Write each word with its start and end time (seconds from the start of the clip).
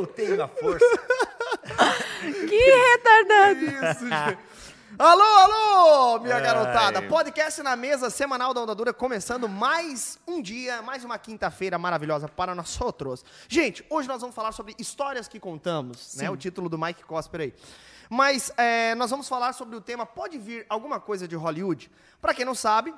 Eu 0.00 0.06
tenho 0.06 0.42
a 0.42 0.48
força. 0.48 0.86
Que 2.20 2.56
retardado. 2.56 3.64
Isso, 3.64 4.08
gente. 4.08 4.38
Alô, 4.98 5.22
alô, 5.22 6.20
minha 6.20 6.36
Ai. 6.36 6.42
garotada. 6.42 7.02
Podcast 7.02 7.62
na 7.62 7.76
mesa, 7.76 8.08
semanal 8.08 8.54
da 8.54 8.62
Onda 8.62 8.74
Dura, 8.74 8.92
começando 8.94 9.48
mais 9.48 10.18
um 10.26 10.40
dia, 10.40 10.80
mais 10.82 11.04
uma 11.04 11.18
quinta-feira 11.18 11.78
maravilhosa 11.78 12.28
para 12.28 12.54
nós 12.54 12.80
outros. 12.80 13.24
Gente, 13.46 13.84
hoje 13.90 14.08
nós 14.08 14.20
vamos 14.22 14.34
falar 14.34 14.52
sobre 14.52 14.74
histórias 14.78 15.28
que 15.28 15.38
contamos, 15.38 16.14
né? 16.16 16.30
O 16.30 16.36
título 16.36 16.68
do 16.68 16.78
Mike 16.78 17.04
Cosper 17.04 17.42
aí. 17.42 17.54
Mas 18.08 18.50
é, 18.56 18.94
nós 18.94 19.10
vamos 19.10 19.28
falar 19.28 19.52
sobre 19.52 19.76
o 19.76 19.80
tema 19.80 20.06
Pode 20.06 20.38
vir 20.38 20.64
alguma 20.68 20.98
coisa 20.98 21.28
de 21.28 21.36
Hollywood? 21.36 21.90
Para 22.20 22.34
quem 22.34 22.44
não 22.44 22.54
sabe, 22.54 22.94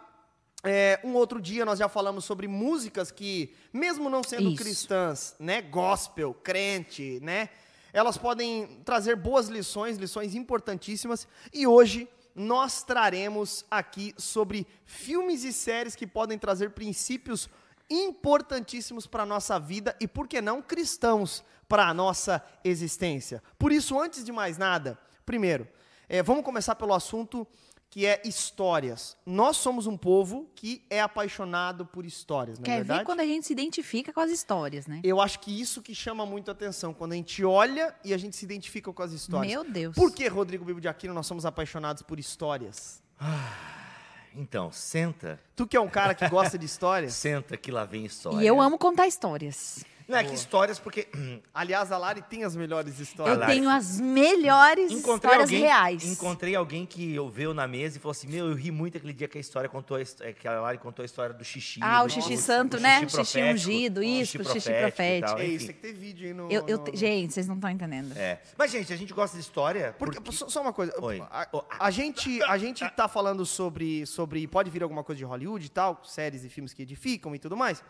é, 0.64 1.00
um 1.02 1.14
outro 1.14 1.40
dia 1.40 1.64
nós 1.64 1.78
já 1.78 1.88
falamos 1.88 2.24
sobre 2.24 2.46
músicas 2.46 3.10
que, 3.10 3.54
mesmo 3.72 4.08
não 4.08 4.22
sendo 4.22 4.48
Isso. 4.50 4.62
cristãs, 4.62 5.34
né, 5.38 5.60
gospel, 5.60 6.32
crente, 6.34 7.18
né, 7.20 7.48
elas 7.92 8.16
podem 8.16 8.80
trazer 8.84 9.16
boas 9.16 9.48
lições, 9.48 9.98
lições 9.98 10.34
importantíssimas. 10.34 11.28
E 11.52 11.66
hoje 11.66 12.08
nós 12.34 12.82
traremos 12.82 13.64
aqui 13.70 14.14
sobre 14.16 14.66
filmes 14.86 15.44
e 15.44 15.52
séries 15.52 15.94
que 15.94 16.06
podem 16.06 16.38
trazer 16.38 16.70
princípios 16.70 17.50
importantíssimos 17.90 19.06
para 19.06 19.24
a 19.24 19.26
nossa 19.26 19.58
vida 19.60 19.94
e, 20.00 20.08
por 20.08 20.26
que 20.26 20.40
não, 20.40 20.62
cristãos 20.62 21.44
para 21.68 21.86
a 21.86 21.92
nossa 21.92 22.42
existência. 22.64 23.42
Por 23.58 23.72
isso, 23.72 24.00
antes 24.00 24.24
de 24.24 24.32
mais 24.32 24.56
nada, 24.56 24.98
primeiro, 25.26 25.68
eh, 26.08 26.22
vamos 26.22 26.44
começar 26.44 26.74
pelo 26.74 26.94
assunto 26.94 27.46
que 27.92 28.06
é 28.06 28.22
histórias. 28.24 29.18
Nós 29.26 29.58
somos 29.58 29.86
um 29.86 29.98
povo 29.98 30.50
que 30.54 30.82
é 30.88 30.98
apaixonado 31.02 31.84
por 31.84 32.06
histórias, 32.06 32.58
não 32.58 32.62
é 32.62 32.66
Quer 32.66 32.76
verdade? 32.76 33.00
ver 33.00 33.04
quando 33.04 33.20
a 33.20 33.26
gente 33.26 33.46
se 33.46 33.52
identifica 33.52 34.14
com 34.14 34.20
as 34.20 34.30
histórias, 34.30 34.86
né? 34.86 35.02
Eu 35.04 35.20
acho 35.20 35.38
que 35.40 35.60
isso 35.60 35.82
que 35.82 35.94
chama 35.94 36.24
muito 36.24 36.50
atenção, 36.50 36.94
quando 36.94 37.12
a 37.12 37.16
gente 37.16 37.44
olha 37.44 37.94
e 38.02 38.14
a 38.14 38.16
gente 38.16 38.34
se 38.34 38.46
identifica 38.46 38.90
com 38.90 39.02
as 39.02 39.12
histórias. 39.12 39.52
Meu 39.52 39.62
Deus. 39.62 39.94
Por 39.94 40.10
que, 40.10 40.26
Rodrigo 40.26 40.64
Bibo 40.64 40.80
de 40.80 40.88
Aquino, 40.88 41.12
nós 41.12 41.26
somos 41.26 41.44
apaixonados 41.44 42.02
por 42.02 42.18
histórias? 42.18 43.02
Então, 44.34 44.72
senta. 44.72 45.38
Tu 45.54 45.66
que 45.66 45.76
é 45.76 45.80
um 45.80 45.88
cara 45.90 46.14
que 46.14 46.26
gosta 46.30 46.56
de 46.56 46.64
histórias, 46.64 47.12
Senta 47.14 47.58
que 47.58 47.70
lá 47.70 47.84
vem 47.84 48.06
história. 48.06 48.42
E 48.42 48.46
eu 48.46 48.58
amo 48.58 48.78
contar 48.78 49.06
histórias. 49.06 49.84
Não 50.12 50.18
é 50.18 50.24
que 50.24 50.34
histórias, 50.34 50.78
porque 50.78 51.08
aliás, 51.54 51.90
a 51.90 51.98
Lari 51.98 52.22
tem 52.22 52.44
as 52.44 52.54
melhores 52.54 52.98
Eu 52.98 53.02
histórias. 53.02 53.38
Lari. 53.38 53.52
tenho 53.54 53.68
as 53.70 53.98
melhores 54.00 54.90
encontrei 54.92 55.30
histórias 55.30 55.40
alguém, 55.42 55.60
reais. 55.60 56.04
encontrei 56.04 56.54
alguém 56.54 56.86
que 56.86 57.14
eu 57.14 57.28
veio 57.28 57.52
na 57.54 57.66
mesa 57.66 57.96
e 57.96 58.00
falou 58.00 58.12
assim: 58.12 58.28
Meu, 58.28 58.48
eu 58.48 58.54
ri 58.54 58.70
muito 58.70 58.96
aquele 58.98 59.12
dia 59.12 59.26
que 59.28 59.38
a 59.38 59.40
história 59.40 59.68
contou, 59.68 59.96
a 59.96 60.00
é, 60.00 60.32
que 60.32 60.46
a 60.46 60.60
Lari 60.60 60.78
contou 60.78 61.02
a 61.02 61.06
história 61.06 61.34
do 61.34 61.44
xixi. 61.44 61.80
Ah, 61.82 62.00
do- 62.00 62.06
o 62.06 62.10
xixi 62.10 62.34
do- 62.36 62.40
santo, 62.40 62.78
né? 62.80 62.98
O 62.98 63.08
xixi 63.08 63.14
profético, 63.38 63.54
ungido, 63.54 64.00
o 64.00 64.02
isso, 64.04 64.40
o 64.40 64.44
xixi 64.44 64.70
e 64.70 65.20
tal, 65.20 65.38
É 65.38 65.44
isso, 65.46 65.66
tem 65.66 65.74
que 65.74 65.80
ter 65.80 65.92
vídeo 65.92 66.26
aí 66.28 66.34
no... 66.34 66.50
Eu, 66.50 66.64
eu 66.68 66.78
no- 66.78 66.84
te- 66.84 66.96
Gente, 66.96 67.32
vocês 67.32 67.46
não 67.48 67.54
estão 67.56 67.70
entendendo. 67.70 68.16
É. 68.16 68.40
Mas, 68.56 68.70
gente, 68.70 68.92
a 68.92 68.96
gente 68.96 69.12
gosta 69.12 69.36
de 69.36 69.42
história. 69.42 69.94
Porque, 69.98 70.20
porque- 70.20 70.36
só, 70.36 70.48
só 70.48 70.60
uma 70.62 70.72
coisa, 70.72 70.92
Oi. 71.00 71.22
a, 71.30 71.48
a 71.80 71.90
gente, 71.90 72.42
a 72.44 72.58
gente 72.58 72.88
tá 72.90 73.08
falando 73.08 73.44
sobre, 73.46 74.04
sobre, 74.06 74.46
pode 74.46 74.70
vir 74.70 74.82
alguma 74.82 75.02
coisa 75.02 75.18
de 75.18 75.24
Hollywood 75.24 75.64
e 75.64 75.68
tal, 75.68 76.02
séries 76.04 76.44
e 76.44 76.48
filmes 76.48 76.72
que 76.74 76.82
edificam 76.82 77.34
e 77.34 77.38
tudo 77.38 77.56
mais, 77.56 77.82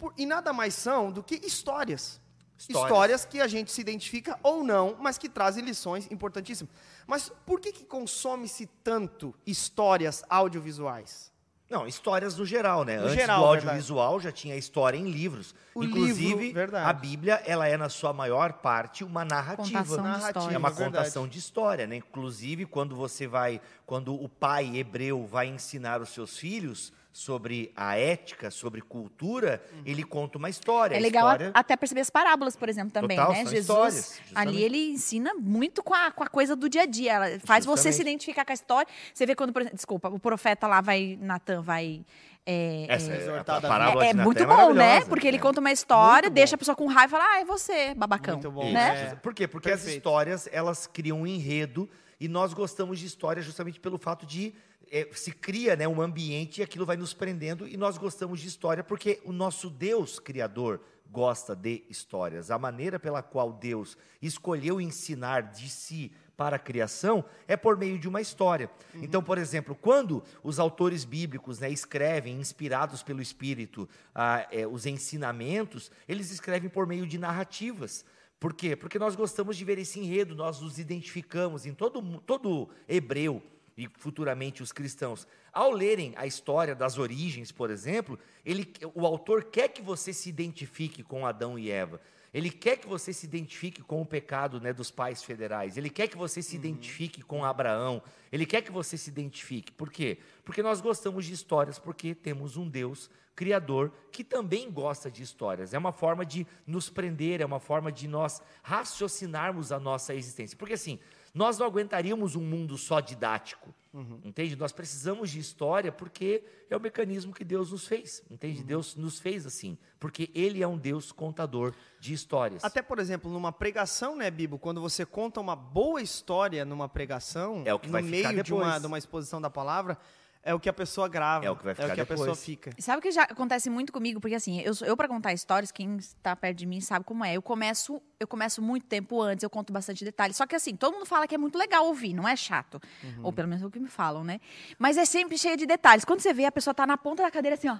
por- 0.00 0.12
e 0.16 0.26
nada 0.26 0.52
mais 0.52 0.74
são 0.74 1.12
do 1.12 1.22
que 1.22 1.36
histórias. 1.46 2.18
Histórias. 2.58 2.84
Histórias 2.90 3.24
que 3.24 3.40
a 3.40 3.46
gente 3.46 3.70
se 3.70 3.80
identifica 3.80 4.38
ou 4.42 4.62
não, 4.64 4.96
mas 5.00 5.16
que 5.16 5.28
trazem 5.28 5.64
lições 5.64 6.10
importantíssimas. 6.10 6.72
Mas 7.06 7.30
por 7.46 7.58
que 7.60 7.72
que 7.72 7.84
consome-se 7.84 8.66
tanto 8.84 9.34
histórias 9.46 10.22
audiovisuais? 10.28 11.30
Não, 11.70 11.86
histórias 11.86 12.36
no 12.36 12.44
geral, 12.44 12.84
né? 12.84 12.96
No 12.96 13.04
Antes 13.04 13.14
geral, 13.14 13.38
do 13.38 13.50
verdade. 13.52 13.66
audiovisual 13.68 14.20
já 14.20 14.32
tinha 14.32 14.56
história 14.56 14.98
em 14.98 15.08
livros. 15.08 15.54
O 15.72 15.84
Inclusive, 15.84 16.34
livro, 16.34 16.52
verdade. 16.54 16.90
a 16.90 16.92
Bíblia, 16.92 17.34
ela 17.46 17.66
é 17.68 17.76
na 17.76 17.88
sua 17.88 18.12
maior 18.12 18.54
parte 18.54 19.04
uma 19.04 19.24
narrativa. 19.24 19.78
Contação 19.78 19.96
de 20.02 20.02
Narrativa. 20.02 20.52
É 20.52 20.58
uma 20.58 20.68
verdade. 20.70 20.96
contação 20.96 21.28
de 21.28 21.38
história, 21.38 21.86
né? 21.86 21.96
Inclusive, 21.96 22.66
quando 22.66 22.96
você 22.96 23.28
vai, 23.28 23.60
quando 23.86 24.12
o 24.12 24.28
pai 24.28 24.76
hebreu 24.76 25.24
vai 25.26 25.46
ensinar 25.46 26.00
os 26.02 26.08
seus 26.10 26.36
filhos 26.36 26.92
sobre 27.12 27.72
a 27.76 27.96
ética, 27.96 28.50
sobre 28.50 28.80
cultura, 28.80 29.62
ele 29.84 30.04
conta 30.04 30.38
uma 30.38 30.48
história. 30.48 30.94
É 30.96 31.00
legal 31.00 31.26
a- 31.26 31.32
história- 31.32 31.50
até 31.54 31.76
perceber 31.76 32.00
as 32.02 32.10
parábolas, 32.10 32.54
por 32.56 32.68
exemplo, 32.68 32.92
também, 32.92 33.16
Total, 33.16 33.32
né? 33.32 33.42
são 33.44 33.52
Jesus, 33.52 34.20
ali 34.34 34.62
ele 34.62 34.92
ensina 34.92 35.34
muito 35.34 35.82
com 35.82 35.92
a, 35.92 36.10
com 36.12 36.22
a 36.22 36.28
coisa 36.28 36.54
do 36.54 36.68
dia 36.68 36.82
a 36.82 36.86
dia. 36.86 37.12
Ela 37.14 37.40
faz 37.40 37.64
você 37.64 37.88
Justamente. 37.88 37.96
se 37.96 38.02
identificar 38.02 38.44
com 38.44 38.52
a 38.52 38.54
história. 38.54 38.86
Você 39.12 39.26
vê 39.26 39.34
quando, 39.34 39.52
por 39.52 39.62
exemplo, 39.62 39.76
desculpa, 39.76 40.08
o 40.08 40.18
profeta 40.20 40.66
lá 40.68 40.80
vai, 40.80 41.18
Natan 41.20 41.62
vai... 41.62 42.04
é, 42.46 42.86
Essa 42.88 43.12
é, 43.12 43.26
é, 43.26 43.38
a, 43.40 43.44
parábola 43.44 44.06
é, 44.06 44.10
é 44.10 44.14
muito 44.14 44.42
é 44.42 44.46
bom, 44.46 44.72
né? 44.72 44.74
maravilhosa, 44.74 45.06
Porque 45.08 45.26
ele 45.26 45.36
né? 45.36 45.42
conta 45.42 45.60
uma 45.60 45.72
história, 45.72 46.30
deixa 46.30 46.54
a 46.54 46.58
pessoa 46.58 46.76
com 46.76 46.86
raiva 46.86 47.16
e 47.16 47.18
fala, 47.18 47.24
ah, 47.34 47.40
é 47.40 47.44
você, 47.44 47.92
babacão. 47.94 48.34
Muito 48.34 48.50
bom, 48.52 48.70
né? 48.70 49.06
Isso. 49.08 49.16
Por 49.16 49.34
quê? 49.34 49.48
Porque 49.48 49.68
as 49.68 49.80
Perfeito. 49.80 49.96
histórias, 49.98 50.48
elas 50.52 50.86
criam 50.86 51.22
um 51.22 51.26
enredo 51.26 51.90
e 52.20 52.28
nós 52.28 52.54
gostamos 52.54 53.00
de 53.00 53.06
história 53.06 53.42
justamente 53.42 53.80
pelo 53.80 53.98
fato 53.98 54.24
de 54.24 54.54
eh, 54.90 55.08
se 55.12 55.32
cria 55.32 55.76
né, 55.76 55.86
um 55.86 56.00
ambiente 56.00 56.58
e 56.58 56.62
aquilo 56.62 56.84
vai 56.84 56.96
nos 56.96 57.14
prendendo 57.14 57.66
e 57.66 57.76
nós 57.76 57.96
gostamos 57.96 58.40
de 58.40 58.48
história 58.48 58.82
porque 58.82 59.20
o 59.24 59.32
nosso 59.32 59.70
Deus 59.70 60.18
Criador 60.18 60.80
gosta 61.10 61.54
de 61.54 61.84
histórias. 61.88 62.50
A 62.50 62.58
maneira 62.58 62.98
pela 62.98 63.22
qual 63.22 63.52
Deus 63.52 63.96
escolheu 64.22 64.80
ensinar 64.80 65.42
de 65.42 65.68
si 65.68 66.12
para 66.36 66.56
a 66.56 66.58
criação 66.58 67.24
é 67.46 67.56
por 67.56 67.76
meio 67.76 67.98
de 67.98 68.08
uma 68.08 68.20
história. 68.20 68.70
Então, 68.94 69.22
por 69.22 69.36
exemplo, 69.36 69.74
quando 69.74 70.22
os 70.42 70.58
autores 70.58 71.04
bíblicos 71.04 71.58
né, 71.58 71.68
escrevem, 71.68 72.40
inspirados 72.40 73.02
pelo 73.02 73.20
Espírito, 73.20 73.88
ah, 74.14 74.48
eh, 74.50 74.66
os 74.66 74.86
ensinamentos, 74.86 75.90
eles 76.08 76.30
escrevem 76.30 76.70
por 76.70 76.86
meio 76.86 77.06
de 77.06 77.18
narrativas. 77.18 78.04
Por 78.38 78.54
quê? 78.54 78.74
Porque 78.74 78.98
nós 78.98 79.14
gostamos 79.14 79.56
de 79.56 79.64
ver 79.66 79.78
esse 79.78 80.00
enredo, 80.00 80.34
nós 80.34 80.60
nos 80.62 80.78
identificamos 80.78 81.66
em 81.66 81.74
todo, 81.74 82.00
todo 82.20 82.70
hebreu 82.88 83.42
e 83.76 83.88
futuramente 83.98 84.62
os 84.62 84.72
cristãos. 84.72 85.26
Ao 85.52 85.70
lerem 85.70 86.12
a 86.16 86.26
história 86.26 86.74
das 86.74 86.98
origens, 86.98 87.50
por 87.50 87.70
exemplo, 87.70 88.18
ele, 88.44 88.72
o 88.94 89.06
autor 89.06 89.44
quer 89.44 89.68
que 89.68 89.82
você 89.82 90.12
se 90.12 90.28
identifique 90.28 91.02
com 91.02 91.26
Adão 91.26 91.58
e 91.58 91.70
Eva. 91.70 92.00
Ele 92.32 92.50
quer 92.50 92.76
que 92.76 92.86
você 92.86 93.12
se 93.12 93.26
identifique 93.26 93.82
com 93.82 94.00
o 94.00 94.06
pecado 94.06 94.60
né, 94.60 94.72
dos 94.72 94.90
pais 94.90 95.22
federais. 95.22 95.76
Ele 95.76 95.90
quer 95.90 96.06
que 96.06 96.16
você 96.16 96.40
se 96.40 96.54
identifique 96.54 97.22
com 97.22 97.44
Abraão. 97.44 98.00
Ele 98.30 98.46
quer 98.46 98.62
que 98.62 98.70
você 98.70 98.96
se 98.96 99.10
identifique. 99.10 99.72
Por 99.72 99.90
quê? 99.90 100.18
Porque 100.44 100.62
nós 100.62 100.80
gostamos 100.80 101.24
de 101.24 101.32
histórias, 101.32 101.78
porque 101.78 102.14
temos 102.14 102.56
um 102.56 102.68
Deus 102.68 103.10
criador 103.34 103.92
que 104.12 104.22
também 104.22 104.70
gosta 104.70 105.10
de 105.10 105.22
histórias. 105.22 105.72
É 105.72 105.78
uma 105.78 105.92
forma 105.92 106.26
de 106.26 106.46
nos 106.66 106.88
prender, 106.90 107.40
é 107.40 107.46
uma 107.46 107.58
forma 107.58 107.90
de 107.90 108.06
nós 108.06 108.42
raciocinarmos 108.62 109.72
a 109.72 109.80
nossa 109.80 110.14
existência. 110.14 110.56
Porque 110.58 110.74
assim, 110.74 111.00
nós 111.32 111.58
não 111.58 111.66
aguentaríamos 111.66 112.36
um 112.36 112.42
mundo 112.42 112.76
só 112.76 113.00
didático. 113.00 113.74
Entende? 114.22 114.54
Nós 114.54 114.70
precisamos 114.70 115.30
de 115.30 115.40
história 115.40 115.90
porque 115.90 116.44
é 116.68 116.76
o 116.76 116.80
mecanismo 116.80 117.34
que 117.34 117.42
Deus 117.42 117.72
nos 117.72 117.88
fez. 117.88 118.22
Entende? 118.30 118.62
Deus 118.62 118.94
nos 118.94 119.18
fez 119.18 119.44
assim. 119.44 119.76
Porque 119.98 120.30
Ele 120.32 120.62
é 120.62 120.68
um 120.68 120.78
Deus 120.78 121.10
contador 121.10 121.74
de 121.98 122.12
histórias. 122.12 122.64
Até, 122.64 122.82
por 122.82 123.00
exemplo, 123.00 123.30
numa 123.32 123.50
pregação, 123.50 124.14
né, 124.14 124.30
Bibo? 124.30 124.58
Quando 124.58 124.80
você 124.80 125.04
conta 125.04 125.40
uma 125.40 125.56
boa 125.56 126.00
história 126.00 126.64
numa 126.64 126.88
pregação, 126.88 127.62
É 127.66 127.74
o 127.74 127.80
que 127.80 127.88
no 127.88 127.92
vai 127.94 128.02
meio 128.02 128.42
de 128.44 128.54
uma, 128.54 128.78
de 128.78 128.86
uma 128.86 128.96
exposição 128.96 129.40
da 129.40 129.50
palavra, 129.50 129.98
é 130.42 130.54
o 130.54 130.60
que 130.60 130.68
a 130.68 130.72
pessoa 130.72 131.08
grava. 131.08 131.44
É 131.44 131.50
o 131.50 131.56
que 131.56 131.64
vai 131.64 131.74
ficar 131.74 131.92
a 131.92 132.06
pessoa 132.06 132.28
depois. 132.28 132.44
fica. 132.44 132.70
Sabe 132.78 132.98
o 132.98 133.02
que 133.02 133.10
já 133.10 133.24
acontece 133.24 133.68
muito 133.68 133.92
comigo? 133.92 134.20
Porque 134.20 134.34
assim, 134.34 134.60
eu, 134.60 134.72
eu 134.82 134.96
para 134.96 135.06
contar 135.06 135.32
histórias, 135.32 135.70
quem 135.70 135.96
está 135.96 136.34
perto 136.34 136.56
de 136.58 136.66
mim 136.66 136.80
sabe 136.80 137.04
como 137.04 137.24
é. 137.24 137.34
Eu 137.34 137.42
começo, 137.42 138.00
eu 138.18 138.26
começo 138.26 138.62
muito 138.62 138.86
tempo 138.86 139.20
antes, 139.20 139.42
eu 139.42 139.50
conto 139.50 139.72
bastante 139.72 140.04
detalhes. 140.04 140.36
Só 140.36 140.46
que 140.46 140.54
assim, 140.54 140.74
todo 140.74 140.94
mundo 140.94 141.06
fala 141.06 141.26
que 141.26 141.34
é 141.34 141.38
muito 141.38 141.58
legal 141.58 141.86
ouvir, 141.86 142.14
não 142.14 142.26
é 142.26 142.34
chato. 142.36 142.80
Uhum. 143.02 143.24
Ou 143.24 143.32
pelo 143.32 143.48
menos 143.48 143.62
é 143.62 143.66
o 143.66 143.70
que 143.70 143.78
me 143.78 143.88
falam, 143.88 144.24
né? 144.24 144.40
Mas 144.78 144.96
é 144.96 145.04
sempre 145.04 145.36
cheio 145.36 145.56
de 145.56 145.66
detalhes. 145.66 146.04
Quando 146.04 146.20
você 146.20 146.32
vê, 146.32 146.46
a 146.46 146.52
pessoa 146.52 146.72
tá 146.72 146.86
na 146.86 146.96
ponta 146.96 147.22
da 147.22 147.30
cadeira 147.30 147.54
assim, 147.54 147.68
ó. 147.68 147.78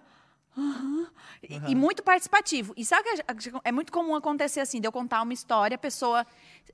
Aham. 0.57 1.07
E- 1.43 1.55
E, 1.71 1.75
muito 1.75 2.03
participativo. 2.03 2.75
E 2.77 2.85
sabe 2.85 3.09
que 3.39 3.51
é 3.65 3.73
muito 3.73 3.93
comum 3.93 4.15
acontecer 4.15 4.61
assim, 4.61 4.81
de 4.81 4.87
eu 4.87 4.93
contar 4.93 5.23
uma 5.23 5.33
história, 5.33 5.75
a 5.75 5.79
pessoa, 5.79 6.27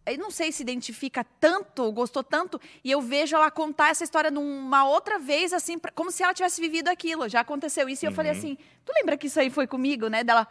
eu 0.07 0.19
não 0.19 0.31
sei 0.31 0.51
se 0.51 0.63
identifica 0.63 1.25
tanto, 1.39 1.91
gostou 1.93 2.23
tanto, 2.25 2.61
e 2.83 2.91
eu 2.91 3.01
vejo 3.01 3.37
ela 3.37 3.51
contar 3.51 3.91
essa 3.91 4.03
história 4.03 4.31
numa 4.31 4.85
outra 4.89 5.19
vez, 5.19 5.53
assim, 5.53 5.79
pra- 5.79 5.93
como 5.93 6.11
se 6.11 6.23
ela 6.23 6.35
tivesse 6.35 6.61
vivido 6.61 6.89
aquilo. 6.89 7.29
Já 7.29 7.41
aconteceu 7.41 7.89
isso, 7.89 8.05
e 8.05 8.09
eu 8.09 8.13
falei 8.13 8.33
assim, 8.33 8.59
tu 8.85 8.93
lembra 8.97 9.17
que 9.17 9.27
isso 9.29 9.39
aí 9.39 9.51
foi 9.51 9.67
comigo, 9.67 10.09
né? 10.09 10.25
Dela, 10.25 10.47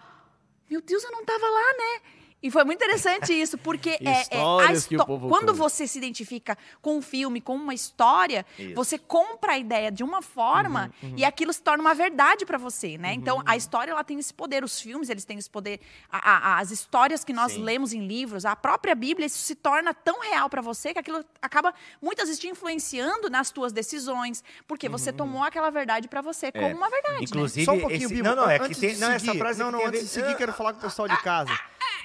meu 0.69 0.81
Deus, 0.81 1.03
eu 1.03 1.11
não 1.11 1.25
tava 1.25 1.45
lá, 1.45 1.73
né? 1.77 2.01
E 2.45 2.51
foi 2.51 2.63
muito 2.63 2.77
interessante 2.83 3.33
isso, 3.33 3.57
porque 3.57 3.89
é, 3.89 4.37
é, 4.37 4.39
a 4.67 4.71
histó- 4.71 5.03
quando 5.03 5.29
conta. 5.47 5.53
você 5.53 5.87
se 5.87 5.97
identifica 5.97 6.55
com 6.79 6.97
um 6.97 7.01
filme, 7.01 7.41
com 7.41 7.55
uma 7.55 7.73
história, 7.73 8.45
Isso. 8.59 8.75
você 8.75 8.99
compra 8.99 9.53
a 9.53 9.57
ideia 9.57 9.91
de 9.91 10.03
uma 10.03 10.21
forma 10.21 10.91
Uhum, 11.01 11.15
e 11.17 11.25
aquilo 11.25 11.51
se 11.51 11.63
torna 11.63 11.81
uma 11.81 11.95
verdade 11.95 12.45
para 12.45 12.59
você, 12.59 12.99
né? 12.99 13.13
Então, 13.13 13.41
a 13.47 13.57
história 13.57 13.89
ela 13.89 14.03
tem 14.03 14.19
esse 14.19 14.31
poder, 14.31 14.63
os 14.63 14.79
filmes 14.79 15.09
eles 15.09 15.25
têm 15.25 15.39
esse 15.39 15.49
poder, 15.49 15.79
a- 16.11 16.57
a- 16.57 16.59
as 16.59 16.69
histórias 16.69 17.23
que 17.23 17.33
nós 17.33 17.53
Sim. 17.53 17.63
lemos 17.63 17.93
em 17.93 18.05
livros, 18.05 18.45
a 18.45 18.55
própria 18.55 18.93
Bíblia, 18.93 19.25
isso 19.25 19.39
se 19.39 19.55
torna 19.55 19.91
tão 19.91 20.19
real 20.19 20.47
para 20.47 20.61
você 20.61 20.93
que 20.93 20.99
aquilo 20.99 21.25
acaba 21.41 21.73
muitas 21.99 22.27
vezes 22.27 22.39
te 22.39 22.47
influenciando 22.47 23.27
nas 23.27 23.49
tuas 23.49 23.73
decisões, 23.73 24.43
porque 24.67 24.87
você 24.87 25.09
Uhum. 25.09 25.17
tomou 25.17 25.43
aquela 25.43 25.71
verdade 25.71 26.07
para 26.07 26.21
você 26.21 26.51
como 26.51 26.67
uma 26.75 26.91
verdade, 26.91 27.15
né? 27.15 27.23
Inclusive, 27.23 27.65
Só 27.65 27.73
um 27.73 27.79
pouquinho, 27.79 28.05
esse, 28.05 28.13
Bibo. 28.13 28.27
não, 28.29 28.35
não, 28.35 28.47
é 28.51 28.59
que 28.59 28.75
tem, 28.75 28.95
não, 28.97 29.09
essa 29.09 29.25
seguir- 29.25 29.39
frase 29.39 29.59
Não, 29.59 29.71
não, 29.71 29.83
antes 29.87 30.01
de 30.01 30.07
seguir, 30.09 30.37
quero 30.37 30.53
falar 30.53 30.73
com 30.73 30.79
o 30.79 30.81
pessoal 30.83 31.07
de 31.07 31.17
casa. 31.23 31.49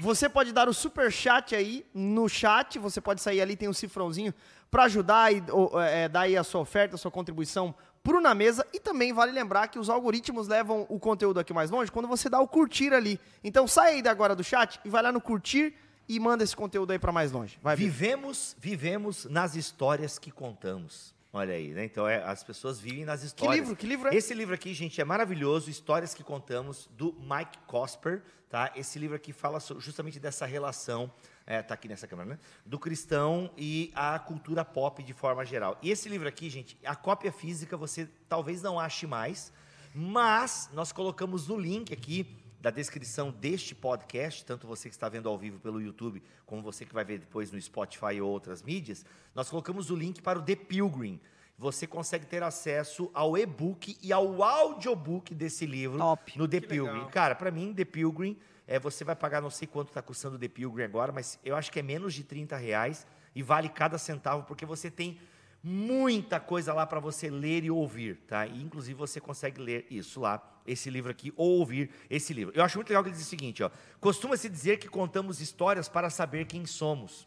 Você 0.00 0.28
pode 0.28 0.52
dar 0.52 0.68
o 0.68 0.74
super 0.74 1.12
chat 1.12 1.54
aí 1.54 1.84
no 1.92 2.28
chat, 2.28 2.78
você 2.78 3.00
pode 3.00 3.20
sair 3.20 3.40
ali, 3.40 3.56
tem 3.56 3.68
um 3.68 3.72
cifrãozinho 3.72 4.32
para 4.70 4.84
ajudar 4.84 5.32
e 5.32 5.42
ou, 5.50 5.80
é, 5.80 6.08
dar 6.08 6.22
aí 6.22 6.36
a 6.36 6.44
sua 6.44 6.60
oferta, 6.60 6.94
a 6.94 6.98
sua 6.98 7.10
contribuição 7.10 7.74
pro 8.02 8.20
Na 8.20 8.34
Mesa. 8.34 8.66
E 8.72 8.80
também 8.80 9.12
vale 9.12 9.32
lembrar 9.32 9.68
que 9.68 9.78
os 9.78 9.90
algoritmos 9.90 10.48
levam 10.48 10.86
o 10.88 10.98
conteúdo 10.98 11.40
aqui 11.40 11.52
mais 11.52 11.70
longe 11.70 11.90
quando 11.90 12.08
você 12.08 12.28
dá 12.28 12.40
o 12.40 12.48
curtir 12.48 12.92
ali. 12.92 13.20
Então 13.44 13.66
sai 13.66 13.94
aí 13.94 14.08
agora 14.08 14.34
do 14.34 14.44
chat 14.44 14.80
e 14.84 14.88
vai 14.88 15.02
lá 15.02 15.12
no 15.12 15.20
curtir 15.20 15.74
e 16.08 16.18
manda 16.18 16.42
esse 16.42 16.56
conteúdo 16.56 16.90
aí 16.92 16.98
para 16.98 17.12
mais 17.12 17.30
longe. 17.30 17.58
Vai. 17.62 17.76
Vivemos, 17.76 18.56
vivemos 18.58 19.26
nas 19.26 19.54
histórias 19.54 20.18
que 20.18 20.30
contamos. 20.30 21.14
Olha 21.32 21.54
aí, 21.54 21.68
né? 21.68 21.84
Então 21.84 22.08
é, 22.08 22.22
as 22.24 22.42
pessoas 22.42 22.80
vivem 22.80 23.04
nas 23.04 23.22
histórias. 23.22 23.54
Que 23.54 23.60
livro? 23.60 23.76
Que 23.76 23.86
livro 23.86 24.08
é? 24.08 24.16
Esse 24.16 24.34
livro 24.34 24.52
aqui, 24.52 24.74
gente, 24.74 25.00
é 25.00 25.04
maravilhoso. 25.04 25.70
Histórias 25.70 26.12
que 26.12 26.24
contamos 26.24 26.90
do 26.96 27.14
Mike 27.20 27.58
Cosper, 27.68 28.22
tá? 28.48 28.72
Esse 28.74 28.98
livro 28.98 29.14
aqui 29.14 29.32
fala 29.32 29.60
justamente 29.78 30.18
dessa 30.18 30.44
relação, 30.44 31.10
é, 31.46 31.62
tá 31.62 31.74
aqui 31.74 31.86
nessa 31.86 32.08
câmera, 32.08 32.30
né? 32.30 32.38
Do 32.66 32.80
cristão 32.80 33.48
e 33.56 33.92
a 33.94 34.18
cultura 34.18 34.64
pop 34.64 35.00
de 35.04 35.12
forma 35.12 35.44
geral. 35.44 35.78
E 35.80 35.90
esse 35.90 36.08
livro 36.08 36.26
aqui, 36.26 36.50
gente, 36.50 36.76
a 36.84 36.96
cópia 36.96 37.30
física 37.30 37.76
você 37.76 38.08
talvez 38.28 38.60
não 38.60 38.80
ache 38.80 39.06
mais, 39.06 39.52
mas 39.94 40.68
nós 40.72 40.90
colocamos 40.90 41.46
no 41.46 41.56
link 41.56 41.92
aqui 41.92 42.39
da 42.60 42.70
descrição 42.70 43.30
deste 43.30 43.74
podcast, 43.74 44.44
tanto 44.44 44.66
você 44.66 44.88
que 44.88 44.94
está 44.94 45.08
vendo 45.08 45.28
ao 45.28 45.38
vivo 45.38 45.58
pelo 45.58 45.80
YouTube, 45.80 46.22
como 46.44 46.62
você 46.62 46.84
que 46.84 46.92
vai 46.92 47.04
ver 47.04 47.18
depois 47.18 47.50
no 47.50 47.60
Spotify 47.60 48.20
ou 48.20 48.30
outras 48.30 48.62
mídias, 48.62 49.04
nós 49.34 49.48
colocamos 49.48 49.90
o 49.90 49.96
link 49.96 50.20
para 50.20 50.38
o 50.38 50.42
The 50.42 50.56
Pilgrim. 50.56 51.18
Você 51.56 51.86
consegue 51.86 52.26
ter 52.26 52.42
acesso 52.42 53.10
ao 53.14 53.36
e-book 53.36 53.96
e 54.02 54.12
ao 54.12 54.42
audiobook 54.42 55.34
desse 55.34 55.64
livro 55.64 55.98
Top. 55.98 56.38
no 56.38 56.46
The 56.46 56.60
Pilgrim. 56.60 57.06
Cara, 57.08 57.34
para 57.34 57.50
mim, 57.50 57.72
The 57.74 57.84
Pilgrim, 57.84 58.38
é, 58.66 58.78
você 58.78 59.04
vai 59.04 59.16
pagar, 59.16 59.40
não 59.40 59.50
sei 59.50 59.66
quanto 59.66 59.88
está 59.88 60.02
custando 60.02 60.36
o 60.36 60.38
The 60.38 60.48
Pilgrim 60.48 60.84
agora, 60.84 61.12
mas 61.12 61.38
eu 61.44 61.56
acho 61.56 61.72
que 61.72 61.80
é 61.80 61.82
menos 61.82 62.14
de 62.14 62.24
30 62.24 62.56
reais 62.56 63.06
e 63.34 63.42
vale 63.42 63.68
cada 63.68 63.96
centavo, 63.96 64.44
porque 64.44 64.66
você 64.66 64.90
tem 64.90 65.18
muita 65.62 66.40
coisa 66.40 66.72
lá 66.72 66.86
para 66.86 67.00
você 67.00 67.28
ler 67.30 67.64
e 67.64 67.70
ouvir, 67.70 68.16
tá? 68.26 68.46
E, 68.46 68.62
inclusive 68.62 68.98
você 68.98 69.20
consegue 69.20 69.60
ler 69.60 69.86
isso 69.90 70.20
lá, 70.20 70.42
esse 70.66 70.88
livro 70.90 71.10
aqui, 71.10 71.32
ou 71.36 71.58
ouvir 71.58 71.90
esse 72.08 72.32
livro. 72.32 72.52
Eu 72.56 72.64
acho 72.64 72.78
muito 72.78 72.88
legal 72.88 73.02
que 73.02 73.10
ele 73.10 73.16
diz 73.16 73.26
o 73.26 73.28
seguinte, 73.28 73.62
ó. 73.62 73.70
Costuma-se 74.00 74.48
dizer 74.48 74.78
que 74.78 74.88
contamos 74.88 75.40
histórias 75.40 75.88
para 75.88 76.08
saber 76.10 76.46
quem 76.46 76.64
somos. 76.66 77.26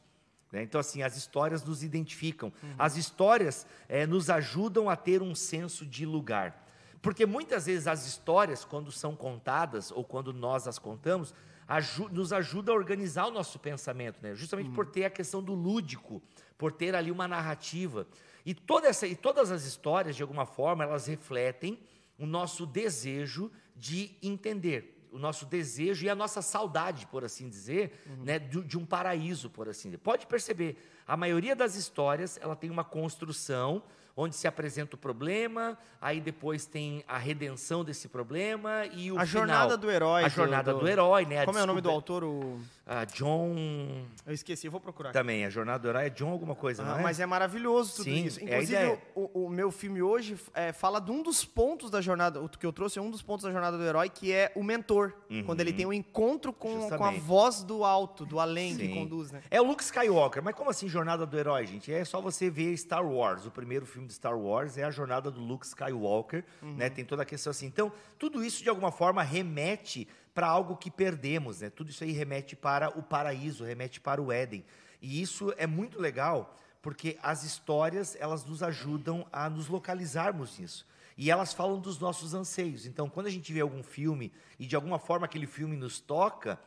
né? 0.51 0.63
Então, 0.63 0.79
assim, 0.79 1.01
as 1.01 1.15
histórias 1.17 1.63
nos 1.63 1.83
identificam. 1.83 2.51
As 2.77 2.95
histórias 2.97 3.65
eh, 3.89 4.05
nos 4.07 4.29
ajudam 4.29 4.89
a 4.89 4.95
ter 4.95 5.21
um 5.21 5.35
senso 5.35 5.85
de 5.85 6.05
lugar. 6.05 6.61
Porque 7.01 7.25
muitas 7.25 7.65
vezes 7.65 7.85
as 7.85 8.05
histórias, 8.07 8.63
quando 8.63 8.91
são 8.91 9.15
contadas, 9.15 9.91
ou 9.91 10.03
quando 10.05 10.31
nós 10.31 10.67
as 10.67 10.79
contamos, 10.79 11.33
aju- 11.67 12.07
nos 12.09 12.31
ajuda 12.31 12.71
a 12.71 12.75
organizar 12.75 13.25
o 13.27 13.31
nosso 13.31 13.59
pensamento, 13.59 14.19
né? 14.21 14.33
justamente 14.35 14.69
por 14.69 14.85
ter 14.85 15.03
a 15.05 15.09
questão 15.09 15.43
do 15.43 15.53
lúdico, 15.53 16.21
por 16.57 16.71
ter 16.71 16.95
ali 16.95 17.11
uma 17.11 17.27
narrativa. 17.27 18.07
E, 18.45 18.53
toda 18.53 18.87
essa, 18.87 19.07
e 19.07 19.15
todas 19.15 19.51
as 19.51 19.63
histórias, 19.63 20.15
de 20.15 20.21
alguma 20.21 20.45
forma, 20.45 20.83
elas 20.83 21.07
refletem 21.07 21.79
o 22.17 22.25
nosso 22.25 22.65
desejo 22.65 23.51
de 23.75 24.15
entender, 24.21 25.07
o 25.11 25.17
nosso 25.17 25.45
desejo 25.45 26.05
e 26.05 26.09
a 26.09 26.15
nossa 26.15 26.41
saudade, 26.41 27.07
por 27.07 27.23
assim 27.23 27.49
dizer, 27.49 28.03
né, 28.23 28.39
de, 28.39 28.61
de 28.63 28.77
um 28.77 28.85
paraíso, 28.85 29.49
por 29.49 29.67
assim 29.69 29.89
dizer. 29.89 29.99
Pode 29.99 30.27
perceber, 30.27 30.77
a 31.07 31.15
maioria 31.15 31.55
das 31.55 31.75
histórias 31.75 32.37
ela 32.41 32.55
tem 32.55 32.69
uma 32.69 32.83
construção 32.83 33.83
onde 34.15 34.35
se 34.35 34.47
apresenta 34.47 34.95
o 34.95 34.97
problema, 34.97 35.77
aí 35.99 36.21
depois 36.21 36.65
tem 36.65 37.03
a 37.07 37.17
redenção 37.17 37.83
desse 37.83 38.07
problema 38.07 38.85
e 38.93 39.11
o 39.11 39.17
A 39.17 39.25
final. 39.25 39.27
jornada 39.27 39.77
do 39.77 39.89
herói. 39.89 40.23
A 40.23 40.29
jornada 40.29 40.73
do, 40.73 40.79
do, 40.81 40.87
herói, 40.87 41.25
né? 41.25 41.45
Como 41.45 41.57
é 41.57 41.63
o 41.63 41.65
nome 41.67 41.81
do 41.81 41.89
autor? 41.89 42.23
O... 42.23 42.59
Ah, 42.85 43.05
John. 43.05 44.05
Eu 44.25 44.33
esqueci, 44.33 44.67
vou 44.69 44.79
procurar. 44.79 45.11
Também, 45.11 45.45
a 45.45 45.49
jornada 45.49 45.79
do 45.79 45.87
herói 45.89 46.05
é 46.05 46.09
John 46.09 46.29
alguma 46.29 46.53
coisa, 46.55 46.83
Ah, 46.83 46.85
não 46.85 46.99
é? 46.99 47.03
Mas 47.03 47.19
é 47.19 47.25
maravilhoso 47.25 47.95
tudo 47.97 48.03
Sim, 48.05 48.25
isso. 48.25 48.39
é 48.39 48.43
Inclusive, 48.43 48.73
ideia. 48.73 49.01
o, 49.15 49.45
o 49.45 49.49
meu 49.49 49.71
filme 49.71 50.01
hoje 50.01 50.37
é, 50.53 50.71
fala 50.73 50.99
de 50.99 51.09
um 51.11 51.23
dos 51.23 51.43
pontos 51.45 51.89
da 51.89 52.01
jornada, 52.01 52.41
o 52.41 52.49
que 52.49 52.65
eu 52.65 52.73
trouxe 52.73 52.99
é 52.99 53.01
um 53.01 53.09
dos 53.09 53.21
pontos 53.21 53.45
da 53.45 53.51
jornada 53.51 53.77
do 53.77 53.83
herói, 53.83 54.09
que 54.09 54.31
é 54.31 54.51
o 54.55 54.63
mentor. 54.63 55.13
Quando 55.45 55.61
ele 55.61 55.73
tem 55.73 55.85
um 55.85 55.93
encontro 55.93 56.53
com, 56.53 56.89
com 56.89 57.03
a 57.05 57.09
Uhum. 57.13 57.19
Voz 57.19 57.63
do 57.63 57.83
alto, 57.83 58.25
do 58.25 58.39
além 58.39 58.75
que 58.75 58.85
Sim. 58.87 58.93
conduz, 58.95 59.31
né? 59.31 59.41
É 59.49 59.61
o 59.61 59.65
Luke 59.65 59.83
Skywalker, 59.83 60.43
mas 60.43 60.53
como 60.55 60.69
assim 60.69 60.87
jornada 60.89 61.25
do 61.25 61.37
herói, 61.37 61.65
gente? 61.65 61.91
É 61.91 62.03
só 62.05 62.19
você 62.21 62.49
ver 62.49 62.75
Star 62.77 63.05
Wars. 63.05 63.45
O 63.45 63.51
primeiro 63.51 63.85
filme 63.85 64.02
de 64.05 64.13
Star 64.13 64.37
Wars 64.37 64.77
é 64.77 64.83
a 64.83 64.91
jornada 64.91 65.31
do 65.31 65.39
Luke 65.39 65.65
Skywalker, 65.65 66.43
né? 66.61 66.89
Tem 66.89 67.05
toda 67.05 67.23
a 67.23 67.25
questão 67.25 67.51
assim. 67.51 67.65
Então, 67.65 67.91
tudo 68.19 68.43
isso 68.43 68.63
de 68.63 68.69
alguma 68.69 68.91
forma 68.91 69.23
remete 69.23 70.07
para 70.33 70.47
algo 70.47 70.75
que 70.75 70.89
perdemos, 70.89 71.61
né? 71.61 71.69
Tudo 71.69 71.89
isso 71.89 72.03
aí 72.03 72.11
remete 72.11 72.55
para 72.55 72.89
o 72.97 73.03
paraíso, 73.03 73.63
remete 73.63 73.99
para 73.99 74.21
o 74.21 74.31
Éden. 74.31 74.65
E 75.01 75.21
isso 75.21 75.53
é 75.57 75.67
muito 75.67 75.99
legal, 75.99 76.57
porque 76.81 77.17
as 77.21 77.43
histórias, 77.43 78.15
elas 78.19 78.45
nos 78.45 78.63
ajudam 78.63 79.27
a 79.31 79.49
nos 79.49 79.67
localizarmos 79.67 80.57
nisso. 80.57 80.87
E 81.17 81.29
elas 81.29 81.53
falam 81.53 81.79
dos 81.79 81.99
nossos 81.99 82.33
anseios. 82.33 82.85
Então, 82.85 83.09
quando 83.09 83.27
a 83.27 83.29
gente 83.29 83.53
vê 83.53 83.59
algum 83.59 83.83
filme 83.83 84.31
e 84.57 84.65
de 84.65 84.75
alguma 84.75 84.97
forma 84.97 85.25
aquele 85.25 85.45
filme 85.45 85.75
nos 85.75 85.99
toca, 85.99 86.59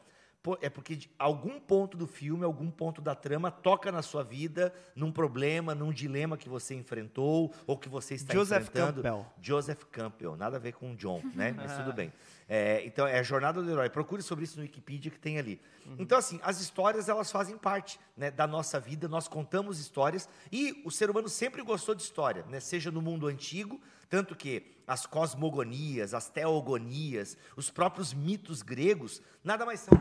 É 0.60 0.68
porque 0.68 0.96
de 0.96 1.10
algum 1.18 1.58
ponto 1.58 1.96
do 1.96 2.06
filme, 2.06 2.44
algum 2.44 2.70
ponto 2.70 3.00
da 3.00 3.14
trama 3.14 3.50
toca 3.50 3.90
na 3.90 4.02
sua 4.02 4.22
vida, 4.22 4.72
num 4.94 5.10
problema, 5.10 5.74
num 5.74 5.92
dilema 5.92 6.36
que 6.36 6.48
você 6.48 6.74
enfrentou 6.74 7.52
ou 7.66 7.76
que 7.76 7.88
você 7.88 8.14
está 8.14 8.32
Joseph 8.32 8.62
enfrentando. 8.62 9.02
Campbell. 9.02 9.26
Joseph 9.40 9.84
Campbell, 9.90 10.36
nada 10.36 10.56
a 10.56 10.60
ver 10.60 10.72
com 10.72 10.92
o 10.92 10.96
John, 10.96 11.22
né? 11.34 11.52
Mas 11.52 11.76
tudo 11.76 11.92
bem. 11.92 12.12
É, 12.48 12.84
então, 12.86 13.06
é 13.06 13.18
a 13.18 13.22
Jornada 13.22 13.60
do 13.60 13.68
Herói. 13.68 13.90
Procure 13.90 14.22
sobre 14.22 14.44
isso 14.44 14.56
no 14.56 14.62
Wikipedia 14.62 15.10
que 15.10 15.18
tem 15.18 15.38
ali. 15.38 15.60
Então, 15.98 16.18
assim, 16.18 16.40
as 16.42 16.60
histórias, 16.60 17.08
elas 17.08 17.30
fazem 17.30 17.56
parte 17.56 17.98
né, 18.16 18.30
da 18.30 18.46
nossa 18.46 18.80
vida, 18.80 19.08
nós 19.08 19.28
contamos 19.28 19.78
histórias 19.78 20.28
e 20.50 20.82
o 20.84 20.90
ser 20.90 21.10
humano 21.10 21.28
sempre 21.28 21.62
gostou 21.62 21.94
de 21.94 22.02
história, 22.02 22.44
né? 22.48 22.60
Seja 22.60 22.90
no 22.90 23.00
mundo 23.00 23.26
antigo, 23.26 23.80
tanto 24.08 24.34
que 24.34 24.76
as 24.86 25.06
cosmogonias, 25.06 26.14
as 26.14 26.28
teogonias, 26.28 27.36
os 27.56 27.70
próprios 27.70 28.14
mitos 28.14 28.62
gregos, 28.62 29.20
nada 29.42 29.66
mais 29.66 29.80
são 29.80 29.94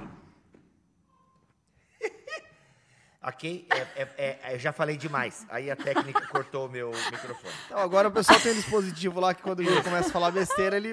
Ok? 3.27 3.65
É, 3.71 3.77
é- 4.03 4.09
é- 4.17 4.39
é, 4.53 4.59
já 4.59 4.71
falei 4.71 4.95
demais. 4.95 5.45
Aí 5.49 5.71
a 5.71 5.75
técnica 5.75 6.21
cortou 6.29 6.67
o 6.67 6.69
meu 6.69 6.91
microfone. 6.91 7.53
Então 7.65 7.79
agora 7.79 8.07
o 8.07 8.11
pessoal 8.11 8.39
tem 8.39 8.51
um 8.51 8.55
dispositivo 8.55 9.19
lá 9.19 9.33
que 9.33 9.41
quando 9.41 9.59
o 9.59 9.63
Yuri 9.63 9.81
começa 9.81 10.09
a 10.09 10.11
falar 10.11 10.29
besteira, 10.31 10.77
ele. 10.77 10.89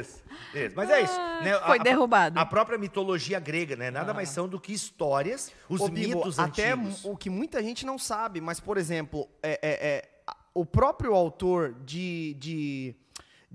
Isso, 0.00 0.22
isso. 0.54 0.74
Mas 0.74 0.90
é 0.90 1.02
isso. 1.02 1.16
né? 1.42 1.58
Foi 1.66 1.78
A- 1.78 1.82
derrubado. 1.82 2.38
A, 2.40 2.44
própria 2.44 2.76
mitologia 2.76 3.38
grega, 3.38 3.76
né? 3.76 3.90
Nada 3.92 4.12
mais 4.12 4.28
são 4.28 4.48
do 4.48 4.58
que 4.58 4.72
histórias, 4.72 5.52
os 5.68 5.80
Ô, 5.80 5.88
Bibo, 5.88 6.16
mitos 6.18 6.38
até 6.38 6.72
antigos. 6.72 7.04
o 7.04 7.16
que 7.16 7.30
muita 7.30 7.62
gente 7.62 7.86
não 7.86 7.96
sabe, 7.98 8.40
mas, 8.40 8.58
por 8.58 8.76
exemplo, 8.76 9.28
é, 9.42 9.52
é- 9.62 9.88
é, 9.88 10.08
a- 10.26 10.36
o 10.52 10.64
próprio 10.66 11.14
autor 11.14 11.74
de, 11.84 12.34
de, 12.40 12.94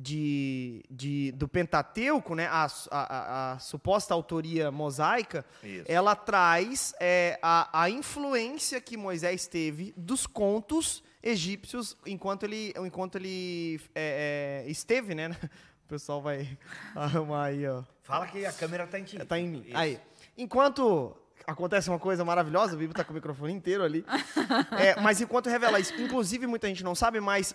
de, 0.01 0.83
de- 0.89 1.31
do 1.33 1.47
Pentateuco, 1.47 2.33
né, 2.35 2.47
a, 2.47 2.67
a- 2.91 3.51
a 3.53 3.59
suposta 3.59 4.13
autoria 4.13 4.71
mosaica, 4.71 5.45
Isso. 5.63 5.85
ela 5.87 6.15
traz 6.15 6.93
é, 6.99 7.37
a, 7.41 7.83
a 7.83 7.89
influência 7.89 8.81
que 8.81 8.97
Moisés 8.97 9.47
teve 9.47 9.93
dos 9.95 10.25
contos 10.25 11.03
egípcios 11.21 11.95
enquanto 12.05 12.43
ele, 12.43 12.73
enquanto 12.77 13.15
ele 13.17 13.79
é, 13.93 14.63
é, 14.65 14.69
esteve, 14.71 15.13
né? 15.15 15.29
O 15.85 15.89
pessoal 15.91 16.21
vai 16.21 16.47
arrumar 16.95 17.47
aí, 17.47 17.67
ó. 17.67 17.83
Fala 18.03 18.25
que 18.25 18.45
a 18.45 18.53
câmera 18.53 18.87
tá 18.87 18.97
em 18.97 19.03
ti. 19.03 19.17
Tá 19.25 19.37
em 19.37 19.45
mim. 19.45 19.63
Isso. 19.67 19.75
Aí. 19.77 19.99
Enquanto 20.37 21.13
acontece 21.45 21.89
uma 21.89 21.99
coisa 21.99 22.23
maravilhosa, 22.23 22.75
o 22.75 22.77
Bibo 22.77 22.93
tá 22.93 23.03
com 23.03 23.11
o 23.11 23.13
microfone 23.13 23.51
inteiro 23.51 23.83
ali. 23.83 24.05
É, 24.79 24.99
mas 25.01 25.19
enquanto 25.19 25.49
revela 25.49 25.81
isso, 25.81 25.93
inclusive 26.01 26.47
muita 26.47 26.67
gente 26.69 26.81
não 26.81 26.95
sabe, 26.95 27.19
mas 27.19 27.53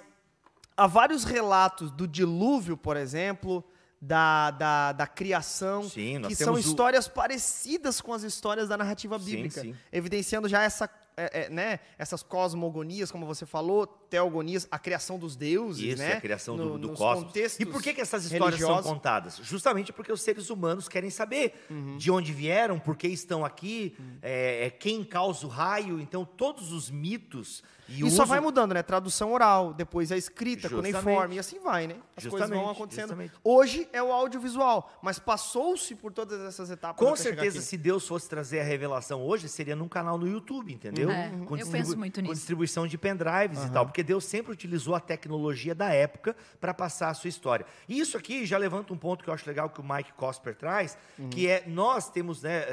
há 0.76 0.87
vários 0.87 1.25
relatos 1.25 1.90
do 1.90 2.06
dilúvio, 2.06 2.76
por 2.76 2.97
exemplo, 2.97 3.64
da, 4.00 4.50
da, 4.50 4.92
da 4.92 5.06
criação, 5.06 5.88
Sim, 5.88 6.21
que 6.23 6.35
são 6.35 6.52
temos 6.52 6.66
o- 6.66 6.68
histórias 6.68 7.09
parecidas 7.09 8.00
com 8.00 8.12
as 8.12 8.23
histórias 8.23 8.68
da 8.68 8.76
narrativa 8.76 9.18
Sim, 9.18 9.25
bíblica, 9.25 9.61
sim. 9.62 9.75
evidenciando 9.90 10.49
já 10.49 10.62
essa, 10.62 10.88
é, 11.16 11.47
é, 11.47 11.50
né, 11.50 11.80
essas 11.97 12.23
cosmogonias, 12.23 13.11
como 13.11 13.25
você 13.26 13.47
falou, 13.47 13.87
teogonias, 14.16 14.66
a 14.70 14.78
criação 14.78 15.18
dos 15.18 15.37
deuses, 15.37 15.82
Isso, 15.94 16.02
né? 16.02 16.14
a 16.14 16.20
criação 16.20 16.56
do, 16.56 16.64
no- 16.64 16.78
do 16.78 16.88
nos 16.88 16.99
cosmos. 16.99 17.32
E 17.61 17.66
por 17.66 17.82
que, 17.82 17.92
que 17.92 18.00
essas 18.00 18.25
histórias 18.25 18.58
religiosos. 18.61 18.85
são 18.85 18.94
contadas? 18.94 19.37
Justamente 19.42 19.92
porque 19.92 20.11
os 20.11 20.23
seres 20.23 20.49
humanos 20.49 20.88
querem 20.88 21.11
saber 21.11 21.52
Uhum. 21.70 21.96
de 21.99 22.11
onde 22.11 22.32
vieram, 22.32 22.78
por 22.78 22.96
que 22.96 23.06
estão 23.08 23.44
aqui, 23.44 23.94
é, 24.23 24.66
é, 24.66 24.70
quem 24.70 25.04
causa 25.04 25.46
o 25.46 25.49
raio. 25.50 26.00
Então, 26.00 26.25
todos 26.25 26.73
os 26.73 26.90
mitos 26.90 27.62
e, 27.88 28.00
E 28.00 28.04
o 28.04 28.08
só 28.11 28.23
uso- 28.23 28.26
vai 28.26 28.40
mudando, 28.40 28.73
né? 28.75 28.82
Tradução 28.82 29.32
oral, 29.32 29.73
depois 29.73 30.11
a 30.11 30.16
escrita, 30.16 30.62
Justamente. 30.68 30.94
cuneiforme, 30.96 31.37
e 31.37 31.38
assim 31.38 31.61
vai, 31.61 31.87
né? 31.87 31.94
As 32.16 32.26
coisas 32.26 32.49
vão 32.49 32.58
Justamente, 32.58 32.76
acontecendo. 32.76 33.02
justamente. 33.08 33.32
Hoje 33.44 33.88
é 33.92 34.02
o 34.02 34.11
audiovisual, 34.12 34.99
mas 35.00 35.20
passou-se 35.20 35.94
por 35.94 36.12
todas 36.12 36.40
essas 36.40 36.68
etapas. 36.70 36.99
Com 36.99 37.14
chegar 37.14 37.42
certeza, 37.42 37.61
se 37.61 37.76
Deus 37.76 38.04
fosse 38.08 38.28
trazer 38.28 38.58
a 38.61 38.64
revelação 38.64 39.23
hoje, 39.23 39.49
seria 39.49 39.76
num 39.76 39.87
canal 39.88 40.18
no 40.18 40.26
YouTube, 40.26 40.73
entendeu? 40.73 41.08
É, 41.11 41.28
eu 41.28 41.56
distribu- 41.56 41.70
penso 41.73 41.96
muito 41.96 42.14
Com 42.16 42.23
nisso. 42.23 42.35
distribuição 42.35 42.87
de 42.88 42.99
pendrives 42.99 43.62
e 43.64 43.70
tal. 43.70 43.87
Porque 43.87 44.02
Deus 44.06 44.25
sempre 44.25 44.52
utilizou 44.52 44.94
a 44.94 45.00
tecnologia 45.00 45.75
da 45.75 45.92
época 45.92 46.34
para 46.60 46.72
passar 46.72 47.10
a 47.10 47.14
sua 47.14 47.28
história. 47.28 47.66
E 47.88 47.98
isso 47.98 48.16
aqui 48.16 48.46
já 48.46 48.56
levanta 48.56 48.94
um 48.94 48.96
ponto 48.96 49.22
que 49.22 49.28
eu 49.28 49.34
acho 49.34 49.46
legal 49.46 49.68
que 49.68 49.80
o 49.80 49.84
Mike 49.84 50.12
Cosper 50.14 50.54
traz, 50.54 50.96
que 51.30 51.46
é 51.48 51.64
nós 51.66 52.08
temos, 52.08 52.42
né, 52.42 52.64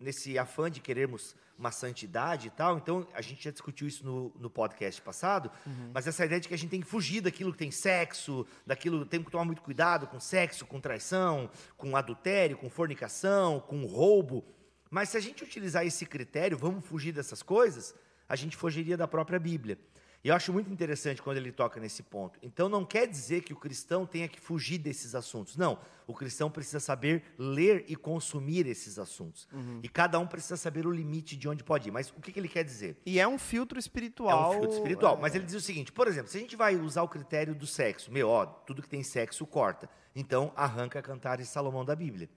nesse 0.00 0.36
afã 0.38 0.70
de 0.70 0.80
querermos 0.80 1.36
uma 1.58 1.70
santidade 1.70 2.48
e 2.48 2.50
tal, 2.50 2.76
então 2.76 3.06
a 3.14 3.20
gente 3.20 3.44
já 3.44 3.50
discutiu 3.52 3.86
isso 3.86 4.04
no, 4.04 4.32
no 4.36 4.50
podcast 4.50 5.00
passado, 5.00 5.48
mas 5.94 6.08
essa 6.08 6.24
ideia 6.24 6.40
de 6.40 6.48
que 6.48 6.54
a 6.54 6.58
gente 6.58 6.70
tem 6.70 6.80
que 6.80 6.86
fugir 6.86 7.20
daquilo 7.20 7.52
que 7.52 7.58
tem 7.58 7.70
sexo, 7.70 8.44
daquilo 8.66 9.06
tem 9.06 9.22
que 9.22 9.30
tomar 9.30 9.44
muito 9.44 9.62
cuidado 9.62 10.08
com 10.08 10.18
sexo, 10.18 10.66
com 10.66 10.80
traição, 10.80 11.48
com 11.76 11.96
adultério, 11.96 12.56
com 12.56 12.68
fornicação, 12.68 13.60
com 13.60 13.84
roubo. 13.84 14.44
Mas 14.90 15.10
se 15.10 15.16
a 15.16 15.20
gente 15.20 15.44
utilizar 15.44 15.86
esse 15.86 16.04
critério, 16.04 16.58
vamos 16.58 16.84
fugir 16.84 17.12
dessas 17.12 17.42
coisas, 17.42 17.94
a 18.28 18.34
gente 18.34 18.56
fugiria 18.56 18.96
da 18.96 19.06
própria 19.06 19.38
Bíblia. 19.38 19.78
E 20.24 20.28
eu 20.28 20.34
acho 20.36 20.52
muito 20.52 20.70
interessante 20.70 21.20
quando 21.20 21.36
ele 21.38 21.50
toca 21.50 21.80
nesse 21.80 22.00
ponto. 22.02 22.38
Então 22.42 22.68
não 22.68 22.84
quer 22.84 23.08
dizer 23.08 23.42
que 23.42 23.52
o 23.52 23.56
cristão 23.56 24.06
tenha 24.06 24.28
que 24.28 24.40
fugir 24.40 24.78
desses 24.78 25.16
assuntos. 25.16 25.56
Não. 25.56 25.78
O 26.06 26.14
cristão 26.14 26.48
precisa 26.50 26.78
saber 26.78 27.24
ler 27.36 27.84
e 27.88 27.96
consumir 27.96 28.66
esses 28.66 28.98
assuntos. 29.00 29.48
E 29.82 29.88
cada 29.88 30.18
um 30.20 30.26
precisa 30.26 30.56
saber 30.56 30.86
o 30.86 30.90
limite 30.92 31.36
de 31.36 31.48
onde 31.48 31.64
pode 31.64 31.88
ir. 31.88 31.92
Mas 31.92 32.10
o 32.10 32.20
que, 32.20 32.30
que 32.32 32.38
ele 32.38 32.48
quer 32.48 32.62
dizer? 32.64 32.96
E 33.04 33.18
é 33.18 33.26
um 33.26 33.38
filtro 33.38 33.78
É 33.78 33.80
espiritual. 33.80 34.50
um 34.50 34.60
filtro 34.60 34.76
espiritual. 34.76 35.18
Mas 35.20 35.34
ele 35.34 35.44
diz 35.44 35.54
o 35.54 35.60
seguinte: 35.60 35.90
por 35.90 36.06
exemplo, 36.06 36.30
se 36.30 36.36
a 36.36 36.40
gente 36.40 36.54
vai 36.54 36.76
usar 36.76 37.02
o 37.02 37.08
critério 37.08 37.54
do 37.54 37.66
sexo, 37.66 38.12
meu, 38.12 38.28
ó, 38.28 38.46
tudo 38.46 38.80
que 38.82 38.88
tem 38.88 39.02
sexo 39.02 39.44
corta. 39.46 39.88
Então 40.14 40.52
arranca 40.54 41.00
Cantares 41.00 41.46
de 41.46 41.52
Salomão 41.52 41.84
da 41.84 41.96
Bíblia. 41.96 42.28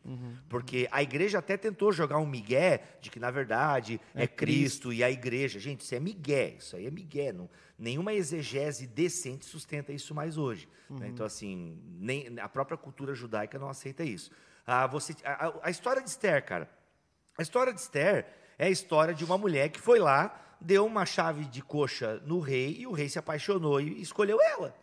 Porque 0.47 0.87
a 0.91 1.03
igreja 1.03 1.39
até 1.39 1.57
tentou 1.57 1.91
jogar 1.91 2.17
um 2.19 2.25
migué 2.25 2.81
de 3.01 3.09
que, 3.09 3.19
na 3.19 3.29
verdade, 3.29 3.99
é, 4.13 4.25
Cristo 4.27 4.93
e 4.93 5.03
a 5.03 5.11
igreja. 5.11 5.59
Gente, 5.59 5.81
isso 5.81 5.93
é 5.93 5.99
migué, 5.99 6.55
isso 6.57 6.75
aí 6.77 6.85
é 6.87 6.91
migué. 6.91 7.33
Não, 7.33 7.49
nenhuma 7.77 8.13
exegese 8.13 8.87
decente 8.87 9.45
sustenta 9.45 9.91
isso 9.91 10.15
mais 10.15 10.37
hoje. 10.37 10.69
né? 10.89 11.07
Então, 11.09 11.25
assim, 11.25 11.77
nem, 11.99 12.39
a 12.39 12.47
própria 12.47 12.77
cultura 12.77 13.13
judaica 13.13 13.59
não 13.59 13.67
aceita 13.69 14.03
isso. 14.03 14.31
Ah, 14.65 14.87
você, 14.87 15.13
a, 15.25 15.47
a- 15.47 15.53
a 15.63 15.69
história 15.69 16.01
de 16.01 16.09
Esther, 16.09 16.45
cara. 16.45 16.69
A 17.37 17.41
história 17.41 17.73
de 17.73 17.81
Esther 17.81 18.25
é 18.57 18.67
a 18.67 18.69
história 18.69 19.13
de 19.13 19.25
uma 19.25 19.37
mulher 19.37 19.67
que 19.69 19.79
foi 19.81 19.99
lá, 19.99 20.55
deu 20.61 20.85
uma 20.85 21.05
chave 21.05 21.43
de 21.45 21.61
coxa 21.61 22.21
no 22.25 22.39
rei 22.39 22.77
e 22.79 22.87
o 22.87 22.93
rei 22.93 23.09
se 23.09 23.19
apaixonou 23.19 23.81
e 23.81 24.01
escolheu 24.01 24.39
ela. 24.41 24.73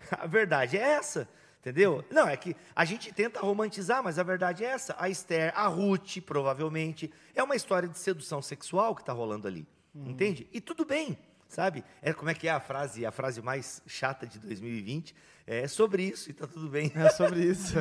A 0.10 0.26
verdade 0.26 0.76
é 0.76 0.80
essa, 0.80 1.28
entendeu? 1.60 2.04
Não, 2.10 2.28
é 2.28 2.36
que 2.36 2.56
a 2.74 2.84
gente 2.84 3.12
tenta 3.12 3.40
romantizar, 3.40 4.02
mas 4.02 4.18
a 4.18 4.22
verdade 4.22 4.64
é 4.64 4.68
essa. 4.68 4.94
A 4.98 5.08
Esther, 5.08 5.52
a 5.56 5.66
Ruth, 5.66 6.18
provavelmente, 6.24 7.12
é 7.34 7.42
uma 7.42 7.54
história 7.56 7.88
de 7.88 7.98
sedução 7.98 8.42
sexual 8.42 8.94
que 8.94 9.02
está 9.02 9.12
rolando 9.12 9.46
ali, 9.46 9.66
entende? 9.94 10.46
E 10.52 10.60
tudo 10.60 10.84
bem, 10.84 11.18
sabe? 11.48 11.84
É 12.02 12.12
como 12.12 12.30
é 12.30 12.34
que 12.34 12.48
é 12.48 12.50
a 12.50 12.60
frase, 12.60 13.04
a 13.06 13.12
frase 13.12 13.40
mais 13.42 13.82
chata 13.86 14.26
de 14.26 14.38
2020 14.38 15.14
é 15.46 15.66
sobre 15.66 16.04
isso 16.04 16.30
e 16.30 16.32
tá 16.32 16.46
tudo 16.46 16.68
bem. 16.68 16.92
É 16.94 17.08
sobre 17.10 17.40
isso. 17.44 17.74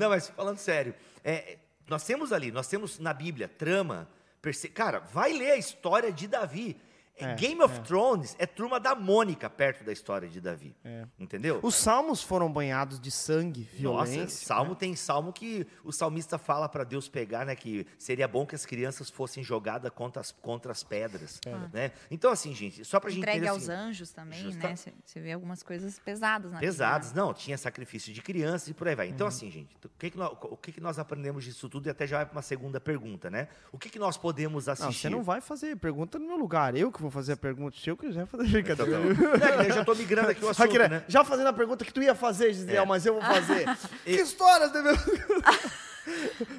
Não, 0.00 0.08
mas 0.08 0.28
falando 0.28 0.58
sério, 0.58 0.94
é, 1.24 1.58
nós 1.88 2.04
temos 2.04 2.32
ali, 2.32 2.52
nós 2.52 2.68
temos 2.68 2.98
na 3.00 3.12
Bíblia 3.12 3.48
trama. 3.48 4.08
perse- 4.40 4.68
Cara, 4.68 5.00
vai 5.00 5.32
ler 5.32 5.52
a 5.52 5.56
história 5.56 6.12
de 6.12 6.28
Davi. 6.28 6.76
É, 7.24 7.34
Game 7.34 7.62
of 7.62 7.80
Thrones 7.80 8.34
é 8.38 8.46
turma 8.46 8.78
da 8.80 8.94
Mônica 8.94 9.48
perto 9.50 9.84
da 9.84 9.92
história 9.92 10.28
de 10.28 10.40
Davi. 10.40 10.74
É. 10.84 11.06
Entendeu? 11.18 11.60
Os 11.62 11.74
salmos 11.74 12.22
foram 12.22 12.50
banhados 12.52 12.98
de 13.00 13.10
sangue, 13.10 13.68
violência. 13.74 14.22
Nossa, 14.22 14.44
salmo 14.44 14.74
tem 14.74 14.94
salmo 14.96 15.32
que 15.32 15.66
o 15.84 15.92
salmista 15.92 16.38
fala 16.38 16.68
para 16.68 16.84
Deus 16.84 17.08
pegar, 17.08 17.44
né? 17.44 17.54
Que 17.54 17.86
seria 17.98 18.26
bom 18.28 18.46
que 18.46 18.54
as 18.54 18.64
crianças 18.66 19.10
fossem 19.10 19.42
jogadas 19.42 19.90
contra 19.94 20.20
as, 20.20 20.32
contra 20.32 20.72
as 20.72 20.82
pedras, 20.82 21.40
né? 21.72 21.92
Então, 22.10 22.30
assim, 22.30 22.54
gente, 22.54 22.84
só 22.84 22.98
pra 23.00 23.10
gente 23.10 23.20
Entregue 23.20 23.38
entender, 23.38 23.50
aos 23.50 23.68
assim, 23.68 23.72
anjos 23.88 24.10
também, 24.10 24.40
justa- 24.40 24.68
né? 24.68 24.76
Você- 25.04 25.20
vê 25.20 25.32
algumas 25.32 25.62
coisas 25.62 25.98
pesadas 25.98 26.50
na 26.52 26.58
Pesados, 26.58 27.08
Bíblia, 27.08 27.22
né? 27.22 27.28
não, 27.28 27.34
tinha 27.34 27.58
sacrifício 27.58 28.12
de 28.12 28.22
crianças 28.22 28.68
e 28.68 28.74
por 28.74 28.88
aí 28.88 28.94
vai. 28.94 29.08
Então, 29.08 29.26
assim, 29.26 29.50
gente, 29.50 29.76
o 29.84 29.88
que, 29.98 30.10
que, 30.10 30.16
nós, 30.16 30.32
o 30.42 30.56
que, 30.56 30.72
que 30.72 30.80
nós 30.80 30.98
aprendemos 30.98 31.44
disso 31.44 31.68
tudo 31.68 31.86
e 31.86 31.90
até 31.90 32.06
já 32.06 32.16
vai 32.18 32.26
para 32.26 32.32
uma 32.36 32.42
segunda 32.42 32.80
pergunta, 32.80 33.28
né? 33.28 33.48
O 33.70 33.78
que, 33.78 33.90
que 33.90 33.98
nós 33.98 34.16
podemos 34.16 34.68
assistir? 34.68 34.86
Não, 34.86 34.92
você 34.92 35.10
não 35.10 35.22
vai 35.22 35.40
fazer 35.40 35.76
pergunta 35.76 36.18
no 36.18 36.26
meu 36.26 36.36
lugar. 36.36 36.74
Eu 36.74 36.90
que 36.90 37.00
vou 37.02 37.09
fazer 37.10 37.32
a 37.32 37.36
pergunta. 37.36 37.76
Se 37.78 37.88
eu 37.90 37.96
quiser 37.96 38.26
fazer 38.26 38.44
Então, 38.60 38.76
tá 38.76 38.84
brincadeira. 38.84 39.14
bom. 39.14 39.38
Não, 39.56 39.62
é 39.62 39.68
eu 39.68 39.72
já 39.74 39.84
tô 39.84 39.94
migrando 39.94 40.30
aqui 40.30 40.44
o 40.44 40.48
assunto, 40.48 40.66
Raquel, 40.66 40.88
né? 40.88 41.04
Já 41.08 41.24
fazendo 41.24 41.46
a 41.48 41.52
pergunta 41.52 41.84
que 41.84 41.92
tu 41.92 42.02
ia 42.02 42.14
fazer, 42.14 42.52
Gisele, 42.52 42.76
É. 42.76 42.84
mas 42.84 43.04
eu 43.06 43.14
vou 43.14 43.22
fazer. 43.22 43.66
que 44.04 44.10
histórias 44.12 44.70
devemos... 44.72 45.00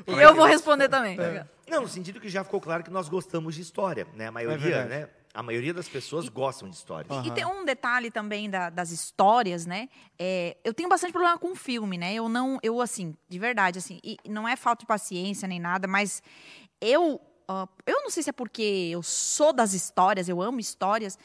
E 0.08 0.12
eu 0.14 0.36
vou 0.36 0.46
responder 0.46 0.88
também. 0.88 1.18
Não, 1.68 1.82
no 1.82 1.88
sentido 1.88 2.20
que 2.20 2.30
já 2.30 2.44
ficou 2.44 2.62
claro 2.62 2.84
que 2.84 2.92
nós 2.92 3.10
gostamos 3.10 3.56
de 3.56 3.62
história, 3.62 4.08
né? 4.16 4.28
A 4.28 4.32
maioria, 4.32 4.86
né? 4.86 5.10
A 5.34 5.42
maioria 5.42 5.74
das 5.74 5.90
pessoas 5.90 6.30
gostam 6.30 6.70
de 6.70 6.76
histórias. 6.76 7.26
E, 7.26 7.30
e 7.30 7.32
tem 7.32 7.46
um 7.46 7.66
detalhe 7.66 8.12
também 8.12 8.50
da- 8.50 8.70
das 8.70 8.92
histórias, 8.92 9.66
né? 9.66 9.90
É, 10.20 10.56
eu 10.64 10.74
tenho 10.74 10.88
bastante 10.88 11.12
problema 11.12 11.38
com 11.38 11.56
filme, 11.56 11.98
né? 11.98 12.14
Eu 12.14 12.30
não, 12.30 12.60
eu 12.62 12.80
assim, 12.82 13.16
de 13.28 13.40
verdade, 13.40 13.80
assim, 13.80 14.00
e 14.04 14.18
não 14.30 14.48
é 14.48 14.56
falta 14.56 14.82
de 14.82 14.86
paciência 14.86 15.48
nem 15.48 15.60
nada, 15.60 15.88
mas 15.88 16.22
eu, 16.80 17.20
ah, 17.52 17.68
eu 17.86 18.02
não 18.04 18.10
sei 18.10 18.24
se 18.24 18.30
é 18.30 18.34
porque 18.34 18.90
eu 18.92 19.04
sou 19.04 19.52
das 19.54 19.74
histórias, 19.74 20.28
eu 20.30 20.42
amo 20.42 20.60
histórias. 20.60 21.18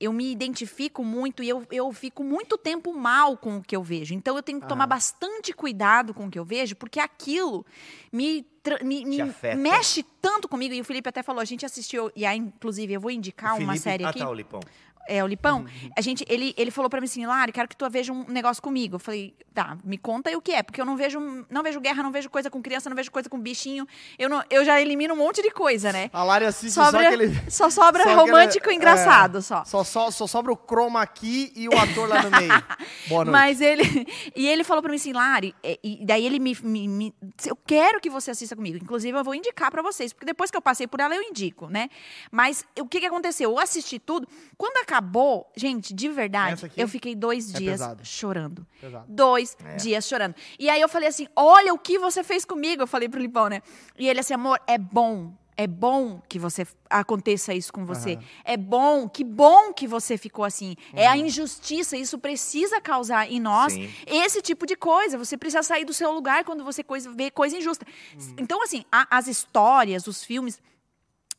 Eu 0.00 0.12
me 0.12 0.32
identifico 0.32 1.04
muito 1.04 1.44
e 1.44 1.48
eu, 1.48 1.64
eu 1.70 1.92
fico 1.92 2.24
muito 2.24 2.58
tempo 2.58 2.92
mal 2.92 3.36
com 3.36 3.58
o 3.58 3.62
que 3.62 3.76
eu 3.76 3.84
vejo. 3.84 4.12
Então 4.14 4.34
eu 4.36 4.42
tenho 4.42 4.60
que 4.60 4.66
tomar 4.66 4.82
Aham. 4.84 4.88
bastante 4.88 5.52
cuidado 5.52 6.12
com 6.12 6.26
o 6.26 6.30
que 6.30 6.36
eu 6.38 6.44
vejo, 6.44 6.74
porque 6.74 6.98
aquilo 6.98 7.64
me, 8.12 8.44
me, 8.82 9.04
me 9.04 9.54
mexe 9.56 10.02
tanto 10.20 10.48
comigo. 10.48 10.74
E 10.74 10.80
o 10.80 10.84
Felipe 10.84 11.08
até 11.08 11.22
falou: 11.22 11.40
a 11.40 11.44
gente 11.44 11.64
assistiu, 11.64 12.10
e 12.16 12.26
aí, 12.26 12.36
inclusive, 12.36 12.92
eu 12.92 13.00
vou 13.00 13.12
indicar 13.12 13.52
uma 13.52 13.58
Felipe- 13.74 13.78
série 13.78 14.04
ah, 14.04 14.08
aqui. 14.08 14.18
tá, 14.18 14.28
o 14.28 14.34
Lipão. 14.34 14.60
É, 15.08 15.22
o 15.22 15.26
Lipão, 15.26 15.66
a 15.96 16.00
gente, 16.00 16.24
ele, 16.28 16.54
ele 16.56 16.70
falou 16.70 16.88
pra 16.88 17.00
mim 17.00 17.06
assim, 17.06 17.26
Lari, 17.26 17.52
quero 17.52 17.68
que 17.68 17.76
tu 17.76 17.88
veja 17.90 18.12
um 18.12 18.24
negócio 18.28 18.62
comigo. 18.62 18.96
Eu 18.96 19.00
falei, 19.00 19.34
tá, 19.52 19.76
me 19.84 19.98
conta 19.98 20.30
aí 20.30 20.36
o 20.36 20.40
que 20.40 20.52
é, 20.52 20.62
porque 20.62 20.80
eu 20.80 20.84
não 20.84 20.96
vejo, 20.96 21.18
não 21.50 21.62
vejo 21.62 21.80
guerra, 21.80 22.02
não 22.02 22.12
vejo 22.12 22.30
coisa 22.30 22.48
com 22.50 22.62
criança, 22.62 22.88
não 22.88 22.96
vejo 22.96 23.10
coisa 23.10 23.28
com 23.28 23.38
bichinho. 23.38 23.86
Eu, 24.18 24.28
não, 24.28 24.42
eu 24.48 24.64
já 24.64 24.80
elimino 24.80 25.14
um 25.14 25.16
monte 25.16 25.42
de 25.42 25.50
coisa, 25.50 25.92
né? 25.92 26.08
A 26.12 26.22
Lari 26.22 26.44
assiste 26.44 26.74
Sobra, 26.74 26.90
só 27.00 27.06
aquele... 27.08 27.50
só 27.50 27.70
sobra 27.70 28.02
só 28.04 28.10
aquele- 28.10 28.14
romântico 28.30 28.70
e 28.70 28.74
engraçado, 28.74 29.38
é, 29.38 29.40
só. 29.40 29.64
Só, 29.64 29.82
só. 29.84 30.10
Só 30.10 30.26
sobra 30.26 30.52
o 30.52 30.56
chroma 30.56 31.02
aqui 31.02 31.52
e 31.56 31.68
o 31.68 31.76
ator 31.78 32.08
lá 32.08 32.22
no 32.22 32.30
meio. 32.30 32.52
Boa 33.08 33.24
noite. 33.24 33.32
Mas 33.32 33.60
ele. 33.60 33.82
E 34.34 34.46
ele 34.48 34.64
falou 34.64 34.82
pra 34.82 34.90
mim 34.90 34.96
assim, 34.96 35.12
Lari, 35.12 35.54
é, 35.62 35.78
e 35.82 36.04
daí 36.04 36.24
ele 36.24 36.38
me, 36.38 36.56
me- 36.62 36.88
me- 36.88 37.14
Eu 37.44 37.56
quero 37.56 38.00
que 38.00 38.08
você 38.08 38.30
assista 38.30 38.56
comigo. 38.56 38.76
Inclusive, 38.76 39.16
eu 39.16 39.22
vou 39.24 39.34
indicar 39.34 39.70
pra 39.70 39.82
vocês, 39.82 40.12
porque 40.12 40.24
depois 40.24 40.50
que 40.50 40.56
eu 40.56 40.62
passei 40.62 40.86
por 40.86 41.00
ela, 41.00 41.14
eu 41.14 41.22
indico, 41.22 41.68
né? 41.68 41.88
Mas 42.30 42.64
o 42.78 42.86
que, 42.86 43.00
que 43.00 43.06
aconteceu? 43.06 43.50
Eu 43.50 43.58
assisti 43.58 43.98
tudo. 43.98 44.26
Quando 44.56 44.76
acabou, 44.92 45.50
gente, 45.56 45.94
de 45.94 46.08
verdade, 46.08 46.70
eu 46.76 46.86
fiquei 46.86 47.14
dois 47.14 47.54
é 47.54 47.58
dias 47.58 47.72
pesado. 47.80 48.04
chorando. 48.04 48.66
Pesado. 48.80 49.06
Dois 49.08 49.56
É. 49.64 49.76
dias 49.76 50.06
chorando. 50.06 50.34
E 50.58 50.68
aí 50.68 50.80
eu 50.80 50.88
falei 50.88 51.08
assim: 51.08 51.26
olha 51.34 51.72
o 51.72 51.78
que 51.78 51.98
você 51.98 52.22
fez 52.22 52.44
comigo. 52.44 52.82
Eu 52.82 52.86
falei 52.86 53.08
pro 53.08 53.18
Lipão, 53.20 53.48
né? 53.48 53.62
E 53.98 54.06
ele 54.08 54.20
assim, 54.20 54.34
amor, 54.34 54.60
é 54.66 54.76
bom. 54.76 55.32
É 55.54 55.66
bom 55.66 56.20
que 56.30 56.38
você 56.38 56.66
aconteça 56.88 57.52
isso 57.52 57.70
com 57.72 57.84
você. 57.84 58.14
Aham. 58.14 58.22
É 58.44 58.56
bom, 58.56 59.06
que 59.08 59.22
bom 59.22 59.72
que 59.74 59.86
você 59.86 60.16
ficou 60.16 60.46
assim. 60.46 60.74
É 60.94 61.04
Uhum. 61.06 61.12
a 61.12 61.16
injustiça, 61.18 61.94
isso 61.96 62.18
precisa 62.18 62.80
causar 62.80 63.30
em 63.30 63.38
nós 63.38 63.74
Sim. 63.74 63.90
esse 64.06 64.40
tipo 64.40 64.64
de 64.66 64.74
coisa. 64.74 65.18
Você 65.18 65.36
precisa 65.36 65.62
sair 65.62 65.84
do 65.84 65.92
seu 65.92 66.10
lugar 66.10 66.42
quando 66.44 66.64
você 66.64 66.82
coisa, 66.82 67.10
vê 67.12 67.30
coisa 67.30 67.56
injusta. 67.56 67.84
Uhum. 68.18 68.36
Então, 68.38 68.62
assim, 68.62 68.82
a- 68.90 69.06
as 69.10 69.26
histórias, 69.26 70.06
os 70.06 70.24
filmes. 70.24 70.58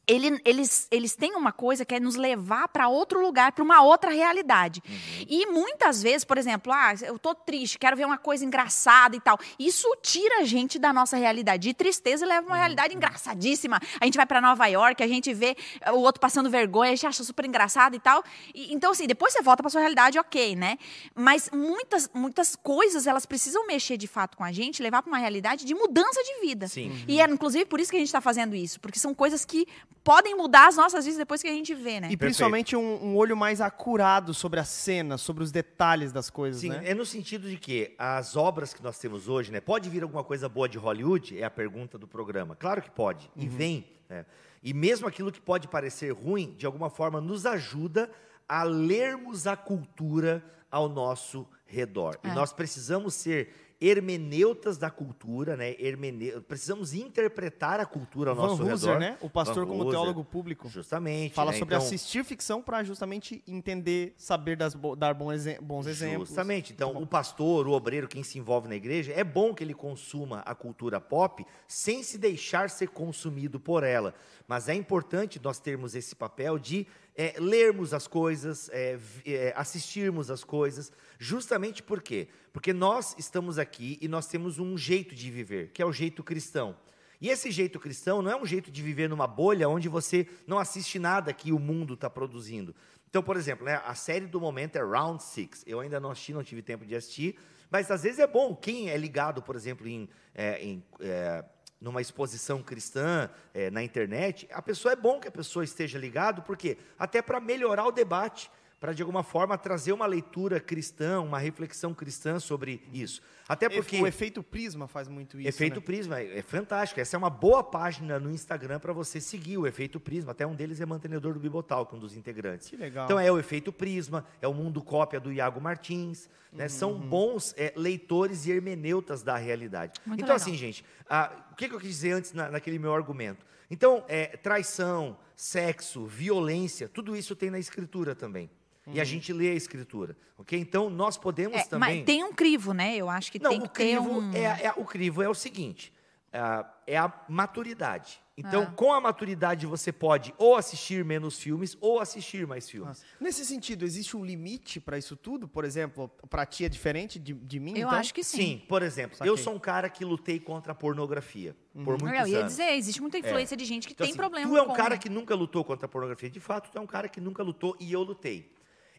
Ele- 0.06 0.42
eles, 0.44 0.88
eles 0.92 1.16
têm 1.16 1.34
uma 1.36 1.52
coisa 1.52 1.86
que 1.86 1.96
é 1.96 2.00
nos 2.00 2.16
levar 2.16 2.68
para 2.68 2.88
outro 2.90 3.22
lugar, 3.22 3.52
para 3.54 3.64
uma 3.64 3.82
outra 3.82 4.12
realidade. 4.12 4.84
E 5.30 5.46
muitas 5.48 6.04
vezes, 6.04 6.26
por 6.26 6.38
exemplo, 6.38 6.74
ah, 6.74 6.94
eu 7.02 7.18
tô 7.18 7.34
triste, 7.34 7.80
quero 7.80 7.96
ver 7.96 8.06
uma 8.06 8.18
coisa 8.18 8.44
engraçada 8.44 9.16
e 9.16 9.20
tal. 9.22 9.40
Isso 9.58 9.88
tira 10.02 10.40
a 10.42 10.44
gente 10.44 10.78
da 10.78 10.92
nossa 10.92 11.16
realidade. 11.16 11.64
De 11.70 11.74
tristeza 11.74 12.26
e 12.26 12.28
leva 12.28 12.46
uma 12.48 12.58
realidade 12.58 12.94
engraçadíssima. 12.94 13.80
A 14.00 14.06
gente 14.06 14.18
vai 14.18 14.26
para 14.26 14.42
Nova 14.42 14.66
York, 14.68 15.02
a 15.02 15.08
gente 15.08 15.34
vê 15.34 15.56
o 15.94 15.98
outro 16.00 16.20
passando 16.20 16.50
vergonha, 16.50 16.92
a 16.92 16.96
gente 16.96 17.08
acha 17.08 17.24
super 17.24 17.46
engraçado 17.46 17.96
e 17.96 18.00
tal. 18.00 18.24
E- 18.54 18.74
então, 18.74 18.92
assim, 18.92 19.08
depois 19.08 19.32
você 19.34 19.42
volta 19.42 19.64
para 19.64 19.70
sua 19.70 19.80
realidade, 19.82 20.20
ok, 20.20 20.56
né? 20.56 20.78
Mas 21.16 21.50
muitas, 21.54 22.10
muitas 22.14 22.56
coisas, 22.56 23.08
elas 23.08 23.26
precisam 23.26 23.66
mexer 23.68 23.96
de 23.98 24.08
fato 24.08 24.36
com 24.36 24.44
a 24.44 24.52
gente, 24.52 24.84
levar 24.84 25.02
para 25.02 25.10
uma 25.10 25.18
realidade 25.18 25.64
de 25.66 25.74
mudança 25.74 26.22
de 26.24 26.42
vida. 26.46 26.68
Sim. 26.68 26.92
E 27.08 27.22
é, 27.22 27.26
inclusive, 27.26 27.66
por 27.66 27.80
isso 27.80 27.90
que 27.90 27.96
a 27.96 28.00
gente 28.00 28.10
está 28.10 28.20
fazendo 28.22 28.54
isso. 28.56 28.80
Porque 28.82 29.00
são 29.00 29.14
coisas 29.14 29.46
que 29.46 29.66
podem 30.04 30.36
mudar 30.36 30.68
as 30.68 30.76
nossas 30.76 31.06
vidas 31.06 31.18
depois 31.18 31.42
que 31.42 31.48
a 31.48 31.52
gente 31.52 31.74
vê, 31.74 32.00
né? 32.00 32.10
E 32.12 32.18
principalmente 32.18 32.76
um, 32.76 33.04
um 33.06 33.16
olho 33.16 33.38
mais 33.38 33.62
acurado 33.62 34.34
sobre 34.34 34.60
a 34.60 34.64
cena, 34.64 35.18
sobre 35.18 35.44
os 35.44 35.52
detalhes 35.52 36.12
das 36.12 36.30
coisas, 36.30 36.62
Sim, 36.62 36.70
né? 36.70 36.82
é 36.84 36.94
no 36.94 37.06
sentido 37.06 37.48
de 37.50 37.58
que 37.58 37.96
as 37.98 38.36
obras 38.36 38.74
que 38.74 38.84
nós 38.84 39.00
temos 39.00 39.28
hoje, 39.28 39.52
né? 39.52 39.62
Pode 39.62 39.90
vir 39.90 40.04
alguma 40.04 40.24
coisa 40.24 40.50
boa 40.50 40.68
de 40.68 40.78
Hollywood? 40.78 41.40
É 41.40 41.44
a 41.46 41.50
pergunta 41.50 41.98
do 41.98 42.08
programa. 42.08 42.56
Claro 42.56 42.82
que 42.82 42.92
pode. 42.92 43.30
E 43.36 43.48
vem. 43.48 43.86
né? 44.10 44.26
E 44.62 44.74
mesmo 44.74 45.08
aquilo 45.08 45.32
que 45.32 45.42
pode 45.42 45.68
parecer 45.68 46.12
ruim, 46.12 46.54
de 46.58 46.66
alguma 46.66 46.90
forma 46.90 47.20
nos 47.20 47.46
ajuda 47.46 48.10
a 48.48 48.64
lermos 48.64 49.48
a 49.48 49.56
cultura 49.56 50.44
ao 50.70 50.88
nosso 50.90 51.48
redor. 51.66 52.18
E 52.24 52.28
É. 52.30 52.34
nós 52.34 52.52
precisamos 52.54 53.14
ser 53.14 53.73
hermeneutas 53.86 54.78
da 54.78 54.90
cultura, 54.90 55.58
né? 55.58 55.76
Hermene... 55.78 56.32
Precisamos 56.42 56.94
interpretar 56.94 57.80
a 57.80 57.86
cultura 57.86 58.32
ao 58.32 58.36
Van 58.36 58.48
nosso 58.48 58.64
Hooser, 58.64 58.90
redor. 58.90 59.00
né? 59.00 59.18
O 59.22 59.30
pastor 59.30 59.66
Van 59.66 59.72
como 59.72 59.84
Hooser, 59.84 59.92
teólogo 60.00 60.24
público. 60.24 60.70
Justamente. 60.70 61.34
Fala 61.34 61.52
né? 61.52 61.58
sobre 61.58 61.76
Então, 61.76 61.86
assistir 61.86 62.24
ficção 62.24 62.62
para 62.62 62.84
justamente 62.84 63.44
entender, 63.48 64.14
saber 64.18 64.56
das 64.56 64.74
dar 64.98 65.16
exe- 65.34 65.60
bons 65.62 65.86
exemplos. 65.86 66.30
Justamente. 66.30 66.72
Então, 66.72 66.96
o 66.96 67.06
pastor, 67.06 67.68
o 67.68 67.72
obreiro, 67.72 68.08
quem 68.08 68.24
se 68.24 68.40
envolve 68.40 68.68
na 68.70 68.76
igreja, 68.76 69.12
é 69.14 69.24
bom 69.24 69.54
que 69.54 69.64
ele 69.64 69.74
consuma 69.74 70.40
a 70.40 70.56
cultura 70.56 71.02
pop 71.02 71.46
sem 71.68 72.04
se 72.04 72.18
deixar 72.18 72.70
ser 72.70 72.88
consumido 72.90 73.60
por 73.60 73.84
ela. 73.84 74.14
Mas 74.48 74.70
é 74.70 74.74
importante 74.74 75.40
nós 75.44 75.60
termos 75.60 75.96
esse 75.96 76.16
papel 76.16 76.58
de 76.58 76.88
é, 77.16 77.36
lermos 77.40 77.94
as 77.94 78.08
coisas, 78.08 78.70
é, 78.72 78.98
é, 79.26 79.54
assistirmos 79.56 80.32
as 80.32 80.44
coisas, 80.44 80.92
justamente 81.20 81.84
por 81.84 82.02
quê? 82.02 82.28
Porque 82.52 82.74
nós 82.74 83.16
estamos 83.18 83.58
aqui 83.60 83.98
e 84.02 84.08
nós 84.08 84.28
temos 84.28 84.60
um 84.60 84.78
jeito 84.78 85.14
de 85.16 85.30
viver, 85.30 85.72
que 85.72 85.82
é 85.82 85.86
o 85.86 85.94
jeito 85.94 86.24
cristão. 86.24 86.76
E 87.22 87.30
esse 87.30 87.52
jeito 87.52 87.80
cristão 87.80 88.22
não 88.22 88.32
é 88.32 88.36
um 88.36 88.46
jeito 88.46 88.70
de 88.70 88.82
viver 88.82 89.08
numa 89.08 89.28
bolha 89.28 89.70
onde 89.70 89.88
você 89.88 90.28
não 90.46 90.60
assiste 90.60 91.00
nada 91.00 91.32
que 91.32 91.54
o 91.54 91.60
mundo 91.60 91.94
está 91.94 92.10
produzindo. 92.10 92.76
Então, 93.10 93.24
por 93.24 93.38
exemplo, 93.38 93.64
né, 93.66 93.82
a 93.86 93.96
série 93.96 94.26
do 94.26 94.42
momento 94.42 94.76
é 94.76 94.82
Round 94.82 95.24
Six. 95.24 95.64
Eu 95.68 95.80
ainda 95.80 96.00
não 96.00 96.12
assisti, 96.12 96.34
não 96.34 96.44
tive 96.44 96.62
tempo 96.62 96.86
de 96.86 96.96
assistir, 96.96 97.38
mas 97.70 97.90
às 97.90 98.04
vezes 98.04 98.20
é 98.20 98.28
bom. 98.28 98.56
Quem 98.56 98.90
é 98.90 98.98
ligado, 98.98 99.42
por 99.42 99.56
exemplo, 99.56 99.88
em, 99.88 100.10
é, 100.34 100.62
em, 100.62 100.84
é, 101.00 101.46
numa 101.84 102.02
exposição 102.02 102.64
cristã 102.64 103.30
é, 103.54 103.70
na 103.70 103.84
internet, 103.84 104.48
a 104.54 104.62
pessoa 104.62 104.94
é 104.94 104.96
bom 104.96 105.20
que 105.20 105.28
a 105.28 105.32
pessoa 105.32 105.66
esteja 105.66 106.00
ligado, 106.00 106.42
porque 106.42 106.78
até 106.98 107.22
para 107.22 107.42
melhorar 107.42 107.86
o 107.86 107.92
debate, 107.92 108.50
para 108.84 108.92
de 108.92 109.02
alguma 109.02 109.24
forma 109.24 109.58
trazer 109.58 109.94
uma 109.94 110.06
leitura 110.06 110.60
cristã, 110.60 111.22
uma 111.22 111.40
reflexão 111.40 111.94
cristã 111.94 112.38
sobre 112.38 112.86
isso. 112.92 113.22
Até 113.48 113.70
porque 113.70 114.02
O 114.02 114.06
efeito 114.06 114.44
prisma 114.44 114.90
faz 114.90 115.08
muito 115.08 115.40
isso. 115.40 115.48
Efeito 115.48 115.80
né? 115.80 115.86
Prisma, 115.86 116.20
é 116.20 116.40
é 116.40 116.42
fantástico. 116.42 117.00
Essa 117.00 117.16
é 117.16 117.18
uma 117.18 117.30
boa 117.30 117.64
página 117.64 118.20
no 118.20 118.30
Instagram 118.30 118.82
para 118.82 118.92
você 118.92 119.22
seguir 119.22 119.58
o 119.58 119.66
Efeito 119.66 120.02
Prisma. 120.02 120.34
Até 120.34 120.46
um 120.46 120.54
deles 120.54 120.82
é 120.82 120.86
mantenedor 120.86 121.34
do 121.34 121.40
Bibotalk, 121.40 121.96
um 121.96 121.98
dos 121.98 122.18
integrantes. 122.18 122.68
Que 122.68 122.76
legal. 122.76 123.06
Então 123.06 123.18
é 123.18 123.32
o 123.32 123.40
Efeito 123.40 123.72
Prisma, 123.72 124.26
é 124.42 124.50
o 124.50 124.54
Mundo 124.54 124.84
Cópia 124.84 125.18
do 125.18 125.32
Iago 125.32 125.62
Martins. 125.62 126.30
né? 126.52 126.68
São 126.68 127.00
bons 127.00 127.56
é, 127.58 127.72
leitores 127.78 128.46
e 128.48 128.52
hermeneutas 128.52 129.24
da 129.24 129.38
realidade. 129.38 129.94
Muito 130.06 130.20
então, 130.22 130.36
legal. 130.36 130.46
assim, 130.46 130.58
gente, 130.58 130.84
ah, 131.10 131.32
o 131.54 131.56
que, 131.56 131.70
que 131.70 131.74
eu 131.74 131.80
quis 131.80 131.90
dizer 131.90 132.12
antes 132.12 132.34
na- 132.34 132.52
naquele 132.52 132.78
meu 132.78 132.94
argumento? 132.94 133.46
Então, 133.72 134.04
é, 134.10 134.36
traição, 134.36 135.18
sexo, 135.38 136.06
violência, 136.06 136.90
tudo 136.90 137.16
isso 137.16 137.34
tem 137.34 137.50
na 137.50 137.60
Escritura 137.60 138.14
também. 138.14 138.50
E 138.88 139.00
a 139.00 139.04
gente 139.04 139.32
lê 139.32 139.50
a 139.52 139.54
Escritura, 139.54 140.18
ok? 140.38 140.60
Então, 140.60 140.90
nós 140.90 141.18
podemos 141.18 141.58
É, 141.58 141.64
também... 141.64 141.98
mas 141.98 142.06
tem 142.06 142.24
um 142.24 142.34
crivo, 142.34 142.74
né? 142.74 142.96
Eu 142.98 143.10
acho 143.10 143.32
que 143.32 143.40
Não, 143.40 143.50
tem 143.52 143.60
o 143.60 143.64
que 143.64 143.70
ter 143.70 143.98
crivo 143.98 144.20
um... 144.20 144.34
é, 144.34 144.66
é- 144.66 144.74
o 144.76 144.84
crivo 144.84 145.22
é 145.24 145.30
o 145.30 145.34
seguinte, 145.34 145.94
ah, 146.34 146.70
é 146.86 146.98
a 146.98 147.12
maturidade. 147.30 148.22
Então, 148.36 148.64
Ah. 148.64 148.72
com 148.76 148.92
a 148.92 149.00
maturidade 149.00 149.68
você 149.68 149.92
pode 149.92 150.34
ou 150.40 150.56
assistir 150.58 151.06
menos 151.06 151.38
filmes 151.40 151.78
ou 151.80 152.00
assistir 152.00 152.48
mais 152.48 152.68
filmes. 152.68 152.88
Nossa. 152.88 153.06
Nesse 153.22 153.46
sentido, 153.46 153.86
existe 153.86 154.18
um 154.18 154.26
limite 154.26 154.80
para 154.80 154.98
isso 154.98 155.16
tudo? 155.16 155.48
Por 155.48 155.64
exemplo, 155.64 156.10
para 156.30 156.44
ti 156.44 156.66
é 156.66 156.70
diferente 156.70 157.20
de, 157.20 157.32
de 157.32 157.60
mim? 157.60 157.74
Eu 157.74 157.88
então? 157.88 157.92
acho 157.92 158.12
que 158.12 158.24
sim. 158.24 158.38
Sim, 158.38 158.62
por 158.68 158.82
exemplo, 158.82 159.16
Saquei. 159.18 159.32
eu 159.32 159.38
sou 159.38 159.54
um 159.54 159.60
cara 159.60 159.88
que 159.88 160.04
lutei 160.04 160.40
contra 160.40 160.72
a 160.72 160.76
pornografia 160.76 161.56
por 161.86 162.02
muitos 162.02 162.20
Eu 162.22 162.28
ia 162.28 162.40
anos. 162.40 162.52
dizer, 162.54 162.72
existe 162.74 163.00
muita 163.00 163.20
influência 163.20 163.56
de 163.56 163.66
gente 163.66 163.86
que 163.88 163.94
Então, 163.94 164.04
tem 164.04 164.12
assim, 164.12 164.18
problema 164.18 164.50
Tu 164.50 164.58
é 164.58 164.62
um 164.64 164.68
com... 164.68 164.74
cara 164.74 164.98
que 164.98 165.10
nunca 165.10 165.36
lutou 165.36 165.64
contra 165.64 165.86
a 165.86 165.90
pornografia. 165.90 166.30
De 166.32 166.40
fato, 166.40 166.72
tu 166.72 166.78
é 166.80 166.82
um 166.82 166.88
cara 166.88 167.08
que 167.08 167.22
nunca 167.22 167.44
lutou 167.44 167.78
e 167.80 167.94
eu 167.94 168.02
lutei. 168.02 168.52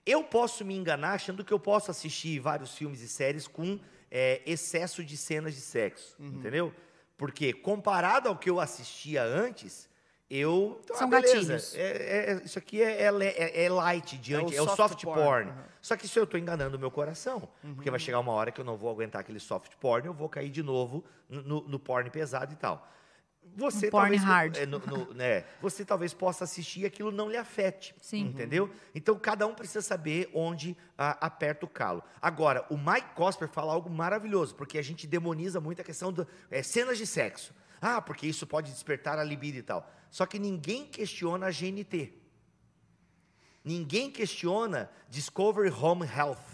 Eu 0.07 0.23
posso 0.23 0.65
me 0.65 0.77
enganar 0.77 1.13
achando 1.15 1.45
que 1.45 1.53
eu 1.53 1.59
posso 1.59 1.91
assistir 1.91 2.39
vários 2.39 2.75
filmes 2.77 3.01
e 3.01 3.09
séries 3.09 3.47
com 3.47 3.79
é, 4.11 4.43
excesso 4.47 5.03
de 5.03 5.17
cenas 5.17 5.55
de 5.55 5.61
sexo, 5.61 6.15
Uhum. 6.21 6.27
entendeu? 6.35 6.73
Porque 7.17 7.53
comparado 7.53 8.29
ao 8.29 8.37
que 8.37 8.49
eu 8.51 8.61
assistia 8.61 9.23
antes, 9.25 9.89
eu... 10.31 10.81
Então, 10.85 10.97
São 10.97 11.07
ah, 11.07 11.11
beleza, 11.11 11.35
gatilhos. 11.35 11.75
é- 11.75 12.31
é- 12.33 12.43
isso 12.45 12.59
aqui 12.59 12.83
é, 12.83 13.03
é 13.03 13.09
é- 13.09 13.65
é 13.65 13.69
light 13.71 14.17
diante, 14.19 14.55
É 14.55 14.59
é 14.59 14.63
o 14.63 14.67
soft 14.67 14.77
soft, 14.77 15.05
porn, 15.05 15.21
porn. 15.23 15.51
aham. 15.51 15.65
Só 15.81 15.97
que 15.97 16.07
isso 16.07 16.19
eu 16.19 16.25
estou 16.25 16.39
enganando 16.39 16.77
o 16.77 16.81
meu 16.81 16.91
coração. 16.91 17.41
Porque 17.75 17.89
Uhum. 17.89 17.93
vai 17.93 17.99
chegar 18.01 18.21
uma 18.21 18.33
hora 18.33 18.51
que 18.53 18.61
eu 18.61 18.65
não 18.65 18.77
vou 18.77 18.91
aguentar 18.91 19.21
aquele 19.21 19.41
soft 19.41 19.73
porn, 19.81 20.07
eu 20.07 20.15
vou 20.15 20.29
cair 20.29 20.49
de 20.51 20.63
novo 20.63 21.05
no, 21.29 21.43
no- 21.43 21.69
no 21.69 21.79
porn 21.79 22.09
pesado 22.11 22.53
e 22.53 22.57
tal. 22.57 22.89
Você 23.57 23.87
Um 23.87 23.91
talvez, 23.91 24.23
hard. 24.25 24.57
é, 24.57 24.67
no- 24.67 24.79
no- 24.81 25.15
né, 25.15 25.45
você 25.61 25.85
talvez 25.85 26.13
possa 26.13 26.43
assistir 26.45 26.81
e 26.81 26.87
aquilo 26.87 27.13
não 27.13 27.29
lhe 27.31 27.37
afete. 27.37 27.95
Sim. 28.01 28.23
Entendeu? 28.27 28.69
Então 28.95 29.17
cada 29.19 29.47
um 29.47 29.55
precisa 29.55 29.81
saber 29.83 30.29
onde 30.35 30.77
ah, 30.99 31.17
aperta 31.21 31.65
o 31.65 31.69
calo. 31.69 32.03
Agora, 32.21 32.67
o 32.69 32.77
Mike 32.77 33.15
Cosper 33.15 33.49
fala 33.49 33.73
algo 33.73 33.89
maravilhoso, 33.89 34.55
porque 34.57 34.77
a 34.79 34.83
gente 34.83 35.07
demoniza 35.07 35.61
muito 35.61 35.81
a 35.81 35.85
questão 35.85 36.13
de 36.13 36.27
cenas 36.65 36.99
de 36.99 37.07
sexo. 37.07 37.55
Ah, 37.81 38.01
porque 38.01 38.27
isso 38.27 38.47
pode 38.47 38.71
despertar 38.73 39.19
a 39.19 39.25
libido 39.25 39.59
e 39.59 39.63
tal. 39.63 39.89
Só 40.11 40.27
que 40.27 40.39
ninguém 40.39 40.87
questiona 40.87 41.47
a 41.47 41.51
GNT. 41.51 42.13
Ninguém 43.65 44.11
questiona 44.11 44.91
Discovery 45.09 45.71
Home 45.71 46.05
Health. 46.07 46.54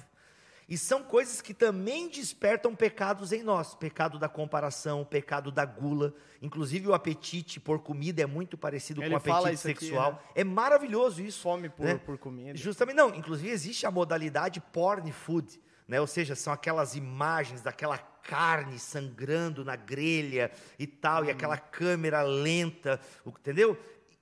E 0.70 0.78
são 0.78 1.02
coisas 1.02 1.40
que 1.40 1.52
também 1.52 2.09
despertam 2.09 2.76
pecados 2.76 3.33
em 3.33 3.42
nós. 3.42 3.74
Pecado 3.74 4.20
da 4.20 4.28
comparação, 4.28 5.04
pecado 5.04 5.50
da 5.50 5.64
gula. 5.64 6.14
Inclusive 6.40 6.87
o 6.87 6.94
apetite 6.94 7.59
por 7.59 7.80
comida 7.80 8.22
é 8.22 8.26
muito 8.26 8.56
parecido 8.56 9.02
Ele 9.02 9.09
com 9.11 9.14
o 9.14 9.16
apetite 9.18 9.54
isso 9.54 9.68
aqui, 9.68 9.80
sexual. 9.87 10.12
né? 10.12 10.18
É 10.37 10.44
maravilhoso 10.44 11.20
isso. 11.20 11.42
Fome 11.42 11.68
por, 11.68 11.85
né? 11.85 11.96
por 11.98 12.16
comida. 12.16 12.56
Justamente, 12.56 12.94
não. 12.96 13.12
Inclusive 13.12 13.50
existe 13.50 13.85
a 13.85 13.90
modalidade 13.90 14.61
porn 14.61 15.11
food. 15.11 15.61
Né? 15.88 16.00
Ou 16.00 16.06
seja, 16.06 16.37
são 16.37 16.52
aquelas 16.52 16.94
imagens 16.94 17.62
daquela 17.62 17.98
carne 17.98 18.78
sangrando 18.78 19.64
na 19.64 19.74
grelha 19.74 20.52
e 20.78 20.87
tal, 20.87 21.22
Hum. 21.22 21.26
e 21.26 21.30
aquela 21.33 21.56
câmera 21.59 22.22
lenta, 22.22 23.00
entendeu? 23.26 23.76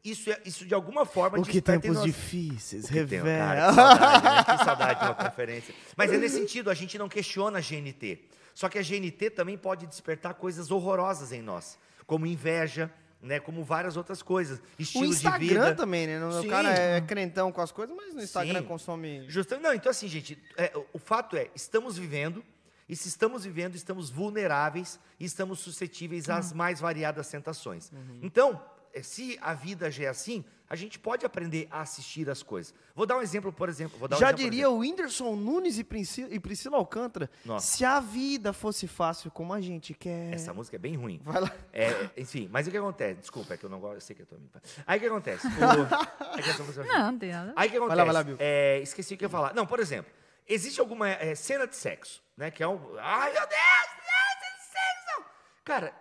Isso, 0.05 0.31
é- 0.31 0.41
isso 0.45 0.65
de 0.65 0.73
alguma 0.75 1.05
forma 1.05 1.39
O 1.39 1.43
que 1.43 1.61
tempos 1.61 1.91
nós- 1.97 2.05
difíceis, 2.05 2.85
o 2.85 2.89
que 2.89 2.95
tem, 2.95 3.03
revela. 3.19 3.39
cara, 3.49 3.69
que 3.69 3.75
saudade, 3.75 4.25
né? 4.25 4.59
Que 4.59 4.65
saudade 4.65 5.01
de 5.01 5.07
uma 5.07 5.15
conferência. 5.15 5.75
Mas 5.97 6.13
é 6.13 6.17
nesse 6.19 6.37
sentido, 6.39 6.71
a 6.71 6.75
gente 6.75 6.97
não 6.97 7.09
questiona 7.09 7.59
a 7.59 7.61
GNT. 7.61 8.21
Só 8.55 8.69
que 8.69 8.79
a 8.79 8.83
GNT 8.83 9.31
também 9.31 9.57
pode 9.59 9.87
despertar 9.87 10.35
coisas 10.35 10.71
horrorosas 10.71 11.33
em 11.33 11.43
nós, 11.43 11.79
como 12.07 12.27
inveja, 12.27 12.91
né, 13.21 13.41
como 13.41 13.65
várias 13.65 13.97
outras 13.97 14.23
coisas, 14.23 14.61
O 14.79 14.83
estilo 14.83 15.05
de 15.07 15.11
Instagram 15.11 15.65
vida. 15.65 15.75
também, 15.75 16.07
né? 16.07 16.25
O 16.25 16.43
Sim. 16.43 16.49
cara 16.49 16.71
é 16.73 17.01
crentão 17.01 17.51
com 17.51 17.61
as 17.61 17.73
coisas, 17.73 17.95
mas 17.95 18.15
no 18.15 18.23
Instagram 18.23 18.61
Sim. 18.61 18.67
consome. 18.67 19.25
Justamente, 19.29 19.65
não, 19.65 19.75
então 19.75 19.91
assim, 19.91 20.07
gente, 20.09 20.39
é, 20.57 20.73
o- 20.77 20.87
o 20.95 20.99
fato 20.99 21.37
é, 21.37 21.49
estamos 21.55 21.99
vivendo, 21.99 22.45
e 22.89 22.95
se 22.97 23.09
estamos 23.09 23.45
vivendo, 23.45 23.75
estamos 23.75 24.09
vulneráveis 24.11 24.99
e 25.21 25.25
estamos 25.25 25.59
suscetíveis 25.59 26.29
às 26.31 26.53
mais 26.53 26.81
variadas 26.81 27.29
tentações. 27.29 27.91
Então, 28.23 28.53
é, 28.53 28.78
se 29.03 29.38
a 29.40 29.55
vida 29.55 29.90
já 29.90 30.05
é 30.05 30.09
assim, 30.09 30.44
a 30.70 30.77
gente 30.77 30.98
pode 30.98 31.24
aprender 31.24 31.66
a 31.70 31.81
assistir 31.81 32.29
as 32.29 32.42
coisas. 32.42 32.74
Vou 32.94 33.07
dar 33.07 33.16
um 33.16 33.22
exemplo, 33.22 33.51
por 33.53 33.68
exemplo. 33.68 33.98
Vou 33.98 34.07
dar 34.07 34.16
um 34.16 34.20
Já 34.20 34.27
exemplo, 34.29 34.44
diria 34.44 34.68
o 34.68 34.79
Whindersson 34.79 35.35
Nunes 35.35 35.79
e 35.79 35.85
Priscila, 35.85 36.29
e 36.31 36.38
Priscila 36.38 36.77
Alcântara, 36.77 37.31
Nossa. 37.44 37.66
se 37.77 37.85
a 37.85 38.01
vida 38.01 38.53
fosse 38.53 38.87
fácil 38.87 39.31
como 39.31 39.55
a 39.55 39.61
gente 39.61 39.94
quer. 39.94 40.35
Essa 40.35 40.53
música 40.53 40.77
é 40.77 40.79
bem 40.79 40.94
ruim. 40.94 41.20
Vai 41.24 41.40
lá. 41.40 41.51
É, 41.72 42.11
enfim, 42.16 42.48
mas 42.53 42.66
o 42.66 42.70
que 42.70 42.77
acontece? 42.77 43.20
Desculpa, 43.20 43.55
é 43.55 43.57
que 43.57 43.64
eu 43.64 43.70
não 43.70 43.81
gosto, 43.81 43.94
eu 43.94 44.01
sei 44.03 44.14
que 44.14 44.22
eu 44.22 44.27
tô 44.27 44.37
me... 44.37 44.51
Aí 44.87 44.98
o 44.98 45.01
que 45.01 45.07
acontece? 45.07 45.46
O- 45.48 46.38
é 46.38 46.42
que 46.42 46.51
essa 46.51 46.62
música 46.62 46.85
é 46.85 46.87
ruim. 46.87 46.98
Não, 46.98 47.12
não 47.12 47.18
tem 47.18 47.33
nada. 47.33 47.53
Aí 47.57 47.68
o 47.68 47.70
que 47.70 47.77
acontece? 47.79 47.96
lá, 47.96 48.05
vai 48.05 48.14
lá, 48.14 48.22
Bill. 48.22 48.37
É, 48.38 48.81
esqueci 48.81 49.14
o 49.14 49.16
que 49.16 49.24
eu 49.24 49.29
ia 49.29 49.31
falar. 49.31 49.55
Não, 49.55 49.66
por 49.66 49.81
exemplo, 49.81 50.12
existe 50.46 50.81
alguma 50.81 51.09
é, 51.09 51.35
cena 51.35 51.66
de 51.66 51.77
sexo, 51.77 52.22
né? 52.37 52.51
Que 52.51 52.62
é 52.62 52.68
um. 52.68 52.79
Ai, 52.98 53.33
meu 53.33 53.40
Deus! 53.46 53.51
não, 53.51 54.40
cena 54.40 54.57
de 54.57 54.64
sexo! 54.64 55.24
Cara, 55.64 55.94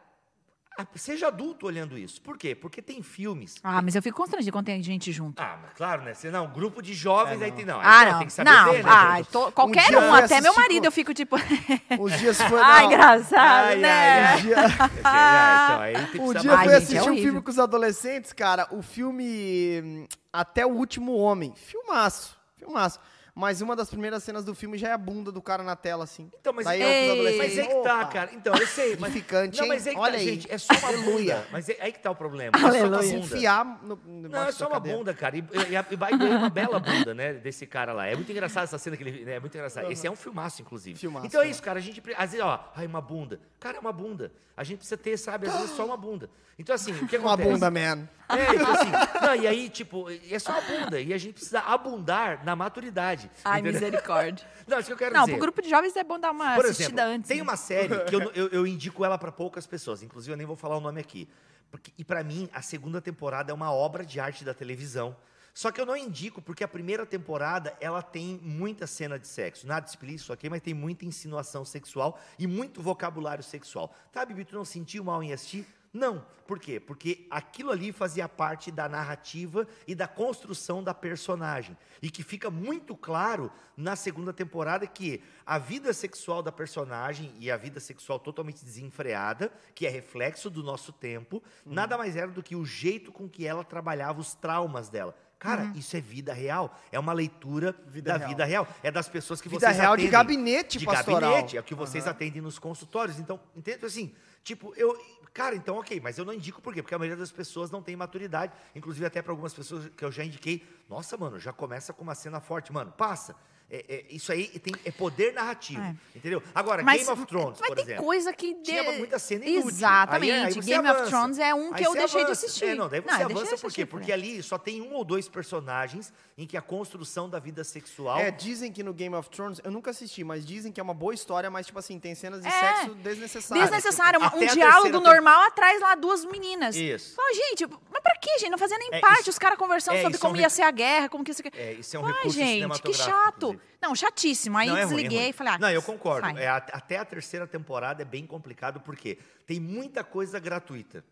seja 0.96 1.28
adulto 1.28 1.66
olhando 1.66 1.98
isso. 1.98 2.22
Por 2.22 2.38
quê? 2.38 2.54
Porque 2.56 2.82
tem 2.82 3.02
filmes. 3.02 3.56
Ah, 3.64 3.82
mas 3.82 3.96
eu 3.96 4.02
fico 4.02 4.18
constrangido 4.18 4.52
quando 4.52 4.66
tem 4.66 4.82
gente 4.84 5.12
junto. 5.12 5.42
Ah, 5.42 5.58
mas 5.62 5.74
claro, 5.74 6.02
né? 6.04 6.14
Você, 6.14 6.30
não, 6.30 6.48
grupo 6.48 6.82
de 6.82 6.94
jovens, 6.94 7.42
É, 7.42 7.46
aí 7.46 7.50
não. 7.52 7.58
tem. 7.58 7.66
Não, 7.66 7.80
aí 7.80 7.86
Ah, 7.86 8.06
não, 8.06 8.12
não. 8.12 8.18
tem 8.20 8.28
que 8.28 8.34
saber 8.34 8.50
Não, 8.52 8.72
ver, 8.72 8.84
né, 8.84 8.90
ah, 8.92 9.18
gente? 9.18 9.30
to- 9.30 9.52
qualquer 9.52 9.88
dia 9.88 10.00
um, 10.00 10.04
eu 10.04 10.14
até 10.14 10.42
meu 10.42 10.54
marido, 10.56 10.82
com- 10.82 10.88
eu 10.88 10.92
fico 10.92 11.14
tipo. 11.14 11.36
Os 12.00 12.18
dias 12.20 12.42
foi. 12.42 12.60
Ai, 12.64 12.84
não. 12.84 12.92
engraçado, 12.94 13.66
Ai, 13.68 13.76
né? 13.78 14.26
ai, 14.26 14.38
Um 14.38 14.42
dia, 14.42 14.56
Ah, 15.04 15.66
então, 15.70 15.82
aí 15.82 15.94
tem 15.94 16.06
que 16.12 16.20
um 16.22 16.28
saber. 16.28 16.40
dia 16.42 16.52
Ai, 16.52 16.58
fui 16.58 16.66
gente, 16.74 16.78
assistir 16.78 16.98
é 16.98 17.02
um 17.02 17.06
horrível. 17.06 17.24
filme 17.24 17.42
com 17.42 17.52
os 17.52 17.60
adolescentes, 17.60 18.34
cara. 18.34 18.68
O 18.72 18.82
filme 18.82 19.82
hum, 19.84 20.06
Até 20.32 20.66
o 20.66 20.70
Último 20.70 21.16
Homem. 21.16 21.54
Filmaço. 21.56 22.38
Filmaço. 22.58 23.00
Mas 23.38 23.62
uma 23.62 23.76
das 23.76 23.88
primeiras 23.88 24.24
cenas 24.24 24.44
do 24.44 24.56
filme 24.56 24.80
já 24.80 24.90
é 24.90 24.94
a 24.94 24.98
bunda 24.98 25.32
do 25.32 25.40
cara 25.44 25.62
na 25.62 25.76
tela, 25.76 26.04
assim. 26.04 26.28
Então, 26.42 26.52
mas, 26.52 26.66
Daí 26.66 26.82
é, 26.82 27.06
Ei. 27.06 27.12
adolescentes, 27.12 27.56
mas 27.56 27.58
é 27.60 27.68
que 27.68 27.84
tá, 27.84 28.06
cara. 28.06 28.32
Então, 28.34 28.56
eu 28.56 28.66
sei. 28.66 28.98
Mas, 28.98 29.12
Edificante, 29.12 29.62
não, 29.62 29.68
mas 29.68 29.86
é 29.86 29.92
que 29.92 30.00
Olha 30.00 30.14
tá, 30.14 30.18
aí. 30.18 30.26
gente. 30.26 30.52
É 30.52 30.58
só 30.58 30.74
uma 30.74 30.88
Aleluia. 30.88 31.36
bunda. 31.36 31.48
Mas 31.52 31.70
é 31.70 31.78
aí 31.80 31.92
que 31.92 32.00
tá 32.00 32.10
o 32.10 32.16
problema. 32.16 32.52
É 32.58 32.60
só 32.60 32.68
Aleluia. 32.68 32.90
uma 32.90 33.04
Se 33.04 33.14
bunda. 33.14 33.26
enfiar 33.26 33.80
no, 33.84 33.96
no 33.96 34.30
Não, 34.30 34.44
é 34.44 34.52
só 34.52 34.68
uma 34.68 34.80
bunda, 34.80 35.14
cara. 35.14 35.38
E, 35.38 35.42
e, 35.42 35.94
e 35.94 35.96
vai 35.96 36.18
ganhar 36.18 36.38
uma 36.40 36.50
bela 36.50 36.80
bunda, 36.80 37.14
né? 37.14 37.34
Desse 37.34 37.68
cara 37.68 37.94
lá. 37.94 38.08
É 38.08 38.16
muito 38.16 38.32
engraçado 38.32 38.64
essa 38.64 38.80
cena 38.80 38.98
que 38.98 39.04
ele. 39.04 39.24
né, 39.24 39.36
É 39.36 39.40
muito 39.40 39.54
engraçado. 39.56 39.92
Esse 39.92 40.08
é 40.08 40.10
um 40.12 40.16
filmaço, 40.16 40.64
inclusive. 40.64 40.98
Filmaço, 40.98 41.28
então 41.28 41.40
é 41.40 41.46
é. 41.46 41.50
isso, 41.52 41.62
cara. 41.62 41.78
A 41.78 41.82
gente. 41.82 42.02
Às 42.18 42.32
vezes, 42.32 42.44
ó, 42.44 42.72
ai, 42.76 42.88
uma 42.88 43.02
bunda. 43.02 43.40
Cara, 43.60 43.78
é 43.78 43.80
uma 43.80 43.94
bunda. 43.94 44.32
A 44.56 44.64
gente 44.64 44.80
precisa 44.80 44.98
ter, 44.98 45.16
sabe, 45.16 45.48
às 45.48 45.54
vezes 45.54 45.76
só 45.76 45.86
uma 45.86 45.96
bunda. 45.96 46.28
Então, 46.58 46.74
assim, 46.74 46.92
o 46.92 47.08
que 47.08 47.18
Uma 47.18 47.34
acontece? 47.34 47.52
bunda, 47.52 47.70
man. 47.70 48.10
É, 48.30 48.56
então 48.56 48.72
assim, 48.72 48.92
não, 49.26 49.36
e 49.36 49.48
aí, 49.48 49.70
tipo, 49.70 50.08
é 50.10 50.40
só 50.40 50.58
a 50.58 50.62
bunda. 50.62 51.00
E 51.00 51.14
a 51.14 51.18
gente 51.18 51.36
precisa 51.36 51.62
abundar 51.62 52.44
na 52.44 52.56
maturidade. 52.56 53.28
idade. 53.28 53.42
Ai, 53.44 53.60
entendeu? 53.60 53.80
misericórdia. 53.82 54.48
Não, 54.68 54.80
isso 54.80 54.88
que 54.88 54.94
eu 54.94 54.98
quero 54.98 55.14
Não, 55.14 55.22
dizer. 55.22 55.34
pro 55.34 55.42
grupo 55.42 55.62
de 55.62 55.70
jovens 55.70 55.96
é 55.96 56.04
bom 56.04 56.20
dar 56.20 56.32
uma 56.32 56.56
Por 56.56 56.66
assistida 56.66 57.04
exemplo, 57.04 57.16
antes. 57.16 57.28
tem 57.30 57.38
né? 57.38 57.44
uma 57.44 57.56
série 57.56 58.00
que 58.06 58.16
eu, 58.16 58.32
eu, 58.36 58.48
eu 58.50 58.68
indico 58.68 59.06
ela 59.06 59.18
para 59.18 59.32
poucas 59.32 59.66
pessoas, 59.66 60.04
inclusive 60.04 60.34
eu 60.34 60.38
nem 60.38 60.46
vou 60.46 60.58
falar 60.58 60.76
o 60.76 60.82
nome 60.82 61.00
aqui. 61.00 61.28
Porque, 61.72 61.94
e 61.98 62.04
para 62.04 62.24
mim, 62.24 62.50
a 62.54 62.62
segunda 62.62 63.02
temporada 63.02 63.52
é 63.52 63.54
uma 63.54 63.72
obra 63.72 64.06
de 64.06 64.20
arte 64.20 64.44
da 64.44 64.54
televisão. 64.54 65.16
Só 65.54 65.72
que 65.72 65.82
eu 65.82 65.86
não 65.86 65.98
indico 65.98 66.42
porque 66.42 66.64
a 66.64 66.68
primeira 66.68 67.06
temporada 67.06 67.76
ela 67.82 68.02
tem 68.02 68.40
muita 68.44 68.86
cena 68.86 69.18
de 69.18 69.28
sexo. 69.28 69.66
Nada 69.66 69.88
explícito 69.88 70.32
aqui, 70.32 70.50
mas 70.50 70.62
tem 70.62 70.74
muita 70.74 71.04
insinuação 71.04 71.66
sexual 71.66 72.20
e 72.38 72.46
muito 72.46 72.82
vocabulário 72.82 73.44
sexual. 73.44 73.94
Tá, 74.12 74.24
Bibi, 74.24 74.46
tu 74.46 74.56
não 74.56 74.64
sentiu 74.64 75.04
mal 75.04 75.24
em 75.24 75.34
assistir? 75.34 75.66
Não. 75.98 76.24
Por 76.46 76.60
quê? 76.60 76.80
Porque 76.80 77.28
aquilo 77.30 77.72
ali 77.72 77.92
fazia 77.92 78.30
parte 78.30 78.72
da 78.72 78.88
narrativa 78.88 79.68
e 79.86 79.94
da 79.94 80.08
construção 80.08 80.82
da 80.82 80.94
personagem. 80.94 81.76
E 82.02 82.10
que 82.10 82.24
fica 82.24 82.50
muito 82.50 82.96
claro 82.96 83.52
na 83.76 83.96
segunda 83.98 84.32
temporada 84.32 84.88
que 84.88 85.22
a 85.46 85.58
vida 85.58 85.92
sexual 85.92 86.42
da 86.42 86.52
personagem 86.52 87.34
e 87.40 87.52
a 87.52 87.58
vida 87.58 87.80
sexual 87.82 88.18
totalmente 88.18 88.64
desenfreada, 88.64 89.52
que 89.76 89.86
é 89.86 89.90
reflexo 89.90 90.50
do 90.50 90.64
nosso 90.64 90.94
tempo, 90.94 91.44
Uhum. 91.66 91.74
nada 91.74 91.98
mais 91.98 92.16
era 92.16 92.28
do 92.32 92.42
que 92.42 92.56
o 92.56 92.64
jeito 92.66 93.12
com 93.12 93.28
que 93.28 93.46
ela 93.46 93.64
trabalhava 93.64 94.22
os 94.22 94.34
traumas 94.34 94.88
dela. 94.88 95.14
Cara, 95.40 95.64
Uhum. 95.66 95.74
isso 95.76 95.96
é 95.98 96.02
vida 96.02 96.34
real. 96.34 96.76
É 96.92 96.98
uma 96.98 97.14
leitura 97.14 97.76
Vida 97.88 98.14
da 98.14 98.18
real. 98.18 98.30
vida 98.30 98.46
real. 98.46 98.68
É 98.82 98.90
das 98.90 99.10
pessoas 99.10 99.42
que 99.42 99.50
Vida 99.50 99.60
vocês 99.68 99.78
real 99.78 99.98
de 99.98 100.08
gabinete 100.08 100.80
de 100.80 100.86
pastoral. 100.86 101.30
gabinete, 101.32 101.58
é 101.58 101.60
o 101.60 101.64
que 101.64 101.76
vocês 101.76 102.08
atendem 102.08 102.42
nos 102.42 102.58
consultórios. 102.58 103.20
Então, 103.20 103.38
entende 103.56 103.86
assim? 103.86 104.16
Tipo, 104.44 104.74
eu. 104.76 104.98
Cara, 105.38 105.56
então 105.56 105.78
ok, 105.78 106.00
mas 106.02 106.18
eu 106.18 106.26
não 106.26 106.34
indico 106.34 106.60
por 106.60 106.74
quê? 106.74 106.82
Porque 106.82 106.96
a 106.96 106.98
maioria 106.98 107.16
das 107.16 107.32
pessoas 107.32 107.70
não 107.70 107.80
tem 107.80 107.96
maturidade. 107.96 108.52
Inclusive, 108.74 109.06
até 109.06 109.22
para 109.22 109.32
algumas 109.32 109.54
pessoas 109.54 109.88
que 109.90 110.04
eu 110.04 110.12
já 110.12 110.26
indiquei. 110.26 110.68
Nossa, 110.90 111.16
mano, 111.16 111.40
já 111.40 111.54
começa 111.54 111.94
com 111.94 112.02
uma 112.02 112.16
cena 112.16 112.40
forte. 112.40 112.74
Mano, 112.74 112.92
passa. 112.92 113.36
É, 113.70 113.86
é, 113.90 114.06
isso 114.12 114.32
aí 114.32 114.48
tem, 114.48 114.74
é 114.86 114.92
poder 114.92 115.34
narrativo. 115.34 115.82
É. 115.82 115.94
Entendeu? 116.16 116.42
Agora, 116.56 116.82
Mas, 116.84 117.02
Game 117.06 117.12
of 117.12 117.26
Thrones, 117.26 117.58
mas 117.60 117.68
por 117.68 117.76
tem 117.76 117.84
exemplo. 117.84 118.06
coisa 118.06 118.32
que... 118.32 118.54
Tinha 118.64 118.82
de- 118.92 118.98
muita 118.98 119.20
cena 119.20 119.46
inútil. 119.46 119.70
Exatamente. 119.70 120.32
Aí- 120.32 120.44
aí 120.46 120.54
você 120.54 120.62
Game 120.62 120.80
of 120.88 120.90
avança. 120.90 121.10
Thrones 121.10 121.38
é 121.40 121.54
um 121.54 121.74
que 121.74 121.80
Aí 121.80 121.84
eu 121.84 121.92
deixei 121.94 122.20
de 122.22 122.26
avança. 122.28 122.46
assistir. 122.46 122.66
É, 122.66 122.76
não, 122.76 122.88
daí 122.88 123.02
você 123.02 123.18
de 123.18 123.24
avança 123.24 123.36
por 123.36 123.48
quê? 123.50 123.56
assistir, 123.66 123.86
Porque 123.88 124.12
ali 124.14 124.42
só 124.42 124.58
tem 124.58 124.82
um 124.82 124.94
ou 124.94 125.04
dois 125.04 125.28
personagens 125.28 126.14
em 126.38 126.48
que 126.48 126.56
a 126.56 126.62
construção 126.62 127.30
da 127.30 127.40
vida 127.40 127.62
sexual. 127.66 128.18
É, 128.20 128.32
dizem 128.32 128.72
que 128.72 128.82
no 128.84 128.94
Game 128.94 129.14
of 129.16 129.30
Thrones, 129.30 129.60
eu 129.64 129.70
nunca 129.72 129.92
assisti, 129.92 130.24
mas 130.24 130.46
dizem 130.46 130.72
que 130.72 130.80
é 130.80 130.84
uma 130.84 130.94
boa 130.94 131.14
história, 131.14 131.50
mas, 131.50 131.66
tipo 131.66 131.78
assim, 131.80 132.00
tem 132.00 132.16
cenas 132.16 132.42
de 132.42 132.48
É. 132.48 132.52
sexo 132.52 132.96
desnecessárias. 132.96 133.70
Desnecessário, 133.70 134.20
um, 134.22 134.24
Até 134.24 134.38
um 134.38 134.44
a 134.44 134.54
diálogo 134.54 135.00
normal 135.02 135.42
atrás 135.42 135.82
lá 135.82 135.94
duas 135.96 136.24
meninas. 136.24 136.74
Isso. 136.76 137.16
Fala, 137.16 137.34
gente, 137.34 137.66
mas 137.92 138.02
pra 138.02 138.16
quê, 138.16 138.30
gente? 138.40 138.50
Não 138.52 138.58
fazia 138.58 138.78
nem 138.78 138.90
É, 138.94 139.00
parte. 139.02 139.22
isso- 139.22 139.32
os 139.32 139.40
caras 139.40 139.58
conversando 139.58 139.96
é, 139.98 140.02
sobre 140.04 140.16
é 140.18 140.20
como 140.22 140.38
ia 140.38 140.50
ser 140.50 140.62
a 140.62 140.72
guerra, 140.72 141.10
como 141.10 141.24
que 141.24 141.32
isso... 141.32 141.42
É, 141.54 141.74
isso 141.74 141.98
é 141.98 142.00
um 142.00 142.06
Ai, 142.06 142.14
recurso 142.14 142.36
gente, 142.38 142.46
que 142.48 142.54
cinematográfico, 142.54 143.57
chato. 143.60 143.78
Não, 143.82 143.96
chatíssimo. 143.96 144.58
Aí 144.58 144.68
Não, 144.68 144.78
é 144.78 144.84
ruim, 144.84 144.94
é 144.94 144.96
desliguei 144.96 145.20
ruim. 145.20 145.30
e 145.30 145.34
falei, 145.34 145.54
ah, 145.54 145.58
Não, 145.58 145.70
eu 145.70 145.82
concordo. 145.82 146.28
É, 146.38 146.48
a- 146.48 146.58
até 146.58 146.98
a 146.98 147.06
terceira 147.06 147.46
temporada 147.48 148.02
é 148.02 148.06
bem 148.06 148.26
complicado, 148.26 148.80
porque 148.82 149.18
tem 149.46 149.60
muita 149.60 150.04
coisa 150.04 150.40
gratuita. 150.40 151.04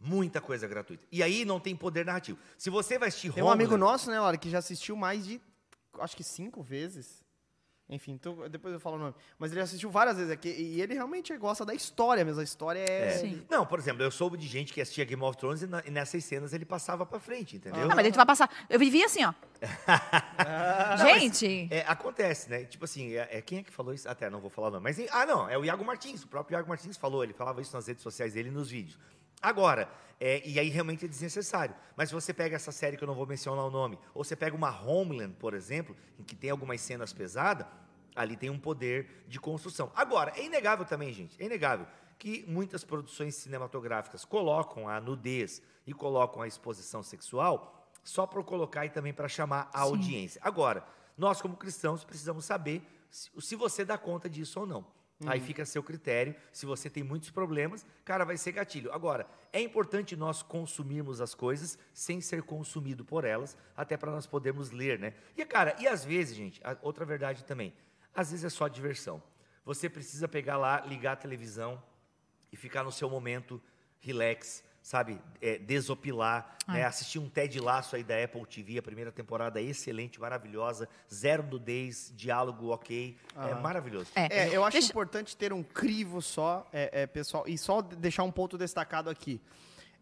Muita 0.00 0.40
coisa 0.40 0.66
gratuita. 0.66 1.04
E 1.12 1.22
aí 1.22 1.44
não 1.44 1.60
tem 1.60 1.76
poder 1.76 2.04
narrativo. 2.04 2.38
Se 2.58 2.68
você 2.70 2.98
vai 2.98 3.08
assistir 3.08 3.32
Tem 3.32 3.42
um 3.42 3.48
amigo 3.50 3.74
Homeland- 3.74 3.92
nosso, 3.92 4.10
né, 4.10 4.18
Laura, 4.18 4.36
que 4.36 4.50
já 4.50 4.58
assistiu 4.58 4.96
mais 4.96 5.24
de, 5.24 5.40
acho 6.00 6.16
que 6.16 6.24
cinco 6.24 6.60
vezes. 6.62 7.21
Enfim, 7.94 8.16
tu- 8.16 8.48
depois 8.48 8.72
eu 8.72 8.80
falo 8.80 8.96
o 8.96 8.98
nome. 8.98 9.14
Mas 9.38 9.52
ele 9.52 9.60
assistiu 9.60 9.90
várias 9.90 10.16
vezes 10.16 10.32
aqui, 10.32 10.48
e 10.48 10.80
ele 10.80 10.94
realmente 10.94 11.36
gosta 11.36 11.62
da 11.64 11.74
história 11.74 12.24
mesmo. 12.24 12.40
A 12.40 12.44
história 12.44 12.78
é... 12.78 13.08
É. 13.08 13.10
Sim. 13.18 13.44
Não, 13.50 13.66
por 13.66 13.78
exemplo, 13.78 14.02
eu 14.02 14.10
soube 14.10 14.38
de 14.38 14.46
gente 14.48 14.72
que 14.72 14.80
assistia 14.80 15.04
Game 15.04 15.22
of 15.22 15.36
Thrones 15.36 15.60
e, 15.62 15.66
na- 15.66 15.82
e 15.86 15.90
nessas 15.90 16.24
cenas 16.24 16.54
ele 16.54 16.64
passava 16.64 17.04
pra 17.04 17.20
frente, 17.20 17.56
entendeu? 17.56 17.86
Não, 17.86 17.94
mas 17.94 18.08
tu 18.10 18.16
vai 18.16 18.24
passar. 18.26 18.48
Eu 18.70 18.78
vivia 18.78 19.04
assim, 19.04 19.22
ó. 19.24 19.34
gente. 21.04 21.68
É, 21.70 21.84
acontece, 21.86 22.48
né? 22.50 22.64
Tipo 22.64 22.84
assim, 22.84 23.12
é, 23.14 23.28
é- 23.38 23.42
quem 23.42 23.58
é 23.58 23.62
que 23.62 23.70
falou 23.70 23.92
isso? 23.92 24.08
Até 24.08 24.28
não 24.30 24.40
vou 24.40 24.50
falar 24.50 24.68
o 24.68 24.70
nome. 24.72 24.84
Mas, 24.84 24.98
ah, 25.10 25.26
não, 25.26 25.48
é 25.48 25.56
o 25.58 25.64
Iago 25.64 25.84
Martins. 25.84 26.22
O 26.24 26.28
próprio 26.28 26.56
Iago 26.56 26.68
Martins 26.68 26.96
falou. 26.96 27.22
Ele 27.22 27.32
falava 27.32 27.60
isso 27.60 27.74
nas 27.76 27.86
redes 27.86 28.02
sociais 28.02 28.34
dele 28.34 28.48
e 28.48 28.52
nos 28.52 28.70
vídeos. 28.70 28.98
Agora, 29.40 29.88
é, 30.20 30.40
e 30.46 30.58
aí 30.58 30.68
realmente 30.68 31.04
é 31.04 31.08
desnecessário. 31.08 31.74
Mas 31.96 32.08
se 32.08 32.14
você 32.14 32.32
pega 32.32 32.54
essa 32.54 32.70
série 32.70 32.96
que 32.96 33.02
eu 33.02 33.08
não 33.08 33.14
vou 33.14 33.26
mencionar 33.26 33.64
o 33.64 33.70
nome, 33.70 33.98
ou 34.14 34.22
você 34.22 34.36
pega 34.36 34.54
uma 34.54 34.70
Homeland, 34.70 35.34
por 35.38 35.52
exemplo, 35.52 35.96
em 36.18 36.22
que 36.22 36.36
tem 36.36 36.50
algumas 36.50 36.80
cenas 36.80 37.12
pesadas, 37.12 37.66
ali 38.14 38.36
tem 38.36 38.50
um 38.50 38.58
poder 38.58 39.24
de 39.28 39.40
construção. 39.40 39.90
Agora, 39.94 40.32
é 40.36 40.44
inegável 40.44 40.84
também, 40.84 41.12
gente, 41.12 41.40
é 41.40 41.46
inegável 41.46 41.86
que 42.18 42.44
muitas 42.46 42.84
produções 42.84 43.34
cinematográficas 43.34 44.24
colocam 44.24 44.88
a 44.88 45.00
nudez 45.00 45.60
e 45.86 45.92
colocam 45.92 46.42
a 46.42 46.46
exposição 46.46 47.02
sexual 47.02 47.90
só 48.04 48.26
para 48.26 48.42
colocar 48.42 48.86
e 48.86 48.90
também 48.90 49.12
para 49.12 49.28
chamar 49.28 49.68
a 49.72 49.80
audiência. 49.80 50.40
Agora, 50.44 50.84
nós 51.16 51.42
como 51.42 51.56
cristãos 51.56 52.04
precisamos 52.04 52.44
saber 52.44 52.82
se, 53.10 53.30
se 53.40 53.56
você 53.56 53.84
dá 53.84 53.98
conta 53.98 54.28
disso 54.28 54.60
ou 54.60 54.66
não. 54.66 54.86
Aí 55.26 55.40
fica 55.40 55.62
a 55.62 55.66
seu 55.66 55.82
critério. 55.82 56.34
Se 56.52 56.66
você 56.66 56.90
tem 56.90 57.02
muitos 57.02 57.30
problemas, 57.30 57.86
cara, 58.04 58.24
vai 58.24 58.36
ser 58.36 58.52
gatilho. 58.52 58.92
Agora, 58.92 59.26
é 59.52 59.60
importante 59.60 60.16
nós 60.16 60.42
consumirmos 60.42 61.20
as 61.20 61.34
coisas 61.34 61.78
sem 61.92 62.20
ser 62.20 62.42
consumido 62.42 63.04
por 63.04 63.24
elas, 63.24 63.56
até 63.76 63.96
para 63.96 64.10
nós 64.10 64.26
podermos 64.26 64.70
ler, 64.70 64.98
né? 64.98 65.14
E, 65.36 65.44
cara, 65.44 65.76
e 65.78 65.86
às 65.86 66.04
vezes, 66.04 66.36
gente, 66.36 66.60
outra 66.82 67.04
verdade 67.04 67.44
também, 67.44 67.72
às 68.14 68.30
vezes 68.30 68.44
é 68.44 68.50
só 68.50 68.68
diversão. 68.68 69.22
Você 69.64 69.88
precisa 69.88 70.26
pegar 70.28 70.56
lá, 70.56 70.80
ligar 70.86 71.12
a 71.12 71.16
televisão 71.16 71.82
e 72.50 72.56
ficar 72.56 72.82
no 72.82 72.92
seu 72.92 73.08
momento 73.08 73.62
relax, 74.00 74.64
sabe? 74.82 75.20
É, 75.40 75.58
desopilar, 75.58 76.56
né? 76.66 76.84
assistir 76.84 77.20
um 77.20 77.28
Ted 77.28 77.58
Laço 77.60 77.94
aí 77.94 78.02
da 78.02 78.22
Apple 78.22 78.44
TV, 78.46 78.78
a 78.78 78.82
primeira 78.82 79.12
temporada 79.12 79.60
é 79.60 79.62
excelente, 79.64 80.20
maravilhosa, 80.20 80.88
zero 81.12 81.44
nudez, 81.44 82.12
diálogo 82.16 82.70
ok, 82.70 83.16
é 83.36 83.54
maravilhoso. 83.54 84.10
É. 84.16 84.48
É, 84.48 84.56
eu 84.56 84.64
acho 84.64 84.72
Deixa- 84.72 84.90
importante 84.90 85.36
ter 85.36 85.52
um 85.52 85.62
crivo 85.62 86.20
só, 86.20 86.68
é, 86.72 87.02
é, 87.02 87.06
pessoal, 87.06 87.44
e 87.46 87.56
só 87.56 87.80
deixar 87.80 88.24
um 88.24 88.32
ponto 88.32 88.58
destacado 88.58 89.08
aqui. 89.08 89.40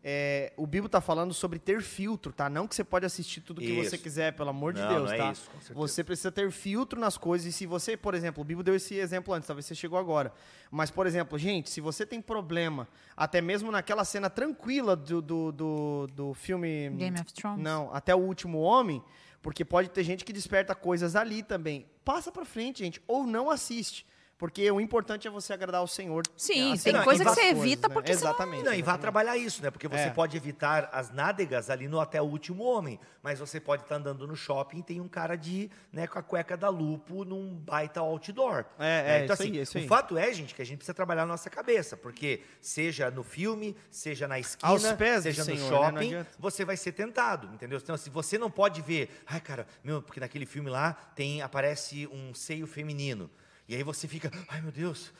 É, 0.02 0.54
o 0.56 0.66
Bibo 0.66 0.88
tá 0.88 0.98
falando 0.98 1.34
sobre 1.34 1.58
ter 1.58 1.82
filtro, 1.82 2.32
tá? 2.32 2.48
Não 2.48 2.66
que 2.66 2.74
você 2.74 2.82
pode 2.82 3.04
assistir 3.04 3.42
tudo 3.42 3.60
que 3.60 3.74
você 3.74 3.96
Isso. 3.96 4.02
quiser, 4.02 4.32
pelo 4.32 4.48
amor 4.48 4.72
de 4.72 4.80
Não, 4.80 4.88
Deus, 4.88 5.04
não 5.08 5.12
é 5.12 5.18
tá? 5.18 5.30
isso, 5.32 5.50
com 5.50 5.60
certeza. 5.60 5.74
você 5.74 6.02
precisa 6.04 6.32
ter 6.32 6.50
filtro 6.50 6.98
nas 6.98 7.18
coisas. 7.18 7.46
E 7.46 7.52
se 7.52 7.66
você, 7.66 7.98
por 7.98 8.14
exemplo, 8.14 8.40
o 8.40 8.44
Bibo 8.44 8.62
deu 8.62 8.74
esse 8.74 8.94
exemplo 8.94 9.34
antes, 9.34 9.46
talvez 9.46 9.66
você 9.66 9.74
chegou 9.74 9.98
agora. 9.98 10.32
Mas, 10.70 10.90
por 10.90 11.06
exemplo, 11.06 11.38
gente, 11.38 11.68
se 11.68 11.82
você 11.82 12.06
tem 12.06 12.22
problema, 12.22 12.88
até 13.14 13.42
mesmo 13.42 13.70
naquela 13.70 14.04
cena 14.04 14.30
tranquila 14.30 14.96
do, 14.96 15.20
do, 15.20 15.52
do, 15.52 16.06
do 16.14 16.34
filme. 16.34 16.88
Game 16.96 17.20
of 17.20 17.32
Thrones? 17.34 17.62
Não, 17.62 17.94
até 17.94 18.14
o 18.14 18.18
último 18.18 18.58
homem, 18.60 19.02
porque 19.42 19.66
pode 19.66 19.90
ter 19.90 20.02
gente 20.02 20.24
que 20.24 20.32
desperta 20.32 20.74
coisas 20.74 21.14
ali 21.14 21.42
também. 21.42 21.86
Passa 22.06 22.32
pra 22.32 22.46
frente, 22.46 22.78
gente, 22.82 23.02
ou 23.06 23.26
não 23.26 23.50
assiste. 23.50 24.06
Porque 24.40 24.68
o 24.70 24.80
importante 24.80 25.28
é 25.28 25.30
você 25.30 25.52
agradar 25.52 25.82
ao 25.82 25.86
Senhor. 25.86 26.22
Sim, 26.34 26.72
Assim, 26.72 26.84
tem 26.84 26.92
não, 26.94 27.04
coisa 27.04 27.22
que 27.22 27.30
você 27.30 27.42
evita 27.42 27.88
coisas, 27.88 27.92
porque 27.92 28.10
né? 28.12 28.16
senão- 28.16 28.30
Exatamente. 28.30 28.64
Não, 28.64 28.72
e 28.72 28.76
vá 28.76 28.78
exatamente. 28.80 29.00
trabalhar 29.02 29.36
isso, 29.36 29.62
né? 29.62 29.70
Porque 29.70 29.86
você 29.86 30.04
É. 30.04 30.10
pode 30.10 30.34
evitar 30.34 30.88
as 30.92 31.10
nádegas 31.10 31.68
ali 31.68 31.86
no 31.86 32.00
até 32.00 32.22
o 32.22 32.24
último 32.24 32.64
homem, 32.64 32.98
mas 33.22 33.38
você 33.38 33.60
pode 33.60 33.82
estar 33.82 33.96
andando 33.96 34.26
no 34.26 34.34
shopping 34.34 34.78
e 34.78 34.82
tem 34.82 34.98
um 34.98 35.08
cara 35.08 35.36
de, 35.36 35.70
né, 35.92 36.06
com 36.06 36.18
a 36.18 36.22
cueca 36.22 36.56
da 36.56 36.70
lupo 36.70 37.22
num 37.22 37.54
baita 37.54 38.00
outdoor. 38.00 38.64
É, 38.78 38.82
né? 38.82 39.20
é, 39.20 39.24
então 39.24 39.34
isso 39.34 39.42
assim, 39.42 39.52
aí, 39.52 39.60
isso 39.60 39.76
o 39.76 39.80
aí. 39.82 39.86
fato 39.86 40.16
é, 40.16 40.32
gente, 40.32 40.54
que 40.54 40.62
a 40.62 40.64
gente 40.64 40.78
precisa 40.78 40.94
trabalhar 40.94 41.22
na 41.26 41.32
nossa 41.32 41.50
cabeça, 41.50 41.94
porque 41.94 42.40
seja 42.62 43.10
no 43.10 43.22
filme, 43.22 43.76
seja 43.90 44.26
na 44.26 44.38
esquina, 44.38 44.72
Aos 44.72 44.90
pés 44.92 45.22
seja 45.24 45.44
no 45.44 45.50
Senhor, 45.54 45.60
né? 45.60 45.70
Não 45.70 45.82
shopping, 45.92 46.06
adianta. 46.06 46.30
você 46.38 46.64
vai 46.64 46.78
ser 46.78 46.92
tentado, 46.92 47.46
entendeu? 47.52 47.78
Então, 47.78 47.94
se 47.94 48.08
você 48.08 48.38
não 48.38 48.50
pode 48.50 48.80
ver, 48.80 49.10
ai, 49.26 49.38
cara, 49.42 49.66
meu, 49.84 50.00
porque 50.00 50.18
naquele 50.18 50.46
filme 50.46 50.70
lá 50.70 50.94
tem 51.14 51.42
aparece 51.42 52.06
um 52.10 52.32
seio 52.32 52.66
feminino. 52.66 53.30
E 53.70 53.76
aí 53.76 53.84
você 53.84 54.08
fica, 54.08 54.32
ai 54.48 54.60
meu 54.60 54.72
Deus. 54.72 55.12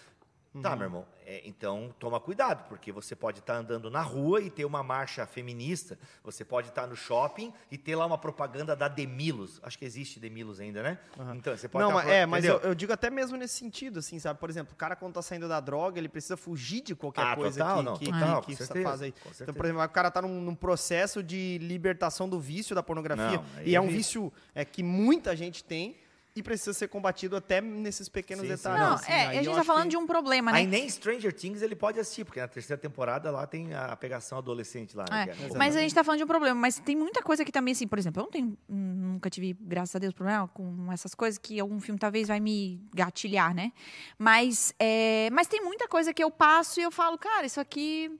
Uhum. 0.52 0.62
Tá, 0.62 0.74
meu 0.74 0.86
irmão. 0.86 1.06
é, 1.24 1.40
então 1.44 1.94
toma 2.00 2.18
cuidado, 2.18 2.66
porque 2.68 2.90
você 2.90 3.14
pode 3.14 3.38
estar 3.38 3.54
andando 3.54 3.88
na 3.88 4.02
rua 4.02 4.40
e 4.40 4.50
ter 4.50 4.64
uma 4.64 4.82
marcha 4.82 5.24
feminista. 5.24 5.96
Você 6.24 6.44
pode 6.44 6.70
estar 6.70 6.88
no 6.88 6.96
shopping 6.96 7.52
e 7.70 7.78
ter 7.78 7.94
lá 7.94 8.04
uma 8.04 8.18
propaganda 8.18 8.74
da 8.74 8.88
Demilos. 8.88 9.60
Acho 9.62 9.78
que 9.78 9.84
existe 9.84 10.18
Demilos 10.18 10.58
ainda, 10.58 10.82
né? 10.82 10.98
Então, 11.36 11.56
você 11.56 11.68
pode 11.68 11.84
Não, 11.84 11.92
mas, 11.92 12.02
pro- 12.04 12.12
é, 12.12 12.26
mas 12.26 12.44
eu, 12.44 12.58
eu 12.62 12.74
digo 12.74 12.92
até 12.92 13.08
mesmo 13.08 13.36
nesse 13.36 13.54
sentido, 13.54 14.00
assim, 14.00 14.18
sabe? 14.18 14.40
Por 14.40 14.50
exemplo, 14.50 14.72
o 14.72 14.76
cara 14.76 14.96
quando 14.96 15.14
tá 15.14 15.22
saindo 15.22 15.46
da 15.46 15.60
droga, 15.60 16.00
ele 16.00 16.08
precisa 16.08 16.36
fugir 16.36 16.80
de 16.80 16.96
qualquer 16.96 17.22
Ah, 17.26 17.36
coisa 17.36 17.60
total, 17.60 17.76
que, 17.78 17.84
não, 17.84 17.96
que, 17.96 18.04
total, 18.06 18.40
que, 18.40 18.46
que 18.48 18.56
certeza, 18.56 18.88
faz 18.88 19.02
aí. 19.02 19.14
Então, 19.40 19.54
por 19.54 19.64
exemplo, 19.66 19.84
o 19.84 19.88
cara 19.88 20.10
tá 20.10 20.20
num, 20.20 20.40
num 20.40 20.56
processo 20.56 21.22
de 21.22 21.58
libertação 21.62 22.28
do 22.28 22.40
vício 22.40 22.74
da 22.74 22.82
pornografia. 22.82 23.38
Não, 23.38 23.62
e 23.64 23.76
é 23.76 23.80
um 23.80 23.86
vício. 23.86 24.24
vício 24.24 24.32
é, 24.52 24.64
que 24.64 24.82
muita 24.82 25.36
gente 25.36 25.62
tem 25.62 25.94
e 26.34 26.42
precisa 26.42 26.72
ser 26.72 26.88
combatido 26.88 27.34
até 27.36 27.60
nesses 27.60 28.08
pequenos 28.08 28.44
Sim, 28.46 28.50
detalhes. 28.54 28.80
Não, 28.80 28.94
assim, 28.94 29.10
é, 29.12 29.26
aí 29.26 29.38
a 29.38 29.42
gente 29.42 29.54
tá 29.54 29.64
falando 29.64 29.82
que- 29.84 29.88
de 29.90 29.96
um 29.96 30.06
problema, 30.06 30.52
né? 30.52 30.58
Aí 30.58 30.66
nem 30.66 30.88
Stranger 30.88 31.32
Things 31.32 31.60
ele 31.62 31.74
pode 31.74 31.98
assistir, 31.98 32.24
porque 32.24 32.40
na 32.40 32.46
terceira 32.48 32.80
temporada 32.80 33.30
lá 33.30 33.46
tem 33.46 33.74
a 33.74 33.96
pegação 33.96 34.38
adolescente 34.38 34.96
lá. 34.96 35.04
né, 35.10 35.26
É, 35.28 35.30
é- 35.46 35.58
mas 35.58 35.74
a 35.76 35.80
gente 35.80 35.94
tá 35.94 36.04
falando 36.04 36.18
de 36.18 36.24
um 36.24 36.28
problema, 36.28 36.58
mas 36.58 36.78
tem 36.78 36.94
muita 36.96 37.22
coisa 37.22 37.44
que 37.44 37.50
também, 37.52 37.72
assim, 37.72 37.86
por 37.88 37.98
exemplo, 37.98 38.20
eu 38.20 38.24
não 38.24 38.30
tenho, 38.30 38.58
nunca 38.68 39.28
tive, 39.28 39.56
graças 39.60 39.94
a 39.96 39.98
Deus, 39.98 40.14
problema 40.14 40.46
com 40.48 40.92
essas 40.92 41.14
coisas 41.14 41.36
que 41.38 41.58
algum 41.58 41.80
filme 41.80 41.98
talvez 41.98 42.28
vai 42.28 42.38
me 42.40 42.80
gatilhar, 42.94 43.52
né? 43.54 43.72
Mas, 44.18 44.72
é, 44.78 45.28
mas 45.32 45.46
tem 45.48 45.60
muita 45.62 45.88
coisa 45.88 46.14
que 46.14 46.22
eu 46.22 46.30
passo 46.30 46.78
e 46.80 46.82
eu 46.82 46.90
falo, 46.90 47.18
cara, 47.18 47.44
isso 47.46 47.60
aqui. 47.60 48.10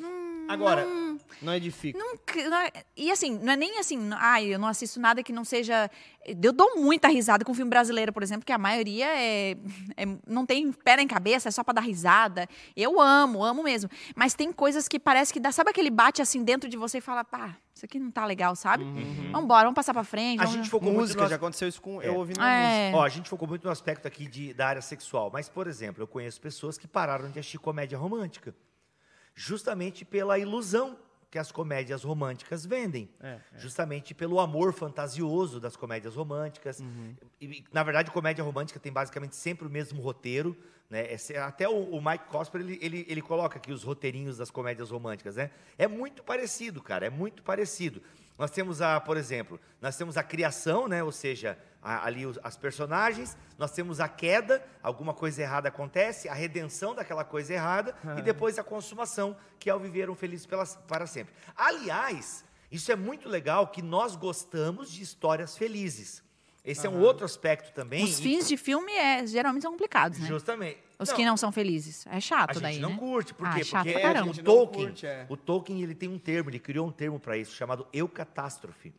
hum, 0.00 0.35
Agora, 0.48 0.86
não 1.42 1.54
edifica. 1.54 1.98
Não, 1.98 2.14
c- 2.28 2.48
não 2.48 2.56
é- 2.58 2.72
e 2.96 3.10
assim, 3.10 3.38
não 3.38 3.52
é 3.52 3.56
nem 3.56 3.78
assim, 3.78 3.98
ai, 4.14 4.46
eu 4.54 4.58
não 4.58 4.68
assisto 4.68 4.98
nada 5.00 5.22
que 5.22 5.32
não 5.32 5.44
seja. 5.44 5.90
Eu 6.24 6.52
dou 6.52 6.76
muita 6.76 7.08
risada 7.08 7.44
com 7.44 7.54
filme 7.54 7.70
brasileiro, 7.70 8.12
por 8.12 8.22
exemplo, 8.22 8.44
que 8.44 8.52
a 8.52 8.58
maioria 8.58 9.06
é, 9.06 9.52
é- 9.96 10.06
não 10.26 10.44
tem 10.44 10.72
pé 10.72 10.96
nem 10.96 11.06
cabeça, 11.06 11.48
é 11.48 11.52
só 11.52 11.62
pra 11.62 11.74
dar 11.74 11.80
risada. 11.82 12.48
Eu 12.76 13.00
amo, 13.00 13.44
amo 13.44 13.62
mesmo. 13.62 13.88
Mas 14.14 14.34
tem 14.34 14.52
coisas 14.52 14.88
que 14.88 14.98
parece 14.98 15.32
que 15.32 15.38
dá. 15.40 15.52
Sabe 15.52 15.70
aquele 15.70 15.90
bate 15.90 16.20
assim 16.22 16.42
dentro 16.42 16.68
de 16.68 16.76
você 16.76 16.98
e 16.98 17.00
fala, 17.00 17.22
pá, 17.24 17.56
isso 17.74 17.84
aqui 17.84 17.98
não 17.98 18.10
tá 18.10 18.24
legal, 18.24 18.56
sabe? 18.56 18.84
Vambora, 19.32 19.64
vamos 19.64 19.74
passar 19.76 19.92
pra 19.92 20.02
frente. 20.04 20.40
A 20.40 20.44
vamos- 20.44 20.56
gente 20.56 20.70
focou 20.70 20.88
muito 20.88 21.00
música, 21.02 21.22
no 21.22 21.28
já 21.28 21.36
aconteceu 21.36 21.68
isso 21.68 21.80
com 21.80 22.00
É. 22.02 22.08
eu 22.08 22.14
ouvindo 22.16 22.38
uma 22.38 22.46
música. 22.46 22.72
É. 22.72 22.92
Ó, 22.94 23.04
a 23.04 23.08
gente 23.08 23.28
focou 23.28 23.46
muito 23.46 23.64
no 23.64 23.70
aspecto 23.70 24.08
aqui 24.08 24.26
de, 24.26 24.52
da 24.54 24.66
área 24.68 24.82
sexual, 24.82 25.30
mas, 25.32 25.48
por 25.48 25.66
exemplo, 25.66 26.02
eu 26.02 26.06
conheço 26.08 26.40
pessoas 26.40 26.76
que 26.78 26.88
pararam 26.88 27.30
de 27.30 27.38
assistir 27.38 27.58
comédia 27.58 27.96
romântica, 27.98 28.54
justamente 29.36 30.04
pela 30.04 30.38
ilusão 30.38 30.98
que 31.30 31.38
as 31.38 31.52
comédias 31.52 32.02
românticas 32.02 32.64
vendem, 32.64 33.10
É, 33.20 33.38
justamente 33.56 34.14
pelo 34.14 34.40
amor 34.40 34.72
fantasioso 34.72 35.60
das 35.60 35.76
comédias 35.76 36.14
românticas. 36.14 36.80
Uhum. 36.80 37.14
E, 37.40 37.62
na 37.70 37.82
verdade, 37.82 38.10
comédia 38.10 38.42
romântica 38.42 38.80
tem 38.80 38.90
basicamente 38.90 39.36
sempre 39.36 39.66
o 39.66 39.70
mesmo 39.70 40.00
roteiro, 40.00 40.56
né? 40.88 41.12
É 41.12 41.38
até 41.38 41.68
o, 41.68 41.90
o 41.90 42.00
Mike 42.02 42.26
Cosper 42.28 42.60
ele, 42.60 42.78
ele, 42.80 43.04
ele 43.08 43.20
coloca 43.20 43.58
aqui 43.58 43.70
os 43.70 43.82
roteirinhos 43.82 44.38
das 44.38 44.50
comédias 44.50 44.90
românticas, 44.90 45.36
né? 45.36 45.50
É 45.76 45.86
muito 45.86 46.22
parecido, 46.22 46.80
cara, 46.80 47.06
é 47.06 47.10
muito 47.10 47.42
parecido. 47.42 48.00
Nós 48.38 48.50
temos 48.50 48.82
a, 48.82 49.00
por 49.00 49.16
exemplo, 49.16 49.58
nós 49.80 49.96
temos 49.96 50.16
a 50.16 50.22
criação, 50.22 50.86
né? 50.86 51.02
Ou 51.02 51.10
seja, 51.12 51.58
a- 51.82 52.04
ali 52.06 52.26
os- 52.26 52.38
as 52.42 52.56
personagens, 52.56 53.36
nós 53.58 53.70
temos 53.72 53.98
a 54.00 54.08
queda, 54.08 54.62
alguma 54.82 55.14
coisa 55.14 55.40
errada 55.42 55.68
acontece, 55.68 56.28
a 56.28 56.34
redenção 56.34 56.94
daquela 56.94 57.24
coisa 57.24 57.54
errada 57.54 57.94
e 58.18 58.22
depois 58.22 58.58
a 58.58 58.64
consumação, 58.64 59.36
que 59.58 59.70
é 59.70 59.74
o 59.74 59.78
viver 59.78 60.10
um 60.10 60.14
feliz 60.14 60.44
pelas- 60.44 60.76
para 60.86 61.06
sempre. 61.06 61.34
Aliás, 61.56 62.44
isso 62.70 62.92
é 62.92 62.96
muito 62.96 63.28
legal 63.28 63.68
que 63.68 63.80
nós 63.80 64.16
gostamos 64.16 64.90
de 64.92 65.02
histórias 65.02 65.56
felizes. 65.56 66.22
Esse 66.66 66.86
é 66.86 66.90
um 66.90 67.00
outro 67.00 67.24
aspecto 67.24 67.72
também. 67.72 68.02
Os 68.04 68.18
e- 68.18 68.22
fins 68.22 68.48
de 68.48 68.56
filme 68.56 68.92
é, 68.92 69.26
geralmente 69.26 69.62
são 69.62 69.70
complicados, 69.70 70.18
né? 70.18 70.26
Justamente. 70.26 70.78
Os 70.98 71.12
que 71.12 71.24
não 71.24 71.36
são 71.36 71.52
felizes. 71.52 72.06
É 72.10 72.18
chato 72.20 72.50
a 72.50 72.52
gente 72.54 72.62
daí, 72.62 72.78
não 72.80 72.90
né? 72.90 72.96
curte, 72.98 73.32
por 73.34 73.46
Ah, 73.46 73.54
quê? 73.54 73.64
chato 73.64 73.82
Porque 73.84 73.92
pra 73.92 74.00
é, 74.00 74.02
caramba. 74.02 74.30
o 74.30 74.34
gente 74.34 74.44
não 74.44 74.54
Tolkien, 74.56 74.86
curte, 74.86 75.06
é. 75.06 75.26
o 75.28 75.36
Tolkien 75.36 75.82
ele 75.82 75.94
tem 75.94 76.08
um 76.08 76.18
termo, 76.18 76.50
ele 76.50 76.58
criou 76.58 76.88
um 76.88 76.90
termo 76.92 77.20
para 77.20 77.36
isso 77.36 77.54
chamado 77.54 77.86
eucatástrofe, 77.92 78.92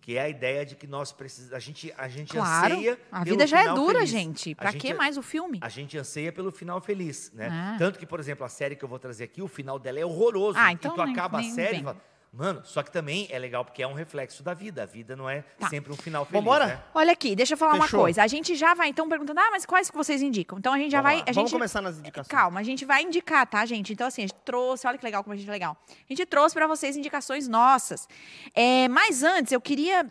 que 0.00 0.16
é 0.16 0.22
a 0.22 0.28
ideia 0.28 0.64
de 0.66 0.74
que 0.74 0.86
nós 0.86 1.12
precisamos, 1.12 1.54
a 1.54 1.58
gente, 1.60 1.92
a 1.96 2.08
gente 2.08 2.32
Claro, 2.32 2.74
anseia 2.74 2.98
a 3.12 3.22
vida 3.22 3.46
já 3.46 3.60
é 3.62 3.74
dura, 3.74 3.98
feliz. 3.98 4.10
gente. 4.10 4.52
A 4.52 4.56
Pra 4.56 4.70
gente- 4.72 4.80
que 4.80 4.94
mais 4.94 5.16
o 5.16 5.22
filme? 5.22 5.58
A 5.62 5.68
gente 5.68 5.96
anseia 5.96 6.32
pelo 6.32 6.50
final 6.50 6.80
feliz, 6.80 7.30
né? 7.34 7.48
Ah. 7.52 7.76
Tanto 7.78 7.98
que, 7.98 8.06
por 8.06 8.18
exemplo, 8.18 8.44
a 8.44 8.48
série 8.48 8.74
que 8.74 8.84
eu 8.84 8.88
vou 8.88 8.98
trazer 8.98 9.24
aqui, 9.24 9.40
o 9.42 9.46
final 9.48 9.78
dela 9.78 10.00
é 10.00 10.04
horroroso. 10.04 10.58
Ah, 10.58 10.70
e 10.70 10.74
então 10.74 10.94
tu 10.94 11.04
nem- 11.04 11.12
acaba 11.12 11.38
nem 11.38 11.50
a 11.50 11.54
série 11.54 11.78
e 11.78 11.82
fala, 11.84 12.02
mano, 12.32 12.62
só 12.64 12.82
que 12.82 12.90
também 12.90 13.26
é 13.30 13.38
legal 13.38 13.64
porque 13.64 13.82
é 13.82 13.86
um 13.86 13.92
reflexo 13.92 14.42
da 14.42 14.54
vida. 14.54 14.82
A 14.82 14.86
vida 14.86 15.14
não 15.14 15.28
é 15.28 15.42
Tá. 15.58 15.68
sempre 15.68 15.92
um 15.92 15.96
final 15.96 16.24
feliz, 16.24 16.40
Vambora? 16.42 16.66
né? 16.66 16.82
Olha 16.94 17.12
aqui, 17.12 17.36
deixa 17.36 17.54
eu 17.54 17.58
falar 17.58 17.72
Fechou. 17.80 17.98
uma 17.98 18.04
coisa. 18.04 18.22
A 18.22 18.26
gente 18.26 18.54
já 18.54 18.74
vai 18.74 18.88
então 18.88 19.08
perguntando, 19.08 19.38
ah, 19.40 19.50
mas 19.50 19.66
quais 19.66 19.90
que 19.90 19.96
vocês 19.96 20.22
indicam? 20.22 20.58
Então 20.58 20.72
a 20.72 20.78
gente 20.78 20.90
já 20.90 21.02
Vamos 21.02 21.18
vai. 21.20 21.28
A 21.28 21.32
Vamos 21.32 21.50
gente, 21.50 21.58
começar 21.58 21.80
nas 21.82 21.98
indicações. 21.98 22.28
Calma, 22.28 22.60
a 22.60 22.62
gente 22.62 22.84
vai 22.84 23.02
indicar, 23.02 23.46
tá, 23.46 23.64
gente? 23.66 23.92
Então, 23.92 24.06
assim, 24.06 24.22
a 24.22 24.26
gente 24.26 24.36
trouxe, 24.44 24.86
olha 24.86 24.96
que 24.96 25.04
legal 25.04 25.22
como 25.22 25.34
a 25.34 25.36
gente 25.36 25.48
é 25.48 25.52
legal. 25.52 25.76
A 25.90 25.94
gente 26.08 26.24
trouxe 26.26 26.54
pra 26.54 26.66
vocês 26.66 26.96
indicações 26.96 27.46
nossas. 27.48 28.08
É, 28.54 28.88
mas 28.88 29.22
antes, 29.22 29.52
eu 29.52 29.60
queria 29.60 30.10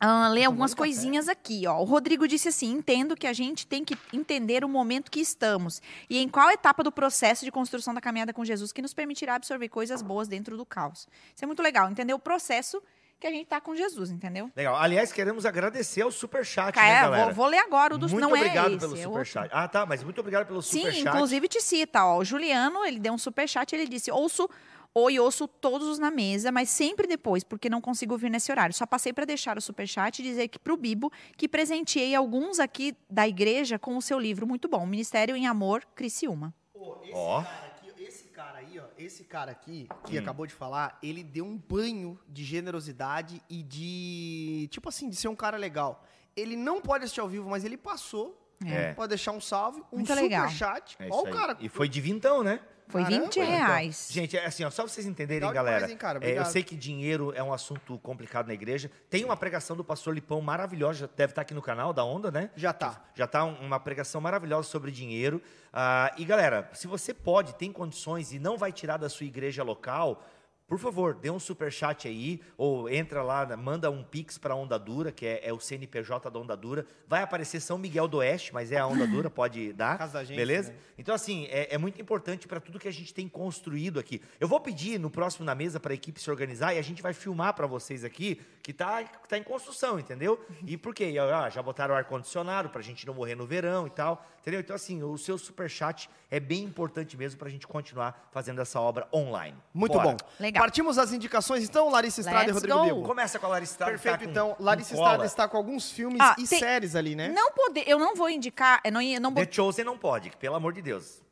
ah, 0.00 0.28
ler 0.28 0.44
algumas 0.44 0.74
coisinhas 0.74 1.28
aqui, 1.28 1.66
ó. 1.66 1.80
O 1.80 1.84
Rodrigo 1.84 2.26
disse 2.26 2.48
assim: 2.48 2.70
entendo 2.72 3.16
que 3.16 3.26
a 3.26 3.32
gente 3.32 3.66
tem 3.66 3.84
que 3.84 3.96
entender 4.12 4.64
o 4.64 4.68
momento 4.68 5.10
que 5.10 5.20
estamos 5.20 5.80
e 6.10 6.18
em 6.18 6.28
qual 6.28 6.50
etapa 6.50 6.82
do 6.82 6.92
processo 6.92 7.44
de 7.44 7.52
construção 7.52 7.94
da 7.94 8.00
caminhada 8.00 8.32
com 8.32 8.44
Jesus 8.44 8.72
que 8.72 8.82
nos 8.82 8.92
permitirá 8.92 9.36
absorver 9.36 9.68
coisas 9.68 10.02
boas 10.02 10.28
dentro 10.28 10.56
do 10.56 10.66
caos. 10.66 11.08
Isso 11.34 11.44
é 11.44 11.46
muito 11.46 11.62
legal, 11.62 11.90
entender 11.90 12.12
o 12.12 12.18
processo 12.18 12.82
que 13.20 13.28
a 13.28 13.30
gente 13.30 13.46
tá 13.46 13.60
com 13.60 13.74
Jesus, 13.74 14.10
entendeu? 14.10 14.50
Legal. 14.54 14.76
Aliás, 14.76 15.10
queremos 15.12 15.46
agradecer 15.46 16.02
ao 16.02 16.10
Superchat, 16.10 16.76
né, 16.76 16.82
Cara, 16.82 17.00
galera? 17.02 17.24
vou, 17.26 17.34
vou 17.34 17.46
ler 17.46 17.60
agora 17.60 17.94
o 17.94 17.98
do 17.98 18.08
muito 18.08 18.20
não 18.20 18.28
obrigado 18.28 18.66
é 18.66 18.70
esse, 18.72 18.78
pelo 18.80 18.96
é 18.96 19.02
superchat. 19.02 19.48
Ah, 19.50 19.66
tá, 19.66 19.86
mas 19.86 20.02
muito 20.02 20.18
obrigado 20.20 20.46
pelo 20.46 20.60
Sim, 20.60 20.80
superchat. 20.80 21.08
inclusive 21.08 21.48
te 21.48 21.60
cita, 21.62 22.04
ó. 22.04 22.18
O 22.18 22.24
Juliano, 22.24 22.84
ele 22.84 22.98
deu 22.98 23.12
um 23.14 23.18
superchat, 23.18 23.74
ele 23.74 23.86
disse: 23.86 24.10
ouço. 24.10 24.48
Oi, 24.96 25.18
ouço 25.18 25.48
todos 25.48 25.98
na 25.98 26.08
mesa, 26.08 26.52
mas 26.52 26.70
sempre 26.70 27.08
depois, 27.08 27.42
porque 27.42 27.68
não 27.68 27.80
consigo 27.80 28.12
ouvir 28.12 28.30
nesse 28.30 28.52
horário. 28.52 28.72
Só 28.72 28.86
passei 28.86 29.12
para 29.12 29.24
deixar 29.24 29.58
o 29.58 29.60
superchat 29.60 30.20
e 30.20 30.22
dizer 30.22 30.46
que 30.46 30.56
pro 30.56 30.76
Bibo 30.76 31.10
que 31.36 31.48
presenteei 31.48 32.14
alguns 32.14 32.60
aqui 32.60 32.96
da 33.10 33.26
igreja 33.26 33.76
com 33.76 33.96
o 33.96 34.02
seu 34.02 34.20
livro 34.20 34.46
muito 34.46 34.68
bom, 34.68 34.86
Ministério 34.86 35.34
em 35.34 35.48
Amor, 35.48 35.84
Criciúma. 35.96 36.54
Esse 37.02 37.12
Ó. 37.12 37.42
cara 37.42 37.66
aqui, 37.66 38.02
esse 38.04 38.28
cara 38.28 38.58
aí, 38.58 38.78
ó, 38.78 38.84
esse 38.96 39.24
cara 39.24 39.50
aqui 39.50 39.88
que 40.04 40.16
acabou 40.16 40.46
de 40.46 40.54
falar, 40.54 40.96
ele 41.02 41.24
deu 41.24 41.44
um 41.44 41.58
banho 41.58 42.16
de 42.28 42.44
generosidade 42.44 43.42
e 43.50 43.64
de, 43.64 44.68
tipo 44.70 44.88
assim, 44.88 45.08
de 45.08 45.16
ser 45.16 45.26
um 45.26 45.34
cara 45.34 45.56
legal. 45.56 46.04
Ele 46.36 46.54
não 46.54 46.80
pode 46.80 47.02
assistir 47.02 47.20
ao 47.20 47.28
vivo, 47.28 47.50
mas 47.50 47.64
ele 47.64 47.76
passou. 47.76 48.40
É. 48.64 48.92
Pode 48.94 49.08
deixar 49.08 49.32
um 49.32 49.40
salve, 49.40 49.82
um 49.92 49.96
Muito 49.96 50.14
legal. 50.14 50.42
superchat. 50.42 50.96
É 51.00 51.08
isso 51.08 51.18
o 51.18 51.30
cara. 51.30 51.56
E 51.60 51.68
foi 51.68 51.88
de 51.88 52.00
vintão, 52.00 52.44
né? 52.44 52.60
Foi 52.88 53.02
Caramba, 53.02 53.24
20 53.24 53.36
então. 53.40 53.50
reais. 53.50 54.08
Gente, 54.10 54.36
é 54.36 54.44
assim, 54.46 54.62
ó, 54.64 54.70
só 54.70 54.82
pra 54.82 54.92
vocês 54.92 55.06
entenderem, 55.06 55.40
Legal 55.48 55.54
galera. 55.54 55.76
demais, 55.78 55.90
hein, 55.92 55.96
cara? 55.96 56.18
é, 56.22 56.38
eu 56.38 56.44
sei 56.44 56.62
que 56.62 56.76
dinheiro 56.76 57.32
é 57.34 57.42
um 57.42 57.52
assunto 57.52 57.98
complicado 57.98 58.46
na 58.46 58.54
igreja. 58.54 58.90
Tem 59.08 59.24
uma 59.24 59.36
pregação 59.36 59.74
do 59.76 59.82
pastor 59.82 60.14
Lipão 60.14 60.40
maravilhosa, 60.40 61.10
deve 61.16 61.32
estar 61.32 61.42
aqui 61.42 61.54
no 61.54 61.62
canal 61.62 61.92
da 61.92 62.04
Onda, 62.04 62.30
né? 62.30 62.50
Já 62.54 62.72
tá. 62.72 63.02
Já 63.14 63.26
tá 63.26 63.44
um- 63.44 63.54
uma 63.66 63.80
pregação 63.80 64.20
maravilhosa 64.20 64.68
sobre 64.68 64.90
dinheiro. 64.90 65.40
Ah, 65.72 66.12
e 66.18 66.24
galera, 66.24 66.68
se 66.74 66.86
você 66.86 67.12
pode, 67.14 67.54
tem 67.54 67.72
condições 67.72 68.32
e 68.32 68.38
não 68.38 68.56
vai 68.58 68.70
tirar 68.70 68.96
da 68.98 69.08
sua 69.08 69.26
igreja 69.26 69.62
local, 69.64 70.22
por 70.66 70.78
favor, 70.78 71.14
dê 71.14 71.30
um 71.30 71.38
super 71.38 71.70
chat 71.70 72.08
aí 72.08 72.40
ou 72.56 72.88
entra 72.88 73.22
lá, 73.22 73.44
né, 73.44 73.54
manda 73.54 73.90
um 73.90 74.02
pix 74.02 74.38
para 74.38 74.54
a 74.54 74.56
Onda 74.56 74.78
Dura, 74.78 75.12
que 75.12 75.26
é, 75.26 75.40
é 75.44 75.52
o 75.52 75.60
CNPJ 75.60 76.30
da 76.30 76.38
Onda 76.38 76.56
Dura. 76.56 76.86
Vai 77.06 77.22
aparecer 77.22 77.60
São 77.60 77.76
Miguel 77.76 78.08
do 78.08 78.18
Oeste, 78.18 78.54
mas 78.54 78.72
é 78.72 78.78
a 78.78 78.86
Onda 78.86 79.06
Dura, 79.06 79.28
pode 79.30 79.72
dar. 79.74 79.98
Casa 79.98 80.14
da 80.14 80.24
gente, 80.24 80.36
beleza? 80.36 80.72
né? 80.72 80.78
Então, 80.96 81.14
assim, 81.14 81.46
é, 81.50 81.74
é 81.74 81.78
muito 81.78 82.00
importante 82.00 82.48
para 82.48 82.60
tudo 82.60 82.78
que 82.78 82.88
a 82.88 82.92
gente 82.92 83.12
tem 83.12 83.28
construído 83.28 84.00
aqui. 84.00 84.22
Eu 84.40 84.48
vou 84.48 84.58
pedir 84.58 84.98
no 84.98 85.10
próximo 85.10 85.44
na 85.44 85.54
mesa 85.54 85.78
para 85.78 85.92
a 85.92 85.94
equipe 85.94 86.20
se 86.20 86.30
organizar 86.30 86.74
e 86.74 86.78
a 86.78 86.82
gente 86.82 87.02
vai 87.02 87.12
filmar 87.12 87.52
para 87.52 87.66
vocês 87.66 88.02
aqui 88.02 88.40
que 88.62 88.72
tá, 88.72 89.04
tá 89.28 89.36
em 89.36 89.42
construção, 89.42 89.98
entendeu? 89.98 90.42
E 90.66 90.78
por 90.78 90.94
quê? 90.94 91.14
Ah, 91.18 91.50
já 91.50 91.62
botaram 91.62 91.94
ar-condicionado 91.94 92.70
para 92.70 92.80
a 92.80 92.84
gente 92.84 93.06
não 93.06 93.12
morrer 93.12 93.34
no 93.34 93.46
verão 93.46 93.86
e 93.86 93.90
tal, 93.90 94.26
entendeu? 94.44 94.60
Então, 94.60 94.76
assim, 94.76 95.02
o 95.02 95.16
seu 95.16 95.38
superchat 95.38 96.10
é 96.30 96.38
bem 96.38 96.62
importante 96.64 97.16
mesmo 97.16 97.38
para 97.38 97.48
a 97.48 97.50
gente 97.50 97.66
continuar 97.66 98.28
fazendo 98.30 98.60
essa 98.60 98.78
obra 98.78 99.08
online. 99.12 99.56
Muito 99.72 99.92
Bora. 99.94 100.10
bom. 100.10 100.16
Legal. 100.38 100.62
Partimos 100.62 100.98
às 100.98 101.12
indicações, 101.14 101.64
então, 101.64 101.88
Larissa 101.88 102.20
Estrada 102.20 102.44
e 102.50 102.52
Let's 102.52 102.62
Rodrigo 102.70 102.96
go. 103.00 103.06
Começa 103.06 103.38
com 103.38 103.46
a 103.46 103.48
Larissa 103.48 103.72
Estrada. 103.72 103.92
Perfeito, 103.92 104.18
tá 104.18 104.24
com- 104.24 104.30
então. 104.30 104.56
Larissa. 104.60 104.94
Estrada 104.94 105.24
está 105.24 105.48
com 105.48 105.56
alguns 105.56 105.90
filmes 105.90 106.20
Ah, 106.20 106.36
e 106.38 106.46
tem- 106.46 106.58
séries 106.58 106.94
ali, 106.94 107.16
né? 107.16 107.28
Não 107.30 107.52
poder, 107.52 107.84
eu 107.86 107.98
não 107.98 108.14
vou 108.14 108.28
indicar, 108.28 108.80
eu 108.84 108.92
não 108.92 109.00
ia, 109.00 109.18
não 109.18 109.32
The 109.32 109.48
Chosen 109.50 109.84
não 109.84 109.96
pode, 109.96 110.30
pelo 110.36 110.54
amor 110.56 110.74
de 110.74 110.82
Deus. 110.82 111.23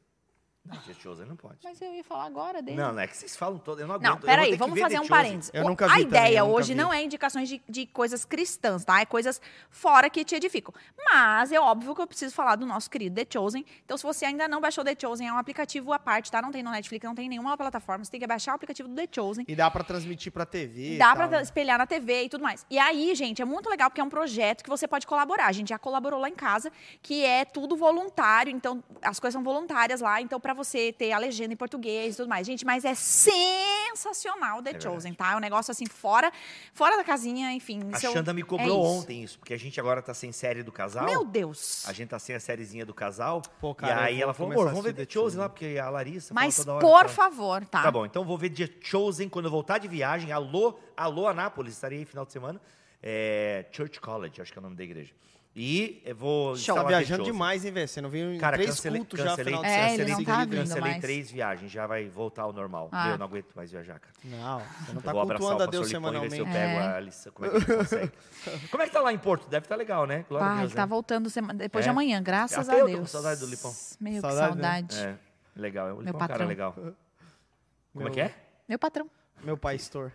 Não, 0.64 0.76
The 0.76 0.94
Chosen 0.94 1.26
não 1.26 1.34
pode. 1.34 1.58
Mas 1.64 1.80
eu 1.82 1.92
ia 1.92 2.04
falar 2.04 2.24
agora 2.26 2.62
dele. 2.62 2.76
Não, 2.76 2.92
não 2.92 3.00
é 3.00 3.06
que 3.08 3.16
vocês 3.16 3.34
falam 3.36 3.58
todo, 3.58 3.80
eu 3.80 3.86
não 3.86 3.96
aguento. 3.96 4.04
Não, 4.08 4.14
eu 4.14 4.20
vou 4.20 4.26
peraí, 4.26 4.54
vamos 4.54 4.78
fazer 4.78 5.00
um 5.00 5.08
parênteses. 5.08 5.50
Eu 5.52 5.64
nunca 5.64 5.86
a 5.86 5.88
vi 5.88 5.94
também, 6.04 6.06
ideia 6.08 6.44
nunca 6.44 6.54
hoje 6.54 6.68
vi. 6.72 6.74
não 6.80 6.92
é 6.92 7.02
indicações 7.02 7.48
de, 7.48 7.60
de 7.68 7.84
coisas 7.86 8.24
cristãs, 8.24 8.84
tá? 8.84 9.00
É 9.00 9.04
coisas 9.04 9.40
fora 9.70 10.08
que 10.08 10.24
te 10.24 10.36
edificam. 10.36 10.72
Mas 11.04 11.50
é 11.50 11.58
óbvio 11.58 11.94
que 11.96 12.00
eu 12.00 12.06
preciso 12.06 12.32
falar 12.32 12.54
do 12.54 12.64
nosso 12.64 12.88
querido 12.88 13.16
The 13.16 13.26
Chosen. 13.28 13.64
Então, 13.84 13.96
se 13.96 14.04
você 14.04 14.24
ainda 14.24 14.46
não 14.46 14.60
baixou 14.60 14.84
The 14.84 14.94
Chosen, 14.98 15.26
é 15.26 15.32
um 15.32 15.36
aplicativo 15.38 15.92
à 15.92 15.98
parte, 15.98 16.30
tá? 16.30 16.40
Não 16.40 16.52
tem 16.52 16.62
no 16.62 16.70
Netflix, 16.70 17.04
não 17.04 17.14
tem 17.14 17.26
em 17.26 17.30
nenhuma 17.30 17.56
plataforma. 17.56 18.04
Você 18.04 18.12
tem 18.12 18.20
que 18.20 18.26
baixar 18.28 18.52
o 18.52 18.54
aplicativo 18.54 18.88
do 18.88 18.94
The 18.94 19.08
Chosen. 19.10 19.44
E 19.48 19.56
dá 19.56 19.68
pra 19.68 19.82
transmitir 19.82 20.30
pra 20.30 20.46
TV. 20.46 20.94
e 20.94 20.98
Dá 20.98 21.06
tal, 21.06 21.16
pra 21.16 21.26
né? 21.26 21.42
espelhar 21.42 21.76
na 21.76 21.86
TV 21.86 22.24
e 22.24 22.28
tudo 22.28 22.42
mais. 22.44 22.64
E 22.70 22.78
aí, 22.78 23.12
gente, 23.16 23.42
é 23.42 23.44
muito 23.44 23.68
legal 23.68 23.90
porque 23.90 24.00
é 24.00 24.04
um 24.04 24.08
projeto 24.10 24.62
que 24.62 24.70
você 24.70 24.86
pode 24.86 25.08
colaborar. 25.08 25.46
A 25.46 25.52
gente 25.52 25.70
já 25.70 25.78
colaborou 25.78 26.20
lá 26.20 26.28
em 26.28 26.34
casa, 26.36 26.70
que 27.02 27.24
é 27.24 27.44
tudo 27.44 27.76
voluntário, 27.76 28.52
então 28.54 28.82
as 29.02 29.18
coisas 29.18 29.32
são 29.34 29.42
voluntárias 29.42 30.00
lá, 30.00 30.20
então 30.20 30.38
pra 30.54 30.62
você 30.64 30.92
ter 30.92 31.12
a 31.12 31.18
legenda 31.18 31.52
em 31.52 31.56
português 31.56 32.14
e 32.14 32.16
tudo 32.16 32.28
mais. 32.28 32.46
Gente, 32.46 32.64
mas 32.64 32.84
é 32.84 32.94
sensacional 32.94 34.62
The 34.62 34.70
É 34.76 34.80
Chosen, 34.80 35.12
tá? 35.14 35.32
É 35.32 35.36
um 35.36 35.40
negócio 35.40 35.70
assim 35.70 35.86
fora, 35.86 36.32
fora 36.72 36.96
da 36.96 37.04
casinha, 37.04 37.52
enfim. 37.52 37.80
A 37.92 37.96
isso 37.96 38.06
eu- 38.06 38.12
Xanda 38.12 38.32
me 38.32 38.42
é 38.42 38.44
cobrou 38.44 38.66
isso. 38.68 39.00
ontem 39.00 39.22
isso, 39.22 39.38
porque 39.38 39.54
a 39.54 39.58
gente 39.58 39.78
agora 39.80 40.00
tá 40.02 40.14
sem 40.14 40.32
série 40.32 40.62
do 40.62 40.72
casal. 40.72 41.04
Meu 41.04 41.24
Deus. 41.24 41.86
A 41.88 41.92
gente 41.92 42.08
tá 42.10 42.18
sem 42.18 42.34
a 42.34 42.40
sériezinha 42.40 42.84
do 42.86 42.94
casal. 42.94 43.42
Pô, 43.60 43.74
cara, 43.74 43.92
e 43.92 43.96
eu 43.96 44.04
aí 44.06 44.14
vou 44.14 44.22
ela 44.24 44.34
falou, 44.34 44.52
amor, 44.52 44.66
vamos 44.68 44.82
ver 44.84 44.94
The 44.94 45.06
Chosen 45.08 45.40
lá, 45.40 45.48
porque 45.48 45.78
a 45.78 45.88
Larissa 45.90 46.32
Mas, 46.34 46.56
toda 46.56 46.74
hora. 46.74 46.80
por 46.86 47.02
tá. 47.02 47.08
favor, 47.08 47.66
tá? 47.66 47.82
Tá 47.82 47.90
bom, 47.90 48.04
então 48.06 48.24
vou 48.24 48.38
ver 48.38 48.50
The 48.50 48.68
Chosen 48.80 49.28
quando 49.28 49.46
eu 49.46 49.50
voltar 49.50 49.78
de 49.78 49.88
viagem. 49.88 50.32
Alô, 50.32 50.78
alô, 50.96 51.26
Anápolis, 51.26 51.74
estarei 51.74 51.98
aí 52.00 52.04
final 52.04 52.24
de 52.24 52.32
semana. 52.32 52.60
É, 53.02 53.66
Church 53.72 54.00
College, 54.00 54.40
acho 54.40 54.52
que 54.52 54.58
é 54.58 54.60
o 54.60 54.62
nome 54.62 54.76
da 54.76 54.84
igreja. 54.84 55.12
E 55.54 56.00
eu 56.06 56.16
vou 56.16 56.56
Show. 56.56 56.74
Tá 56.74 56.82
viajando 56.82 57.24
demais, 57.24 57.62
hein, 57.62 57.72
velho? 57.72 57.86
Você 57.86 58.00
não 58.00 58.08
viu 58.08 58.32
em 58.32 58.38
Cara, 58.38 58.56
três 58.56 58.70
cancelei, 58.70 58.98
cultos 59.00 59.18
já 59.20 59.26
cancelei, 59.26 59.52
final 59.52 59.62
de 59.62 59.68
É, 59.68 59.88
cancelei, 59.88 60.14
não 60.14 60.24
tá 60.24 60.46
cancelei 60.46 61.00
três 61.00 61.30
viagens, 61.30 61.70
já 61.70 61.86
vai 61.86 62.08
voltar 62.08 62.42
ao 62.44 62.54
normal. 62.54 62.88
Ah. 62.90 63.10
Eu 63.10 63.18
não 63.18 63.26
aguento 63.26 63.52
mais 63.54 63.70
viajar, 63.70 64.00
cara. 64.00 64.14
Não, 64.24 64.60
você 64.60 64.92
não 64.92 65.00
Eu 65.00 65.02
tá 65.02 65.12
cultuando 65.12 65.60
o 65.60 65.62
a 65.62 65.66
Deus 65.66 65.92
pastor 65.92 66.00
Lipão 66.00 66.14
e 66.14 66.20
ver 66.20 66.30
se 66.30 66.38
eu 66.38 66.46
semanalmente. 66.46 66.74
pego 66.78 66.80
É. 66.80 66.96
a 66.96 67.00
lição. 67.00 67.32
Como 67.34 67.46
é 67.46 67.50
que 67.50 67.56
ele 67.56 67.76
consegue? 67.76 68.12
Como 68.70 68.82
é 68.82 68.86
que 68.86 68.92
tá 68.94 69.00
lá 69.02 69.12
em 69.12 69.18
Porto? 69.18 69.46
Deve 69.50 69.66
estar 69.66 69.76
legal, 69.76 70.06
né? 70.06 70.24
Glória 70.26 70.46
a 70.46 70.50
Pai, 70.50 70.60
Deus, 70.60 70.72
tá 70.72 70.80
né? 70.82 70.86
voltando 70.86 71.28
semana, 71.28 71.54
depois 71.58 71.84
de 71.84 71.88
É. 71.88 71.92
amanhã, 71.92 72.22
graças 72.22 72.66
Até 72.66 72.78
a 72.78 72.80
eu 72.80 72.86
Deus. 72.86 72.98
tô 72.98 73.02
com 73.02 73.08
saudade 73.08 73.40
do 73.40 73.46
Lipão. 73.46 73.72
Meu, 74.00 74.20
Saudade, 74.22 74.52
que 74.56 74.62
né? 74.62 74.70
saudade. 74.72 74.98
É, 74.98 75.18
legal. 75.60 75.88
É 75.88 75.92
o 75.92 76.00
Lipão 76.00 76.12
é 76.12 76.16
um 76.16 76.18
cara 76.18 76.28
patrão. 76.32 76.48
legal. 76.48 76.74
Como 77.92 78.08
é 78.08 78.10
que 78.10 78.20
é? 78.22 78.34
Meu 78.66 78.78
patrão. 78.78 79.06
Meu 79.44 79.58
pai 79.58 79.76
store. 79.76 80.10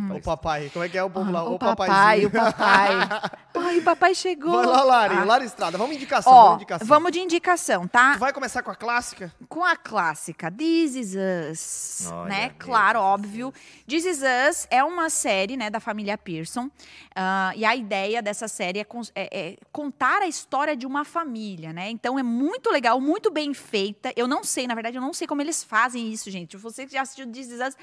Pai. 0.00 0.18
O 0.18 0.22
papai. 0.22 0.70
Como 0.72 0.84
é 0.84 0.88
que 0.88 0.96
é 0.98 1.02
o 1.04 1.10
povo 1.10 1.30
lá? 1.30 1.44
O 1.44 1.54
o 1.54 1.58
papai, 1.58 2.24
o 2.24 2.30
papai. 2.30 2.90
Ai, 3.54 3.78
o 3.78 3.82
papai 3.82 4.14
chegou. 4.14 4.52
Vai 4.52 4.66
lá, 4.66 4.82
Lari. 4.82 5.14
Ah. 5.14 5.24
Lari 5.24 5.44
Estrada. 5.44 5.76
Vamos 5.78 5.94
indicação. 5.94 6.32
Ó, 6.32 6.42
vamos 6.44 6.56
indicação. 6.56 6.86
vamos 6.86 7.12
de 7.12 7.20
indicação, 7.20 7.86
tá? 7.86 8.14
Tu 8.14 8.18
vai 8.18 8.32
começar 8.32 8.62
com 8.62 8.70
a 8.70 8.74
clássica? 8.74 9.32
Com 9.48 9.64
a 9.64 9.76
clássica 9.76 10.50
This 10.50 10.94
Is 10.96 11.14
Us, 11.14 12.10
Olha, 12.10 12.28
né? 12.28 12.48
Claro, 12.58 12.98
Deus 12.98 13.04
do 13.04 13.12
óbvio. 13.12 13.54
This 13.86 14.04
Is 14.04 14.18
Us 14.22 14.66
é 14.70 14.82
uma 14.82 15.08
série, 15.10 15.56
né, 15.56 15.70
da 15.70 15.78
família 15.80 16.16
Pearson. 16.18 16.68
ah, 17.14 17.52
e 17.54 17.64
a 17.64 17.76
ideia 17.76 18.20
dessa 18.22 18.48
série 18.48 18.80
é, 18.80 18.86
é- 19.14 19.38
é 19.50 19.56
contar 19.70 20.22
a 20.22 20.26
história 20.26 20.74
de 20.76 20.86
uma 20.86 21.04
família, 21.04 21.72
né? 21.72 21.90
Então 21.90 22.18
é 22.18 22.22
muito 22.22 22.70
legal, 22.70 23.00
muito 23.00 23.30
bem 23.30 23.52
feita. 23.54 24.12
Eu 24.16 24.26
não 24.26 24.42
sei, 24.42 24.66
na 24.66 24.74
verdade, 24.74 24.96
eu 24.96 25.02
não 25.02 25.12
sei 25.12 25.26
como 25.26 25.40
eles 25.42 25.62
fazem 25.62 26.10
isso, 26.10 26.30
gente. 26.30 26.56
Você 26.56 26.86
que 26.86 26.92
já 26.92 27.02
assistiu 27.02 27.30
This 27.30 27.48
Is 27.50 27.60
Us, 27.60 27.76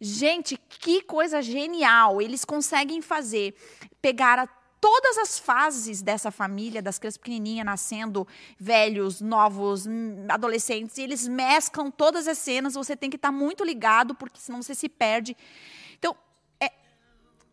gente, 0.00 0.58
que 0.68 1.02
coisa 1.02 1.42
genial! 1.50 2.22
Eles 2.22 2.44
conseguem 2.44 3.02
fazer, 3.02 3.54
pegar 4.00 4.38
a 4.38 4.46
todas 4.80 5.18
as 5.18 5.38
fases 5.38 6.00
dessa 6.00 6.30
família, 6.30 6.80
das 6.80 6.98
crianças 6.98 7.18
pequenininhas 7.18 7.66
nascendo, 7.66 8.26
velhos, 8.58 9.20
novos, 9.20 9.86
hum, 9.86 10.24
adolescentes, 10.28 10.96
e 10.96 11.02
eles 11.02 11.28
mesclam 11.28 11.90
todas 11.90 12.26
as 12.26 12.38
cenas, 12.38 12.72
você 12.74 12.96
tem 12.96 13.10
que 13.10 13.16
estar 13.16 13.30
muito 13.30 13.62
ligado, 13.62 14.14
porque 14.14 14.40
senão 14.40 14.62
você 14.62 14.74
se 14.74 14.88
perde. 14.88 15.36
Então, 15.98 16.16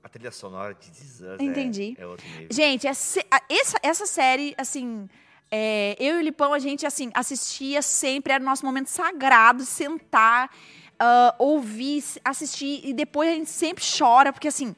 A 0.03 0.09
trilha 0.09 0.31
sonora 0.31 0.73
de 0.73 0.89
This 0.89 1.01
Is 1.01 1.21
Us 1.21 1.41
Entendi. 1.41 1.95
É, 1.97 2.03
é 2.03 2.07
outro 2.07 2.25
nível. 2.29 2.47
gente, 2.49 2.87
essa, 2.87 3.19
a- 3.29 3.41
essa, 3.49 3.77
essa 3.83 4.05
série, 4.05 4.55
assim, 4.57 5.09
é, 5.51 5.97
eu 5.99 6.15
e 6.15 6.19
o 6.19 6.21
Lipão, 6.23 6.53
a 6.53 6.59
gente, 6.59 6.85
assim, 6.85 7.11
assistia 7.13 7.81
sempre, 7.81 8.31
era 8.31 8.41
o 8.41 8.45
nosso 8.45 8.65
momento 8.65 8.87
sagrado, 8.87 9.65
sentar, 9.65 10.49
ah, 10.99 11.35
ouvir, 11.39 12.03
assistir, 12.23 12.81
e 12.83 12.93
depois 12.93 13.29
a 13.29 13.33
gente 13.33 13.49
sempre 13.49 13.83
chora, 13.97 14.31
porque, 14.33 14.47
assim, 14.47 14.75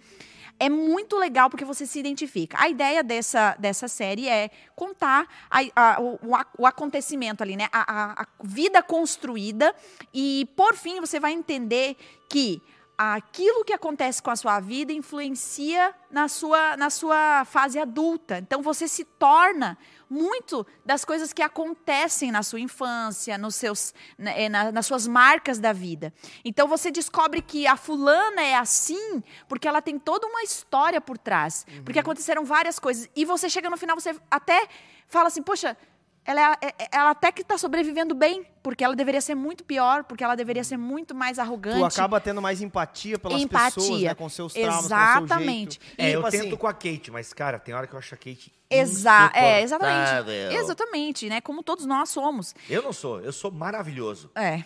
é 0.59 0.67
muito 0.69 1.17
legal 1.17 1.49
porque 1.49 1.63
você 1.63 1.85
se 1.85 1.97
identifica. 1.99 2.57
A 2.59 2.67
ideia 2.67 3.01
dessa, 3.01 3.55
dessa 3.57 3.87
série 3.87 4.27
é 4.27 4.49
contar 4.75 5.25
a- 5.49 5.61
a- 5.75 6.01
o, 6.01 6.19
o 6.21 6.35
ac- 6.35 6.49
o 6.57 6.65
acontecimento 6.65 7.41
ali, 7.41 7.55
né? 7.55 7.67
A, 7.71 7.79
a- 7.93 8.23
a 8.23 8.27
vida 8.43 8.83
construída. 8.83 9.73
E, 10.13 10.49
por 10.57 10.75
fim, 10.75 10.99
você 10.99 11.17
vai 11.17 11.31
entender 11.31 11.95
que 12.27 12.61
aquilo 12.97 13.63
que 13.63 13.71
acontece 13.71 14.21
com 14.21 14.29
a 14.29 14.35
sua 14.35 14.59
vida 14.59 14.91
influencia 14.91 15.95
na 16.11 16.27
sua, 16.27 16.75
na 16.75 16.89
sua 16.89 17.45
fase 17.45 17.79
adulta. 17.79 18.39
Então, 18.39 18.61
você 18.61 18.89
se 18.89 19.05
torna 19.05 19.77
muito 20.09 20.65
das 20.85 21.05
coisas 21.05 21.31
que 21.31 21.41
acontecem 21.41 22.31
na 22.31 22.41
sua 22.43 22.59
infância, 22.59 23.37
nos 23.37 23.55
seus, 23.55 23.93
na- 24.17 24.31
eh, 24.31 24.49
na- 24.49 24.71
nas 24.71 24.85
suas 24.85 25.05
marcas 25.07 25.59
da 25.59 25.71
vida. 25.71 26.13
Então, 26.43 26.67
você 26.67 26.89
descobre 26.91 27.41
que 27.41 27.67
a 27.67 27.77
fulana 27.77 28.41
é 28.41 28.55
assim 28.55 29.21
porque 29.47 29.67
ela 29.67 29.81
tem 29.81 29.99
toda 29.99 30.25
uma 30.27 30.41
história 30.43 30.99
por 30.99 31.17
trás. 31.17 31.65
Porque 31.85 31.99
aconteceram 31.99 32.43
várias 32.43 32.79
coisas. 32.79 33.09
E 33.15 33.23
você 33.25 33.49
chega 33.49 33.69
no 33.69 33.77
final, 33.77 33.99
você 33.99 34.15
até 34.31 34.67
fala 35.07 35.27
assim, 35.27 35.41
poxa, 35.43 35.77
ela, 36.25 36.57
é- 36.61 36.67
é- 36.67 36.87
ela 36.91 37.09
até 37.11 37.31
que 37.31 37.41
está 37.41 37.57
sobrevivendo 37.57 38.13
bem, 38.13 38.45
porque 38.61 38.83
ela 38.83 38.95
deveria 38.95 39.21
ser 39.21 39.33
muito 39.35 39.63
pior, 39.63 40.03
porque 40.03 40.23
ela 40.23 40.35
deveria 40.35 40.63
ser 40.63 40.77
muito 40.77 41.15
mais 41.15 41.39
arrogante. 41.39 41.79
Tu 41.79 41.85
acaba 41.85 42.19
tendo 42.21 42.41
mais 42.41 42.61
empatia 42.61 43.17
pelas 43.17 43.41
Empatia. 43.41 43.71
pessoas, 43.75 44.01
né? 44.01 44.13
Com 44.13 44.29
seus 44.29 44.53
traumas, 44.53 44.85
Exatamente. 44.85 45.79
com 45.79 45.85
seu 45.85 45.95
jeito. 45.95 46.01
É, 46.01 46.09
E, 46.09 46.13
eu 46.13 46.19
tipo 46.21 46.31
tento 46.31 46.47
assim, 46.47 46.55
com 46.55 46.67
a 46.67 46.73
Kate, 46.73 47.11
mas, 47.11 47.33
cara, 47.33 47.57
tem 47.57 47.73
hora 47.73 47.87
que 47.87 47.93
eu 47.93 47.99
acho 47.99 48.13
a 48.13 48.17
Kate 48.17 48.53
Exa 48.69 49.31
é, 49.33 49.61
exatamente. 49.63 50.53
Exatamente, 50.55 51.29
né? 51.29 51.41
Como 51.41 51.63
todos 51.63 51.85
nós 51.87 52.09
somos. 52.09 52.53
Eu 52.69 52.83
não 52.83 52.93
sou, 52.93 53.19
eu 53.21 53.31
sou 53.33 53.51
maravilhoso. 53.51 54.29
É. 54.35 54.63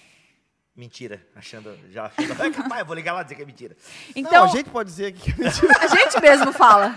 Mentira, 0.76 1.26
achando, 1.36 1.78
já 1.92 2.06
achando, 2.08 2.32
é 2.44 2.50
capaz, 2.50 2.80
eu 2.82 2.86
vou 2.88 2.96
ligar 2.96 3.14
lá 3.14 3.22
e 3.22 3.24
dizer 3.26 3.36
que 3.36 3.44
é 3.44 3.46
mentira. 3.46 3.78
Então, 4.16 4.32
Não, 4.32 4.44
a 4.46 4.48
gente 4.48 4.70
pode 4.72 4.90
dizer 4.90 5.14
que 5.14 5.32
é 5.32 5.36
mentira. 5.38 5.78
a 5.80 5.88
gente 5.88 6.20
mesmo 6.20 6.52
fala. 6.52 6.96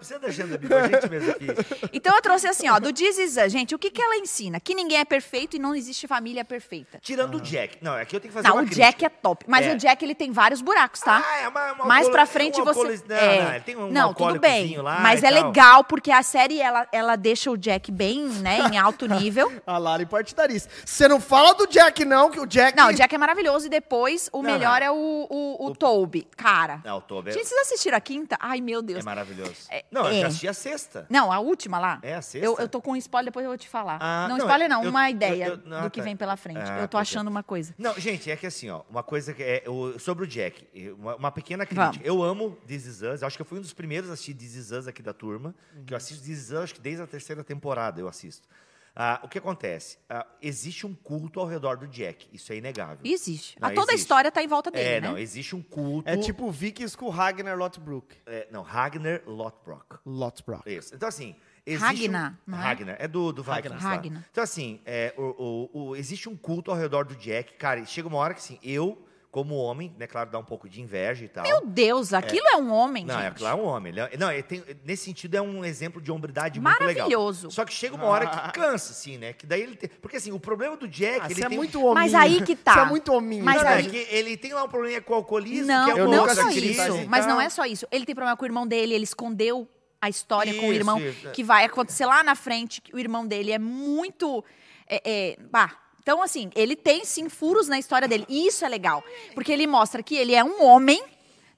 Não 0.00 0.18
precisa 0.18 0.18
da 0.18 0.30
Janda, 0.30 0.54
amigo, 0.56 0.74
a 0.74 0.88
gente 0.88 1.10
mesmo 1.10 1.30
aqui. 1.32 1.46
Então 1.92 2.14
eu 2.14 2.22
trouxe 2.22 2.46
assim, 2.46 2.68
ó, 2.70 2.78
do 2.78 2.88
Us. 2.88 3.52
Gente, 3.52 3.74
o 3.74 3.78
que, 3.78 3.90
que 3.90 4.00
ela 4.00 4.16
ensina? 4.16 4.58
Que 4.58 4.74
ninguém 4.74 4.98
é 4.98 5.04
perfeito 5.04 5.56
e 5.56 5.58
não 5.58 5.74
existe 5.74 6.06
família 6.06 6.44
perfeita. 6.44 6.98
Tirando 7.02 7.36
o 7.36 7.40
Jack. 7.40 7.76
Não, 7.82 7.92
aqui 7.94 8.16
eu 8.16 8.20
tenho 8.20 8.30
que 8.32 8.34
fazer 8.34 8.48
Não, 8.48 8.56
uma 8.56 8.62
o 8.62 8.66
crítica. 8.66 8.86
Jack 8.86 9.04
é 9.04 9.08
top. 9.08 9.44
Mas 9.46 9.66
É. 9.66 9.74
o 9.74 9.76
Jack, 9.76 10.02
ele 10.04 10.14
tem 10.14 10.32
vários 10.32 10.62
buracos, 10.62 11.00
tá? 11.00 11.22
Ah, 11.24 11.36
é 11.40 11.48
uma, 11.48 11.72
uma 11.72 11.84
Mais 11.84 12.06
alcoolo- 12.06 12.12
pra 12.12 12.26
frente 12.26 12.60
um 12.60 12.64
você. 12.64 12.78
alcooliz- 12.78 13.04
Não, 13.06 13.16
é. 13.16 13.42
não, 13.42 13.50
ele 13.54 13.60
tem 13.60 13.76
um 13.76 13.90
não, 13.90 14.14
tudo 14.14 14.38
bem. 14.40 14.50
alcoólicozinho 14.52 14.82
lá 14.82 15.00
Mas 15.00 15.22
e 15.22 15.26
é 15.26 15.30
tal. 15.32 15.46
legal 15.46 15.84
porque 15.84 16.10
a 16.10 16.22
série 16.22 16.60
ela, 16.60 16.88
ela 16.92 17.16
deixa 17.16 17.50
o 17.50 17.56
Jack 17.58 17.90
bem, 17.92 18.26
né, 18.28 18.60
em 18.72 18.78
alto 18.78 19.06
nível. 19.08 19.52
A 19.66 19.76
Lari 19.76 20.06
partidarista. 20.06 20.70
Você 20.86 21.06
não 21.08 21.20
fala 21.20 21.52
do 21.54 21.66
Jack, 21.66 22.04
não, 22.06 22.30
que 22.30 22.40
o 22.40 22.46
Jack. 22.46 22.76
Não, 22.76 22.88
o 22.88 22.92
Jack 22.94 23.14
é 23.14 23.18
maravilhoso 23.18 23.66
e 23.66 23.68
depois 23.68 24.30
o 24.32 24.42
Não, 24.42 24.50
melhor 24.52 24.80
não. 24.80 24.86
é 24.86 24.90
o, 24.90 25.26
o, 25.28 25.66
o 25.66 25.74
Toby. 25.76 26.26
Cara. 26.36 26.80
Não, 26.84 26.98
o 26.98 27.00
Toby 27.00 27.30
é- 27.30 27.32
Gente, 27.32 27.46
vocês 27.48 27.60
assistiram 27.60 27.98
a 27.98 28.00
quinta? 28.00 28.36
Ai, 28.40 28.60
meu 28.60 28.80
Deus. 28.80 29.00
É 29.00 29.02
maravilhoso. 29.02 29.52
É- 29.70 29.84
não, 29.90 30.06
eu 30.06 30.12
é. 30.12 30.20
já 30.20 30.26
assisti 30.28 30.48
a 30.48 30.54
sexta. 30.54 31.06
Não, 31.08 31.32
a 31.32 31.40
última 31.40 31.78
lá. 31.78 31.98
É 32.02 32.14
a 32.14 32.22
sexta? 32.22 32.46
Eu, 32.46 32.56
eu 32.58 32.68
tô 32.68 32.80
com 32.80 32.92
um 32.92 32.96
spoiler, 32.96 33.26
depois 33.26 33.44
eu 33.44 33.50
vou 33.50 33.58
te 33.58 33.68
falar. 33.68 33.98
Ah, 34.00 34.26
não, 34.28 34.38
não, 34.38 34.44
spoiler 34.46 34.68
não, 34.68 34.84
eu- 34.84 34.90
uma 34.90 35.08
eu- 35.08 35.14
ideia 35.14 35.60
ah, 35.70 35.80
do 35.82 35.90
que 35.90 36.00
tá. 36.00 36.04
vem 36.04 36.16
pela 36.16 36.36
frente. 36.36 36.60
Ah, 36.60 36.80
eu 36.80 36.88
tô 36.88 36.98
é. 36.98 37.00
achando 37.00 37.28
uma 37.28 37.42
coisa. 37.42 37.74
Não, 37.76 37.94
gente, 37.98 38.30
é 38.30 38.36
que 38.36 38.46
assim, 38.46 38.70
ó, 38.70 38.82
uma 38.88 39.02
coisa 39.02 39.34
que 39.34 39.42
é 39.42 39.64
sobre 39.98 40.24
o 40.24 40.26
Jack, 40.26 40.66
uma, 40.98 41.16
uma 41.16 41.32
pequena 41.32 41.66
crítica. 41.66 41.90
Vamos. 41.92 42.06
Eu 42.06 42.22
amo 42.22 42.56
This 42.66 42.86
Is 42.86 43.02
Us, 43.02 43.22
acho 43.22 43.36
que 43.36 43.42
eu 43.42 43.46
fui 43.46 43.58
um 43.58 43.62
dos 43.62 43.72
primeiros 43.72 44.10
a 44.10 44.14
assistir 44.14 44.34
This 44.34 44.54
Is 44.54 44.70
Us 44.70 44.86
aqui 44.86 45.02
da 45.02 45.12
turma, 45.12 45.54
que 45.86 45.92
eu 45.92 45.96
assisto 45.96 46.24
This 46.24 46.38
Is 46.38 46.50
Us 46.50 46.58
acho 46.58 46.74
que 46.74 46.80
desde 46.80 47.02
a 47.02 47.06
terceira 47.06 47.42
temporada 47.42 48.00
eu 48.00 48.08
assisto. 48.08 48.46
Ah, 48.94 49.20
o 49.22 49.28
que 49.28 49.38
acontece? 49.38 49.98
Ah, 50.08 50.26
existe 50.42 50.86
um 50.86 50.94
culto 50.94 51.38
ao 51.40 51.46
redor 51.46 51.76
do 51.76 51.86
Jack, 51.86 52.28
isso 52.32 52.52
é 52.52 52.56
inegável. 52.56 52.98
Existe. 53.04 53.56
Não, 53.60 53.68
a 53.68 53.72
toda 53.72 53.92
a 53.92 53.94
existe. 53.94 54.00
história 54.02 54.30
tá 54.32 54.42
em 54.42 54.48
volta 54.48 54.70
dele, 54.70 54.88
É, 54.88 55.00
né? 55.00 55.08
não, 55.08 55.16
existe 55.18 55.54
um 55.54 55.62
culto. 55.62 56.08
É 56.08 56.16
tipo 56.16 56.50
Vikings 56.50 56.96
com 56.96 57.08
Ragnar 57.08 57.56
Lothbrok. 57.56 58.16
é, 58.26 58.48
não, 58.50 58.62
Ragnar 58.62 59.22
Lothbrok. 59.26 59.98
Lothbrok. 60.04 60.68
Isso. 60.68 60.94
Então, 60.94 61.08
assim. 61.08 61.34
Existe 61.66 61.84
Ragnar, 62.06 62.32
um, 62.32 62.50
não 62.50 62.58
é? 62.58 62.62
Ragnar, 62.62 62.96
é 62.98 63.06
do, 63.06 63.32
do 63.32 63.42
Vikings. 63.42 63.68
lá. 63.84 63.90
Ragnar. 63.90 64.24
Então, 64.32 64.42
assim, 64.42 64.80
é, 64.84 65.14
o, 65.16 65.68
o- 65.72 65.88
o- 65.90 65.96
existe 65.96 66.28
um 66.28 66.34
culto 66.36 66.70
ao 66.70 66.76
redor 66.76 67.04
do 67.04 67.14
Jack. 67.14 67.52
Cara, 67.58 67.84
chega 67.84 68.08
uma 68.08 68.16
hora 68.16 68.32
que, 68.34 68.40
assim, 68.40 68.58
eu, 68.62 68.98
como 69.30 69.54
homem, 69.54 69.94
né, 69.96 70.08
claro, 70.08 70.28
dá 70.28 70.38
um 70.40 70.44
pouco 70.44 70.68
de 70.68 70.80
inveja 70.80 71.24
e 71.24 71.28
tal. 71.28 71.44
Meu 71.44 71.64
Deus, 71.64 72.12
aquilo 72.12 72.44
é, 72.48 72.56
um 72.56 72.72
homem, 72.72 73.04
Não, 73.04 73.14
gente. 73.14 73.26
é 73.26 73.30
claro, 73.30 73.58
é 73.58 73.62
um 73.62 73.64
homem. 73.64 73.92
Ele 73.92 74.00
é- 74.00 74.16
não, 74.18 74.32
ele 74.32 74.42
tem- 74.42 74.64
nesse 74.84 75.04
sentido, 75.04 75.36
é 75.36 75.40
um 75.40 75.64
exemplo 75.64 76.02
de 76.02 76.10
hombridade 76.10 76.58
muito 76.58 76.72
legal. 76.80 77.06
Maravilhoso. 77.08 77.48
Só 77.50 77.64
que 77.64 77.72
chega 77.72 77.94
uma 77.94 78.06
hora 78.06 78.26
que 78.26 78.52
cansa, 78.52 78.90
assim, 78.92 79.18
né? 79.18 79.32
Que 79.32 79.46
daí 79.46 79.62
ele 79.62 79.76
tem, 79.76 79.88
porque, 80.02 80.16
assim, 80.16 80.32
o 80.32 80.40
problema 80.40 80.76
do 80.76 80.88
Jack, 80.88 81.20
Ah, 81.20 81.24
ele 81.26 81.34
você 81.36 81.44
é 81.44 81.48
tem... 81.48 81.56
muito 81.56 81.78
hominho. 81.78 81.94
Mas 81.94 82.12
aí 82.12 82.42
que 82.42 82.56
tá. 82.56 82.72
Você 82.74 82.80
é 82.80 82.84
muito 82.86 83.12
hominho. 83.12 83.44
Mas 83.44 83.56
Não, 83.62 83.62
não, 83.62 83.70
é 83.70 83.82
que 83.84 83.96
ele 84.10 84.36
tem 84.36 84.52
lá 84.52 84.64
um 84.64 84.68
problema 84.68 85.00
com 85.00 85.12
o 85.12 85.16
alcoolismo, 85.16 85.66
Não, 85.66 85.84
que 85.84 85.90
é 85.90 86.00
Eu 86.02 86.06
uma 86.06 86.16
não 86.16 86.22
outra 86.24 86.34
só 86.42 86.48
isso. 86.50 86.80
Mas 87.08 87.24
não 87.26 87.34
Então, 87.34 87.40
é 87.40 87.48
só 87.50 87.64
isso. 87.66 87.86
Ele 87.92 88.04
tem 88.04 88.14
problema 88.16 88.36
com 88.36 88.42
o 88.42 88.46
irmão 88.48 88.66
dele, 88.66 88.94
ele 88.94 89.04
escondeu 89.04 89.68
a 90.00 90.08
história 90.08 90.52
com 90.54 90.62
o 90.62 90.64
Isso, 90.70 90.74
irmão, 90.80 90.98
isso, 90.98 91.28
é. 91.28 91.30
que 91.30 91.44
vai 91.44 91.64
acontecer 91.66 92.04
lá 92.06 92.24
na 92.24 92.34
frente, 92.34 92.80
que 92.80 92.92
o 92.94 92.98
irmão 92.98 93.24
dele 93.26 93.52
é 93.52 93.58
muito. 93.60 94.42
É, 94.88 95.00
é, 95.04 95.36
bah, 95.52 95.78
então, 96.02 96.22
assim, 96.22 96.50
ele 96.54 96.74
tem 96.74 97.04
sim 97.04 97.28
furos 97.28 97.68
na 97.68 97.78
história 97.78 98.08
dele. 98.08 98.24
E 98.28 98.46
isso 98.46 98.64
é 98.64 98.68
legal. 98.68 99.04
Porque 99.34 99.52
ele 99.52 99.66
mostra 99.66 100.02
que 100.02 100.16
ele 100.16 100.34
é 100.34 100.42
um 100.42 100.64
homem, 100.64 101.02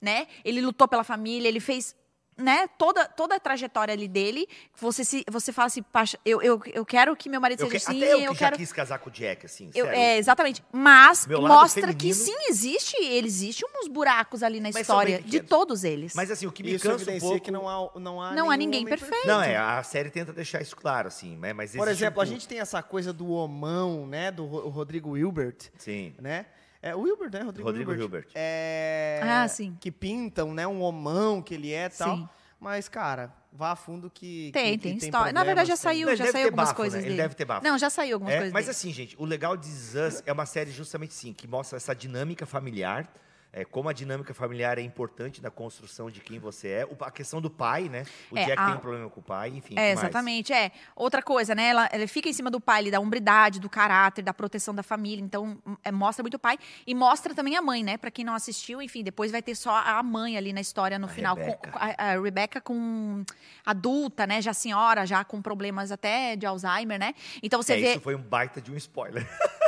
né? 0.00 0.26
Ele 0.44 0.60
lutou 0.60 0.88
pela 0.88 1.04
família, 1.04 1.48
ele 1.48 1.60
fez. 1.60 1.94
Né, 2.34 2.66
toda, 2.78 3.04
toda 3.04 3.34
a 3.36 3.38
trajetória 3.40 3.92
ali 3.92 4.08
dele, 4.08 4.48
você 4.74 5.04
se 5.04 5.22
você 5.30 5.52
fala 5.52 5.66
assim, 5.66 5.84
eu, 6.24 6.40
eu, 6.40 6.60
eu 6.72 6.84
quero 6.84 7.14
que 7.14 7.28
meu 7.28 7.38
marido 7.38 7.60
Eu 7.62 7.66
seja 7.70 7.84
que- 7.84 7.90
assim, 7.90 8.02
até 8.02 8.14
eu 8.14 8.18
que 8.20 8.24
eu 8.24 8.32
já 8.34 8.38
quero. 8.38 8.56
quis 8.56 8.72
casar 8.72 8.98
com 9.00 9.10
o 9.10 9.12
Jack, 9.12 9.44
assim, 9.44 9.70
Eu- 9.74 9.84
sério. 9.84 10.00
é, 10.00 10.16
exatamente. 10.16 10.64
Mas 10.72 11.26
mostra 11.26 11.92
que 11.92 12.12
feminino- 12.14 12.14
sim, 12.42 12.48
existe, 12.48 12.96
ele 12.96 13.26
existe 13.26 13.64
uns 13.76 13.86
buracos 13.86 14.42
ali 14.42 14.60
na 14.60 14.70
Mas 14.72 14.76
história 14.76 15.20
de 15.20 15.40
todos 15.40 15.84
eles. 15.84 16.14
Mas 16.14 16.30
assim, 16.30 16.46
o 16.46 16.52
que 16.52 16.62
me 16.62 16.72
Isso 16.74 16.88
cansa 16.88 17.10
um 17.12 17.18
pouco... 17.20 17.40
que 17.40 17.50
não 17.50 17.68
há, 17.68 17.90
não 18.00 18.20
há, 18.20 18.32
Não 18.32 18.50
há 18.50 18.56
ninguém 18.56 18.86
perfeito. 18.86 19.26
Não, 19.28 19.42
é, 19.42 19.56
a 19.58 19.82
série 19.82 20.08
tenta 20.10 20.32
deixar 20.32 20.62
isso 20.62 20.74
claro, 20.74 21.08
assim, 21.08 21.36
né? 21.36 21.52
Mas 21.52 21.72
Por 21.72 21.76
existe 21.86 21.88
um 21.88 21.92
exemplo, 21.92 22.22
a 22.22 22.24
gente 22.24 22.48
tem 22.48 22.60
essa 22.60 22.82
coisa 22.82 23.12
do 23.12 23.28
homão, 23.30 24.06
né? 24.06 24.30
Do 24.30 24.46
Rodrigo 24.46 25.10
Wilbert, 25.10 25.56
Sim. 25.76 26.14
né? 26.18 26.46
É 26.82 26.94
o 26.96 27.00
Wilbert, 27.02 27.30
né? 27.32 27.42
Rodrigo, 27.42 27.68
Rodrigo 27.68 27.90
Wilbert. 27.92 28.24
Hilbert. 28.24 28.32
É, 28.34 29.20
Ah, 29.22 29.46
sim. 29.46 29.76
Que 29.80 29.90
pintam, 29.92 30.52
né? 30.52 30.66
Um 30.66 30.80
homão 30.82 31.40
que 31.40 31.54
ele 31.54 31.72
é 31.72 31.86
e 31.86 31.90
tal. 31.90 32.16
Sim. 32.16 32.28
Mas, 32.58 32.88
cara, 32.88 33.32
vá 33.52 33.70
a 33.72 33.76
fundo 33.76 34.10
que. 34.10 34.50
Tem, 34.52 34.76
que, 34.78 34.82
tem 34.84 34.98
que 34.98 35.04
história. 35.04 35.32
Na 35.32 35.42
verdade, 35.44 35.68
já 35.68 35.74
tem- 35.74 35.82
saiu, 35.82 36.08
Ele 36.08 36.16
já 36.16 36.30
saiu 36.30 36.44
algumas 36.46 36.68
bafo, 36.68 36.76
coisas 36.76 36.94
né? 37.00 37.06
Ele 37.06 37.10
dele. 37.16 37.22
deve 37.22 37.34
ter 37.34 37.44
bafo. 37.44 37.64
Não, 37.64 37.76
já 37.78 37.88
saiu 37.90 38.14
algumas 38.16 38.34
É, 38.34 38.36
coisas 38.38 38.52
mas 38.52 38.64
dele. 38.66 38.70
assim, 38.76 38.92
gente, 38.92 39.16
o 39.18 39.24
legal 39.24 39.56
de 39.56 39.68
Us 39.68 40.22
é 40.26 40.32
uma 40.32 40.46
série 40.46 40.70
justamente 40.70 41.12
sim, 41.14 41.32
que 41.32 41.46
mostra 41.48 41.76
essa 41.76 41.94
dinâmica 41.94 42.46
familiar, 42.46 43.08
é, 43.52 43.64
como 43.64 43.88
a 43.88 43.92
dinâmica 43.92 44.32
familiar 44.32 44.78
é 44.78 44.80
importante 44.82 45.42
na 45.42 45.50
construção 45.50 46.10
de 46.10 46.20
quem 46.20 46.38
você 46.38 46.68
é. 46.68 46.86
O- 46.86 46.96
a 47.04 47.10
questão 47.10 47.40
do 47.40 47.50
pai, 47.50 47.88
né? 47.88 48.04
O 48.30 48.38
É, 48.38 48.46
Jack 48.46 48.58
a- 48.62 48.66
tem 48.66 48.74
um 48.74 48.78
problema 48.78 49.10
com 49.10 49.20
o 49.20 49.22
pai, 49.22 49.50
enfim. 49.50 49.74
É, 49.78 49.92
exatamente. 49.92 50.52
É. 50.52 50.72
Outra 50.96 51.22
coisa, 51.22 51.54
né? 51.54 51.68
Ela, 51.68 51.86
ela 51.92 52.06
fica 52.08 52.28
em 52.28 52.32
cima 52.32 52.50
do 52.50 52.60
pai, 52.60 52.90
da 52.90 52.98
hombridade, 52.98 53.60
do 53.60 53.68
caráter, 53.68 54.22
da 54.22 54.32
proteção 54.32 54.74
da 54.74 54.82
família. 54.82 55.22
Então, 55.22 55.58
hum, 55.66 55.76
é, 55.84 55.92
mostra 55.92 56.22
muito 56.22 56.34
o 56.34 56.38
pai. 56.38 56.58
E 56.86 56.94
mostra 56.94 57.34
também 57.34 57.56
a 57.56 57.62
mãe, 57.62 57.82
né? 57.84 57.96
Pra 57.98 58.10
quem 58.10 58.24
não 58.24 58.34
assistiu, 58.34 58.80
enfim, 58.80 59.02
depois 59.02 59.30
vai 59.30 59.42
ter 59.42 59.54
só 59.54 59.74
a 59.76 60.02
mãe 60.02 60.36
ali 60.38 60.52
na 60.52 60.60
história 60.60 60.98
no 60.98 61.06
A 61.06 61.08
final. 61.10 61.36
com- 61.36 61.42
Rebecca. 61.42 61.72
a, 61.74 62.12
a 62.12 62.20
Rebecca 62.20 62.60
com 62.60 63.24
adulta, 63.66 64.26
né? 64.26 64.40
Já 64.40 64.54
senhora, 64.54 65.04
já 65.06 65.24
com 65.24 65.42
problemas 65.42 65.92
até 65.92 66.36
de 66.36 66.46
Alzheimer, 66.46 66.98
né? 66.98 67.14
Então 67.42 67.60
você 67.62 67.74
É, 67.74 67.80
vê. 67.80 67.90
isso 67.92 68.00
foi 68.00 68.14
um 68.14 68.22
baita 68.22 68.60
de 68.62 68.70
um 68.72 68.76
spoiler. 68.76 69.26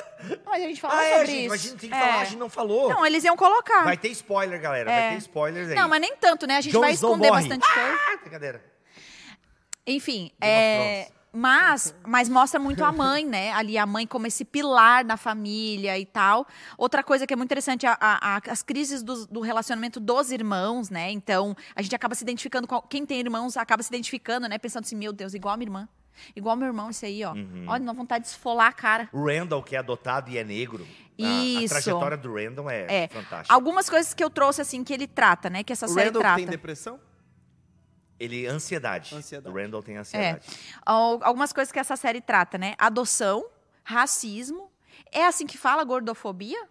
Mas 0.46 0.62
a 0.62 0.66
gente 0.66 0.80
falou 0.80 0.96
Ah, 0.96 1.04
é, 1.04 1.12
sobre 1.12 1.26
gente, 1.26 1.40
isso. 1.40 1.48
mas 1.50 1.60
a 1.60 1.68
gente 1.68 1.80
tem 1.80 1.90
que 1.90 1.96
É. 1.96 1.98
falar, 2.00 2.20
a 2.20 2.24
gente 2.24 2.38
não 2.38 2.48
falou. 2.50 2.88
Não, 2.88 3.04
eles 3.06 3.24
iam 3.24 3.36
colocar. 3.36 3.84
Vai 3.84 3.96
ter 3.96 4.08
spoiler, 4.08 4.60
galera. 4.60 4.90
É. 4.90 5.00
Vai 5.00 5.10
ter 5.12 5.18
spoilers 5.18 5.68
aí. 5.68 5.74
Não, 5.74 5.88
mas 5.88 6.00
nem 6.00 6.16
tanto, 6.16 6.46
né? 6.46 6.56
A 6.56 6.60
gente 6.60 6.72
Jon 6.72 6.80
vai 6.80 6.92
esconder 6.92 7.30
bastante 7.30 7.66
coisa. 7.72 7.98
Ah, 8.12 8.16
brincadeira. 8.20 8.64
Enfim, 9.86 10.30
é, 10.40 11.10
mas, 11.30 11.94
mas 12.06 12.28
mostra 12.28 12.58
muito 12.58 12.82
a 12.84 12.90
mãe, 12.90 13.26
né? 13.26 13.52
Ali 13.52 13.76
a 13.76 13.84
mãe 13.84 14.06
como 14.06 14.26
esse 14.26 14.44
pilar 14.44 15.04
da 15.04 15.16
família 15.16 15.98
e 15.98 16.06
tal. 16.06 16.46
Outra 16.78 17.02
coisa 17.02 17.26
que 17.26 17.34
é 17.34 17.36
muito 17.36 17.48
interessante, 17.48 17.86
a- 17.86 17.98
a- 18.00 18.40
as 18.48 18.62
crises 18.62 19.02
do, 19.02 19.26
do 19.26 19.40
relacionamento 19.40 20.00
dos 20.00 20.30
irmãos, 20.30 20.88
né? 20.88 21.10
Então, 21.10 21.54
a 21.76 21.82
gente 21.82 21.94
acaba 21.94 22.14
se 22.14 22.22
identificando 22.24 22.66
com... 22.66 22.80
Quem 22.82 23.04
tem 23.04 23.20
irmãos 23.20 23.56
acaba 23.58 23.82
se 23.82 23.90
identificando, 23.90 24.48
né? 24.48 24.56
Pensando 24.56 24.84
assim, 24.84 24.96
meu 24.96 25.12
Deus, 25.12 25.34
igual 25.34 25.52
a 25.52 25.56
minha 25.58 25.66
irmã. 25.66 25.88
Igual 26.36 26.56
meu 26.56 26.66
irmão, 26.68 26.90
esse 26.90 27.04
aí, 27.06 27.24
ó. 27.24 27.32
Uhum. 27.32 27.64
Olha, 27.68 27.84
dá 27.84 27.92
vontade 27.92 28.24
de 28.24 28.30
esfolar 28.30 28.68
a 28.68 28.72
cara. 28.72 29.08
O 29.12 29.26
Randall, 29.26 29.62
que 29.62 29.74
é 29.76 29.78
adotado 29.78 30.30
e 30.30 30.38
é 30.38 30.44
negro. 30.44 30.86
a- 31.20 31.24
A, 31.24 31.44
Isso. 31.44 31.68
trajetória 31.74 32.16
do 32.16 32.34
Randall 32.34 32.68
é, 32.68 33.04
É. 33.04 33.08
fantástica. 33.08 33.54
Algumas 33.54 33.88
coisas 33.88 34.12
que 34.12 34.22
eu 34.24 34.28
trouxe, 34.30 34.60
assim, 34.60 34.82
que 34.82 34.92
ele 34.92 35.06
trata, 35.06 35.48
né? 35.48 35.62
Que 35.62 35.72
essa 35.72 35.86
O 35.86 35.88
série 35.88 36.06
Randall 36.06 36.22
trata. 36.22 36.36
tem 36.38 36.46
depressão? 36.46 36.98
Ele, 38.18 38.46
ansiedade. 38.46 39.14
Ansiedade. 39.14 39.54
O 39.54 39.60
Randall 39.60 39.82
tem 39.82 39.96
É. 39.96 39.98
ansiedade. 40.00 40.46
Al- 40.84 41.20
Algumas 41.22 41.52
coisas 41.52 41.70
que 41.72 41.78
essa 41.78 41.96
série 41.96 42.20
trata, 42.20 42.56
né? 42.58 42.74
Adoção, 42.78 43.44
racismo. 43.84 44.70
É 45.12 45.26
assim 45.26 45.46
que 45.46 45.58
fala 45.58 45.84
gordofobia? 45.84 46.68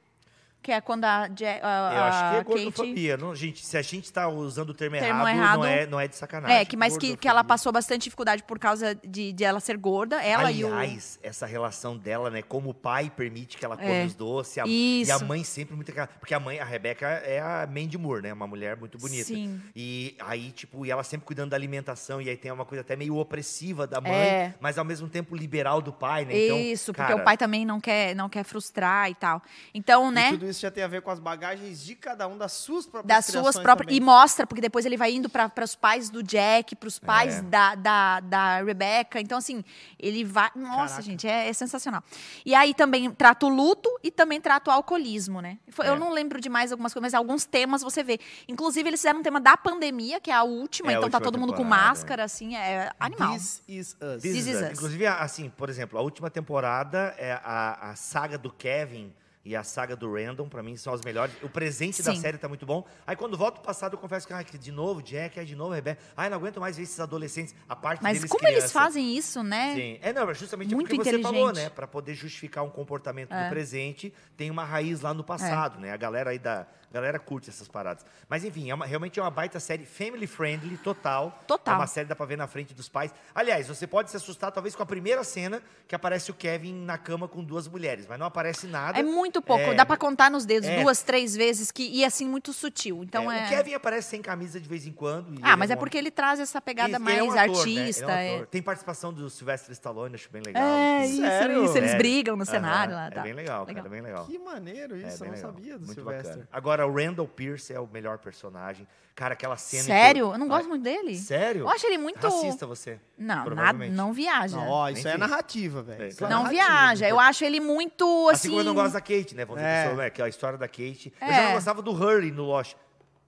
Que 0.63 0.71
é 0.71 0.79
quando 0.81 1.03
a, 1.03 1.27
Je- 1.35 1.45
a- 1.61 1.91
Eu 1.93 2.03
acho 2.03 2.19
que 2.19 2.25
é 2.25 2.37
Kate- 2.37 2.45
gordofobia. 2.63 3.17
Não, 3.17 3.35
gente, 3.35 3.65
se 3.65 3.77
a 3.77 3.81
gente 3.81 4.05
está 4.05 4.27
usando 4.29 4.69
o 4.69 4.73
termo, 4.73 4.95
Termo 4.97 5.27
errado, 5.27 5.37
errado. 5.37 5.57
Não, 5.59 5.65
é, 5.65 5.85
não 5.85 5.99
é 5.99 6.07
de 6.07 6.15
sacanagem. 6.15 6.57
É, 6.57 6.63
que, 6.65 6.77
mas 6.77 6.97
que, 6.97 7.17
que 7.17 7.27
ela 7.27 7.43
passou 7.43 7.71
bastante 7.71 8.03
dificuldade 8.05 8.43
por 8.43 8.57
causa 8.57 8.95
de, 8.95 9.33
de 9.33 9.43
ela 9.43 9.59
ser 9.59 9.75
gorda. 9.77 10.23
Ela 10.23 10.51
e 10.51 10.63
o. 10.63 10.73
Aliás, 10.73 11.19
essa 11.21 11.45
relação 11.45 11.97
dela, 11.97 12.29
né? 12.29 12.41
Como 12.41 12.69
o 12.69 12.73
pai 12.73 13.11
permite 13.13 13.57
que 13.57 13.65
ela 13.65 13.75
come 13.75 13.91
É. 13.91 14.05
os 14.05 14.13
doces. 14.15 14.57
a- 14.57 14.63
Isso. 14.65 15.09
E 15.09 15.11
a 15.11 15.19
mãe 15.19 15.43
sempre 15.43 15.75
muito... 15.75 15.91
Porque 16.19 16.33
a 16.33 16.39
mãe, 16.39 16.59
a 16.59 16.65
Rebeca, 16.65 17.05
é 17.07 17.39
a 17.41 17.67
Mandy 17.69 17.97
Moore, 17.97 18.21
né? 18.23 18.31
Uma 18.33 18.47
mulher 18.47 18.77
muito 18.77 18.97
bonita. 18.97 19.25
Sim. 19.25 19.61
E 19.75 20.15
aí, 20.19 20.51
tipo, 20.51 20.85
e 20.85 20.91
ela 20.91 21.03
sempre 21.03 21.25
cuidando 21.25 21.49
da 21.49 21.57
alimentação. 21.57 22.21
E 22.21 22.29
aí 22.29 22.37
tem 22.37 22.51
uma 22.51 22.63
coisa 22.63 22.81
até 22.81 22.95
meio 22.95 23.17
opressiva 23.17 23.85
da 23.85 23.99
mãe. 23.99 24.11
É. 24.13 24.53
Mas 24.61 24.77
ao 24.77 24.85
mesmo 24.85 25.09
tempo 25.09 25.35
liberal 25.35 25.81
do 25.81 25.91
pai, 25.91 26.23
né? 26.23 26.45
Então, 26.45 26.57
Isso, 26.57 26.93
porque 26.93 27.01
cara, 27.11 27.21
o 27.21 27.23
pai 27.25 27.35
também 27.37 27.65
não 27.65 27.81
quer, 27.81 28.15
não 28.15 28.29
quer 28.29 28.43
frustrar 28.45 29.09
e 29.09 29.15
tal. 29.15 29.41
Então, 29.73 30.09
E 30.09 30.13
né? 30.15 30.29
tudo 30.31 30.52
isso 30.53 30.61
já 30.61 30.71
tem 30.71 30.83
a 30.83 30.87
ver 30.87 31.01
com 31.01 31.11
as 31.11 31.19
bagagens 31.19 31.83
de 31.83 31.95
cada 31.95 32.27
um, 32.27 32.37
das 32.37 32.53
suas 32.53 32.85
próprias 32.85 33.15
das 33.17 33.25
suas 33.25 33.59
próprias. 33.59 33.87
também. 33.87 33.97
E 33.97 34.01
mostra, 34.01 34.47
porque 34.47 34.61
depois 34.61 34.85
ele 34.85 34.95
vai 34.95 35.11
indo 35.13 35.27
para 35.29 35.51
os 35.63 35.75
pais 35.75 36.09
do 36.09 36.23
Jack, 36.23 36.75
para 36.75 36.87
os 36.87 36.97
pais 36.99 37.35
É. 37.37 37.41
da, 37.41 37.75
da, 37.75 38.19
da 38.21 38.63
Rebecca. 38.63 39.19
Então, 39.19 39.37
assim, 39.37 39.63
ele 39.99 40.23
vai. 40.23 40.49
Nossa, 40.55 40.75
Caraca. 40.95 41.01
gente, 41.01 41.27
é, 41.27 41.49
é 41.49 41.53
sensacional. 41.53 42.01
E 42.45 42.55
aí 42.55 42.73
também 42.73 43.11
trata 43.11 43.45
o 43.45 43.49
luto 43.49 43.89
e 44.03 44.09
também 44.09 44.39
trata 44.39 44.71
o 44.71 44.73
alcoolismo, 44.73 45.41
né? 45.41 45.57
Foi- 45.69 45.87
Eu 45.87 45.95
É. 45.95 45.99
não 45.99 46.11
lembro 46.11 46.39
de 46.39 46.49
mais 46.49 46.71
algumas 46.71 46.93
coisas, 46.93 47.11
mas 47.11 47.13
alguns 47.13 47.45
temas 47.45 47.81
você 47.81 48.03
vê. 48.03 48.19
Inclusive, 48.47 48.89
eles 48.89 48.99
fizeram 49.01 49.19
um 49.19 49.23
tema 49.23 49.39
da 49.41 49.57
pandemia, 49.57 50.19
que 50.19 50.31
é 50.31 50.33
a 50.33 50.43
última, 50.43 50.91
É 50.91 50.95
a 50.95 50.97
então 50.97 51.09
tá 51.09 51.17
última 51.17 51.31
todo 51.31 51.39
mundo 51.39 51.53
com 51.53 51.63
máscara, 51.63 52.23
assim, 52.23 52.55
é 52.55 52.91
animal. 52.99 53.33
This 53.33 53.63
is 53.67 53.95
us. 54.01 54.21
This 54.21 54.33
This 54.33 54.47
is 54.47 54.55
Us. 54.55 54.61
Us. 54.63 54.71
Inclusive, 54.71 55.05
a- 55.07 55.17
assim, 55.17 55.49
por 55.49 55.69
exemplo, 55.69 55.97
a 55.97 56.01
última 56.01 56.29
temporada 56.29 57.15
é 57.17 57.33
a, 57.43 57.91
a 57.91 57.95
saga 57.95 58.37
do 58.37 58.51
Kevin 58.51 59.13
e 59.45 59.55
a 59.57 59.63
saga 59.63 59.93
do 59.95 60.13
Random, 60.13 60.47
pra 60.47 60.63
mim, 60.63 60.77
são 60.77 60.93
as 60.93 61.01
melhores. 61.01 61.33
O 61.43 61.49
presente 61.49 62.01
da 62.01 62.13
Sim. 62.15 62.21
série 62.21 62.37
tá 62.37 62.47
muito 62.47 62.65
bom. 62.65 62.85
Aí 63.05 63.13
quando 63.15 63.37
volto 63.37 63.55
pro 63.55 63.63
passado, 63.63 63.93
eu 63.93 63.97
confesso 63.97 64.25
que, 64.25 64.31
ah, 64.33 64.41
que 64.43 64.57
de 64.57 64.71
novo, 64.71 65.01
Jack, 65.01 65.37
é 65.39 65.43
de 65.43 65.53
novo, 65.55 65.73
Rebecca. 65.73 66.01
Ai, 66.15 66.29
não 66.29 66.37
aguento 66.37 66.61
mais 66.61 66.77
ver 66.77 66.83
esses 66.83 66.99
adolescentes. 66.99 67.53
A 67.67 67.75
parte 67.75 68.01
Mas 68.01 68.19
deles 68.19 68.31
como 68.31 68.45
eles 68.47 68.55
criança. 68.59 68.73
fazem 68.73 69.17
isso, 69.17 69.43
né? 69.43 69.75
Sim. 69.75 69.99
É, 70.01 70.13
não, 70.13 70.33
justamente 70.33 70.73
Muito 70.73 70.87
porque 70.95 71.03
você 71.09 71.21
falou, 71.21 71.51
né? 71.51 71.69
Pra 71.69 71.85
poder 71.85 72.13
justificar 72.13 72.63
um 72.63 72.69
comportamento 72.69 73.33
É. 73.33 73.43
do 73.43 73.49
presente, 73.49 74.13
tem 74.37 74.49
uma 74.49 74.63
raiz 74.63 75.01
lá 75.01 75.13
no 75.13 75.23
passado, 75.25 75.77
né? 75.79 75.91
A 75.91 75.97
galera 75.97 76.29
aí 76.29 76.39
da. 76.39 76.65
A 76.93 76.95
galera 76.95 77.17
curte 77.17 77.49
essas 77.49 77.67
paradas. 77.67 78.05
Mas 78.29 78.43
enfim, 78.45 78.69
é 78.69 78.75
uma- 78.75 78.85
realmente 78.85 79.19
é 79.19 79.23
uma 79.23 79.31
baita 79.31 79.59
série 79.59 79.83
family 79.83 80.27
friendly, 80.27 80.77
total. 80.77 81.39
Total. 81.47 81.73
É 81.73 81.77
uma 81.77 81.87
série 81.87 82.05
que 82.05 82.09
dá 82.09 82.15
pra 82.15 82.27
ver 82.27 82.37
na 82.37 82.45
frente 82.45 82.71
dos 82.71 82.87
pais. 82.87 83.11
Aliás, 83.33 83.67
você 83.67 83.87
pode 83.87 84.11
se 84.11 84.17
assustar 84.17 84.51
talvez 84.51 84.75
com 84.75 84.83
a 84.83 84.85
primeira 84.85 85.23
cena 85.23 85.59
que 85.87 85.95
aparece 85.95 86.29
o 86.29 86.35
Kevin 86.35 86.85
na 86.85 86.95
cama 86.99 87.27
com 87.27 87.43
duas 87.43 87.67
mulheres, 87.67 88.05
mas 88.07 88.19
não 88.19 88.27
aparece 88.27 88.67
nada. 88.67 88.99
É 88.99 89.01
muito 89.03 89.41
pouco, 89.41 89.63
É, 89.63 89.73
dá 89.73 89.83
pra 89.87 89.97
contar 89.97 90.29
nos 90.29 90.45
dedos, 90.45 90.69
é. 90.69 90.83
duas, 90.83 91.01
três 91.01 91.35
vezes, 91.35 91.71
que, 91.71 91.81
e 91.89 92.05
assim, 92.05 92.25
muito 92.27 92.53
sutil. 92.53 93.03
Então 93.03 93.31
é, 93.31 93.39
é. 93.41 93.45
O 93.47 93.49
Kevin 93.49 93.73
aparece 93.73 94.09
sem 94.09 94.21
camisa 94.21 94.59
de 94.59 94.69
vez 94.69 94.85
em 94.85 94.91
quando. 94.91 95.33
e 95.33 95.39
Ah, 95.41 95.47
ele 95.49 95.55
mas 95.55 95.71
é 95.71 95.75
um 95.75 95.77
porque 95.79 95.97
ele 95.97 96.11
traz 96.11 96.39
essa 96.39 96.61
pegada 96.61 96.91
Isso, 96.91 97.01
mais 97.01 97.17
ele 97.17 97.25
é 97.27 97.27
um 97.27 97.31
ator, 97.31 97.41
né? 97.41 97.47
É 97.47 97.49
um 97.49 97.57
artista. 97.81 98.05
ator. 98.05 98.17
é. 98.19 98.45
Tem 98.45 98.61
participação 98.61 99.11
do 99.11 99.27
Sylvester 99.31 99.71
Stallone, 99.71 100.13
acho 100.13 100.29
bem 100.31 100.43
legal. 100.45 100.61
É, 100.63 101.07
isso, 101.07 101.21
Sério? 101.21 101.65
isso. 101.65 101.75
Eles 101.77 101.95
brigam 101.95 102.35
no 102.35 102.45
cenário 102.45 102.93
lá. 102.93 103.07
É 103.07 103.09
tá. 103.09 103.21
bem 103.23 103.33
legal, 103.33 103.65
Legal. 103.65 103.75
cara, 103.83 103.87
é 103.87 103.89
bem 103.89 104.01
legal. 104.01 104.25
Que 104.27 104.37
maneiro 104.37 104.95
É 104.95 105.07
isso, 105.07 105.23
eu 105.23 105.27
não 105.27 105.33
legal. 105.35 105.51
sabia 105.51 105.73
do 105.79 105.85
Muito 105.87 105.93
Sylvester. 105.95 106.29
bacana. 106.31 106.47
Agora, 106.51 106.82
o 106.85 106.93
Randall 106.93 107.27
Pierce 107.27 107.73
é 107.73 107.79
o 107.79 107.87
melhor 107.87 108.17
personagem. 108.17 108.87
Cara, 109.15 109.33
aquela 109.33 109.55
cena. 109.57 109.83
Sério? 109.83 110.25
eu- 110.27 110.31
Eu 110.31 110.37
não 110.39 110.47
gosto 110.47 110.67
muito 110.67 110.81
dele. 110.81 111.15
Sério? 111.15 111.61
Eu 111.61 111.69
acho 111.69 111.85
ele 111.85 111.99
muito. 111.99 112.17
Racista 112.19 112.65
você. 112.65 112.99
Não, 113.15 113.45
nada, 113.45 113.85
não 113.89 114.11
viaja. 114.11 114.57
Não, 114.57 114.67
ó, 114.67 114.89
isso 114.89 115.03
Nem 115.03 115.11
é 115.11 115.13
vi. 115.13 115.19
narrativa, 115.19 115.83
velho. 115.83 116.03
É, 116.03 116.07
é 116.07 116.13
Não 116.21 116.29
narrativa. 116.29 116.49
viaja. 116.51 117.07
Eu 117.09 117.19
acho 117.19 117.45
ele 117.45 117.59
muito 117.59 118.05
Assim 118.29 118.33
assim. 118.33 118.47
como 118.49 118.61
eu 118.61 118.65
não 118.65 118.73
gosto 118.73 118.93
da 118.93 119.01
Kate, 119.01 119.35
né? 119.35 119.45
Vamos 119.45 119.61
dizer 119.61 119.69
É. 119.71 119.81
que, 119.83 119.85
eu 119.85 119.89
sou, 119.93 119.97
né, 120.03 120.09
que 120.09 120.21
é 120.21 120.25
a 120.25 120.29
história 120.29 120.57
da 120.57 120.67
Kate. 120.67 121.13
Eu 121.21 121.27
É. 121.27 121.33
já 121.33 121.43
não 121.45 121.53
gostava 121.53 121.81
do 121.83 121.91
Hurley 121.91 122.31
no 122.31 122.43
Lost. 122.43 122.75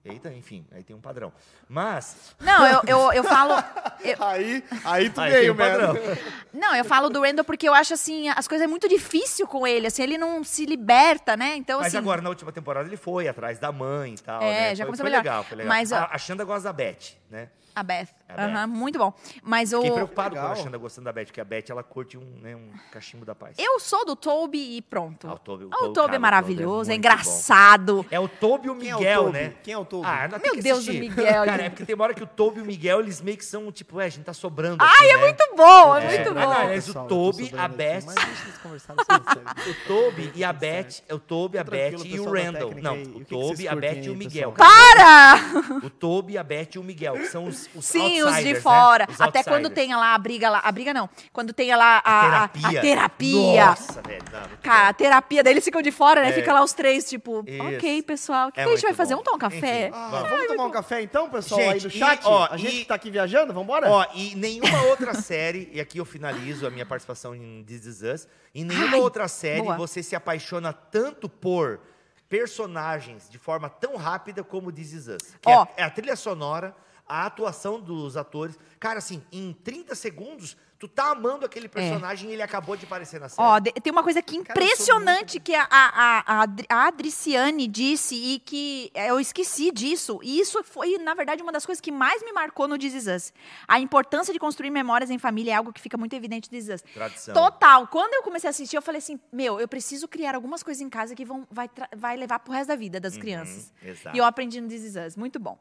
Eita, 0.08 0.32
enfim, 0.32 0.64
aí 0.72 0.82
tem 0.84 0.94
um 0.94 1.00
padrão. 1.00 1.32
Mas. 1.68 2.34
Não, 2.40 2.66
eu, 2.66 2.82
eu, 2.86 3.12
eu 3.12 3.24
falo. 3.24 3.54
eu- 4.00 4.16
Aí, 4.24 4.62
aí 4.84 5.10
tu 5.10 5.20
Aí 5.20 5.32
veio, 5.32 5.52
um 5.52 5.56
padrão. 5.56 5.94
não, 6.54 6.74
eu 6.74 6.84
falo 6.84 7.08
do 7.08 7.20
Randall 7.22 7.44
porque 7.44 7.68
eu 7.68 7.74
acho 7.74 7.94
assim, 7.94 8.28
as 8.28 8.46
coisas 8.46 8.64
é 8.64 8.68
muito 8.68 8.88
difícil 8.88 9.46
com 9.46 9.66
ele, 9.66 9.86
assim, 9.88 10.02
ele 10.02 10.16
não 10.16 10.44
se 10.44 10.64
liberta, 10.64 11.36
né? 11.36 11.56
Então, 11.56 11.78
Mas 11.80 11.88
assim. 11.88 11.96
agora, 11.98 12.22
na 12.22 12.28
última 12.28 12.52
temporada, 12.52 12.88
ele 12.88 12.96
foi 12.96 13.26
atrás 13.26 13.58
da 13.58 13.72
mãe 13.72 14.14
e 14.14 14.18
tal. 14.18 14.42
É, 14.42 14.50
né? 14.50 14.74
já 14.74 14.84
foi, 14.84 14.86
começou 14.86 15.04
foi 15.04 15.10
melhor. 15.10 15.22
legal, 15.22 15.44
foi 15.44 15.56
legal. 15.56 15.68
Mas, 15.68 15.92
a, 15.92 16.04
a 16.06 16.18
Xanda 16.18 16.44
gosta 16.44 16.64
da 16.64 16.72
Beth, 16.72 17.16
né? 17.30 17.48
A 17.76 17.82
Beth. 17.82 18.08
A 18.28 18.32
Beth. 18.34 18.42
Aham, 18.48 18.66
muito 18.66 18.98
bom. 18.98 19.12
Mas 19.42 19.72
o. 19.72 19.76
Fiquei 19.76 19.92
preocupado 19.92 20.34
com 20.34 20.40
a 20.40 20.48
Legal. 20.48 20.64
Xanda 20.64 20.78
gostando 20.78 21.04
da 21.04 21.12
Beth, 21.12 21.26
porque 21.26 21.40
a 21.40 21.44
Beth, 21.44 21.64
ela 21.68 21.82
curte 21.82 22.16
um, 22.16 22.24
né, 22.40 22.56
um 22.56 22.70
cachimbo 22.90 23.24
da 23.26 23.34
paz. 23.34 23.54
Eu 23.58 23.78
sou 23.78 24.04
do 24.06 24.16
Toby 24.16 24.76
e 24.78 24.82
pronto. 24.82 25.28
Ah, 25.28 25.34
o 25.34 25.38
Toby- 25.38 25.64
o 25.66 25.68
Ah, 25.68 25.76
Toby, 25.76 25.76
o 25.76 25.76
Toby 25.76 25.76
cara, 25.76 25.86
é 25.86 25.90
o 25.90 25.92
Toby 25.92 26.14
é 26.14 26.18
maravilhoso, 26.18 26.90
é, 26.90 26.94
engraçado. 26.94 28.04
É 28.10 28.18
o 28.18 28.26
Toby 28.28 28.68
e 28.68 28.70
o 28.70 28.76
Quem 28.78 28.88
é 28.90 28.94
o 28.94 28.98
Miguel, 28.98 29.20
Toby? 29.24 29.32
né? 29.38 29.54
Quem 29.62 29.74
é 29.74 29.78
o 29.78 29.84
Toby? 29.84 30.06
Ah, 30.08 30.28
não 30.28 30.38
tem 30.38 30.50
Meu 30.50 30.54
que 30.54 30.62
Deus, 30.62 30.78
o 30.78 30.80
assistir. 30.80 31.00
Miguel, 31.00 31.44
Cara, 31.44 31.62
é 31.64 31.68
porque 31.70 31.84
tem 31.84 31.94
uma 31.94 32.04
hora 32.04 32.14
que 32.14 32.22
o 32.22 32.26
Toby 32.26 32.58
e 32.58 32.62
o 32.62 32.64
Miguel, 32.64 33.00
eles 33.00 33.20
meio 33.20 33.36
que 33.36 33.44
são, 33.44 33.70
tipo, 33.70 34.00
é, 34.00 34.06
a 34.06 34.08
gente 34.08 34.24
tá 34.24 34.32
sobrando 34.32 34.82
Ai, 34.82 34.90
aqui, 34.96 35.10
é 35.10 35.16
né? 35.18 35.22
muito 35.24 35.54
bom, 35.56 35.96
é, 35.96 36.04
É. 36.04 36.08
muito 36.24 36.30
Ah, 36.38 36.46
bom. 36.46 36.52
aliás, 36.52 36.88
o 36.88 36.94
Toby, 37.04 37.52
a 37.56 37.64
aqui, 37.66 37.76
Beth- 37.76 38.04
Mas 38.06 38.14
deixa 38.14 38.42
eles 38.44 38.58
conversarem. 38.58 38.96
O 39.66 39.86
Toby 39.86 40.32
e 40.34 40.42
a 40.44 40.52
Beth, 40.52 41.02
é 41.08 41.14
o 41.14 41.18
Toby, 41.18 41.58
a 41.58 41.64
Beth 41.64 42.04
e 42.04 42.18
o 42.18 42.30
Randall. 42.30 42.72
Não, 42.80 42.96
o 42.96 43.18
O 43.18 43.24
Toby, 43.24 43.68
a 43.68 43.74
Beth 43.74 44.04
e 44.04 44.10
o 44.10 44.16
Miguel. 44.16 44.52
Para! 44.52 45.36
O 45.82 45.90
Toby, 45.90 46.38
a 46.38 46.42
Beth 46.42 46.70
e 46.74 46.78
o 46.78 46.82
Miguel, 46.84 47.14
que 47.14 47.26
são 47.26 47.44
os, 47.44 47.65
os 47.74 47.84
Sim, 47.84 48.22
os 48.22 48.36
de 48.36 48.54
né? 48.54 48.60
fora. 48.60 49.06
Os 49.10 49.20
Até 49.20 49.42
quando 49.42 49.68
tem 49.70 49.94
lá 49.94 50.14
a 50.14 50.18
briga 50.18 50.48
lá. 50.48 50.60
A 50.62 50.70
briga 50.72 50.94
não. 50.94 51.08
Quando 51.32 51.52
tem 51.52 51.74
lá 51.74 52.00
a, 52.04 52.10
a- 52.10 52.44
a 52.44 52.48
terapia. 52.48 52.80
terapia. 52.80 53.66
Nossa, 53.66 54.02
velho. 54.02 54.22
não, 54.32 54.40
Cara, 54.62 54.84
bom. 54.84 54.90
a 54.90 54.92
terapia 54.92 55.42
daí 55.42 55.52
eles 55.52 55.64
ficam 55.64 55.82
de 55.82 55.90
fora, 55.90 56.22
né? 56.22 56.28
É. 56.30 56.32
Fica 56.32 56.52
lá 56.52 56.62
os 56.62 56.72
três, 56.72 57.08
tipo, 57.08 57.44
Isso. 57.46 57.62
ok, 57.62 58.02
pessoal, 58.02 58.48
o 58.48 58.52
que, 58.52 58.60
É 58.60 58.64
que 58.64 58.68
a 58.68 58.72
gente 58.72 58.82
vai 58.82 58.90
muito 58.90 58.96
fazer? 58.96 59.14
bom. 59.16 59.22
Vamos 59.24 59.24
tomar 59.24 59.36
um 59.36 59.50
café? 59.50 59.90
Ah, 59.92 60.26
vamos 60.30 60.46
tomar 60.46 60.64
um 60.66 60.70
café 60.70 61.02
então, 61.02 61.28
pessoal 61.30 61.60
aí 61.60 61.78
do 61.80 61.88
Gente, 61.88 61.96
e, 61.96 61.98
chat? 61.98 62.20
ó, 62.24 62.48
a 62.50 62.56
gente 62.56 62.76
e- 62.76 62.78
que 62.80 62.84
tá 62.84 62.94
aqui 62.94 63.10
viajando, 63.10 63.52
vambora? 63.52 63.88
Ó, 63.90 64.06
e 64.14 64.34
nenhuma 64.34 64.82
outra 64.84 65.14
série, 65.20 65.70
e 65.72 65.80
aqui 65.80 65.98
eu 65.98 66.04
finalizo 66.04 66.66
a 66.66 66.70
minha 66.70 66.86
participação 66.86 67.34
em 67.34 67.64
This 67.64 67.86
Is 67.86 68.02
Us, 68.02 68.28
em 68.54 68.64
nenhuma 68.64 68.96
Ai, 68.96 69.00
outra 69.00 69.28
série 69.28 69.62
boa. 69.62 69.76
você 69.76 70.02
se 70.02 70.14
apaixona 70.16 70.72
tanto 70.72 71.28
por 71.28 71.80
personagens 72.28 73.28
de 73.30 73.38
forma 73.38 73.68
tão 73.68 73.96
rápida 73.96 74.42
como 74.44 74.70
This 74.72 74.92
Is 74.92 75.08
Us. 75.08 75.22
Que 75.40 75.48
Ó. 75.50 75.64
é, 75.76 75.82
é 75.82 75.84
a 75.84 75.90
trilha 75.90 76.16
sonora, 76.16 76.74
a 77.08 77.26
atuação 77.26 77.80
dos 77.80 78.16
atores. 78.16 78.58
Cara, 78.80 78.98
assim, 78.98 79.22
em 79.32 79.52
30 79.52 79.94
segundos, 79.94 80.56
tu 80.78 80.86
tá 80.88 81.10
amando 81.12 81.46
aquele 81.46 81.68
personagem 81.68 82.28
e 82.28 82.32
ele 82.34 82.42
acabou 82.42 82.76
de 82.76 82.84
aparecer 82.84 83.18
na 83.20 83.28
série. 83.28 83.46
É. 83.46 83.50
Ó, 83.50 83.58
de- 83.58 83.72
tem 83.72 83.90
uma 83.92 84.02
coisa 84.02 84.18
aqui 84.18 84.42
Cara, 84.42 84.58
eu 84.60 84.66
sou 84.66 84.72
impressionante 84.72 85.40
que 85.40 85.54
a, 85.54 85.66
a, 85.70 86.32
a, 86.34 86.40
Adri- 86.42 86.66
a 86.68 86.86
Adriciane 86.88 87.66
disse 87.66 88.14
e 88.14 88.38
que 88.40 88.90
é, 88.92 89.08
eu 89.10 89.18
esqueci 89.20 89.70
disso. 89.70 90.18
E 90.22 90.38
isso 90.40 90.62
foi, 90.64 90.98
na 90.98 91.14
verdade, 91.14 91.42
uma 91.42 91.52
das 91.52 91.64
coisas 91.64 91.80
que 91.80 91.90
mais 91.92 92.22
me 92.22 92.32
marcou 92.32 92.68
no 92.68 92.76
This 92.76 92.94
Is 92.94 93.06
Us. 93.06 93.32
A 93.66 93.78
importância 93.80 94.32
de 94.34 94.38
construir 94.38 94.70
memórias 94.70 95.08
em 95.10 95.18
família 95.18 95.52
é 95.52 95.54
algo 95.54 95.72
que 95.72 95.80
fica 95.80 95.96
muito 95.96 96.14
evidente 96.14 96.50
no 96.52 96.58
This 96.58 96.68
Is 96.68 96.74
Us. 96.74 96.82
Tradição. 96.92 97.34
Total. 97.34 97.86
Quando 97.86 98.14
eu 98.14 98.22
comecei 98.22 98.48
a 98.48 98.50
assistir, 98.50 98.76
eu 98.76 98.82
falei 98.82 98.98
assim, 98.98 99.18
meu, 99.32 99.58
eu 99.60 99.68
preciso 99.68 100.06
criar 100.08 100.34
algumas 100.34 100.62
coisas 100.62 100.80
em 100.82 100.90
casa 100.90 101.14
que 101.14 101.24
vão, 101.24 101.46
vai, 101.50 101.68
tra- 101.68 101.88
vai 101.96 102.16
levar 102.16 102.40
pro 102.40 102.52
resto 102.52 102.68
da 102.68 102.76
vida 102.76 103.00
das 103.00 103.16
crianças. 103.16 103.72
Uhum, 103.82 103.88
exato. 103.90 104.16
E 104.16 104.18
eu 104.18 104.24
aprendi 104.24 104.60
no 104.60 104.68
This 104.68 104.82
Is 104.82 104.96
Us. 104.96 105.16
Muito 105.16 105.38
bom. 105.38 105.56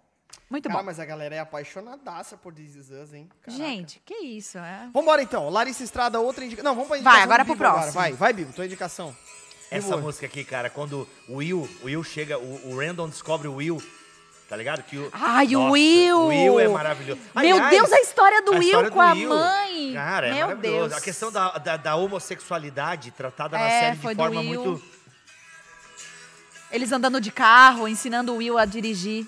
Muito 0.50 0.68
Cara, 0.70 0.80
bom. 0.80 0.86
mas 0.86 1.00
a 1.00 1.06
galera 1.06 1.36
é 1.36 1.40
apaixonadaça 1.40 2.38
por 2.38 2.54
This 2.54 2.76
Is 2.76 2.92
Us, 2.92 3.14
hein? 3.14 3.28
Caraca. 3.42 3.64
Gente, 3.64 4.00
que 4.06 4.14
isso, 4.14 4.58
é... 4.60 4.90
Vambora 4.94 5.22
então. 5.22 5.50
Larissa 5.50 5.84
Estrada, 5.84 6.20
outra 6.20 6.46
indicação. 6.46 6.70
Não, 6.70 6.76
vamos 6.76 6.88
pra 6.88 6.98
Vai, 6.98 7.02
indicação. 7.02 7.24
agora 7.24 7.44
do 7.44 7.48
pro 7.48 7.56
Bibo 7.56 7.66
agora. 7.66 7.82
próximo. 7.82 8.02
Vai, 8.02 8.14
vai, 8.14 8.34
Bibo, 8.34 8.54
tua 8.54 8.66
indicação. 8.66 9.16
Essa 9.72 9.90
Bibo. 9.96 10.02
música 10.04 10.26
aqui, 10.28 10.44
cara, 10.44 10.70
quando 10.70 11.08
o 11.28 11.38
Will, 11.38 11.68
o 11.82 11.86
Will 11.86 12.04
chega, 12.04 12.38
o, 12.38 12.70
o 12.74 12.80
Randall 12.80 13.08
descobre 13.08 13.48
o 13.48 13.56
Will 13.56 13.82
Tá 14.48 14.56
ligado? 14.56 14.84
Que 14.84 14.96
o, 15.00 15.10
Ai, 15.12 15.48
o 15.56 15.60
Nossa, 15.60 15.72
Will! 15.72 16.18
O 16.20 16.28
Will 16.28 16.60
é 16.60 16.68
maravilhoso. 16.68 17.20
Meu 17.36 17.68
Deus, 17.68 17.92
a 17.92 18.00
história 18.00 18.44
do 18.44 18.52
a 18.54 18.58
Will 18.58 18.62
história 18.68 18.92
com 18.92 19.02
a 19.02 19.12
Will, 19.14 19.30
mãe. 19.30 19.92
Cara, 19.96 20.28
é 20.28 20.34
Meu 20.36 20.48
maravilhoso. 20.50 20.90
Deus. 20.90 20.94
A 20.94 21.02
questão 21.02 21.32
da, 21.32 21.58
da, 21.58 21.78
da 21.78 21.96
homossexualidade 21.96 23.10
tratada 23.10 23.58
na 23.58 23.66
É, 23.68 23.80
série 23.80 23.98
foi 23.98 24.14
de 24.14 24.18
do 24.20 24.24
forma 24.24 24.42
Will. 24.42 24.64
muito. 24.64 24.84
Eles 26.72 26.92
andando 26.92 27.20
de 27.20 27.32
carro, 27.32 27.88
ensinando 27.88 28.34
o 28.34 28.38
Will 28.38 28.58
a 28.60 28.66
dirigir. 28.66 29.26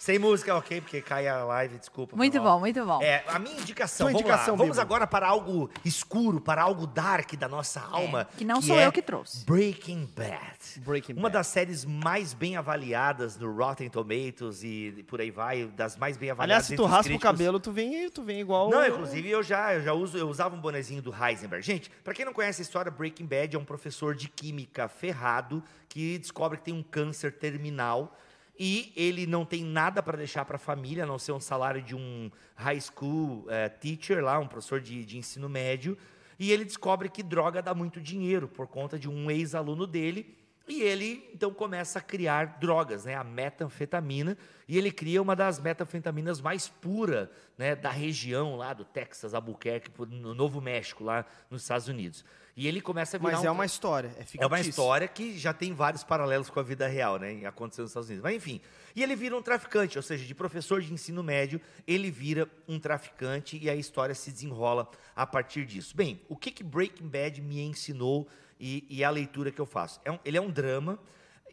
Sem 0.00 0.18
música, 0.18 0.56
ok, 0.56 0.80
porque 0.80 1.02
cai 1.02 1.28
a 1.28 1.44
live, 1.44 1.76
desculpa. 1.76 2.16
Muito 2.16 2.32
foi 2.32 2.40
mal. 2.40 2.54
bom, 2.54 2.60
muito 2.60 2.86
bom. 2.86 3.02
É, 3.02 3.22
a 3.28 3.38
minha 3.38 3.60
indicação, 3.60 4.06
Tua 4.06 4.12
vamos 4.12 4.20
indicação, 4.22 4.54
lá. 4.54 4.58
Vamos 4.58 4.76
Bibo. 4.78 4.80
agora 4.80 5.06
para 5.06 5.28
algo 5.28 5.68
escuro, 5.84 6.40
para 6.40 6.62
algo 6.62 6.86
dark 6.86 7.34
da 7.34 7.46
nossa 7.46 7.82
alma. 7.82 8.26
que 8.34 8.42
não 8.42 8.62
sou 8.62 8.80
é 8.80 8.86
eu 8.86 8.92
que 8.92 9.02
trouxe. 9.02 9.44
Breaking 9.44 10.08
Bad. 10.16 10.80
Breaking 10.80 11.12
Uma 11.12 11.24
Bad. 11.24 11.34
das 11.34 11.48
séries 11.48 11.84
mais 11.84 12.32
bem 12.32 12.56
avaliadas 12.56 13.36
no 13.36 13.54
Rotten 13.54 13.90
Tomatoes 13.90 14.64
e 14.64 15.04
por 15.06 15.20
aí 15.20 15.30
vai, 15.30 15.66
das 15.66 15.98
mais 15.98 16.16
bem 16.16 16.30
avaliadas. 16.30 16.64
Aliás, 16.64 16.66
se 16.66 16.76
tu 16.76 16.86
raspa 16.86 17.12
o 17.12 17.20
cabelo, 17.20 17.60
tu 17.60 17.70
vem, 17.70 18.08
tu 18.08 18.22
vem 18.22 18.40
igual. 18.40 18.70
Não, 18.70 18.86
inclusive 18.86 19.28
eu 19.28 19.42
já, 19.42 19.74
eu 19.74 19.82
já 19.82 19.92
uso, 19.92 20.16
eu 20.16 20.30
usava 20.30 20.56
um 20.56 20.60
bonezinho 20.62 21.02
do 21.02 21.14
Heisenberg. 21.14 21.62
Gente, 21.62 21.90
pra 22.02 22.14
quem 22.14 22.24
não 22.24 22.32
conhece 22.32 22.62
a 22.62 22.64
história, 22.64 22.90
Breaking 22.90 23.26
Bad 23.26 23.54
é 23.54 23.58
um 23.58 23.66
professor 23.66 24.14
de 24.14 24.30
química 24.30 24.88
ferrado 24.88 25.62
que 25.90 26.16
descobre 26.16 26.56
que 26.56 26.64
tem 26.64 26.72
um 26.72 26.82
câncer 26.82 27.32
terminal 27.32 28.16
e 28.62 28.92
ele 28.94 29.26
não 29.26 29.46
tem 29.46 29.64
nada 29.64 30.02
para 30.02 30.18
deixar 30.18 30.44
para 30.44 30.56
a 30.56 30.58
família, 30.58 31.04
a 31.04 31.06
não 31.06 31.18
ser 31.18 31.32
um 31.32 31.40
salário 31.40 31.80
de 31.80 31.96
um 31.96 32.30
high 32.54 32.78
school 32.78 33.46
eh, 33.48 33.70
teacher 33.70 34.22
lá, 34.22 34.38
um 34.38 34.46
professor 34.46 34.78
de, 34.82 35.02
de 35.02 35.16
ensino 35.16 35.48
médio. 35.48 35.96
E 36.38 36.52
ele 36.52 36.66
descobre 36.66 37.08
que 37.08 37.22
droga 37.22 37.62
dá 37.62 37.72
muito 37.72 38.02
dinheiro 38.02 38.46
por 38.46 38.66
conta 38.66 38.98
de 38.98 39.08
um 39.08 39.30
ex-aluno 39.30 39.86
dele. 39.86 40.36
E 40.68 40.82
ele 40.82 41.26
então 41.32 41.54
começa 41.54 42.00
a 42.00 42.02
criar 42.02 42.58
drogas, 42.60 43.06
né? 43.06 43.14
A 43.14 43.24
metanfetamina. 43.24 44.36
E 44.68 44.76
ele 44.76 44.92
cria 44.92 45.22
uma 45.22 45.34
das 45.34 45.58
metanfetaminas 45.58 46.38
mais 46.38 46.68
puras 46.68 47.30
né, 47.56 47.74
da 47.74 47.90
região 47.90 48.56
lá 48.56 48.74
do 48.74 48.84
Texas, 48.84 49.32
Albuquerque, 49.32 49.90
no 50.06 50.34
Novo 50.34 50.60
México, 50.60 51.02
lá 51.02 51.24
nos 51.50 51.62
Estados 51.62 51.88
Unidos. 51.88 52.26
E 52.60 52.68
ele 52.68 52.82
começa 52.82 53.16
a 53.16 53.18
virar 53.18 53.32
Mas 53.32 53.40
um 53.40 53.46
é 53.46 53.50
uma 53.50 53.64
história. 53.64 54.14
É, 54.18 54.44
é 54.44 54.46
uma 54.46 54.60
história 54.60 55.08
que 55.08 55.38
já 55.38 55.50
tem 55.50 55.72
vários 55.72 56.04
paralelos 56.04 56.50
com 56.50 56.60
a 56.60 56.62
vida 56.62 56.86
real, 56.86 57.18
né? 57.18 57.46
Aconteceu 57.46 57.84
nos 57.84 57.90
Estados 57.92 58.10
Unidos. 58.10 58.22
Mas 58.22 58.36
enfim. 58.36 58.60
E 58.94 59.02
ele 59.02 59.16
vira 59.16 59.34
um 59.34 59.40
traficante, 59.40 59.96
ou 59.96 60.02
seja, 60.02 60.26
de 60.26 60.34
professor 60.34 60.82
de 60.82 60.92
ensino 60.92 61.22
médio, 61.22 61.58
ele 61.86 62.10
vira 62.10 62.46
um 62.68 62.78
traficante 62.78 63.56
e 63.56 63.70
a 63.70 63.74
história 63.74 64.14
se 64.14 64.30
desenrola 64.30 64.90
a 65.16 65.26
partir 65.26 65.64
disso. 65.64 65.96
Bem, 65.96 66.20
o 66.28 66.36
que, 66.36 66.50
que 66.50 66.62
Breaking 66.62 67.08
Bad 67.08 67.40
me 67.40 67.62
ensinou 67.62 68.28
e, 68.60 68.84
e 68.90 69.02
a 69.02 69.08
leitura 69.08 69.50
que 69.50 69.58
eu 69.58 69.64
faço? 69.64 69.98
É 70.04 70.12
um- 70.12 70.18
ele 70.22 70.36
é 70.36 70.40
um 70.42 70.50
drama 70.50 70.98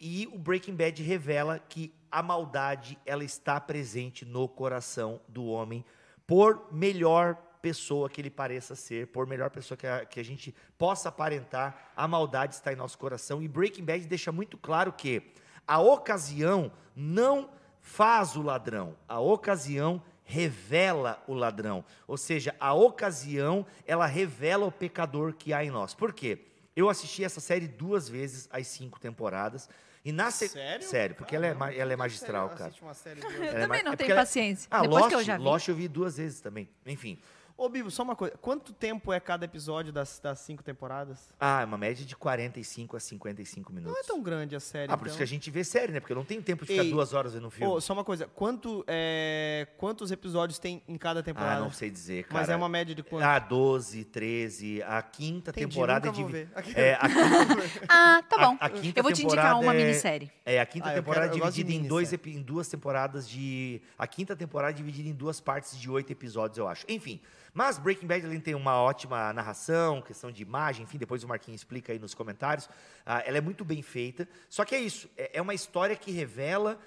e 0.02 0.28
o 0.34 0.38
Breaking 0.38 0.76
Bad 0.76 1.02
revela 1.02 1.58
que 1.58 1.94
a 2.12 2.22
maldade 2.22 3.00
ela 3.06 3.24
está 3.24 3.62
presente 3.62 4.26
no 4.26 4.46
coração 4.46 5.22
do 5.26 5.46
homem, 5.46 5.86
por 6.26 6.68
melhor 6.70 7.42
pessoa 7.68 8.10
que 8.10 8.22
ele 8.22 8.30
pareça 8.30 8.76
ser, 8.76 9.08
por 9.08 9.28
melhor 9.28 9.50
pessoa 9.50 9.78
que 9.78 9.86
a, 9.86 10.06
que 10.06 10.20
a 10.20 10.24
gente 10.24 10.56
possa 10.78 11.10
aparentar, 11.10 11.92
a 11.96 12.08
maldade 12.08 12.56
está 12.56 12.72
em 12.72 12.76
nosso 12.78 12.98
coração. 12.98 13.42
E 13.42 13.48
Breaking 13.48 13.84
Bad 13.84 14.06
deixa 14.08 14.32
muito 14.32 14.58
claro 14.58 14.94
que 14.94 15.22
a 15.68 15.80
ocasião 15.82 16.72
não 16.96 17.50
faz 17.82 18.36
o 18.38 18.42
ladrão, 18.42 18.96
a 19.08 19.20
ocasião 19.20 20.02
revela 20.24 21.22
o 21.28 21.34
ladrão. 21.34 21.84
Ou 22.08 22.18
seja, 22.18 22.56
a 22.60 22.74
ocasião, 22.74 23.66
ela 23.86 24.06
revela 24.06 24.66
o 24.66 24.72
pecador 24.72 25.34
que 25.34 25.52
há 25.54 25.64
em 25.64 25.70
nós. 25.72 25.94
Por 25.94 26.14
quê? 26.14 26.40
Eu 26.76 26.90
assisti 26.90 27.24
essa 27.24 27.40
série 27.42 27.68
duas 27.68 28.08
vezes, 28.08 28.48
as 28.52 28.68
cinco 28.68 29.00
temporadas. 29.00 29.70
E 30.06 30.12
na 30.12 30.32
se... 30.32 30.48
Sério? 30.48 30.86
Sério, 30.88 31.16
porque 31.16 31.36
ela 31.36 31.48
é, 31.48 31.54
Caramba, 31.54 31.74
ela 31.74 31.92
é 31.94 31.96
magistral, 31.98 32.50
cara. 32.50 32.72
uma 32.82 32.94
série 32.94 33.20
duas 33.20 33.34
Eu 33.34 33.40
vezes? 33.40 33.56
Ela 33.56 33.64
é 33.64 33.68
também 33.68 33.80
ma- 33.84 33.86
não 33.88 33.94
é 33.94 33.96
tenho 33.98 34.12
ela- 34.12 34.22
paciência. 34.22 34.68
Ah, 34.72 34.82
Depois 34.82 35.00
Lost, 35.02 35.10
que 35.10 35.16
eu 35.16 35.24
já 35.24 35.38
vi. 35.38 35.44
Lost 35.44 35.68
eu 35.68 35.76
vi 35.76 35.88
duas 35.90 36.18
vezes 36.18 36.40
também. 36.40 36.70
Enfim. 36.86 37.18
Ô, 37.58 37.68
Bibo, 37.70 37.90
só 37.90 38.04
uma 38.04 38.16
coisa. 38.16 38.38
Quanto 38.40 38.72
tempo 38.72 39.12
é 39.12 39.20
cada 39.20 39.44
episódio 39.44 39.92
das, 39.92 40.20
das 40.20 40.38
cinco 40.42 40.62
temporadas? 40.62 41.28
Ah, 41.40 41.64
é 41.64 41.66
uma 41.66 41.78
média 41.78 42.06
de 42.06 42.16
45 42.16 42.96
a 42.96 43.00
55 43.00 43.74
minutos. 43.74 43.92
Não 43.96 44.00
é 44.00 44.04
tão 44.04 44.22
grande 44.22 44.56
a 44.56 44.60
série. 44.60 44.92
Ah, 44.92 44.96
por 44.96 45.08
isso 45.08 45.16
então. 45.16 45.18
que 45.18 45.24
a 45.24 45.26
gente 45.26 45.50
vê 45.50 45.64
série, 45.64 45.92
né? 45.92 46.00
Porque 46.00 46.14
eu 46.14 46.18
não 46.18 46.24
tenho 46.24 46.44
tempo 46.44 46.64
de 46.64 46.72
ficar 46.74 46.84
Ei, 46.84 46.92
duas 46.92 47.14
horas 47.14 47.34
vendo 47.34 47.48
um 47.48 47.50
filme. 47.50 47.74
Ô, 47.74 47.82
só 47.82 47.94
uma 47.94 48.04
coisa. 48.04 48.28
Quanto, 48.28 48.86
é, 48.88 49.68
quantos 49.76 50.12
episódios 50.12 50.60
tem 50.60 50.84
em 50.88 51.00
cada 51.00 51.22
ah, 51.22 51.24
temporada? 51.24 51.60
não 51.62 51.72
sei 51.72 51.90
dizer, 51.90 52.26
cara. 52.26 52.42
Mas 52.42 52.50
é 52.50 52.56
uma 52.56 52.70
média 52.70 52.94
de 52.94 53.02
quanto? 53.02 53.24
Ah, 53.24 53.40
12, 53.40 54.04
13. 54.06 54.84
A 54.84 55.02
quinta 55.02 55.50
Entendi, 55.50 55.68
temporada 55.68 56.06
nunca 56.12 56.22
vou 56.22 56.28
divi- 56.30 56.46
ver. 56.46 56.80
É, 56.80 56.94
a 56.94 57.10
quinta, 57.10 57.82
Ah, 57.90 58.24
tá 58.30 58.38
bom. 58.38 58.58
A- 58.60 58.66
a 58.68 58.70
quinta 58.70 59.00
eu 59.00 59.04
vou 59.04 59.12
te 59.12 59.24
indicar 59.24 59.46
temporada 59.46 59.66
uma 59.66 59.74
é- 59.74 59.78
minissérie. 59.84 60.32
é, 60.46 60.60
a 60.60 60.66
quinta 60.68 60.90
Ah, 60.92 60.94
temporada 60.94 61.28
quero- 61.30 61.44
de 61.44 61.52
dividida 61.56 61.74
em, 61.74 61.88
dois, 61.88 62.14
em 62.14 62.42
duas 62.44 62.68
temporadas 62.68 63.28
de. 63.28 63.82
A 63.98 64.06
quinta 64.06 64.36
temporada 64.36 64.74
dividida 64.76 65.10
em 65.10 65.14
duas 65.14 65.40
partes 65.42 65.76
de 65.76 65.90
oito 65.90 66.12
episódios, 66.12 66.60
eu 66.60 66.68
acho. 66.68 66.86
Enfim. 66.88 67.20
Mas 67.58 67.80
Breaking 67.80 68.06
Bad 68.06 68.24
ele 68.24 68.40
tem 68.40 68.54
uma 68.54 68.80
ótima 68.80 69.34
narração, 69.34 70.00
questão 70.00 70.32
de 70.32 70.44
imagem, 70.44 70.84
enfim, 70.84 71.00
depois 71.00 71.24
o 71.24 71.28
Marquinhos 71.28 71.62
explica 71.62 71.92
aí 71.92 71.98
nos 71.98 72.14
comentários. 72.14 72.70
Ah, 73.04 73.24
ela 73.26 73.40
é 73.40 73.42
muito 73.42 73.66
bem 73.66 73.82
feita. 73.82 74.30
Só 74.48 74.64
que 74.64 74.76
é 74.76 74.80
isso, 74.80 75.10
é, 75.18 75.40
é 75.40 75.42
uma 75.42 75.56
história 75.56 75.96
que 75.96 76.12
revela 76.12 76.80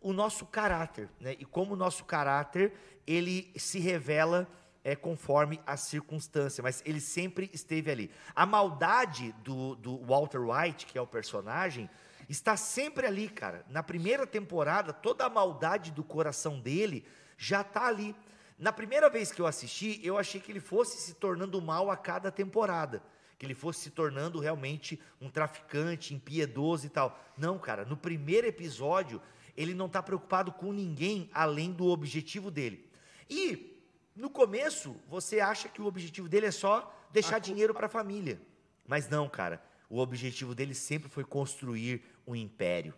o 0.00 0.12
nosso 0.12 0.44
caráter, 0.44 1.08
né? 1.20 1.36
E 1.38 1.44
como 1.44 1.74
o 1.74 1.76
nosso 1.76 2.04
caráter, 2.04 2.72
ele 3.06 3.52
se 3.56 3.78
revela 3.78 4.48
é, 4.82 4.96
conforme 4.96 5.60
a 5.64 5.76
circunstância, 5.76 6.64
mas 6.64 6.82
ele 6.84 7.00
sempre 7.00 7.48
esteve 7.52 7.88
ali. 7.88 8.10
A 8.34 8.44
maldade 8.44 9.32
do, 9.44 9.76
do 9.76 10.04
Walter 10.04 10.40
White, 10.40 10.86
que 10.86 10.98
é 10.98 11.00
o 11.00 11.06
personagem, 11.06 11.88
está 12.28 12.56
sempre 12.56 13.06
ali, 13.06 13.28
cara. 13.28 13.64
Na 13.70 13.84
primeira 13.84 14.26
temporada, 14.26 14.92
toda 14.92 15.24
a 15.24 15.30
maldade 15.30 15.92
do 15.92 16.02
coração 16.02 16.58
dele 16.58 17.06
já 17.36 17.60
está 17.60 17.86
ali. 17.86 18.16
Na 18.58 18.72
primeira 18.72 19.08
vez 19.08 19.30
que 19.30 19.40
eu 19.40 19.46
assisti, 19.46 20.00
eu 20.02 20.18
achei 20.18 20.40
que 20.40 20.50
ele 20.50 20.58
fosse 20.58 21.00
se 21.00 21.14
tornando 21.14 21.62
mal 21.62 21.90
a 21.90 21.96
cada 21.96 22.30
temporada. 22.32 23.00
Que 23.38 23.46
ele 23.46 23.54
fosse 23.54 23.82
se 23.82 23.90
tornando 23.90 24.40
realmente 24.40 25.00
um 25.20 25.30
traficante, 25.30 26.12
impiedoso 26.12 26.84
e 26.84 26.88
tal. 26.88 27.16
Não, 27.36 27.56
cara, 27.56 27.84
no 27.84 27.96
primeiro 27.96 28.48
episódio, 28.48 29.22
ele 29.56 29.74
não 29.74 29.86
está 29.86 30.02
preocupado 30.02 30.50
com 30.50 30.72
ninguém 30.72 31.30
além 31.32 31.72
do 31.72 31.86
objetivo 31.86 32.50
dele. 32.50 32.90
E, 33.30 33.80
no 34.16 34.28
começo, 34.28 34.96
você 35.08 35.38
acha 35.38 35.68
que 35.68 35.80
o 35.80 35.86
objetivo 35.86 36.28
dele 36.28 36.46
é 36.46 36.50
só 36.50 36.92
deixar 37.12 37.38
dinheiro 37.38 37.72
para 37.72 37.86
a 37.86 37.90
família. 37.90 38.40
Mas 38.86 39.08
não, 39.08 39.28
cara. 39.28 39.62
O 39.88 40.00
objetivo 40.00 40.52
dele 40.52 40.74
sempre 40.74 41.08
foi 41.08 41.24
construir 41.24 42.02
um 42.26 42.34
império. 42.34 42.92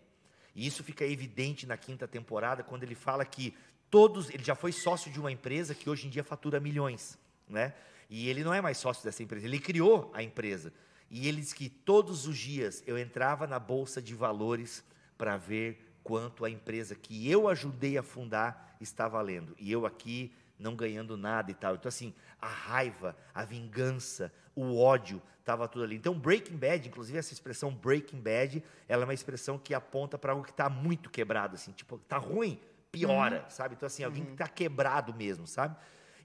E 0.54 0.66
isso 0.66 0.82
fica 0.82 1.04
evidente 1.04 1.66
na 1.66 1.76
quinta 1.76 2.08
temporada, 2.08 2.62
quando 2.62 2.82
ele 2.82 2.94
fala 2.94 3.24
que 3.24 3.54
todos. 3.90 4.30
Ele 4.30 4.44
já 4.44 4.54
foi 4.54 4.72
sócio 4.72 5.10
de 5.10 5.18
uma 5.18 5.32
empresa 5.32 5.74
que 5.74 5.90
hoje 5.90 6.06
em 6.06 6.10
dia 6.10 6.24
fatura 6.24 6.60
milhões. 6.60 7.18
Né? 7.48 7.74
E 8.08 8.28
ele 8.28 8.44
não 8.44 8.54
é 8.54 8.60
mais 8.60 8.78
sócio 8.78 9.04
dessa 9.04 9.22
empresa, 9.22 9.46
ele 9.46 9.58
criou 9.58 10.10
a 10.14 10.22
empresa. 10.22 10.72
E 11.10 11.26
ele 11.26 11.40
diz 11.40 11.52
que 11.52 11.68
todos 11.68 12.26
os 12.26 12.38
dias 12.38 12.82
eu 12.86 12.96
entrava 12.96 13.46
na 13.46 13.58
bolsa 13.58 14.00
de 14.00 14.14
valores 14.14 14.84
para 15.18 15.36
ver 15.36 15.98
quanto 16.04 16.44
a 16.44 16.50
empresa 16.50 16.94
que 16.94 17.28
eu 17.28 17.48
ajudei 17.48 17.98
a 17.98 18.02
fundar 18.02 18.76
está 18.80 19.08
valendo. 19.08 19.54
E 19.58 19.70
eu 19.70 19.84
aqui 19.84 20.32
não 20.58 20.76
ganhando 20.76 21.16
nada 21.16 21.50
e 21.50 21.54
tal. 21.54 21.74
Então, 21.74 21.88
assim, 21.88 22.14
a 22.40 22.46
raiva, 22.46 23.16
a 23.34 23.44
vingança, 23.44 24.32
o 24.54 24.78
ódio, 24.78 25.20
estava 25.38 25.66
tudo 25.66 25.84
ali. 25.84 25.96
Então, 25.96 26.18
Breaking 26.18 26.56
Bad, 26.56 26.88
inclusive 26.88 27.18
essa 27.18 27.32
expressão 27.32 27.74
Breaking 27.74 28.20
Bad, 28.20 28.62
ela 28.88 29.02
é 29.02 29.06
uma 29.06 29.14
expressão 29.14 29.58
que 29.58 29.74
aponta 29.74 30.18
para 30.18 30.32
algo 30.32 30.44
que 30.44 30.50
está 30.50 30.68
muito 30.68 31.10
quebrado, 31.10 31.54
assim, 31.56 31.72
tipo, 31.72 31.98
tá 31.98 32.18
ruim, 32.18 32.60
piora, 32.90 33.44
sabe? 33.48 33.74
Então, 33.74 33.86
assim, 33.86 34.04
alguém 34.04 34.24
que 34.24 34.32
está 34.32 34.48
quebrado 34.48 35.14
mesmo, 35.14 35.46
sabe? 35.46 35.76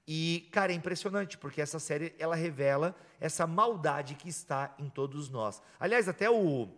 E, 0.08 0.48
cara, 0.52 0.72
é 0.72 0.76
impressionante, 0.76 1.38
porque 1.38 1.62
essa 1.62 1.80
série, 1.80 2.14
ela 2.20 2.36
revela 2.36 2.96
essa 3.20 3.48
maldade 3.48 4.16
que 4.16 4.30
está 4.30 4.74
em 4.78 4.88
todos 4.88 5.30
nós. 5.30 5.62
Aliás, 5.80 6.08
até 6.08 6.30
o, 6.30 6.70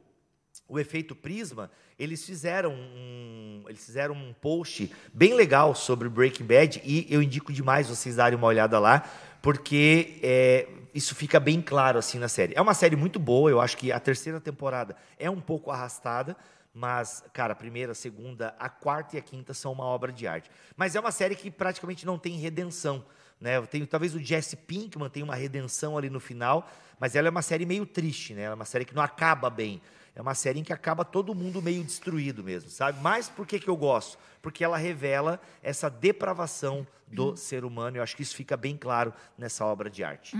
o 0.68 0.80
efeito 0.80 1.14
Prisma, 1.14 1.70
eles 2.00 2.26
fizeram 2.26 2.74
um, 2.74 3.64
eles 3.68 3.86
fizeram 3.86 4.16
um 4.16 4.34
post 4.34 4.92
bem 5.14 5.34
legal 5.34 5.76
sobre 5.76 6.08
Breaking 6.08 6.46
Bad 6.46 6.82
e 6.86 7.06
eu 7.10 7.22
indico 7.22 7.52
demais 7.52 7.90
vocês 7.90 8.16
darem 8.16 8.38
uma 8.38 8.48
olhada 8.48 8.80
lá, 8.80 9.04
porque 9.42 10.20
é, 10.22 10.68
isso 10.94 11.16
fica 11.16 11.40
bem 11.40 11.62
claro 11.62 12.00
assim 12.00 12.20
na 12.20 12.28
série. 12.28 12.54
É 12.56 12.62
uma 12.62 12.74
série 12.74 12.96
muito 12.96 13.20
boa, 13.20 13.50
eu 13.50 13.60
acho 13.60 13.76
que 13.78 13.92
a 13.92 14.00
terceira 14.00 14.40
temporada 14.40 14.96
é 15.18 15.30
um 15.30 15.42
pouco 15.42 15.70
arrastada, 15.70 16.38
mas, 16.78 17.24
cara, 17.34 17.54
a 17.54 17.56
primeira, 17.56 17.94
a 17.94 17.96
segunda, 17.96 18.56
a 18.60 18.70
quarta 18.70 19.16
e 19.16 19.20
a 19.20 19.22
quinta 19.22 19.52
são 19.52 19.72
uma 19.72 19.84
obra 19.84 20.12
de 20.12 20.28
arte. 20.28 20.48
Mas 20.76 20.96
é 20.96 21.00
uma 21.00 21.12
série 21.12 21.36
que 21.36 21.50
praticamente 21.50 22.06
não 22.06 22.20
tem 22.20 22.38
redenção. 22.38 23.04
Né? 23.42 23.60
Tem, 23.64 23.84
talvez 23.84 24.14
o 24.14 24.20
Jesse 24.20 24.56
Pinkman 24.56 25.10
tenha 25.10 25.24
uma 25.24 25.34
redenção 25.34 25.98
ali 25.98 26.08
no 26.08 26.20
final, 26.20 26.70
mas 27.00 27.16
ela 27.16 27.30
é 27.30 27.32
uma 27.32 27.42
série 27.42 27.66
meio 27.66 27.84
triste, 27.84 28.36
né? 28.36 28.44
Ela 28.44 28.54
é 28.54 28.56
uma 28.56 28.66
série 28.66 28.86
que 28.86 28.94
não 28.94 29.02
acaba 29.02 29.50
bem. 29.50 29.82
É 30.14 30.22
uma 30.22 30.36
série 30.36 30.60
em 30.60 30.64
que 30.64 30.72
acaba 30.72 31.04
todo 31.04 31.34
mundo 31.34 31.64
meio 31.64 31.84
destruído 31.84 32.44
mesmo, 32.44 32.70
sabe? 32.70 33.00
Mas 33.02 33.28
por 33.28 33.48
que, 33.48 33.60
que 33.60 33.68
eu 33.68 33.76
gosto? 33.76 34.20
Porque 34.40 34.64
ela 34.64 34.78
revela 34.78 35.42
essa 35.64 35.90
depravação 35.90 36.86
do 37.08 37.36
ser 37.36 37.66
humano. 37.66 37.98
Eu 37.98 38.04
acho 38.04 38.16
que 38.16 38.22
isso 38.22 38.36
fica 38.36 38.56
bem 38.56 38.78
claro 38.78 39.12
nessa 39.36 39.66
obra 39.66 39.90
de 39.90 40.04
arte. 40.04 40.38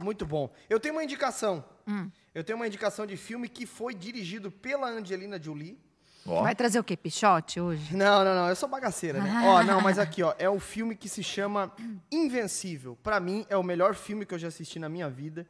Muito 0.00 0.24
bom. 0.26 0.50
Eu 0.68 0.80
tenho 0.80 0.94
uma 0.94 1.04
indicação. 1.04 1.64
Hum. 1.86 2.10
Eu 2.34 2.42
tenho 2.42 2.56
uma 2.56 2.66
indicação 2.66 3.06
de 3.06 3.16
filme 3.16 3.48
que 3.48 3.66
foi 3.66 3.94
dirigido 3.94 4.50
pela 4.50 4.88
Angelina 4.88 5.40
Jolie. 5.42 5.78
Ó. 6.26 6.42
Vai 6.42 6.54
trazer 6.54 6.78
o 6.78 6.84
quê? 6.84 6.96
Pichote 6.96 7.60
hoje? 7.60 7.96
Não, 7.96 8.24
não, 8.24 8.34
não, 8.34 8.48
eu 8.48 8.56
sou 8.56 8.68
bagaceira, 8.68 9.20
né? 9.22 9.42
ó, 9.44 9.62
não, 9.64 9.80
mas 9.80 9.98
aqui, 9.98 10.22
ó, 10.22 10.34
é 10.38 10.48
um 10.50 10.60
filme 10.60 10.94
que 10.94 11.08
se 11.08 11.22
chama 11.22 11.72
Invencível. 12.12 12.96
Pra 13.02 13.18
mim, 13.18 13.46
é 13.48 13.56
o 13.56 13.62
melhor 13.62 13.94
filme 13.94 14.26
que 14.26 14.34
eu 14.34 14.38
já 14.38 14.48
assisti 14.48 14.78
na 14.78 14.88
minha 14.88 15.08
vida. 15.08 15.46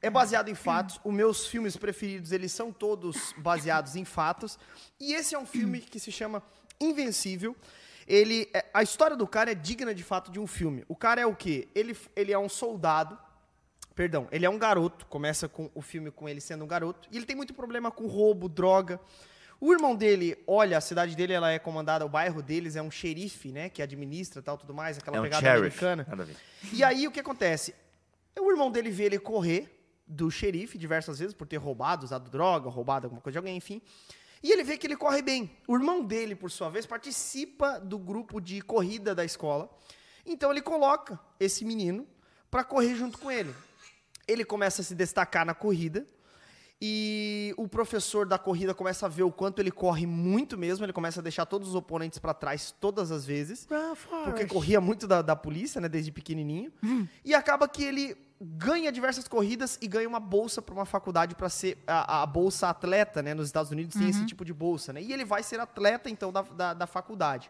É 0.00 0.08
baseado 0.10 0.48
em 0.48 0.54
fatos. 0.54 1.00
Os 1.04 1.12
meus 1.12 1.46
filmes 1.46 1.76
preferidos, 1.76 2.32
eles 2.32 2.50
são 2.52 2.72
todos 2.72 3.34
baseados 3.36 3.94
em 3.96 4.04
fatos. 4.04 4.58
E 4.98 5.12
esse 5.14 5.34
é 5.34 5.38
um 5.38 5.46
filme 5.46 5.80
que 5.80 5.98
se 6.00 6.10
chama 6.12 6.42
Invencível. 6.80 7.56
Ele, 8.06 8.48
é- 8.52 8.64
a 8.74 8.82
história 8.82 9.16
do 9.16 9.26
cara 9.26 9.52
é 9.52 9.54
digna 9.54 9.94
de 9.94 10.02
fato 10.02 10.30
de 10.32 10.40
um 10.40 10.46
filme. 10.46 10.84
O 10.88 10.96
cara 10.96 11.20
é 11.20 11.26
o 11.26 11.34
quê? 11.34 11.68
Ele, 11.74 11.96
ele 12.16 12.32
é 12.32 12.38
um 12.38 12.48
soldado 12.48 13.16
Perdão, 13.94 14.26
ele 14.30 14.46
é 14.46 14.50
um 14.50 14.58
garoto, 14.58 15.06
começa 15.06 15.48
com 15.48 15.70
o 15.74 15.82
filme 15.82 16.10
com 16.10 16.28
ele 16.28 16.40
sendo 16.40 16.64
um 16.64 16.66
garoto, 16.66 17.08
e 17.10 17.16
ele 17.16 17.26
tem 17.26 17.36
muito 17.36 17.52
problema 17.52 17.90
com 17.90 18.06
roubo, 18.06 18.48
droga. 18.48 19.00
O 19.60 19.72
irmão 19.72 19.94
dele, 19.94 20.36
olha, 20.46 20.76
a 20.76 20.80
cidade 20.80 21.14
dele 21.14 21.32
ela 21.32 21.50
é 21.52 21.58
comandada, 21.58 22.04
o 22.04 22.08
bairro 22.08 22.42
deles 22.42 22.74
é 22.74 22.82
um 22.82 22.90
xerife, 22.90 23.52
né, 23.52 23.68
que 23.68 23.80
administra 23.82 24.42
tal, 24.42 24.58
tudo 24.58 24.74
mais, 24.74 24.98
aquela 24.98 25.18
É 25.18 25.20
um 25.20 25.24
pegada 25.24 25.40
sheriff. 25.46 25.84
americana. 25.84 26.28
E 26.72 26.82
aí 26.82 27.06
o 27.06 27.12
que 27.12 27.20
acontece? 27.20 27.74
O 28.40 28.50
irmão 28.50 28.70
dele 28.70 28.90
vê 28.90 29.04
ele 29.04 29.18
correr 29.18 29.78
do 30.06 30.30
xerife 30.30 30.76
diversas 30.76 31.18
vezes 31.18 31.34
por 31.34 31.46
ter 31.46 31.58
roubado, 31.58 32.04
usado 32.04 32.28
droga, 32.30 32.68
roubado 32.68 33.06
alguma 33.06 33.20
coisa 33.20 33.34
de 33.34 33.38
alguém, 33.38 33.56
enfim. 33.56 33.80
E 34.42 34.50
ele 34.50 34.64
vê 34.64 34.76
que 34.76 34.86
ele 34.86 34.96
corre 34.96 35.22
bem. 35.22 35.48
O 35.68 35.76
irmão 35.76 36.02
dele, 36.04 36.34
por 36.34 36.50
sua 36.50 36.68
vez, 36.68 36.84
participa 36.84 37.78
do 37.78 37.98
grupo 37.98 38.40
de 38.40 38.60
corrida 38.60 39.14
da 39.14 39.24
escola. 39.24 39.70
Então 40.26 40.50
ele 40.50 40.60
coloca 40.60 41.20
esse 41.38 41.64
menino 41.64 42.04
para 42.50 42.64
correr 42.64 42.96
junto 42.96 43.18
com 43.18 43.30
ele. 43.30 43.54
Ele 44.26 44.44
começa 44.44 44.82
a 44.82 44.84
se 44.84 44.94
destacar 44.94 45.44
na 45.44 45.54
corrida. 45.54 46.06
E 46.84 47.54
o 47.56 47.68
professor 47.68 48.26
da 48.26 48.36
corrida 48.36 48.74
começa 48.74 49.06
a 49.06 49.08
ver 49.08 49.22
o 49.22 49.30
quanto 49.30 49.60
ele 49.60 49.70
corre 49.70 50.04
muito 50.04 50.58
mesmo. 50.58 50.84
Ele 50.84 50.92
começa 50.92 51.20
a 51.20 51.22
deixar 51.22 51.46
todos 51.46 51.68
os 51.68 51.74
oponentes 51.76 52.18
para 52.18 52.34
trás 52.34 52.74
todas 52.80 53.12
as 53.12 53.24
vezes. 53.24 53.68
Porque 54.24 54.46
corria 54.46 54.80
muito 54.80 55.06
da, 55.06 55.22
da 55.22 55.36
polícia, 55.36 55.80
né, 55.80 55.88
desde 55.88 56.10
pequenininho. 56.10 56.72
E 57.24 57.34
acaba 57.34 57.68
que 57.68 57.84
ele 57.84 58.16
ganha 58.40 58.90
diversas 58.90 59.28
corridas 59.28 59.78
e 59.80 59.86
ganha 59.86 60.08
uma 60.08 60.18
bolsa 60.18 60.60
para 60.60 60.74
uma 60.74 60.84
faculdade 60.84 61.36
para 61.36 61.48
ser 61.48 61.78
a, 61.86 62.22
a 62.22 62.26
bolsa 62.26 62.68
atleta, 62.68 63.22
né? 63.22 63.32
Nos 63.32 63.46
Estados 63.46 63.70
Unidos 63.70 63.94
tem 63.96 64.08
esse 64.10 64.26
tipo 64.26 64.44
de 64.44 64.52
bolsa, 64.52 64.92
né? 64.92 65.00
E 65.00 65.12
ele 65.12 65.24
vai 65.24 65.44
ser 65.44 65.60
atleta, 65.60 66.10
então, 66.10 66.32
da, 66.32 66.42
da, 66.42 66.74
da 66.74 66.86
faculdade. 66.88 67.48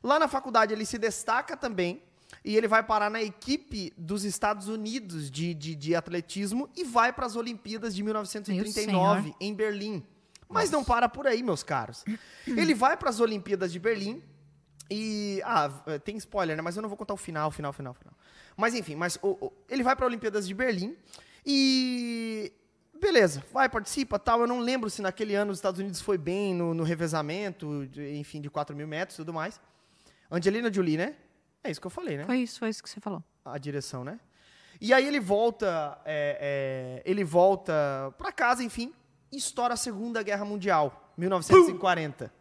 Lá 0.00 0.20
na 0.20 0.28
faculdade 0.28 0.72
ele 0.72 0.86
se 0.86 0.98
destaca 0.98 1.56
também 1.56 2.00
e 2.44 2.56
ele 2.56 2.66
vai 2.68 2.82
parar 2.82 3.10
na 3.10 3.22
equipe 3.22 3.92
dos 3.96 4.24
Estados 4.24 4.68
Unidos 4.68 5.30
de, 5.30 5.54
de, 5.54 5.74
de 5.74 5.94
atletismo 5.94 6.68
e 6.76 6.84
vai 6.84 7.12
para 7.12 7.26
as 7.26 7.36
Olimpíadas 7.36 7.94
de 7.94 8.02
1939 8.02 9.34
em 9.40 9.54
Berlim. 9.54 10.04
Mas 10.48 10.70
não 10.70 10.84
para 10.84 11.08
por 11.08 11.26
aí, 11.26 11.42
meus 11.42 11.62
caros. 11.62 12.04
Ele 12.46 12.74
vai 12.74 12.96
para 12.96 13.08
as 13.10 13.20
Olimpíadas 13.20 13.72
de 13.72 13.78
Berlim 13.78 14.22
e. 14.90 15.40
Ah, 15.44 15.70
tem 16.04 16.16
spoiler, 16.18 16.56
né? 16.56 16.62
Mas 16.62 16.76
eu 16.76 16.82
não 16.82 16.88
vou 16.88 16.98
contar 16.98 17.14
o 17.14 17.16
final, 17.16 17.50
final, 17.50 17.72
final, 17.72 17.94
final. 17.94 18.12
Mas 18.56 18.74
enfim, 18.74 18.94
mas 18.94 19.18
ele 19.70 19.82
vai 19.82 19.96
para 19.96 20.04
Olimpíadas 20.04 20.46
de 20.46 20.52
Berlim 20.54 20.94
e. 21.46 22.52
Beleza, 23.00 23.42
vai, 23.52 23.68
participa 23.68 24.18
tal. 24.18 24.42
Eu 24.42 24.46
não 24.46 24.60
lembro 24.60 24.88
se 24.90 25.00
naquele 25.02 25.34
ano 25.34 25.50
os 25.50 25.58
Estados 25.58 25.80
Unidos 25.80 26.00
foi 26.00 26.16
bem 26.18 26.54
no, 26.54 26.72
no 26.74 26.84
revezamento, 26.84 27.86
de- 27.88 28.14
enfim, 28.16 28.40
de 28.40 28.48
4 28.50 28.76
mil 28.76 28.86
metros 28.86 29.16
e 29.16 29.20
tudo 29.22 29.32
mais. 29.32 29.60
Angelina 30.30 30.72
Jolie, 30.72 30.96
né? 30.96 31.16
É 31.64 31.70
isso 31.70 31.80
que 31.80 31.86
eu 31.86 31.90
falei, 31.90 32.16
né? 32.16 32.24
Foi 32.24 32.38
isso, 32.38 32.58
foi 32.58 32.68
isso 32.68 32.82
que 32.82 32.90
você 32.90 33.00
falou. 33.00 33.22
a 33.44 33.58
direção, 33.58 34.04
né? 34.04 34.18
E 34.80 34.92
aí 34.92 35.06
ele 35.06 35.20
volta, 35.20 35.98
é, 36.04 37.00
é, 37.04 37.10
ele 37.10 37.22
volta 37.22 37.72
pra 38.18 38.32
casa, 38.32 38.64
enfim, 38.64 38.92
e 39.30 39.36
estoura 39.36 39.74
a 39.74 39.76
Segunda 39.76 40.22
Guerra 40.22 40.44
Mundial, 40.44 41.12
1940. 41.16 42.32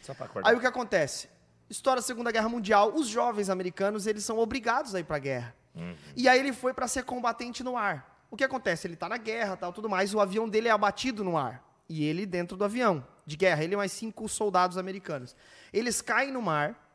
Só 0.00 0.14
pra 0.14 0.26
acordar. 0.26 0.48
Aí 0.48 0.56
o 0.56 0.60
que 0.60 0.66
acontece? 0.66 1.28
Estoura 1.68 1.98
a 1.98 2.02
Segunda 2.02 2.30
Guerra 2.30 2.48
Mundial, 2.48 2.94
os 2.94 3.08
jovens 3.08 3.50
americanos, 3.50 4.06
eles 4.06 4.24
são 4.24 4.38
obrigados 4.38 4.94
a 4.94 5.00
ir 5.00 5.04
pra 5.04 5.18
guerra. 5.18 5.54
E 6.16 6.28
aí 6.28 6.40
ele 6.40 6.52
foi 6.52 6.74
pra 6.74 6.88
ser 6.88 7.04
combatente 7.04 7.62
no 7.62 7.76
ar. 7.76 8.26
O 8.30 8.36
que 8.36 8.42
acontece? 8.42 8.86
Ele 8.86 8.96
tá 8.96 9.08
na 9.08 9.16
guerra, 9.16 9.56
tal, 9.56 9.72
tudo 9.72 9.88
mais, 9.88 10.12
o 10.12 10.20
avião 10.20 10.48
dele 10.48 10.68
é 10.68 10.70
abatido 10.70 11.22
no 11.22 11.36
ar. 11.36 11.64
E 11.88 12.04
ele 12.04 12.26
dentro 12.26 12.56
do 12.56 12.64
avião 12.64 13.04
de 13.24 13.36
guerra, 13.36 13.62
ele 13.62 13.74
e 13.74 13.76
mais 13.76 13.92
cinco 13.92 14.28
soldados 14.28 14.76
americanos. 14.76 15.36
Eles 15.72 16.00
caem 16.00 16.32
no 16.32 16.42
mar, 16.42 16.87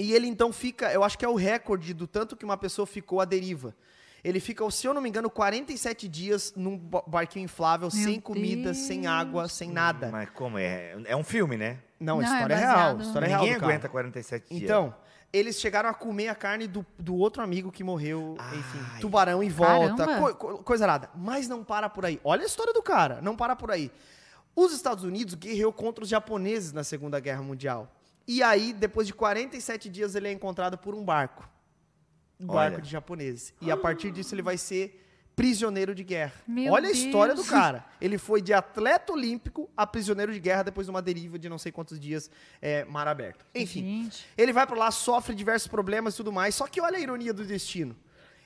e 0.00 0.12
ele 0.12 0.26
então 0.26 0.52
fica, 0.52 0.92
eu 0.92 1.02
acho 1.04 1.18
que 1.18 1.24
é 1.24 1.28
o 1.28 1.34
recorde 1.34 1.92
do 1.94 2.06
tanto 2.06 2.36
que 2.36 2.44
uma 2.44 2.56
pessoa 2.56 2.86
ficou 2.86 3.20
à 3.20 3.24
deriva. 3.24 3.74
Ele 4.22 4.38
fica, 4.38 4.68
se 4.70 4.86
eu 4.86 4.92
não 4.92 5.00
me 5.00 5.08
engano, 5.08 5.30
47 5.30 6.06
dias 6.06 6.52
num 6.54 6.76
ba- 6.76 7.02
barquinho 7.06 7.44
inflável, 7.44 7.90
sem 7.90 8.20
comida, 8.20 8.74
sem 8.74 9.06
água, 9.06 9.48
sem 9.48 9.70
nada. 9.70 10.10
Mas 10.12 10.28
como 10.30 10.58
é? 10.58 10.94
É 11.06 11.16
um 11.16 11.24
filme, 11.24 11.56
né? 11.56 11.78
Não, 11.98 12.20
a 12.20 12.22
Não, 12.22 12.28
é 12.28 12.34
história 12.34 12.54
é, 12.54 12.58
real. 12.58 12.74
baseado- 12.74 13.00
a 13.00 13.02
História 13.04 13.26
é 13.26 13.28
real 13.28 13.40
Ninguém 13.42 13.58
cara. 13.60 13.72
aguenta 13.72 13.88
47 13.88 14.48
dias. 14.50 14.62
Então, 14.62 14.94
eles 15.32 15.58
chegaram 15.58 15.88
a 15.88 15.94
comer 15.94 16.28
a 16.28 16.34
carne 16.34 16.66
do, 16.66 16.84
do 16.98 17.14
outro 17.14 17.42
amigo 17.42 17.72
que 17.72 17.82
morreu, 17.82 18.36
enfim, 18.58 18.78
Ai. 18.94 19.00
tubarão 19.00 19.42
em 19.42 19.48
volta, 19.48 20.06
co- 20.18 20.34
co- 20.34 20.58
coisa 20.64 20.86
nada. 20.86 21.08
Mas 21.14 21.48
não 21.48 21.64
para 21.64 21.88
por 21.88 22.04
aí. 22.04 22.20
Olha 22.22 22.42
a 22.42 22.46
história 22.46 22.74
do 22.74 22.82
cara, 22.82 23.20
não 23.22 23.34
para 23.34 23.56
por 23.56 23.70
aí. 23.70 23.90
Os 24.54 24.72
Estados 24.74 25.02
Unidos 25.02 25.32
guerreou 25.34 25.72
contra 25.72 26.04
os 26.04 26.10
japoneses 26.10 26.72
na 26.74 26.84
Segunda 26.84 27.18
Guerra 27.20 27.40
Mundial. 27.42 27.90
E 28.26 28.42
aí, 28.42 28.72
depois 28.72 29.06
de 29.06 29.14
47 29.14 29.88
dias, 29.88 30.14
ele 30.14 30.28
é 30.28 30.32
encontrado 30.32 30.78
por 30.78 30.94
um 30.94 31.04
barco. 31.04 31.48
Um 32.38 32.44
Olha. 32.48 32.70
barco 32.70 32.80
de 32.82 32.90
japoneses. 32.90 33.52
E 33.60 33.70
a 33.70 33.76
partir 33.76 34.10
disso, 34.10 34.34
ele 34.34 34.42
vai 34.42 34.56
ser 34.56 35.06
prisioneiro 35.36 35.94
de 35.94 36.04
guerra. 36.04 36.32
Meu 36.46 36.72
Olha 36.72 36.88
a 36.88 36.92
história 36.92 37.34
do 37.34 37.38
Deus. 37.38 37.48
cara. 37.50 37.84
Ele 38.00 38.18
foi 38.18 38.42
de 38.42 38.52
atleta 38.52 39.12
olímpico 39.12 39.70
a 39.76 39.86
prisioneiro 39.86 40.32
de 40.32 40.38
guerra 40.40 40.64
depois 40.64 40.86
de 40.86 40.90
uma 40.90 41.00
deriva 41.00 41.38
de 41.38 41.48
não 41.48 41.56
sei 41.58 41.72
quantos 41.72 41.98
dias 41.98 42.30
é, 42.60 42.84
mar 42.84 43.08
aberto. 43.08 43.44
Enfim. 43.54 44.04
Gente. 44.04 44.26
Ele 44.36 44.52
vai 44.52 44.66
pra 44.66 44.76
lá, 44.76 44.90
sofre 44.90 45.34
diversos 45.34 45.66
problemas 45.68 46.14
e 46.14 46.16
tudo 46.18 46.32
mais. 46.32 46.54
Só 46.54 46.66
que 46.66 46.80
olha 46.80 46.98
a 46.98 47.00
ironia 47.00 47.32
do 47.32 47.44
destino. 47.44 47.96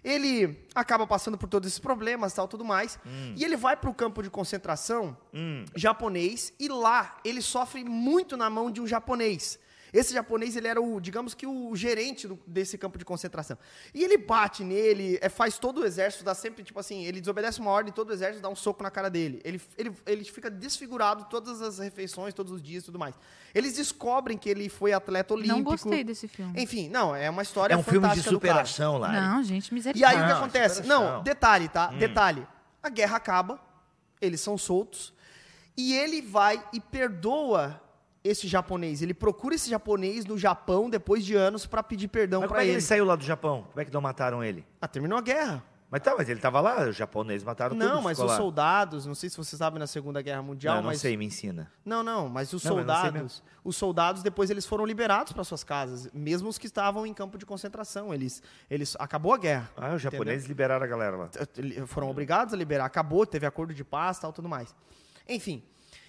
Ele 0.05 0.63
acaba 0.75 1.07
passando 1.07 1.39
por 1.39 1.49
todos 1.49 1.67
esses 1.67 1.79
problemas, 1.79 2.33
tal, 2.35 2.47
tudo 2.47 2.65
mais. 2.65 2.99
E 3.37 3.43
ele 3.43 3.57
vai 3.57 3.75
pro 3.77 3.93
campo 3.95 4.23
de 4.23 4.29
concentração 4.31 5.17
Hum. 5.33 5.65
japonês 5.75 6.53
e 6.61 6.69
lá 6.69 7.17
ele 7.25 7.41
sofre 7.41 7.83
muito 7.85 8.37
na 8.37 8.49
mão 8.51 8.71
de 8.71 8.81
um 8.83 8.87
japonês. 8.87 9.59
Esse 9.95 10.13
japonês, 10.13 10.57
ele 10.57 10.67
era 10.67 10.83
o, 10.83 11.01
digamos 11.01 11.35
que 11.35 11.47
o 11.47 11.75
gerente 11.77 12.27
do- 12.27 12.39
desse 12.45 12.77
campo 12.77 12.99
de 12.99 13.05
concentração. 13.05 13.57
E 13.95 14.03
ele 14.03 14.19
bate 14.19 14.65
nele, 14.65 15.19
é, 15.23 15.29
faz 15.29 15.57
todo 15.57 15.83
o 15.83 15.87
exército, 15.87 16.25
dá 16.25 16.35
sempre, 16.35 16.65
tipo 16.65 16.81
assim, 16.81 17.05
ele 17.05 17.21
desobedece 17.21 17.61
uma 17.61 17.71
ordem, 17.71 17.93
todo 17.93 18.11
o 18.11 18.13
exército 18.13 18.43
dá 18.43 18.49
um 18.49 18.57
soco 18.57 18.83
na 18.83 18.91
cara 18.91 19.09
dele. 19.09 19.41
Ele, 19.45 19.61
ele, 19.79 19.93
ele 20.05 20.25
fica 20.25 20.51
desfigurado 20.51 21.27
todas 21.31 21.63
as 21.63 21.79
refeições, 21.79 22.35
todos 22.35 22.51
os 22.53 22.61
dias 22.61 22.83
e 22.83 22.87
tudo 22.87 22.99
mais. 22.99 23.15
Eles 23.55 23.75
descobrem 23.77 24.37
que 24.37 24.49
ele 24.51 24.69
foi 24.69 24.93
atleta 24.93 25.33
olímpico. 25.33 25.55
Não 25.57 25.63
gostei 25.63 26.03
desse 26.03 26.27
filme. 26.27 26.61
Enfim, 26.61 26.89
não, 26.89 27.15
é 27.15 27.31
uma 27.31 27.43
história 27.43 27.73
É 27.73 27.77
um 27.77 27.83
filme 27.85 28.09
de 28.11 28.23
superação, 28.23 28.99
Lari. 28.99 29.15
Não, 29.17 29.43
gente, 29.45 29.69
E 29.69 29.75
misericórdia. 29.75 30.19
aí 30.19 30.25
o 30.25 30.27
que 30.27 30.33
acontece? 30.33 30.75
superação. 30.83 31.15
Não, 31.19 31.23
detalhe, 31.23 31.69
tá? 31.69 31.87
Detalhe. 31.93 32.45
A 32.83 32.89
guerra 32.89 33.17
acaba, 33.17 33.61
eles 34.21 34.41
são 34.41 34.59
soltos, 34.59 35.15
e 35.77 35.95
ele 35.95 36.21
vai 36.21 36.61
e 36.73 36.81
perdoa 36.81 37.81
esse 38.25 38.49
japonês. 38.49 39.03
Ele 39.03 39.13
procura 39.15 39.55
esse 39.55 39.69
japonês 39.71 40.25
no 40.25 40.37
Japão 40.39 40.89
depois 40.89 41.25
de 41.25 41.35
anos 41.37 41.67
pra 41.67 41.83
pedir 41.83 42.09
perdão 42.09 42.41
Mas 42.41 42.49
como 42.49 42.55
pra 42.57 42.63
é 42.63 42.65
que 42.65 42.71
ele. 42.71 42.77
ele 42.79 42.83
saiu 42.83 43.05
lá 43.05 43.15
do 43.15 43.25
Japão? 43.25 43.67
Como 43.71 43.81
é 43.81 43.85
que 43.85 43.93
não 43.93 44.01
mataram 44.01 44.43
ele? 44.43 44.65
Ah, 44.81 44.89
terminou 44.89 45.19
a 45.19 45.23
guerra. 45.23 45.63
Mas 45.91 46.03
tá, 46.03 46.13
mas 46.19 46.29
ele 46.29 46.41
tava 46.41 46.61
lá, 46.61 46.89
os 46.89 46.97
japoneses 46.97 47.45
mataram 47.45 47.77
não, 47.77 48.03
mas 48.03 48.19
os 48.19 48.25
lá. 48.27 48.37
soldados, 48.37 49.07
não 49.07 49.15
sei 49.15 49.31
se 49.31 49.37
você 49.37 49.57
sabe 49.57 49.79
na 49.79 49.87
Segunda 49.87 50.21
Guerra 50.21 50.43
Mundial, 50.43 50.77
Não, 50.77 50.83
não 50.83 50.91
mas 50.91 51.01
sei, 51.01 51.17
me 51.17 51.25
ensina. 51.25 51.71
Não, 51.85 52.03
não, 52.03 52.29
mas 52.29 52.53
os 52.53 52.65
Não, 52.65 52.73
soldados, 52.73 53.43
os 53.63 53.77
soldados 53.77 54.21
depois 54.21 54.51
eles 54.51 54.67
foram 54.67 54.85
liberados 54.85 55.33
para 55.33 55.45
suas 55.45 55.63
casas, 55.63 56.11
mesmo 56.13 56.49
os 56.49 56.59
que 56.59 56.67
estavam 56.67 57.07
em 57.07 57.15
campo 57.15 57.39
de 57.39 57.47
concentração. 57.47 58.13
Eles, 58.13 58.43
eles 58.69 58.97
acabou 58.99 59.33
a 59.35 59.39
guerra. 59.39 59.71
Ah, 59.77 59.95
os 59.95 60.03
japoneses 60.03 60.49
liberaram 60.49 60.85
a 60.85 60.89
galera 60.89 61.17
lá. 61.17 61.29
Foram 61.87 62.11
obrigados 62.11 62.53
a 62.53 62.57
liberar, 62.57 62.87
acabou, 62.87 63.25
teve 63.25 63.47
acordo 63.47 63.73
de 63.73 63.85
paz, 63.85 64.19
tal, 64.19 64.33
tudo 64.33 64.49
mais. 64.49 64.75
Enfim. 65.29 65.63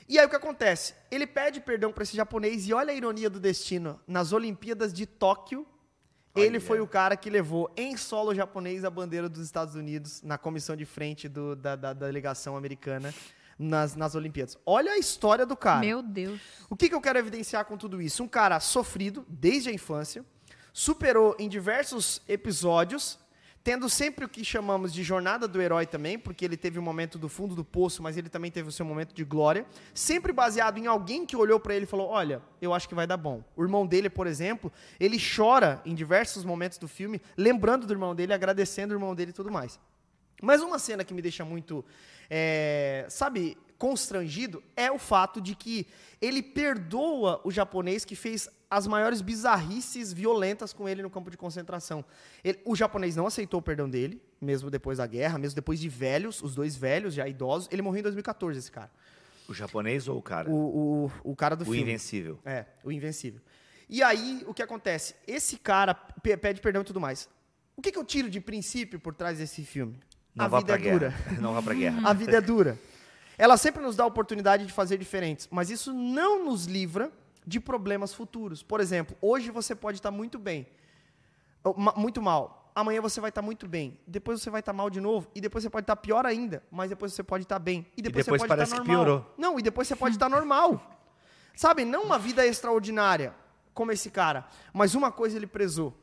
E 0.07 0.19
aí 0.19 0.25
o 0.25 0.29
que 0.29 0.35
acontece? 0.35 0.93
Ele 1.09 1.25
pede 1.25 1.59
perdão 1.59 1.91
para 1.91 2.03
esse 2.03 2.15
japonês 2.15 2.67
e 2.67 2.73
olha 2.73 2.91
a 2.91 2.95
ironia 2.95 3.29
do 3.29 3.39
destino. 3.39 3.99
Nas 4.07 4.31
Olimpíadas 4.33 4.93
de 4.93 5.05
Tóquio, 5.05 5.65
ele 6.35 6.57
Olha. 6.57 6.61
foi 6.61 6.79
o 6.81 6.87
cara 6.87 7.15
que 7.17 7.29
levou 7.29 7.71
em 7.75 7.95
solo 7.97 8.35
japonês 8.35 8.83
a 8.85 8.89
bandeira 8.89 9.27
dos 9.27 9.41
Estados 9.41 9.73
Unidos 9.73 10.21
na 10.21 10.37
comissão 10.37 10.75
de 10.75 10.85
frente 10.85 11.27
do- 11.27 11.55
da, 11.55 11.75
da- 11.75 11.93
da 11.93 12.05
delegação 12.05 12.55
americana 12.57 13.13
nas, 13.57 13.95
nas 13.95 14.15
Olimpíadas. 14.15 14.57
Olha 14.65 14.91
a 14.91 14.97
história 14.97 15.45
do 15.45 15.55
cara. 15.55 15.79
Meu 15.79 16.03
Deus. 16.03 16.39
O 16.69 16.75
que, 16.75 16.89
que 16.89 16.93
eu 16.95 17.01
quero 17.01 17.17
evidenciar 17.17 17.65
com 17.65 17.77
tudo 17.77 18.01
isso? 18.01 18.21
Um 18.21 18.27
cara 18.27 18.59
sofrido 18.59 19.25
desde 19.29 19.69
a 19.69 19.73
infância, 19.73 20.23
superou 20.73 21.35
em 21.39 21.47
diversos 21.49 22.21
episódios, 22.27 23.17
tendo 23.65 23.89
sempre 23.89 24.23
o 24.23 24.29
que 24.29 24.45
chamamos 24.45 24.93
de 24.93 25.01
jornada 25.01 25.47
do 25.47 25.59
herói 25.59 25.87
também, 25.87 26.19
porque 26.19 26.45
ele 26.45 26.55
teve 26.55 26.77
o 26.77 26.83
momento 26.83 27.17
do 27.17 27.27
fundo 27.27 27.55
do 27.55 27.65
poço, 27.65 28.03
mas 28.03 28.15
ele 28.15 28.29
também 28.29 28.51
teve 28.51 28.69
o 28.69 28.71
seu 28.71 28.85
momento 28.85 29.11
de 29.11 29.23
glória, 29.23 29.65
sempre 29.91 30.31
baseado 30.31 30.77
em 30.77 30.85
alguém 30.85 31.25
que 31.25 31.35
olhou 31.35 31.59
pra 31.59 31.73
ele 31.73 31.85
e 31.85 31.87
falou: 31.87 32.07
"Olha, 32.07 32.43
eu 32.61 32.75
acho 32.75 32.87
que 32.87 32.93
vai 32.93 33.07
dar 33.07 33.17
bom". 33.17 33.43
O 33.55 33.63
irmão 33.63 33.87
dele, 33.87 34.07
por 34.07 34.27
exemplo, 34.27 34.71
ele 34.99 35.17
chora 35.17 35.81
em 35.83 35.95
diversos 35.95 36.45
momentos 36.45 36.77
do 36.77 36.87
filme, 36.87 37.19
lembrando 37.35 37.87
do 37.87 37.93
irmão 37.93 38.13
dele, 38.13 38.33
agradecendo 38.33 38.93
o 38.93 38.97
irmão 38.97 39.15
dele 39.15 39.31
e 39.31 39.33
tudo 39.33 39.51
mais. 39.51 39.79
Mas 40.39 40.61
uma 40.61 40.77
cena 40.77 41.03
que 41.03 41.15
me 41.15 41.21
deixa 41.23 41.43
muito, 41.43 41.83
é, 42.29 43.07
sabe, 43.09 43.57
constrangido 43.79 44.63
é 44.75 44.91
o 44.91 44.99
fato 44.99 45.41
de 45.41 45.55
que 45.55 45.87
ele 46.21 46.43
perdoa 46.43 47.41
o 47.43 47.49
japonês 47.49 48.05
que 48.05 48.15
fez 48.15 48.47
as 48.75 48.87
maiores 48.87 49.21
bizarrices 49.21 50.11
violentas 50.11 50.73
com 50.73 50.87
ele 50.89 51.01
no 51.01 51.09
campo 51.09 51.29
de 51.31 51.37
concentração. 51.37 52.03
Ele- 52.43 52.59
o 52.65 52.75
japonês 52.75 53.15
não 53.15 53.25
aceitou 53.27 53.59
o 53.59 53.63
perdão 53.63 53.89
dele, 53.89 54.21
mesmo 54.41 54.69
depois 54.69 54.97
da 54.97 55.07
guerra, 55.07 55.37
mesmo 55.37 55.55
depois 55.55 55.79
de 55.79 55.87
velhos, 55.89 56.41
os 56.41 56.53
dois 56.55 56.75
velhos, 56.75 57.13
já 57.13 57.27
idosos. 57.27 57.69
Ele 57.71 57.81
morreu 57.81 57.99
em 57.99 58.03
2014, 58.03 58.59
esse 58.59 58.71
cara. 58.71 58.91
O 59.47 59.53
japonês 59.53 60.07
ou 60.07 60.17
o 60.17 60.21
cara? 60.21 60.49
O, 60.49 61.05
o, 61.05 61.31
o 61.31 61.35
cara 61.35 61.55
do 61.55 61.61
O 61.61 61.65
filme. 61.65 61.81
Invencível. 61.81 62.39
É, 62.43 62.65
o 62.83 62.91
Invencível. 62.91 63.39
E 63.87 64.01
aí, 64.01 64.43
o 64.47 64.53
que 64.53 64.63
acontece? 64.63 65.15
Esse 65.27 65.57
cara 65.57 65.93
pe- 65.93 66.35
pede 66.35 66.59
perdão 66.59 66.81
e 66.81 66.85
tudo 66.85 66.99
mais. 66.99 67.29
O 67.77 67.81
que, 67.81 67.91
que 67.91 67.97
eu 67.99 68.03
tiro 68.03 68.29
de 68.29 68.41
princípio 68.41 68.99
por 68.99 69.13
trás 69.13 69.37
desse 69.37 69.63
filme? 69.63 69.99
Não 70.33 70.45
a 70.45 70.47
vá 70.47 70.57
vida 70.59 70.77
pra 70.77 70.87
é 70.87 70.91
dura. 70.91 71.09
guerra. 71.09 71.31
Não 71.41 71.53
vá 71.53 71.61
pra 71.61 71.73
guerra. 71.73 72.09
A 72.09 72.13
vida 72.13 72.37
é 72.37 72.41
dura. 72.41 72.77
Ela 73.37 73.55
sempre 73.57 73.81
nos 73.83 73.95
dá 73.95 74.03
a 74.03 74.07
oportunidade 74.07 74.65
de 74.65 74.73
fazer 74.73 74.97
diferentes, 74.97 75.47
mas 75.51 75.69
isso 75.69 75.93
não 75.93 76.45
nos 76.45 76.65
livra 76.65 77.11
de 77.45 77.59
problemas 77.59 78.13
futuros. 78.13 78.63
Por 78.63 78.79
exemplo, 78.79 79.15
hoje 79.21 79.51
você 79.51 79.75
pode 79.75 79.97
estar 79.97 80.11
muito 80.11 80.37
bem, 80.39 80.67
muito 81.95 82.21
mal. 82.21 82.71
Amanhã 82.75 82.99
você 83.01 83.21
vai 83.21 83.29
estar 83.29 83.41
muito 83.41 83.67
bem. 83.67 83.97
Depois 84.05 84.41
você 84.41 84.49
vai 84.49 84.59
estar 84.59 84.73
mal 84.73 84.89
de 84.89 84.99
novo. 84.99 85.29
E 85.33 85.39
depois 85.39 85.63
você 85.63 85.69
pode 85.69 85.83
estar 85.83 85.95
pior 85.95 86.25
ainda. 86.25 86.61
Mas 86.69 86.89
depois 86.89 87.13
você 87.13 87.23
pode 87.23 87.43
estar 87.43 87.57
bem. 87.57 87.85
E 87.95 88.01
depois, 88.01 88.25
depois 88.25 88.41
você 88.41 88.47
pode 88.47 88.57
parece 88.57 88.71
estar 88.73 88.83
que 88.83 88.87
normal. 88.89 89.05
piorou. 89.05 89.33
Não, 89.37 89.57
e 89.57 89.61
depois 89.61 89.87
você 89.87 89.95
pode 89.95 90.15
estar 90.15 90.27
normal. 90.27 90.91
Sabe, 91.55 91.85
não 91.85 92.03
uma 92.03 92.19
vida 92.19 92.45
extraordinária, 92.45 93.33
como 93.73 93.93
esse 93.93 94.09
cara. 94.11 94.45
Mas 94.73 94.93
uma 94.93 95.09
coisa 95.09 95.37
ele 95.37 95.47
prezou. 95.47 95.97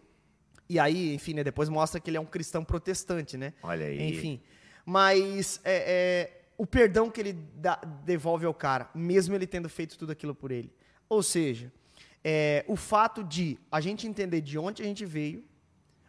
E 0.67 0.79
aí, 0.79 1.15
enfim, 1.15 1.35
né, 1.35 1.45
depois 1.45 1.69
mostra 1.69 2.01
que 2.01 2.09
ele 2.09 2.17
é 2.17 2.21
um 2.21 2.25
cristão 2.25 2.65
protestante, 2.65 3.37
né? 3.37 3.53
Olha 3.63 3.85
aí. 3.85 4.09
Enfim. 4.11 4.41
Mas 4.87 5.61
é, 5.65 6.31
é, 6.33 6.43
o 6.57 6.67
perdão 6.67 7.11
que 7.11 7.21
ele 7.21 7.35
dá- 7.35 7.81
devolve 8.03 8.47
ao 8.47 8.55
cara, 8.55 8.89
mesmo 8.95 9.35
ele 9.35 9.47
tendo 9.47 9.69
feito 9.69 9.99
tudo 9.99 10.11
aquilo 10.13 10.35
por 10.35 10.51
ele. 10.51 10.73
Ou 11.13 11.23
seja, 11.23 11.71
é, 12.25 12.65
o 12.67 12.75
fato 12.75 13.23
de 13.23 13.59
a 13.71 13.83
gente 13.83 14.07
entender 14.07 14.41
de 14.41 14.59
onde 14.59 14.83
a 14.83 14.87
gente 14.87 15.05
veio, 15.05 15.45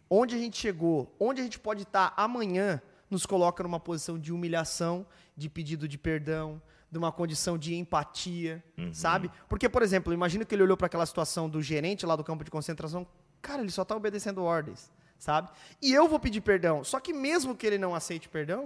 onde 0.08 0.34
a 0.34 0.38
gente 0.38 0.56
chegou, 0.56 1.14
onde 1.20 1.42
a 1.42 1.44
gente 1.44 1.58
pode 1.58 1.82
estar 1.82 2.14
amanhã, 2.16 2.80
nos 3.10 3.26
coloca 3.26 3.62
numa 3.62 3.78
posição 3.78 4.18
de 4.18 4.32
humilhação, 4.32 5.06
de 5.36 5.50
pedido 5.50 5.86
de 5.86 5.98
perdão, 5.98 6.58
de 6.90 6.96
uma 6.96 7.12
condição 7.12 7.58
de 7.58 7.74
empatia, 7.74 8.64
sabe? 8.94 9.30
Porque, 9.46 9.68
por 9.68 9.82
exemplo, 9.82 10.10
imagina 10.10 10.42
que 10.42 10.54
ele 10.54 10.62
olhou 10.62 10.76
para 10.76 10.86
aquela 10.86 11.04
situação 11.04 11.50
do 11.50 11.60
gerente 11.60 12.06
lá 12.06 12.16
do 12.16 12.24
campo 12.24 12.42
de 12.42 12.50
concentração, 12.50 13.06
cara, 13.42 13.60
ele 13.60 13.70
só 13.70 13.84
tá 13.84 13.94
obedecendo 13.94 14.42
ordens, 14.42 14.90
sabe? 15.18 15.50
E 15.82 15.92
eu 15.92 16.08
vou 16.08 16.18
pedir 16.18 16.40
perdão. 16.40 16.82
Só 16.82 16.98
que 16.98 17.12
mesmo 17.12 17.54
que 17.54 17.66
ele 17.66 17.76
não 17.76 17.94
aceite 17.94 18.26
perdão, 18.26 18.64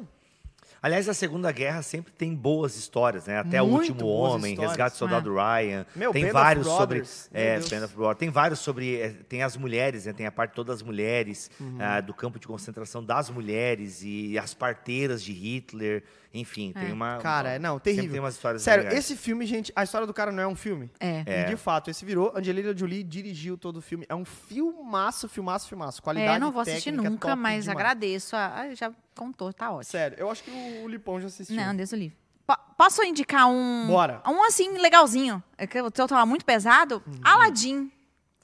Aliás, 0.81 1.09
a 1.09 1.15
Segunda 1.15 1.51
Guerra 1.51 1.83
sempre 1.83 2.13
tem 2.13 2.35
boas 2.35 2.77
histórias, 2.77 3.27
né? 3.27 3.39
Até 3.39 3.61
o 3.61 3.67
Muito 3.67 3.81
Último 3.91 3.99
boas 4.01 4.35
Homem, 4.35 4.53
histórias. 4.53 4.71
Resgate 4.73 4.95
do 4.95 4.99
Soldado 4.99 5.35
Ryan. 5.35 5.87
Meu, 5.97 6.13
tem 6.13 6.23
Band 6.23 6.29
of 6.29 6.33
vários 6.35 6.67
sobre. 6.67 7.03
É. 7.33 7.59
Band 7.59 7.85
of 7.85 7.95
Brothers. 7.97 8.19
Tem 8.19 8.31
vários 8.31 8.59
sobre. 8.61 9.01
é, 9.01 9.09
tem 9.29 9.43
as 9.43 9.57
mulheres, 9.57 10.07
né? 10.07 10.13
Tem 10.13 10.27
a 10.27 10.33
parte 10.33 10.53
todas 10.55 10.77
as 10.77 10.83
mulheres, 10.83 11.51
Uhum. 11.61 11.79
ah, 11.81 12.01
do 12.01 12.15
campo 12.15 12.39
de 12.39 12.47
concentração 12.47 13.03
das 13.05 13.29
mulheres 13.31 14.03
e 14.05 14.39
as 14.39 14.55
parteiras 14.55 15.23
de 15.23 15.33
Hitler. 15.33 16.05
Enfim, 16.33 16.73
tem 16.73 16.93
uma. 16.93 17.17
cara, 17.19 17.53
uma- 17.55 17.59
não, 17.59 17.75
sempre 17.77 17.95
terrível. 17.95 18.11
tem 18.13 18.21
umas 18.21 18.35
histórias 18.35 18.63
Sério, 18.63 18.85
legais. 18.85 18.99
esse 19.03 19.17
filme, 19.17 19.47
gente, 19.47 19.73
a 19.75 19.83
história 19.83 20.07
do 20.07 20.13
cara 20.13 20.31
não 20.31 20.43
é 20.43 20.47
um 20.47 20.55
filme. 20.55 20.91
É. 21.01 21.23
É. 21.27 21.43
E 21.43 21.47
de 21.47 21.57
fato, 21.57 21.91
esse 21.91 22.05
virou. 22.05 22.33
Angelina 22.37 22.77
Jolie 22.77 23.03
dirigiu 23.03 23.57
todo 23.57 23.79
o 23.79 23.81
filme. 23.83 24.05
É 24.11 24.15
um 24.15 24.27
filmaço, 24.27 25.29
filmaço, 25.29 25.69
filmaço. 25.69 26.03
Qualidade 26.03 26.37
É, 26.37 26.39
não 26.39 26.53
vou 26.53 26.61
assistir 26.61 26.91
nunca, 26.93 27.35
mas 27.35 27.65
demais. 27.65 27.69
agradeço. 27.69 28.37
Ah, 28.37 28.53
ah, 28.61 28.75
já 28.75 28.93
contou, 29.19 29.53
tá 29.53 29.71
ótimo. 29.71 29.85
Sério, 29.85 30.17
eu 30.19 30.31
acho 30.31 30.43
que 30.45 30.51
o, 30.51 30.85
o 30.85 30.89
Lipão 30.89 31.21
já 31.21 31.27
assistiu. 31.27 31.57
Não, 31.57 31.75
Deus 31.77 31.93
o 31.93 31.97
livre. 31.97 32.17
Po- 32.47 32.57
Posso 32.77 33.03
indicar 33.05 33.47
um. 33.49 33.87
Bora. 33.89 34.23
Um 34.27 34.43
assim, 34.45 34.79
legalzinho. 34.79 35.43
É 35.59 35.67
que 35.67 35.81
o 35.83 35.91
teu 35.91 36.07
tava 36.09 36.25
muito 36.25 36.45
pesado. 36.45 37.03
Aladdin. 37.23 37.91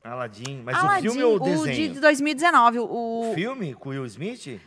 Aladdin. 0.03 0.62
Mas 0.62 0.77
Aladdin, 0.77 1.09
o 1.09 1.12
filme 1.12 1.25
ou 1.25 1.37
o 1.37 1.41
desenho? 1.41 1.95
de 1.95 2.01
2019. 2.01 2.79
O, 2.81 3.31
O 3.31 3.35
filme 3.35 3.72
com 3.75 3.89
Will 3.91 4.05
Smith? 4.07 4.61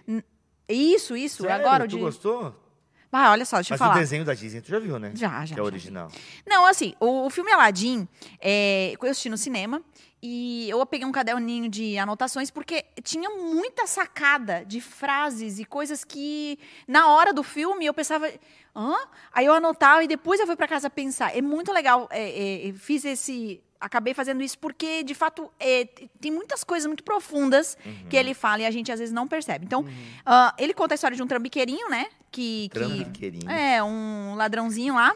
Isso, 0.67 1.15
isso. 1.15 1.43
Sério? 1.43 1.55
Agora 1.65 1.83
o 1.85 1.87
tu 1.87 1.95
de. 1.97 2.01
gostou? 2.01 2.63
Vai, 3.11 3.29
olha 3.29 3.45
só, 3.45 3.57
deixa 3.57 3.73
Mas 3.73 3.79
eu 3.79 3.85
falar. 3.87 3.95
o 3.95 3.99
desenho 3.99 4.25
da 4.25 4.33
Disney 4.33 4.59
tu 4.59 4.67
já 4.69 4.79
viu, 4.79 4.99
né? 4.99 5.11
Já, 5.15 5.45
já, 5.45 5.53
Que 5.55 5.61
é 5.61 5.63
já. 5.63 5.63
original. 5.63 6.11
Não, 6.45 6.65
assim, 6.65 6.93
o, 6.99 7.25
o 7.25 7.29
filme 7.29 7.49
Aladdin, 7.53 8.05
é, 8.41 8.93
eu 9.01 9.09
assisti 9.09 9.29
no 9.29 9.37
cinema 9.37 9.81
e 10.21 10.67
eu 10.69 10.83
peguei 10.85 11.05
um 11.07 11.11
caderninho 11.11 11.69
de 11.69 11.97
anotações 11.97 12.49
porque 12.49 12.83
tinha 13.03 13.29
muita 13.29 13.85
sacada 13.85 14.63
de 14.65 14.81
frases 14.81 15.59
e 15.59 15.65
coisas 15.65 16.03
que 16.03 16.57
na 16.87 17.07
hora 17.09 17.31
do 17.33 17.43
filme 17.43 17.85
eu 17.85 17.93
pensava, 17.93 18.31
hã? 18.75 18.95
Aí 19.31 19.45
eu 19.45 19.53
anotava 19.53 20.03
e 20.03 20.07
depois 20.07 20.39
eu 20.39 20.47
fui 20.47 20.55
pra 20.55 20.67
casa 20.67 20.89
pensar. 20.89 21.35
É 21.37 21.41
muito 21.41 21.71
legal, 21.71 22.07
é, 22.11 22.67
é, 22.69 22.73
fiz 22.73 23.05
esse... 23.05 23.61
Acabei 23.79 24.15
fazendo 24.15 24.41
isso 24.41 24.57
porque, 24.57 25.03
de 25.03 25.13
fato, 25.13 25.51
é, 25.59 25.85
tem 26.19 26.31
muitas 26.31 26.63
coisas 26.63 26.87
muito 26.87 27.03
profundas 27.03 27.77
Uhum. 27.85 28.07
que 28.09 28.17
ele 28.17 28.33
fala 28.33 28.63
e 28.63 28.65
a 28.65 28.71
gente 28.71 28.91
às 28.91 28.97
vezes 28.99 29.13
não 29.13 29.27
percebe. 29.27 29.65
Então, 29.67 29.85
ah, 30.25 30.51
ele 30.57 30.73
conta 30.73 30.93
a 30.93 30.95
história 30.95 31.15
de 31.15 31.21
um 31.21 31.27
trambiqueirinho, 31.27 31.87
né? 31.87 32.07
Que, 32.31 32.69
que, 32.69 32.73
Trambiqueirinho. 32.73 33.47
é, 33.51 33.83
um 33.83 34.33
ladrãozinho 34.35 34.95
lá. 34.95 35.13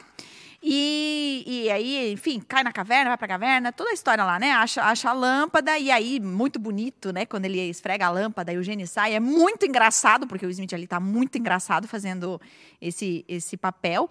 E, 0.64 1.44
e 1.48 1.72
aí, 1.72 2.12
enfim, 2.14 2.40
cai 2.40 2.64
na 2.64 2.72
caverna, 2.72 3.10
vai 3.10 3.18
pra 3.18 3.28
caverna, 3.28 3.72
toda 3.72 3.90
a 3.90 3.94
história 3.94 4.24
lá, 4.24 4.38
né? 4.40 4.52
Acha, 4.52 4.84
acha 4.84 5.10
a 5.10 5.14
lâmpada, 5.14 5.78
e 5.80 5.90
aí, 5.90 6.20
muito 6.20 6.60
bonito, 6.60 7.12
né? 7.12 7.26
Quando 7.26 7.46
ele 7.46 7.60
esfrega 7.70 8.06
a 8.06 8.10
lâmpada 8.12 8.54
e 8.54 8.58
o 8.58 8.64
gênio 8.64 8.88
sai. 8.88 9.16
É 9.16 9.20
muito 9.20 9.66
engraçado, 9.66 10.28
porque 10.28 10.46
o 10.46 10.50
Smith 10.52 10.72
ali 10.74 10.86
tá 10.86 11.00
muito 11.00 11.36
engraçado 11.38 11.88
fazendo 11.88 12.40
esse, 12.80 13.26
esse 13.28 13.58
papel. 13.58 14.08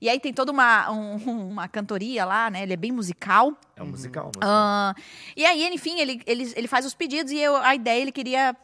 E 0.00 0.08
aí 0.08 0.18
tem 0.18 0.32
toda 0.32 0.50
uma, 0.50 0.90
um- 0.90 1.16
uma 1.52 1.68
cantoria 1.68 2.24
lá, 2.24 2.50
né? 2.50 2.64
Ele 2.64 2.72
é 2.72 2.76
bem 2.76 2.90
musical. 2.90 3.56
É 3.76 3.82
um 3.82 3.86
musical. 3.86 4.24
musical. 4.26 4.42
Ah, 4.50 4.94
e 5.36 5.44
aí, 5.46 5.64
enfim, 5.72 6.00
ele, 6.00 6.20
ele, 6.26 6.52
ele 6.56 6.66
faz 6.66 6.84
os 6.84 6.94
pedidos 6.94 7.32
e 7.32 7.38
eu- 7.38 7.56
a 7.56 7.74
ideia, 7.76 8.02
ele 8.02 8.12
queria. 8.12 8.56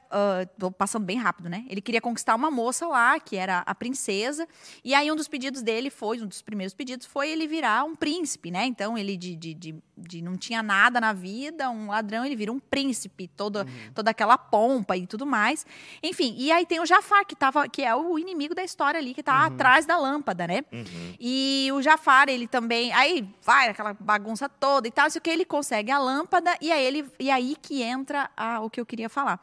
Tô 0.59 0.71
passando 0.71 1.05
bem 1.05 1.19
rápido, 1.19 1.49
né? 1.49 1.65
Ele 1.69 1.81
queria 1.81 2.01
conquistar 2.01 2.35
uma 2.35 2.51
moça 2.51 2.87
lá, 2.87 3.19
que 3.21 3.37
era 3.37 3.59
a 3.67 3.75
princesa. 3.75 4.47
E 4.85 4.95
aí, 4.95 5.11
um 5.13 5.17
dos 5.17 5.29
pedidos 5.29 5.63
dele 5.63 5.91
foi, 5.91 6.21
um 6.23 6.27
dos 6.27 6.41
primeiros 6.43 6.73
pedidos, 6.75 7.07
foi 7.07 7.29
ele 7.31 7.47
virar 7.47 7.85
um 7.85 7.95
príncipe, 7.95 8.51
né? 8.51 8.65
Então, 8.67 8.97
ele 8.97 9.17
de, 9.17 9.37
de, 9.37 9.55
de, 9.55 9.75
de 9.97 10.23
não 10.23 10.37
tinha 10.37 10.63
nada 10.63 11.01
na 11.01 11.13
vida, 11.13 11.69
um 11.71 11.89
ladrão, 11.89 12.25
ele 12.25 12.37
vira 12.37 12.53
um 12.53 12.59
príncipe, 12.59 13.29
toda, 13.29 13.67
toda 13.95 14.11
aquela 14.11 14.39
pompa 14.39 14.97
e 14.97 15.07
tudo 15.07 15.27
mais. 15.27 15.67
Enfim, 16.03 16.35
e 16.39 16.51
aí 16.53 16.65
tem 16.65 16.81
o 16.81 16.87
Jafar, 16.87 17.27
que, 17.27 17.37
tava, 17.37 17.69
que 17.69 17.83
é 17.83 17.95
o 17.95 18.19
inimigo 18.19 18.55
da 18.55 18.65
história 18.65 18.99
ali, 18.99 19.13
que 19.15 19.23
tá 19.23 19.47
atrás 19.47 19.85
da 19.87 19.97
lâmpada, 19.99 20.47
né? 20.47 20.65
Uhum. 20.73 21.15
E 21.21 21.69
o 21.75 21.83
Jafar, 21.83 22.29
ele 22.29 22.47
também. 22.47 22.93
Aí 22.93 23.29
vai 23.43 23.69
aquela 23.69 23.95
bagunça 23.95 24.49
toda 24.49 24.89
e 24.89 24.91
tal, 24.91 25.11
sei 25.11 25.19
o 25.19 25.23
que, 25.23 25.31
ele 25.31 25.45
consegue 25.45 25.91
a 25.91 25.99
lâmpada, 25.99 26.57
e 26.61 26.71
aí, 26.73 26.85
ele, 26.85 27.05
e 27.19 27.31
aí 27.31 27.57
que 27.61 27.83
entra 27.83 28.31
a- 28.37 28.61
o 28.61 28.71
que 28.71 28.81
eu 28.81 28.87
queria 28.87 29.09
falar. 29.09 29.41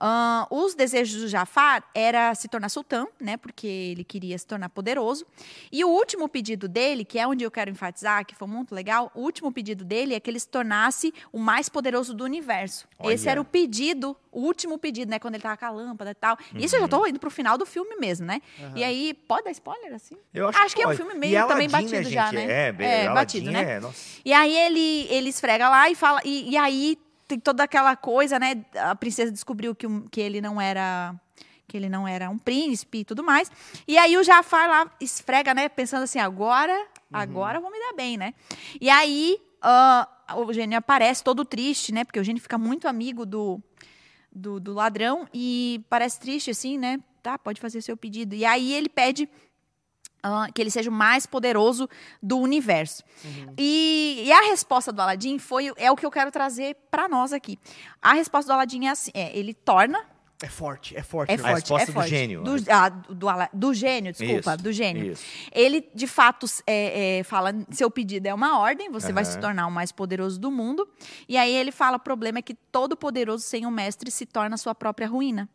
Ahn, 0.00 0.46
os 0.50 0.74
desejos 0.74 1.22
do 1.22 1.28
Jafar 1.28 1.82
era 1.94 2.34
se 2.34 2.48
tornar 2.48 2.68
sultão, 2.68 3.08
né? 3.20 3.36
Porque 3.36 3.66
ele 3.66 4.04
queria 4.04 4.38
se 4.38 4.46
tornar 4.46 4.68
poderoso. 4.68 5.26
E 5.72 5.84
o 5.84 5.88
último 5.88 6.28
pedido 6.28 6.68
dele, 6.68 7.04
que 7.04 7.18
é 7.18 7.26
onde 7.26 7.44
eu 7.44 7.50
quero 7.50 7.70
enfatizar, 7.70 8.24
que 8.24 8.34
foi 8.34 8.46
muito 8.46 8.74
legal, 8.74 9.10
o 9.14 9.20
último 9.22 9.50
pedido 9.50 9.84
dele 9.84 10.14
é 10.14 10.20
que 10.20 10.30
ele 10.30 10.38
se 10.38 10.48
tornasse 10.48 11.12
o 11.32 11.38
mais 11.38 11.68
poderoso 11.68 12.14
do 12.14 12.24
universo. 12.24 12.86
Esse 13.04 13.24
Olha. 13.24 13.32
era 13.32 13.40
o 13.40 13.44
pedido, 13.44 14.16
o 14.30 14.40
último 14.40 14.78
pedido, 14.78 15.10
né? 15.10 15.18
Quando 15.18 15.34
ele 15.34 15.42
tava 15.42 15.56
com 15.56 15.64
a 15.64 15.70
lâmpada 15.70 16.10
e 16.10 16.14
tal. 16.14 16.38
Isso 16.54 16.76
eu 16.76 16.80
já 16.80 16.88
tô 16.88 17.04
indo 17.06 17.18
pro 17.18 17.30
final 17.30 17.58
do 17.58 17.66
filme 17.66 17.96
mesmo, 17.96 18.26
né? 18.26 18.40
E 18.74 18.84
aí, 18.84 19.14
pode 19.14 19.44
dar 19.44 19.50
spoiler 19.50 19.94
assim? 19.94 20.16
Eu 20.32 20.48
acho, 20.48 20.76
que 20.76 20.82
é 20.82 20.88
um 20.88 20.94
filme 20.94 21.14
meio 21.14 21.46
também 21.48 21.66
Aladdin, 21.66 21.90
batido 21.90 22.10
já, 22.10 22.24
gente? 22.26 22.46
né? 22.46 22.68
É, 22.68 22.72
bem, 22.72 22.86
É, 22.86 23.06
Aladdin 23.06 23.14
batido, 23.14 23.50
né? 23.50 23.78
É. 23.78 23.80
E 24.24 24.32
aí 24.32 24.56
ele, 24.56 25.06
ele 25.10 25.28
esfrega 25.28 25.68
lá 25.68 25.90
e 25.90 25.94
fala. 25.94 26.20
E, 26.24 26.50
e 26.50 26.56
aí 26.56 26.98
tem 27.28 27.38
toda 27.38 27.62
aquela 27.62 27.94
coisa, 27.94 28.38
né? 28.38 28.64
A 28.74 28.94
princesa 28.96 29.30
descobriu 29.30 29.74
que, 29.74 29.86
que 30.10 30.20
ele 30.20 30.40
não 30.40 30.60
era. 30.60 31.14
Que 31.66 31.76
ele 31.76 31.90
não 31.90 32.08
era 32.08 32.30
um 32.30 32.38
príncipe 32.38 33.00
e 33.00 33.04
tudo 33.04 33.22
mais. 33.22 33.52
E 33.86 33.98
aí 33.98 34.16
o 34.16 34.24
Jafar 34.24 34.70
lá 34.70 34.90
esfrega, 34.98 35.52
né? 35.52 35.68
Pensando 35.68 36.04
assim, 36.04 36.18
agora, 36.18 36.74
agora 37.12 37.58
eu 37.58 37.62
vou 37.62 37.70
me 37.70 37.78
dar 37.78 37.92
bem, 37.94 38.16
né? 38.16 38.32
E 38.80 38.88
aí 38.88 39.38
ah, 39.60 40.08
o 40.34 40.50
gênio 40.50 40.78
aparece 40.78 41.22
todo 41.22 41.44
triste, 41.44 41.92
né? 41.92 42.04
Porque 42.04 42.18
o 42.18 42.24
gênio 42.24 42.40
fica 42.40 42.56
muito 42.56 42.88
amigo 42.88 43.26
do, 43.26 43.62
do, 44.32 44.58
do 44.58 44.72
ladrão 44.72 45.28
e 45.34 45.84
parece 45.90 46.18
triste, 46.18 46.50
assim, 46.50 46.78
né? 46.78 47.00
Tá, 47.22 47.38
pode 47.38 47.60
fazer 47.60 47.82
seu 47.82 47.98
pedido. 47.98 48.34
E 48.34 48.46
aí 48.46 48.72
ele 48.72 48.88
pede 48.88 49.28
que 50.54 50.60
ele 50.60 50.70
seja 50.70 50.90
o 50.90 50.92
mais 50.92 51.26
poderoso 51.26 51.88
do 52.22 52.38
universo. 52.38 53.02
E, 53.56 54.22
e 54.26 54.32
a 54.32 54.42
resposta 54.42 54.92
do 54.92 55.00
Aladim 55.00 55.38
foi 55.38 55.72
é 55.76 55.90
o 55.90 55.96
que 55.96 56.04
eu 56.06 56.10
quero 56.10 56.30
trazer 56.30 56.76
para 56.90 57.08
nós 57.08 57.32
aqui. 57.32 57.58
A 58.02 58.12
resposta 58.14 58.50
do 58.50 58.54
Aladim 58.54 58.86
é 58.86 58.90
assim: 58.90 59.10
é, 59.14 59.36
ele 59.38 59.54
torna 59.54 60.04
É 60.42 60.46
forte, 60.48 60.96
é 60.96 61.02
forte. 61.02 61.32
é 61.32 61.36
né? 61.36 61.42
forte, 61.42 61.60
resposta 61.70 61.82
é 61.82 61.86
do 61.86 61.92
forte. 61.92 62.10
gênio. 62.10 62.42
Do, 62.42 62.56
ah, 62.70 62.88
do, 62.88 63.28
Ala- 63.28 63.50
do 63.52 63.74
gênio, 63.74 64.12
desculpa, 64.12 64.54
Isso, 64.54 64.62
do 64.62 64.72
gênio. 64.72 65.12
isso. 65.12 65.24
Ele, 65.52 65.88
de 65.94 66.06
fato, 66.06 66.46
é, 66.66 67.18
é, 67.18 67.22
fala: 67.24 67.52
seu 67.70 67.90
pedido 67.90 68.26
é 68.26 68.34
uma 68.34 68.58
ordem, 68.58 68.90
você 68.90 69.12
vai 69.12 69.24
Aham. 69.24 69.32
se 69.32 69.38
tornar 69.40 69.66
o 69.66 69.70
mais 69.70 69.90
poderoso 69.92 70.38
do 70.38 70.50
mundo. 70.50 70.88
E 71.28 71.36
aí 71.36 71.52
ele 71.54 71.72
fala: 71.72 71.96
o 71.96 72.00
problema 72.00 72.38
é 72.38 72.42
que 72.42 72.54
todo 72.54 72.96
poderoso 72.96 73.42
sem 73.44 73.66
um 73.66 73.70
mestre 73.70 74.10
se 74.10 74.26
torna 74.26 74.54
a 74.54 74.58
sua 74.58 74.74
própria 74.74 75.08
ruína. 75.08 75.48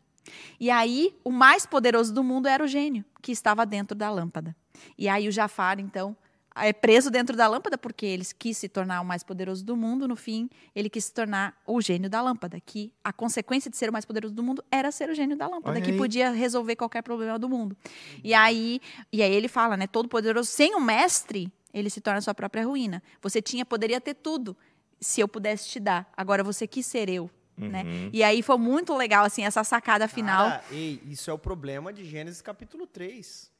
E 0.58 0.70
aí, 0.70 1.14
o 1.24 1.30
mais 1.30 1.66
poderoso 1.66 2.12
do 2.12 2.24
mundo 2.24 2.46
era 2.46 2.62
o 2.62 2.66
gênio, 2.66 3.04
que 3.22 3.32
estava 3.32 3.64
dentro 3.66 3.96
da 3.96 4.10
lâmpada. 4.10 4.56
E 4.98 5.08
aí, 5.08 5.28
o 5.28 5.32
Jafar, 5.32 5.78
então, 5.80 6.16
é 6.56 6.72
preso 6.72 7.10
dentro 7.10 7.36
da 7.36 7.48
lâmpada 7.48 7.76
porque 7.76 8.06
ele 8.06 8.24
quis 8.38 8.56
se 8.56 8.68
tornar 8.68 9.00
o 9.00 9.04
mais 9.04 9.22
poderoso 9.24 9.64
do 9.64 9.76
mundo. 9.76 10.06
No 10.06 10.14
fim, 10.14 10.48
ele 10.74 10.88
quis 10.88 11.06
se 11.06 11.12
tornar 11.12 11.60
o 11.66 11.80
gênio 11.80 12.08
da 12.08 12.22
lâmpada, 12.22 12.60
que 12.60 12.92
a 13.02 13.12
consequência 13.12 13.70
de 13.70 13.76
ser 13.76 13.90
o 13.90 13.92
mais 13.92 14.04
poderoso 14.04 14.34
do 14.34 14.42
mundo 14.42 14.64
era 14.70 14.92
ser 14.92 15.10
o 15.10 15.14
gênio 15.14 15.36
da 15.36 15.48
lâmpada, 15.48 15.80
que 15.80 15.92
podia 15.94 16.30
resolver 16.30 16.76
qualquer 16.76 17.02
problema 17.02 17.38
do 17.38 17.48
mundo. 17.48 17.76
E 18.22 18.32
aí, 18.32 18.80
e 19.12 19.22
aí 19.22 19.32
ele 19.32 19.48
fala, 19.48 19.76
né, 19.76 19.86
todo 19.86 20.08
poderoso 20.08 20.48
sem 20.48 20.74
o 20.76 20.80
mestre, 20.80 21.52
ele 21.72 21.90
se 21.90 22.00
torna 22.00 22.20
sua 22.20 22.34
própria 22.34 22.64
ruína. 22.64 23.02
Você 23.20 23.42
tinha 23.42 23.64
poderia 23.64 24.00
ter 24.00 24.14
tudo 24.14 24.56
se 25.00 25.20
eu 25.20 25.26
pudesse 25.26 25.68
te 25.68 25.80
dar. 25.80 26.08
Agora 26.16 26.44
você 26.44 26.66
quis 26.68 26.86
ser 26.86 27.08
eu, 27.08 27.28
né? 27.56 27.84
E 28.12 28.22
aí 28.22 28.42
foi 28.42 28.58
muito 28.58 28.94
legal 28.96 29.24
assim 29.24 29.44
essa 29.44 29.62
sacada 29.62 30.08
final. 30.08 30.50
Cara, 30.50 30.64
ei, 30.70 31.00
isso 31.06 31.30
é 31.30 31.32
o 31.32 31.38
problema 31.38 31.92
de 31.92 32.04
Gênesis 32.04 32.42
capítulo 32.42 32.86
3. 32.86 33.50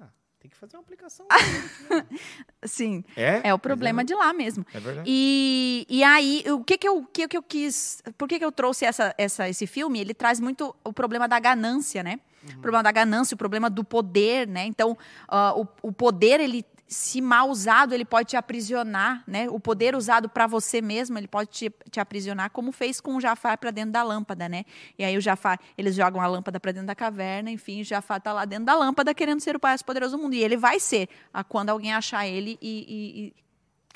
Ah, 0.00 0.08
tem 0.38 0.50
que 0.50 0.56
fazer 0.56 0.76
uma 0.76 0.82
aplicação. 0.82 1.26
Sim. 2.64 3.04
É? 3.16 3.48
É 3.48 3.54
o 3.54 3.58
problema 3.58 4.04
de 4.04 4.14
lá 4.14 4.32
mesmo. 4.32 4.66
É 4.72 4.80
verdade. 4.80 5.06
E, 5.10 5.86
e 5.88 6.02
aí, 6.02 6.44
o 6.48 6.64
que 6.64 6.78
que 6.78 6.88
eu, 6.88 6.98
o 6.98 7.06
que 7.06 7.28
que 7.28 7.36
eu 7.36 7.42
quis... 7.42 8.02
Por 8.16 8.28
que 8.28 8.38
que 8.38 8.44
eu 8.44 8.52
trouxe 8.52 8.84
essa, 8.84 9.14
essa, 9.18 9.48
esse 9.48 9.66
filme? 9.66 10.00
Ele 10.00 10.14
traz 10.14 10.40
muito 10.40 10.74
o 10.82 10.92
problema 10.92 11.28
da 11.28 11.38
ganância, 11.38 12.02
né? 12.02 12.20
O 12.42 12.60
problema 12.60 12.82
da 12.82 12.90
ganância, 12.90 13.34
o 13.34 13.38
problema 13.38 13.68
do 13.68 13.84
poder, 13.84 14.48
né? 14.48 14.64
Então, 14.64 14.96
ah, 15.28 15.52
o, 15.54 15.68
o 15.82 15.92
poder, 15.92 16.40
ele... 16.40 16.64
Se 16.92 17.20
mal 17.20 17.48
usado, 17.48 17.94
ele 17.94 18.04
pode 18.04 18.30
te 18.30 18.36
aprisionar, 18.36 19.22
né? 19.24 19.48
O 19.48 19.60
poder 19.60 19.94
usado 19.94 20.28
para 20.28 20.48
você 20.48 20.82
mesmo, 20.82 21.16
ele 21.16 21.28
pode 21.28 21.48
te, 21.48 21.72
te 21.88 22.00
aprisionar, 22.00 22.50
como 22.50 22.72
fez 22.72 23.00
com 23.00 23.14
o 23.14 23.20
Jafar 23.20 23.56
para 23.58 23.70
dentro 23.70 23.92
da 23.92 24.02
lâmpada, 24.02 24.48
né? 24.48 24.64
E 24.98 25.04
aí 25.04 25.16
o 25.16 25.20
Jafar, 25.20 25.60
eles 25.78 25.94
jogam 25.94 26.20
a 26.20 26.26
lâmpada 26.26 26.58
para 26.58 26.72
dentro 26.72 26.88
da 26.88 26.94
caverna, 26.96 27.48
enfim, 27.48 27.82
o 27.82 27.84
Jafar 27.84 28.20
tá 28.20 28.32
lá 28.32 28.44
dentro 28.44 28.64
da 28.64 28.74
lâmpada 28.74 29.14
querendo 29.14 29.38
ser 29.38 29.54
o 29.54 29.60
mais 29.62 29.82
poderoso 29.82 30.16
do 30.16 30.22
mundo. 30.24 30.34
E 30.34 30.42
ele 30.42 30.56
vai 30.56 30.80
ser, 30.80 31.08
ah, 31.32 31.44
quando 31.44 31.70
alguém 31.70 31.94
achar 31.94 32.26
ele 32.26 32.58
e- 32.60 33.32
e- 33.38 33.40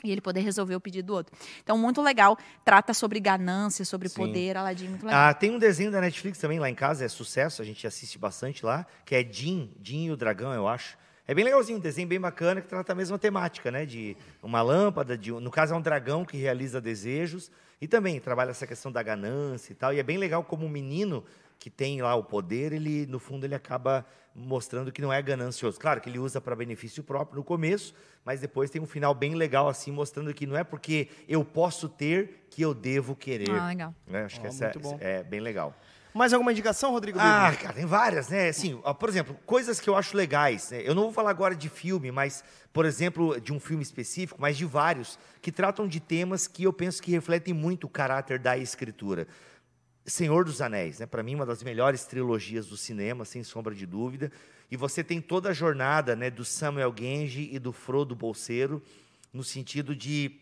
e 0.06 0.12
ele 0.12 0.20
poder 0.20 0.42
resolver 0.42 0.76
o 0.76 0.80
pedido 0.80 1.06
do 1.06 1.14
outro. 1.14 1.36
Então, 1.64 1.76
muito 1.76 2.00
legal. 2.00 2.38
Trata 2.64 2.94
sobre 2.94 3.18
ganância, 3.18 3.84
sobre 3.84 4.08
Sim. 4.08 4.14
poder, 4.16 4.56
Aladdin, 4.56 4.86
muito 4.86 5.04
legal. 5.04 5.30
Ah, 5.30 5.34
tem 5.34 5.50
um 5.50 5.58
desenho 5.58 5.90
da 5.90 6.00
Netflix 6.00 6.38
também 6.38 6.60
lá 6.60 6.70
em 6.70 6.74
casa, 6.76 7.04
é 7.04 7.08
sucesso, 7.08 7.60
a 7.60 7.64
gente 7.64 7.86
assiste 7.86 8.18
bastante 8.18 8.64
lá, 8.64 8.86
que 9.04 9.16
é 9.16 9.24
Jim, 9.28 9.72
Jim 9.82 10.04
e 10.04 10.10
o 10.12 10.16
Dragão, 10.16 10.52
eu 10.52 10.68
acho. 10.68 10.96
É 11.26 11.34
bem 11.34 11.44
legalzinho, 11.44 11.78
um 11.78 11.80
desenho 11.80 12.06
bem 12.06 12.20
bacana 12.20 12.60
que 12.60 12.68
trata 12.68 12.92
a 12.92 12.94
mesma 12.94 13.18
temática, 13.18 13.70
né? 13.70 13.86
De 13.86 14.14
uma 14.42 14.60
lâmpada, 14.60 15.16
de, 15.16 15.32
no 15.32 15.50
caso 15.50 15.72
é 15.72 15.76
um 15.76 15.80
dragão 15.80 16.24
que 16.24 16.36
realiza 16.36 16.80
desejos 16.80 17.50
e 17.80 17.88
também 17.88 18.20
trabalha 18.20 18.50
essa 18.50 18.66
questão 18.66 18.92
da 18.92 19.02
ganância 19.02 19.72
e 19.72 19.74
tal. 19.74 19.94
E 19.94 19.98
é 19.98 20.02
bem 20.02 20.18
legal 20.18 20.44
como 20.44 20.66
o 20.66 20.68
menino 20.68 21.24
que 21.58 21.70
tem 21.70 22.02
lá 22.02 22.14
o 22.14 22.22
poder, 22.22 22.74
ele 22.74 23.06
no 23.06 23.18
fundo 23.18 23.46
ele 23.46 23.54
acaba 23.54 24.04
mostrando 24.34 24.92
que 24.92 25.00
não 25.00 25.10
é 25.10 25.22
ganancioso. 25.22 25.80
Claro 25.80 25.98
que 26.00 26.10
ele 26.10 26.18
usa 26.18 26.40
para 26.40 26.54
benefício 26.54 27.02
próprio 27.02 27.38
no 27.38 27.44
começo, 27.44 27.94
mas 28.22 28.40
depois 28.40 28.68
tem 28.68 28.82
um 28.82 28.86
final 28.86 29.14
bem 29.14 29.34
legal 29.34 29.66
assim, 29.68 29.90
mostrando 29.90 30.34
que 30.34 30.46
não 30.46 30.56
é 30.56 30.64
porque 30.64 31.08
eu 31.26 31.42
posso 31.42 31.88
ter 31.88 32.46
que 32.50 32.60
eu 32.60 32.74
devo 32.74 33.16
querer. 33.16 33.50
Ah, 33.50 33.68
legal. 33.68 33.94
Né? 34.06 34.24
Acho 34.24 34.40
que 34.40 34.46
Ó, 34.46 34.50
essa 34.50 34.64
muito 34.64 34.80
bom. 34.80 34.98
é, 35.00 35.20
é 35.20 35.22
bem 35.22 35.40
legal. 35.40 35.74
Mais 36.14 36.32
alguma 36.32 36.52
indicação, 36.52 36.92
Rodrigo? 36.92 37.18
Ah, 37.20 37.52
cara, 37.60 37.74
tem 37.74 37.86
várias, 37.86 38.28
né? 38.28 38.48
Assim, 38.48 38.80
ó, 38.84 38.94
por 38.94 39.08
exemplo, 39.08 39.36
coisas 39.44 39.80
que 39.80 39.90
eu 39.90 39.96
acho 39.96 40.16
legais. 40.16 40.70
né? 40.70 40.80
Eu 40.84 40.94
não 40.94 41.02
vou 41.02 41.12
falar 41.12 41.30
agora 41.30 41.56
de 41.56 41.68
filme, 41.68 42.12
mas, 42.12 42.44
por 42.72 42.86
exemplo, 42.86 43.40
de 43.40 43.52
um 43.52 43.58
filme 43.58 43.82
específico, 43.82 44.40
mas 44.40 44.56
de 44.56 44.64
vários, 44.64 45.18
que 45.42 45.50
tratam 45.50 45.88
de 45.88 45.98
temas 45.98 46.46
que 46.46 46.62
eu 46.62 46.72
penso 46.72 47.02
que 47.02 47.10
refletem 47.10 47.52
muito 47.52 47.88
o 47.88 47.90
caráter 47.90 48.38
da 48.38 48.56
escritura. 48.56 49.26
Senhor 50.06 50.44
dos 50.44 50.60
Anéis, 50.60 51.00
né? 51.00 51.06
Para 51.06 51.20
mim, 51.20 51.34
uma 51.34 51.44
das 51.44 51.64
melhores 51.64 52.04
trilogias 52.04 52.68
do 52.68 52.76
cinema, 52.76 53.24
sem 53.24 53.42
sombra 53.42 53.74
de 53.74 53.84
dúvida. 53.84 54.30
E 54.70 54.76
você 54.76 55.02
tem 55.02 55.20
toda 55.20 55.48
a 55.48 55.52
jornada 55.52 56.14
né, 56.14 56.30
do 56.30 56.44
Samuel 56.44 56.94
Genji 56.96 57.48
e 57.52 57.58
do 57.58 57.72
Frodo 57.72 58.14
Bolseiro, 58.14 58.80
no 59.32 59.42
sentido 59.42 59.96
de 59.96 60.40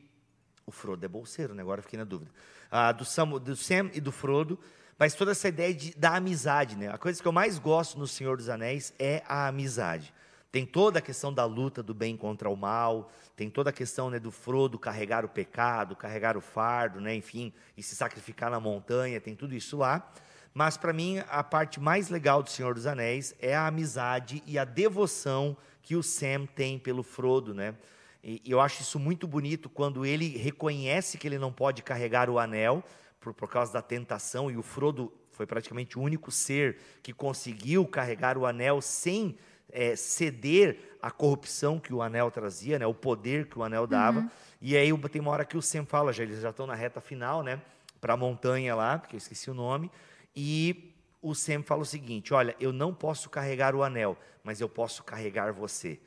o 0.66 0.70
Frodo 0.70 1.05
é 1.05 1.09
bolseiro, 1.09 1.55
né? 1.55 1.62
Agora 1.62 1.81
fiquei 1.81 1.99
na 1.99 2.05
dúvida. 2.05 2.31
Ah, 2.70 2.93
do, 2.93 3.07
Sam, 3.07 3.39
do 3.39 3.57
Sam 3.57 3.91
e 3.95 4.01
do 4.01 4.12
Frodo, 4.12 4.59
mas 5.03 5.15
toda 5.15 5.33
essa 5.33 5.49
ideia 5.49 5.75
de, 5.75 5.93
da 5.97 6.15
amizade, 6.15 6.77
né? 6.77 6.89
A 6.89 6.97
coisa 6.97 7.21
que 7.21 7.27
eu 7.27 7.33
mais 7.33 7.59
gosto 7.59 7.99
no 7.99 8.07
Senhor 8.07 8.37
dos 8.37 8.49
Anéis 8.49 8.95
é 9.01 9.21
a 9.27 9.49
amizade. 9.49 10.15
Tem 10.53 10.65
toda 10.65 11.01
a 11.01 11.03
questão 11.03 11.35
da 11.35 11.45
luta 11.45 11.83
do 11.83 11.93
bem 11.93 12.17
contra 12.17 12.49
o 12.49 12.57
mal, 12.57 13.11
tem 13.35 13.51
toda 13.51 13.71
a 13.71 13.73
questão 13.73 14.09
né, 14.09 14.21
do 14.21 14.31
Frodo 14.31 14.79
carregar 14.79 15.25
o 15.25 15.29
pecado, 15.29 15.97
carregar 15.97 16.37
o 16.37 16.41
fardo, 16.41 17.01
né? 17.01 17.17
Enfim, 17.17 17.53
e 17.77 17.83
se 17.83 17.97
sacrificar 17.97 18.49
na 18.49 18.61
montanha, 18.61 19.21
tem 19.21 19.35
tudo 19.35 19.57
isso 19.57 19.77
lá. 19.77 20.09
Mas 20.55 20.77
para 20.77 20.93
mim 20.93 21.21
a 21.29 21.43
parte 21.43 21.81
mais 21.81 22.09
legal 22.09 22.41
do 22.41 22.49
Senhor 22.49 22.73
dos 22.73 22.87
Anéis 22.87 23.35
é 23.41 23.57
a 23.57 23.67
amizade 23.67 24.41
e 24.47 24.57
a 24.57 24.65
devoção 24.65 25.57
que 25.83 25.97
o 25.97 26.03
Sam 26.05 26.47
tem 26.47 26.79
pelo 26.79 27.03
Frodo, 27.03 27.53
né? 27.53 27.75
E 28.23 28.41
eu 28.47 28.61
acho 28.61 28.83
isso 28.83 29.01
muito 29.01 29.27
bonito 29.27 29.69
quando 29.69 30.07
ele 30.07 30.29
reconhece 30.39 31.19
que 31.19 31.27
ele 31.27 31.39
não 31.39 31.53
pode 31.53 31.83
carregar 31.83 32.31
o 32.31 32.39
anel 32.39 32.85
por, 33.23 33.33
por 33.33 33.49
causa 33.49 33.73
da 33.73 33.81
tentação, 33.81 34.51
e 34.51 34.57
o 34.57 34.62
Frodo 34.62 35.11
foi 35.31 35.47
praticamente 35.47 35.99
o 35.99 36.03
único 36.03 36.31
ser 36.31 36.77
que 37.03 37.12
conseguiu 37.12 37.87
carregar 37.87 38.37
o 38.37 38.45
anel 38.45 38.83
sem 38.83 39.39
eh, 39.70 39.97
ceder 39.97 40.99
à 41.01 41.11
corrupção 41.11 41.79
que 41.79 41.95
o 41.95 42.03
anel 42.03 42.31
trazia, 42.31 42.79
né, 42.79 42.87
o 42.87 42.93
poder 42.93 43.47
que 43.47 43.59
o 43.59 43.62
anel 43.62 43.87
dava. 43.87 44.31
E 44.61 44.77
aí 44.77 44.93
tem 45.09 45.23
uma 45.23 45.31
hora 45.31 45.45
que 45.45 45.57
o 45.57 45.62
Sam 45.62 45.87
fala, 45.87 46.12
já, 46.12 46.25
eles 46.25 46.41
já 46.41 46.51
estão 46.51 46.66
na 46.66 46.75
reta 46.75 47.01
final, 47.01 47.43
né, 47.43 47.62
para 48.01 48.14
a 48.14 48.16
montanha 48.16 48.75
lá, 48.75 48.99
porque 48.99 49.14
eu 49.14 49.18
esqueci 49.18 49.51
o 49.51 49.55
nome, 49.55 49.91
e 50.35 50.93
o 51.23 51.35
Sam 51.35 51.62
fala 51.62 51.83
o 51.83 51.87
seguinte: 51.87 52.35
olha, 52.35 52.57
eu 52.59 52.73
não 52.73 52.93
posso 52.93 53.31
carregar 53.31 53.75
o 53.75 53.85
anel, 53.85 54.18
mas 54.43 54.61
eu 54.61 54.68
posso 54.68 55.05
carregar 55.05 55.53
você. 55.53 56.01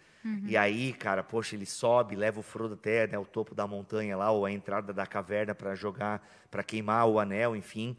E 0.48 0.58
aí, 0.58 0.92
cara, 0.92 1.24
poxa, 1.24 1.56
ele 1.56 1.66
sobe, 1.68 2.16
leva 2.16 2.40
o 2.40 2.44
Frodo 2.44 2.74
até 2.74 3.06
né, 3.06 3.18
o 3.18 3.26
topo 3.26 3.54
da 3.54 3.68
montanha 3.68 4.18
lá, 4.18 4.32
ou 4.32 4.44
a 4.46 4.52
entrada 4.52 4.92
da 4.92 5.06
caverna 5.06 5.54
para 5.54 5.76
jogar, 5.76 6.28
para 6.50 6.64
queimar 6.64 7.08
o 7.08 7.20
anel, 7.20 7.56
enfim. 7.56 7.96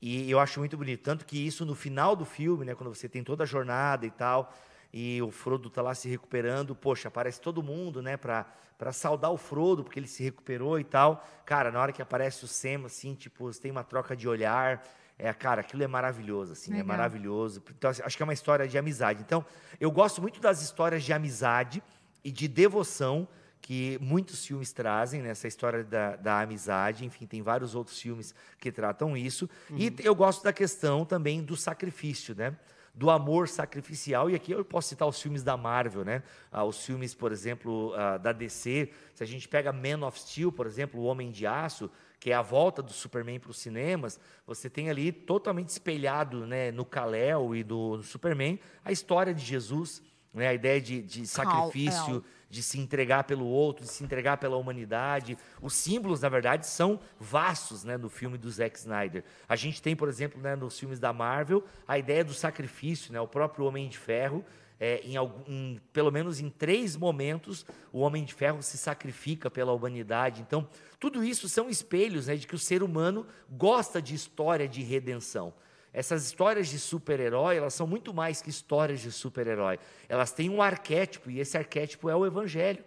E 0.00 0.30
eu 0.30 0.38
acho 0.38 0.60
muito 0.60 0.76
bonito. 0.76 1.02
Tanto 1.02 1.24
que 1.24 1.38
isso 1.38 1.64
no 1.64 1.74
final 1.74 2.14
do 2.14 2.24
filme, 2.26 2.64
né, 2.66 2.74
quando 2.74 2.94
você 2.94 3.08
tem 3.08 3.24
toda 3.24 3.44
a 3.44 3.46
jornada 3.46 4.04
e 4.04 4.10
tal, 4.10 4.52
e 4.92 5.22
o 5.22 5.30
Frodo 5.30 5.70
tá 5.70 5.80
lá 5.80 5.94
se 5.94 6.08
recuperando, 6.08 6.74
poxa, 6.74 7.08
aparece 7.08 7.40
todo 7.40 7.62
mundo, 7.62 8.02
né, 8.02 8.16
para 8.16 8.46
saudar 8.92 9.30
o 9.30 9.38
Frodo, 9.38 9.82
porque 9.82 9.98
ele 9.98 10.06
se 10.06 10.22
recuperou 10.22 10.78
e 10.78 10.84
tal. 10.84 11.26
Cara, 11.46 11.70
na 11.70 11.80
hora 11.80 11.92
que 11.92 12.02
aparece 12.02 12.44
o 12.44 12.48
Sam, 12.48 12.84
assim, 12.84 13.14
tipo, 13.14 13.50
tem 13.58 13.70
uma 13.70 13.84
troca 13.84 14.14
de 14.14 14.28
olhar. 14.28 14.82
É, 15.22 15.32
cara, 15.32 15.60
aquilo 15.60 15.82
é 15.82 15.86
maravilhoso, 15.86 16.52
assim, 16.52 16.70
é 16.70 16.74
Legal. 16.76 16.88
maravilhoso. 16.88 17.62
Então, 17.76 17.90
assim, 17.90 18.02
acho 18.04 18.16
que 18.16 18.22
é 18.22 18.24
uma 18.24 18.32
história 18.32 18.66
de 18.66 18.78
amizade. 18.78 19.22
Então, 19.22 19.44
eu 19.78 19.90
gosto 19.90 20.20
muito 20.22 20.40
das 20.40 20.62
histórias 20.62 21.02
de 21.02 21.12
amizade 21.12 21.82
e 22.24 22.30
de 22.30 22.48
devoção 22.48 23.28
que 23.60 23.98
muitos 24.00 24.44
filmes 24.44 24.72
trazem, 24.72 25.20
nessa 25.20 25.46
história 25.46 25.84
da, 25.84 26.16
da 26.16 26.40
amizade. 26.40 27.04
Enfim, 27.04 27.26
tem 27.26 27.42
vários 27.42 27.74
outros 27.74 28.00
filmes 28.00 28.34
que 28.58 28.72
tratam 28.72 29.16
isso. 29.16 29.48
E 29.70 29.94
eu 30.02 30.14
gosto 30.14 30.42
da 30.42 30.52
questão 30.52 31.04
também 31.04 31.42
do 31.42 31.56
sacrifício, 31.56 32.34
né? 32.34 32.56
do 32.94 33.08
amor 33.08 33.48
sacrificial. 33.48 34.28
E 34.28 34.34
aqui 34.34 34.52
eu 34.52 34.64
posso 34.64 34.88
citar 34.88 35.06
os 35.06 35.20
filmes 35.20 35.42
da 35.42 35.56
Marvel, 35.56 36.04
né? 36.04 36.22
Ah, 36.50 36.64
os 36.64 36.84
filmes, 36.84 37.14
por 37.14 37.32
exemplo, 37.32 37.94
ah, 37.94 38.18
da 38.18 38.32
DC. 38.32 38.90
Se 39.14 39.22
a 39.22 39.26
gente 39.26 39.48
pega 39.48 39.72
Man 39.72 40.06
of 40.06 40.18
Steel, 40.18 40.50
por 40.50 40.66
exemplo, 40.66 41.00
O 41.00 41.04
Homem 41.04 41.30
de 41.30 41.46
Aço, 41.46 41.90
que 42.20 42.30
é 42.30 42.34
a 42.34 42.42
volta 42.42 42.82
do 42.82 42.92
Superman 42.92 43.40
para 43.40 43.50
os 43.50 43.58
cinemas, 43.58 44.20
você 44.46 44.68
tem 44.68 44.90
ali 44.90 45.10
totalmente 45.10 45.70
espelhado 45.70 46.46
né, 46.46 46.70
no 46.70 46.84
Kal-El 46.84 47.56
e 47.56 47.64
do, 47.64 47.96
do 47.96 48.02
Superman 48.02 48.60
a 48.84 48.92
história 48.92 49.32
de 49.32 49.42
Jesus, 49.42 50.02
né, 50.32 50.48
a 50.48 50.54
ideia 50.54 50.78
de, 50.78 51.00
de 51.00 51.26
sacrifício, 51.26 52.22
de 52.50 52.62
se 52.62 52.78
entregar 52.78 53.24
pelo 53.24 53.46
outro, 53.46 53.84
de 53.84 53.90
se 53.90 54.04
entregar 54.04 54.36
pela 54.36 54.56
humanidade. 54.56 55.38
Os 55.62 55.72
símbolos, 55.72 56.20
na 56.20 56.28
verdade, 56.28 56.66
são 56.66 57.00
vastos 57.18 57.84
né, 57.84 57.96
no 57.96 58.10
filme 58.10 58.36
do 58.36 58.50
Zack 58.50 58.78
Snyder. 58.78 59.24
A 59.48 59.56
gente 59.56 59.80
tem, 59.80 59.96
por 59.96 60.08
exemplo, 60.08 60.38
né, 60.42 60.54
nos 60.54 60.78
filmes 60.78 61.00
da 61.00 61.14
Marvel, 61.14 61.64
a 61.88 61.98
ideia 61.98 62.22
do 62.22 62.34
sacrifício, 62.34 63.14
né, 63.14 63.20
o 63.20 63.26
próprio 63.26 63.64
Homem 63.64 63.88
de 63.88 63.96
Ferro. 63.96 64.44
É, 64.80 65.00
em, 65.04 65.14
algum- 65.16 65.42
em- 65.46 65.78
pelo 65.92 66.10
menos 66.10 66.40
em 66.40 66.48
três 66.48 66.96
momentos, 66.96 67.66
o 67.92 68.00
Homem 68.00 68.24
de 68.24 68.32
Ferro 68.32 68.62
se 68.62 68.78
sacrifica 68.78 69.50
pela 69.50 69.72
humanidade. 69.72 70.40
Então, 70.40 70.66
tudo 70.98 71.22
isso 71.22 71.48
são 71.48 71.68
espelhos 71.68 72.26
né, 72.26 72.34
de 72.36 72.46
que 72.46 72.54
o 72.54 72.58
ser 72.58 72.82
humano 72.82 73.26
gosta 73.50 74.00
de 74.00 74.14
história 74.14 74.66
de 74.66 74.82
redenção. 74.82 75.52
Essas 75.92 76.24
histórias 76.24 76.68
de 76.68 76.78
super-herói, 76.78 77.56
elas 77.56 77.74
são 77.74 77.86
muito 77.86 78.14
mais 78.14 78.40
que 78.40 78.48
histórias 78.48 79.00
de 79.00 79.12
super-herói. 79.12 79.78
Elas 80.08 80.32
têm 80.32 80.48
um 80.48 80.62
arquétipo, 80.62 81.30
e 81.30 81.40
esse 81.40 81.58
arquétipo 81.58 82.08
é 82.08 82.16
o 82.16 82.24
evangelho. 82.24 82.82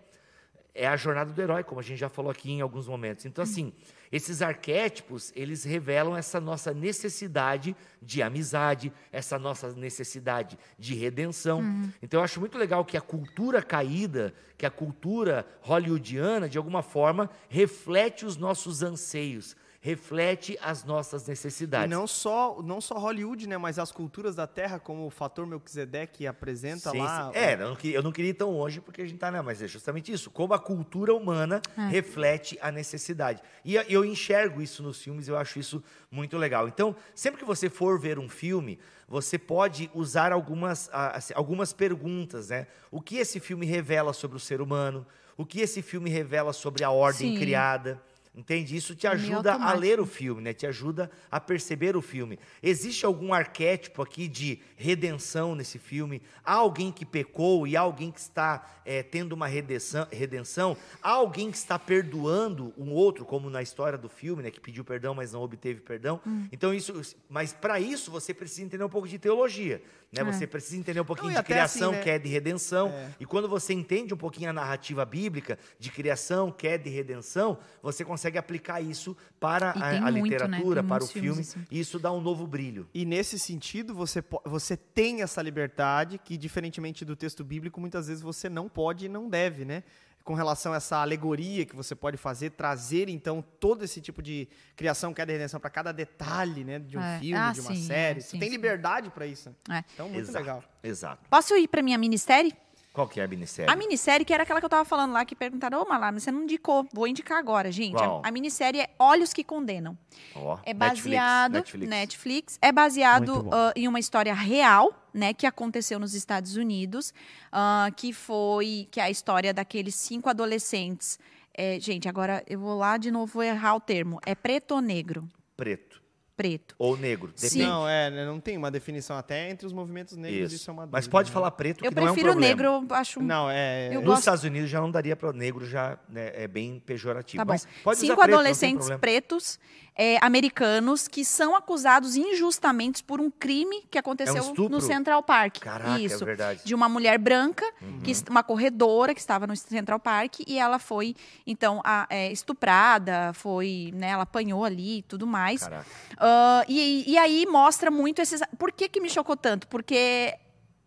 É 0.74 0.88
a 0.88 0.96
jornada 0.96 1.32
do 1.32 1.40
herói, 1.40 1.64
como 1.64 1.80
a 1.80 1.84
gente 1.84 2.00
já 2.00 2.10
falou 2.10 2.32
aqui 2.32 2.50
em 2.52 2.62
alguns 2.62 2.88
momentos. 2.88 3.26
Então, 3.26 3.44
assim, 3.44 3.72
esses 4.14 4.44
arquétipos, 4.44 5.34
eles 5.36 5.64
revelam 5.64 6.16
essa 6.16 6.40
nossa 6.40 6.72
necessidade 6.72 7.76
de 8.00 8.22
amizade, 8.22 8.94
essa 9.12 9.40
nossa 9.40 9.74
necessidade 9.74 10.56
de 10.78 10.94
redenção. 10.94 11.64
Então, 12.00 12.20
eu 12.20 12.24
acho 12.24 12.40
muito 12.40 12.56
legal 12.56 12.86
que 12.86 12.96
a 12.96 13.02
cultura 13.02 13.60
caída, 13.60 14.32
que 14.56 14.68
a 14.68 14.70
cultura 14.70 15.48
hollywoodiana, 15.62 16.48
de 16.48 16.60
alguma 16.60 16.84
forma, 16.84 17.28
reflete 17.50 18.24
os 18.24 18.38
nossos 18.38 18.84
anseios, 18.84 19.56
reflete 19.86 20.58
as 20.62 20.86
nossas 20.86 21.28
necessidades. 21.28 21.88
E 21.88 21.90
não 21.94 22.08
só, 22.08 22.62
não 22.64 22.80
só 22.80 22.98
Hollywood, 22.98 23.46
né? 23.50 23.58
Mas 23.58 23.78
as 23.78 23.92
culturas 23.92 24.34
da 24.34 24.48
Terra, 24.48 24.80
como 24.80 25.06
o 25.06 25.10
fator 25.10 25.46
Melquisedeque 25.46 26.26
apresenta 26.26 26.90
Sim, 26.92 27.00
lá. 27.00 27.26
sim. 27.34 27.38
É, 27.38 27.56
eu 27.56 27.68
não, 27.68 27.76
queria, 27.76 27.98
eu 27.98 28.02
não 28.02 28.12
queria 28.14 28.32
ir 28.32 28.34
tão 28.34 28.52
longe 28.52 28.80
porque 28.80 29.02
a 29.02 29.06
gente 29.06 29.18
tá, 29.20 29.30
né? 29.30 29.42
Mas 29.42 29.62
é 29.62 29.68
justamente 29.68 30.10
isso. 30.10 30.32
Como 30.32 30.54
a 30.54 30.60
cultura 30.60 31.14
humana 31.14 31.62
É. 31.78 31.88
reflete 31.90 32.58
a 32.62 32.72
necessidade. 32.72 33.42
E 33.66 33.76
eu 33.76 34.06
enxergo 34.06 34.62
isso 34.62 34.82
nos 34.82 35.02
filmes, 35.04 35.28
eu 35.28 35.38
acho 35.38 35.60
isso 35.60 35.84
muito 36.10 36.38
legal. 36.38 36.66
Então, 36.70 36.96
sempre 37.14 37.42
que 37.42 37.46
você 37.46 37.70
for 37.70 38.00
ver 38.00 38.18
um 38.18 38.30
filme, 38.30 38.80
você 39.06 39.38
pode 39.38 39.92
usar 39.94 40.32
algumas, 40.32 40.90
assim, 40.94 41.34
algumas 41.36 41.74
perguntas, 41.74 42.48
né? 42.48 42.68
O 42.90 43.02
que 43.02 43.18
esse 43.18 43.38
filme 43.38 43.66
revela 43.66 44.14
sobre 44.14 44.38
o 44.38 44.40
ser 44.40 44.62
humano? 44.62 45.06
O 45.36 45.46
que 45.46 45.60
esse 45.60 45.82
filme 45.82 46.10
revela 46.10 46.54
sobre 46.54 46.86
a 46.86 46.90
ordem 46.90 47.34
Sim. 47.34 47.38
criada? 47.38 48.02
Entende? 48.36 48.76
Isso 48.76 48.96
te 48.96 49.08
Meio 49.08 49.20
ajuda 49.20 49.54
a 49.54 49.74
ler 49.74 50.00
o 50.00 50.08
filme, 50.08 50.42
né? 50.42 50.54
Te 50.54 50.66
ajuda 50.66 51.12
a 51.30 51.40
perceber 51.40 51.96
o 51.96 52.02
filme. 52.02 52.40
Existe 52.64 53.06
algum 53.06 53.32
arquétipo 53.32 54.02
aqui 54.02 54.28
de 54.28 54.60
redenção 54.76 55.54
nesse 55.54 55.78
filme? 55.78 56.20
Há 56.44 56.54
alguém 56.54 56.92
que 56.92 57.06
pecou 57.06 57.68
e 57.68 57.78
há 57.78 57.82
alguém 57.82 58.12
que 58.12 58.20
está 58.20 58.66
eh, 58.86 59.04
tendo 59.04 59.34
uma 59.34 59.46
redenção, 59.46 60.08
redenção? 60.12 60.76
Há 61.02 61.12
alguém 61.12 61.52
que 61.52 61.58
está 61.58 61.78
perdoando 61.78 62.74
um 62.76 62.92
outro, 62.92 63.24
como 63.24 63.52
na 63.52 63.62
história 63.62 64.00
do 64.00 64.10
filme, 64.10 64.42
né? 64.42 64.50
Que 64.50 64.60
pediu 64.60 64.84
perdão, 64.84 65.14
mas 65.14 65.34
não 65.34 65.44
obteve 65.44 65.82
perdão. 65.82 66.20
Hum. 66.26 66.48
Então 66.52 66.74
isso, 66.74 67.16
mas 67.30 67.54
para 67.54 67.80
isso 67.80 68.10
você 68.10 68.34
precisa 68.34 68.64
entender 68.64 68.84
um 68.84 68.90
pouco 68.90 69.08
de 69.08 69.20
teologia, 69.20 69.80
né? 70.12 70.22
É. 70.22 70.24
Você 70.24 70.48
precisa 70.48 70.78
entender 70.78 71.00
um 71.00 71.06
pouquinho 71.06 71.28
Não, 71.28 71.34
de 71.34 71.40
até 71.40 71.54
criação, 71.54 71.90
assim, 71.90 71.98
né? 72.00 72.04
queda 72.04 72.28
e 72.28 72.32
redenção. 72.32 72.90
É. 72.90 73.10
E 73.20 73.26
quando 73.28 73.48
você 73.48 73.74
entende 73.74 74.12
um 74.12 74.18
pouquinho 74.18 74.50
a 74.50 74.54
narrativa 74.54 75.06
bíblica 75.06 75.60
de 75.80 75.92
criação, 75.92 76.52
queda 76.52 76.90
e 76.90 76.92
redenção, 76.92 77.60
você 77.82 78.04
consegue 78.04 78.23
aplicar 78.38 78.82
isso 78.82 79.16
para 79.40 79.72
a, 79.72 79.90
a 80.08 80.12
muito, 80.12 80.14
né? 80.14 80.22
literatura, 80.22 80.82
Tem 80.82 80.90
para 80.90 81.04
o 81.04 81.08
filme, 81.08 81.42
assim. 81.42 81.66
e 81.70 81.80
isso 81.80 81.98
dá 82.00 82.12
um 82.12 82.22
novo 82.22 82.46
brilho. 82.48 82.88
E 82.94 83.06
nesse 83.06 83.38
sentido, 83.40 83.94
você, 83.94 84.24
você 84.46 84.76
tem 84.78 85.22
essa 85.22 85.42
liberdade 85.42 86.18
que, 86.18 86.38
diferentemente 86.38 87.04
do 87.06 87.16
texto 87.16 87.44
bíblico, 87.44 87.80
muitas 87.80 88.08
vezes 88.08 88.22
você 88.22 88.50
não 88.50 88.68
pode 88.70 89.06
e 89.06 89.10
não 89.10 89.30
deve, 89.30 89.66
né? 89.66 89.84
Com 90.24 90.36
relação 90.36 90.72
a 90.72 90.78
essa 90.78 90.98
alegoria 91.02 91.66
que 91.66 91.76
você 91.76 91.94
pode 91.94 92.16
fazer, 92.16 92.52
trazer, 92.52 93.10
então, 93.10 93.44
todo 93.60 93.84
esse 93.84 94.00
tipo 94.00 94.22
de 94.22 94.48
criação, 94.74 95.14
queda 95.14 95.32
e 95.32 95.36
redenção 95.36 95.60
para 95.60 95.70
cada 95.70 95.92
detalhe, 95.92 96.64
né? 96.64 96.80
De 96.80 96.98
um 96.98 97.02
É. 97.02 97.20
filme, 97.20 97.34
Ah, 97.36 97.52
de 97.52 97.60
uma 97.60 97.76
sim, 97.76 97.84
série. 97.84 98.20
é, 98.20 98.22
você 98.22 98.30
sim, 98.30 98.40
tem 98.40 98.48
liberdade 98.50 99.10
para 99.10 99.28
isso. 99.28 99.54
É. 99.70 99.84
Então, 99.94 100.08
muito 100.08 100.22
Exato, 100.22 100.38
legal. 100.40 100.64
Exato. 100.82 101.30
Posso 101.30 101.54
ir 101.58 101.68
para 101.68 101.82
minha 101.82 101.98
minissérie? 101.98 102.54
Qual 102.94 103.08
que 103.08 103.20
é 103.20 103.24
a 103.24 103.28
minissérie? 103.28 103.74
A 103.74 103.76
minissérie, 103.76 104.24
que 104.24 104.32
era 104.32 104.44
aquela 104.44 104.60
que 104.60 104.66
eu 104.66 104.70
tava 104.70 104.86
falando 104.86 105.14
lá, 105.14 105.26
que 105.26 105.36
perguntaram, 105.36 105.82
ô 105.82 105.86
Malá, 105.90 106.12
mas 106.12 106.22
você 106.22 106.32
não 106.32 106.44
indicou. 106.44 106.88
Vou 106.94 107.08
indicar 107.08 107.40
agora, 107.40 107.72
gente. 107.72 108.00
A, 108.00 108.22
a 108.24 108.32
minissérie 108.32 108.82
é 108.82 108.90
Olhos 109.00 109.34
que 109.34 109.44
Condenam. 109.44 109.98
Ó, 110.36 110.60
É 110.64 110.76
baseado 110.76 111.54
Netflix. 111.54 111.90
Netflix. 111.90 112.60
é 112.62 112.72
baseado 112.72 113.50
ah, 113.52 113.74
em 113.76 113.88
uma 113.88 114.00
história 114.00 114.34
real, 114.36 114.94
né, 115.12 115.34
que 115.34 115.48
aconteceu 115.48 116.00
nos 116.00 116.14
Estados 116.14 116.56
Unidos, 116.56 117.12
ah, 117.52 117.90
que 117.96 118.14
foi 118.14 118.88
que 118.92 119.00
é 119.00 119.04
a 119.04 119.10
história 119.10 119.52
daqueles 119.52 119.96
cinco 119.96 120.30
adolescentes. 120.30 121.18
É, 121.52 121.80
gente, 121.80 122.08
agora 122.08 122.44
eu 122.48 122.60
vou 122.60 122.78
lá 122.78 122.98
de 122.98 123.10
novo 123.10 123.34
vou 123.34 123.44
errar 123.44 123.74
o 123.74 123.80
termo. 123.80 124.20
É 124.24 124.36
preto 124.36 124.76
ou 124.76 124.82
negro? 124.82 125.28
Preto. 125.58 126.03
Preto. 126.36 126.74
Ou 126.80 126.98
negro, 126.98 127.32
Sim. 127.36 127.48
depende. 127.48 127.66
Não, 127.66 127.88
é, 127.88 128.10
né, 128.10 128.26
não 128.26 128.40
tem 128.40 128.58
uma 128.58 128.72
definição 128.72 129.16
até 129.16 129.50
entre 129.52 129.68
os 129.68 129.74
movimentos 129.74 130.18
negros, 130.18 130.52
isso, 130.52 130.64
Isso. 130.64 130.70
é 130.72 130.74
uma 130.74 130.84
Mas 130.88 131.06
dúvida, 131.06 131.12
pode 131.12 131.30
né? 131.30 131.34
falar 131.34 131.52
preto, 131.52 131.86
Eu 131.86 131.92
que 131.92 131.96
não 131.96 132.08
é 132.08 132.12
um 132.12 132.14
prefiro 132.14 132.32
problema. 132.34 132.56
negro, 132.56 132.88
eu 132.90 132.96
acho. 132.96 133.22
Não, 133.22 133.50
é. 133.50 133.90
Eu 133.90 133.96
Nos 134.02 134.06
gosto- 134.06 134.20
Estados 134.20 134.44
Unidos 134.44 134.70
já 134.70 134.82
não 134.82 134.90
daria 134.90 135.16
para 135.16 135.32
negro, 135.32 135.64
já 135.66 135.98
né, 136.10 136.32
é 136.34 136.48
bem 136.48 136.80
pejorativo. 136.84 137.38
Tá 137.42 137.46
bom. 137.46 137.52
Mas 137.54 137.68
pode 137.84 138.00
Cinco 138.00 138.16
preto, 138.16 138.34
adolescentes 138.34 138.90
pretos 139.00 139.60
é, 139.96 140.18
americanos 140.26 141.08
que 141.08 141.24
são 141.24 141.56
acusados 141.56 142.16
injustamente 142.16 143.04
por 143.04 143.22
um 143.22 143.30
crime 143.30 143.84
que 143.92 143.98
aconteceu 144.00 144.38
É 144.38 144.42
um 144.42 144.68
no 144.70 144.82
Central 144.82 145.22
Park. 145.22 145.60
Caraca, 145.60 146.00
é 146.00 146.02
Isso. 146.02 146.26
verdade. 146.26 146.62
Uhum. 146.62 146.66
De 146.66 146.74
uma 146.74 146.90
mulher 146.90 147.20
branca, 147.20 147.64
que, 148.04 148.10
est- 148.10 148.28
uma 148.28 148.42
corredora 148.42 149.14
que 149.14 149.20
estava 149.20 149.46
no 149.46 149.56
Central 149.56 150.00
Park 150.00 150.40
e 150.48 150.58
ela 150.58 150.80
foi, 150.80 151.16
então, 151.46 151.80
a- 151.86 152.08
é, 152.10 152.32
estuprada, 152.32 153.32
foi, 153.34 153.92
né, 153.94 154.10
ela 154.10 154.24
apanhou 154.24 154.66
ali 154.66 154.98
e 154.98 155.02
tudo 155.04 155.28
mais. 155.28 155.62
Caraca. 155.62 155.86
Ah, 156.26 156.64
e, 156.70 157.04
e 157.12 157.18
aí 157.18 157.46
mostra 157.46 157.92
muito 157.92 158.22
esses. 158.22 158.42
Por 158.58 158.72
que, 158.72 158.88
que 158.88 159.02
me 159.02 159.10
chocou 159.10 159.36
tanto? 159.36 159.68
Porque 159.68 159.96
é, 159.96 160.38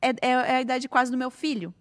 é- 0.01 0.31
é 0.31 0.57
a 0.57 0.61
idade 0.63 0.89
quase 0.89 1.11
do 1.11 1.17
meu 1.19 1.31
filho. 1.31 1.75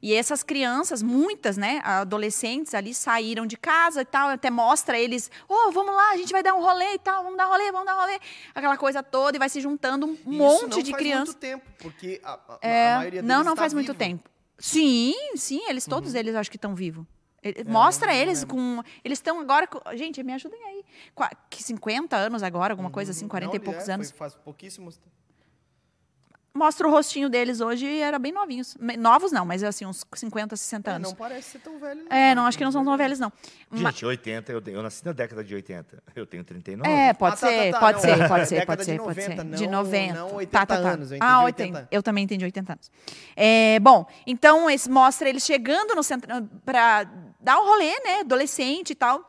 E 0.00 0.14
essas 0.14 0.44
crianças, 0.44 1.02
muitas, 1.02 1.56
né, 1.56 1.80
adolescentes 1.82 2.72
ali, 2.72 2.94
saíram 2.94 3.44
de 3.44 3.56
casa 3.56 4.02
e 4.02 4.04
tal, 4.04 4.28
até 4.28 4.48
mostra 4.48 4.96
eles, 4.96 5.28
oh, 5.48 5.72
vamos 5.72 5.92
lá, 5.92 6.10
a 6.12 6.16
gente 6.16 6.30
vai 6.32 6.40
dar 6.40 6.54
um 6.54 6.60
rolê 6.62 6.94
e 6.94 6.98
tal, 7.00 7.24
vamos 7.24 7.36
dar 7.36 7.46
rolê, 7.46 7.72
vamos 7.72 7.84
dar 7.86 7.94
rolê. 7.94 8.16
Aquela 8.54 8.76
coisa 8.76 9.02
toda, 9.02 9.36
e 9.36 9.40
vai 9.40 9.48
se 9.48 9.60
juntando 9.60 10.06
um 10.06 10.12
isso 10.12 10.22
monte 10.30 10.70
não 10.76 10.82
de 10.82 10.90
faz 10.92 11.02
crianças. 11.02 11.28
muito 11.30 11.38
tempo, 11.40 11.64
porque 11.80 12.20
a, 12.22 12.32
a- 12.34 12.58
É, 12.62 12.92
a 12.92 12.96
maioria 12.98 13.22
deles 13.22 13.28
não, 13.36 13.42
não 13.44 13.52
está 13.54 13.62
faz 13.62 13.74
muito 13.74 13.88
vivo. 13.88 13.98
tempo. 13.98 14.30
Sim, 14.56 15.14
sim, 15.34 15.62
eles 15.68 15.84
todos 15.84 16.14
eles 16.14 16.32
eu 16.32 16.38
acho 16.40 16.50
que 16.50 16.56
estão 16.56 16.76
vivos. 16.76 17.04
Ele- 17.42 17.60
É, 17.60 17.64
Mostra 17.64 18.14
eles 18.14 18.44
com. 18.44 18.82
Eles 19.04 19.18
estão 19.18 19.38
agora. 19.40 19.66
com- 19.66 19.80
Gente, 19.96 20.22
me 20.22 20.32
ajudem 20.32 20.60
aí. 20.64 20.84
Qua- 21.14 21.30
que 21.48 21.62
50 21.62 22.16
anos 22.16 22.42
agora, 22.42 22.72
alguma 22.72 22.90
coisa 22.90 23.12
assim, 23.12 23.28
40 23.28 23.56
e 23.56 23.58
Não, 23.58 23.64
poucos 23.64 23.88
é, 23.88 23.92
anos. 23.92 24.10
foi- 24.10 24.18
faz 24.18 24.34
pouquíssimos. 24.34 25.00
Mostra 26.54 26.88
o 26.88 26.90
rostinho 26.90 27.28
deles 27.28 27.60
hoje 27.60 27.86
e 27.86 28.00
era 28.00 28.18
bem 28.18 28.32
novinhos. 28.32 28.76
Novos 28.98 29.30
não, 29.30 29.44
mas 29.44 29.62
assim, 29.62 29.86
uns 29.86 30.04
50, 30.16 30.56
60 30.56 30.90
É, 30.90 30.94
anos. 30.94 31.10
não 31.10 31.16
parece 31.16 31.50
ser 31.50 31.58
tão 31.60 31.78
velho. 31.78 32.04
É, 32.10 32.34
não, 32.34 32.46
acho 32.46 32.58
que 32.58 32.64
não 32.64 32.72
são 32.72 32.84
tão 32.84 32.96
velhos, 32.96 33.20
não. 33.20 33.32
Ma- 33.70 33.90
Gente, 33.92 34.04
80, 34.04 34.50
eu, 34.50 34.60
eu 34.66 34.82
nasci 34.82 35.04
na 35.06 35.12
década 35.12 35.44
de 35.44 35.54
80. 35.54 36.02
Eu 36.16 36.26
tenho 36.26 36.42
39. 36.42 36.90
É, 36.90 37.12
pode 37.14 37.34
Ah, 37.34 37.38
tá, 37.38 37.46
ser, 37.46 37.70
tá, 37.70 37.78
tá, 37.78 37.78
pode 37.80 37.92
não, 37.94 38.00
ser, 38.00 38.08
é, 38.08 38.12
pode 38.28 38.48
ser, 38.48 38.66
pode 38.66 38.78
de 38.80 38.84
ser, 38.86 38.96
pode 38.98 39.08
90, 39.20 39.42
ser. 39.42 39.56
De 39.56 39.66
não- 39.68 39.72
90. 39.84 40.14
não 40.18 40.28
Tá, 40.30 40.34
80 40.34 40.66
tá, 40.66 40.82
tá. 40.82 40.88
anos, 40.90 41.10
eu 41.12 41.16
entendi 41.18 41.32
ah, 41.32 41.42
80. 41.44 41.78
80. 41.78 41.88
Eu 41.92 42.02
também 42.02 42.24
entendi 42.24 42.44
80 42.44 42.72
anos. 42.72 42.90
É, 43.36 43.78
bom, 43.78 44.04
então 44.26 44.68
esse 44.68 44.90
mostra 44.90 45.28
eles 45.28 45.44
chegando 45.44 45.94
no 45.94 46.02
centro 46.02 46.28
para 46.64 47.06
dar 47.48 47.58
um 47.62 47.64
rolê, 47.64 47.98
né, 48.04 48.20
adolescente 48.20 48.90
e 48.90 48.94
tal. 48.94 49.24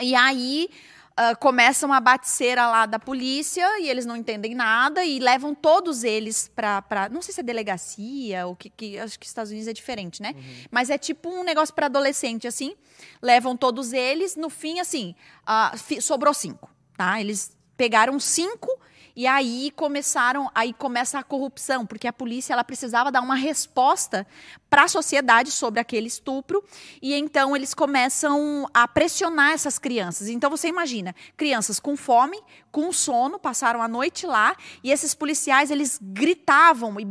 E 0.00 0.16
aí 0.16 0.68
ah, 1.16 1.36
começa 1.36 1.86
uma 1.86 2.00
baticeira 2.00 2.66
lá 2.66 2.86
da 2.86 2.98
polícia 2.98 3.64
e 3.80 3.88
eles 3.88 4.04
não 4.04 4.16
entendem 4.16 4.52
nada 4.52 5.04
e 5.04 5.20
levam 5.20 5.54
todos 5.54 6.02
eles 6.02 6.48
pra, 6.56 6.82
pra 6.82 7.08
não 7.08 7.22
sei 7.22 7.32
se 7.32 7.40
é 7.40 7.44
delegacia 7.44 8.46
ou 8.48 8.56
que, 8.56 8.68
que 8.68 8.98
acho 8.98 9.16
que 9.16 9.24
Estados 9.26 9.52
Unidos 9.52 9.68
é 9.68 9.72
diferente, 9.72 10.20
né? 10.20 10.34
Mas 10.72 10.90
é 10.90 10.98
tipo 10.98 11.28
um 11.30 11.44
negócio 11.44 11.72
para 11.72 11.86
adolescente 11.86 12.48
assim. 12.48 12.74
Levam 13.22 13.56
todos 13.56 13.92
eles, 13.92 14.34
no 14.34 14.50
fim 14.50 14.80
assim, 14.80 15.14
ah, 15.46 15.72
fi- 15.76 16.02
sobrou 16.02 16.34
cinco, 16.34 16.68
tá? 16.96 17.20
Eles 17.20 17.56
pegaram 17.76 18.18
cinco 18.18 18.68
e 19.16 19.26
aí 19.26 19.72
começaram, 19.74 20.50
aí 20.54 20.74
começa 20.74 21.18
a 21.18 21.22
corrupção, 21.22 21.86
porque 21.86 22.06
a 22.06 22.12
polícia 22.12 22.52
ela 22.52 22.62
precisava 22.62 23.10
dar 23.10 23.22
uma 23.22 23.34
resposta 23.34 24.26
para 24.68 24.84
a 24.84 24.88
sociedade 24.88 25.50
sobre 25.50 25.80
aquele 25.80 26.06
estupro, 26.06 26.62
e 27.00 27.14
então 27.14 27.56
eles 27.56 27.72
começam 27.72 28.68
a 28.74 28.86
pressionar 28.86 29.52
essas 29.52 29.78
crianças. 29.78 30.28
Então 30.28 30.50
você 30.50 30.68
imagina, 30.68 31.14
crianças 31.36 31.80
com 31.80 31.96
fome, 31.96 32.38
com 32.70 32.92
sono, 32.92 33.38
passaram 33.38 33.80
a 33.80 33.88
noite 33.88 34.26
lá, 34.26 34.54
e 34.84 34.92
esses 34.92 35.14
policiais 35.14 35.70
eles 35.70 35.98
gritavam 36.02 37.00
e 37.00 37.06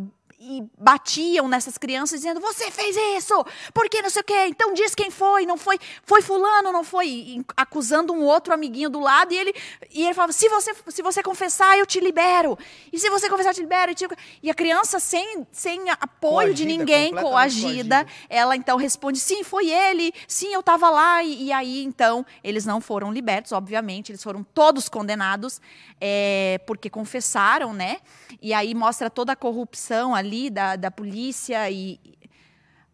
e 0.47 0.63
batiam 0.77 1.47
nessas 1.47 1.77
crianças 1.77 2.19
dizendo: 2.19 2.39
Você 2.39 2.69
fez 2.69 2.95
isso! 3.17 3.33
Por 3.73 3.89
que 3.89 4.01
não 4.01 4.09
sei 4.09 4.21
o 4.21 4.25
quê? 4.25 4.45
Então 4.47 4.73
diz 4.73 4.93
quem 4.93 5.09
foi, 5.09 5.45
não 5.45 5.57
foi, 5.57 5.79
foi 6.03 6.21
fulano, 6.21 6.71
não 6.71 6.83
foi, 6.83 7.07
e 7.07 7.45
acusando 7.57 8.13
um 8.13 8.23
outro 8.23 8.53
amiguinho 8.53 8.89
do 8.89 8.99
lado, 8.99 9.33
e 9.33 9.37
ele, 9.37 9.53
e 9.91 10.03
ele 10.03 10.13
falava: 10.13 10.31
se 10.33 10.47
você, 10.47 10.75
se 10.89 11.01
você 11.01 11.23
confessar, 11.23 11.77
eu 11.79 11.85
te 11.85 11.99
libero. 11.99 12.57
E 12.93 12.99
se 12.99 13.09
você 13.09 13.27
confessar, 13.29 13.49
eu 13.49 13.55
te 13.55 13.61
libero. 13.61 13.91
E, 13.91 13.95
te- 13.95 14.07
e 14.43 14.49
a 14.51 14.53
criança, 14.53 14.99
sem, 14.99 15.47
sem 15.51 15.89
apoio 15.89 16.53
de 16.53 16.63
Coagida, 16.63 16.77
ninguém, 16.79 17.05
completamente 17.11 17.31
coagida, 17.61 17.95
coagida. 17.95 18.07
ela 18.29 18.55
então 18.55 18.77
responde: 18.77 19.19
sim, 19.19 19.43
foi 19.43 19.69
ele, 19.69 20.13
sim, 20.27 20.53
eu 20.53 20.59
estava 20.59 20.89
lá. 20.89 21.23
E, 21.23 21.45
e 21.45 21.51
aí, 21.51 21.83
então, 21.83 22.25
eles 22.43 22.65
não 22.65 22.79
foram 22.79 23.11
libertos, 23.11 23.51
obviamente, 23.51 24.11
eles 24.11 24.21
foram 24.21 24.43
todos 24.43 24.87
condenados, 24.87 25.59
é, 25.99 26.59
porque 26.67 26.89
confessaram, 26.89 27.73
né? 27.73 27.97
E 28.41 28.53
aí 28.53 28.75
mostra 28.75 29.09
toda 29.09 29.31
a 29.31 29.35
corrupção 29.35 30.13
ali 30.13 30.34
da, 30.49 30.75
da 30.75 30.91
polícia 30.91 31.69
e. 31.69 31.99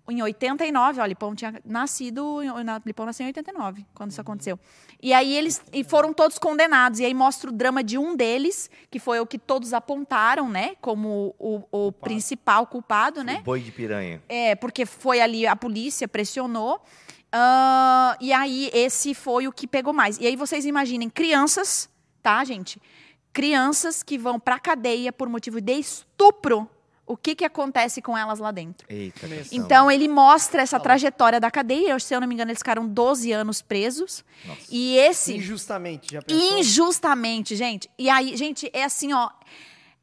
Em 0.10 0.22
89, 0.22 1.00
ó, 1.00 1.06
Lipão 1.06 1.34
tinha 1.34 1.62
nascido, 1.64 2.39
Lipão 2.86 3.06
nasceu 3.06 3.24
em 3.24 3.28
89, 3.28 3.86
quando 3.94 4.12
isso 4.12 4.20
aconteceu. 4.20 4.60
E 5.02 5.14
aí 5.14 5.34
eles 5.34 5.62
e 5.72 5.86
foram 5.86 6.12
todos 6.14 6.38
condenados. 6.38 7.00
E 7.00 7.06
aí 7.06 7.14
mostra 7.14 7.50
o 7.50 7.54
drama 7.54 7.82
de 7.82 7.98
um 7.98 8.14
deles, 8.14 8.70
que 8.89 9.00
foi 9.00 9.22
o 9.22 9.26
que 9.26 9.38
todos 9.38 9.74
apontaram, 9.74 10.50
né? 10.50 10.76
Como 10.82 11.34
o, 11.39 11.64
o 11.72 11.92
principal 11.94 12.68
culpado, 12.68 13.24
né? 13.24 13.38
O 13.39 13.44
boi 13.44 13.62
de 13.62 13.72
piranha. 13.72 14.22
É, 14.28 14.54
porque 14.56 14.86
foi 14.86 15.22
ali, 15.22 15.48
a 15.48 15.56
polícia 15.56 16.08
pressionou. 16.10 16.82
Ah, 17.32 18.18
e 18.20 18.34
aí, 18.34 18.70
esse 18.74 19.14
foi 19.14 19.48
o 19.48 19.52
que 19.52 19.66
pegou 19.66 19.94
mais. 19.94 20.18
E 20.20 20.28
aí, 20.28 20.36
vocês 20.36 20.66
imaginem 20.66 21.10
crianças, 21.10 21.89
tá, 22.22 22.44
gente? 22.44 22.82
Crianças 23.32 24.04
que 24.04 24.18
vão 24.18 24.39
pra 24.39 24.60
cadeia 24.60 25.14
por 25.14 25.30
motivo 25.30 25.62
de 25.62 25.74
estupro. 25.74 26.70
O 27.12 27.18
que, 27.18 27.36
que 27.36 27.43
acontece 27.45 28.01
com 28.01 28.18
elas 28.18 28.39
lá 28.39 28.51
dentro. 28.51 28.86
Eita. 28.89 29.28
Então 29.51 29.89
ele 29.91 30.07
mostra 30.07 30.62
essa 30.62 30.80
trajetória 30.80 31.39
da 31.39 31.51
cadeia. 31.51 31.97
Se 31.99 32.14
eu 32.16 32.22
não 32.22 32.28
me 32.28 32.34
engano, 32.36 32.51
eles 32.51 32.59
ficaram 32.59 32.88
12 32.88 33.32
anos 33.32 33.62
presos. 33.62 34.24
Nossa. 34.45 34.62
E 34.70 34.97
esse 34.97 35.36
Injustamente, 35.36 36.14
já 36.14 36.22
pensou? 36.22 36.59
injustamente, 36.59 37.55
gente. 37.55 37.89
E 37.97 38.09
aí, 38.09 38.36
gente, 38.38 38.70
é 38.74 38.84
assim, 38.84 39.14
ó. 39.14 39.30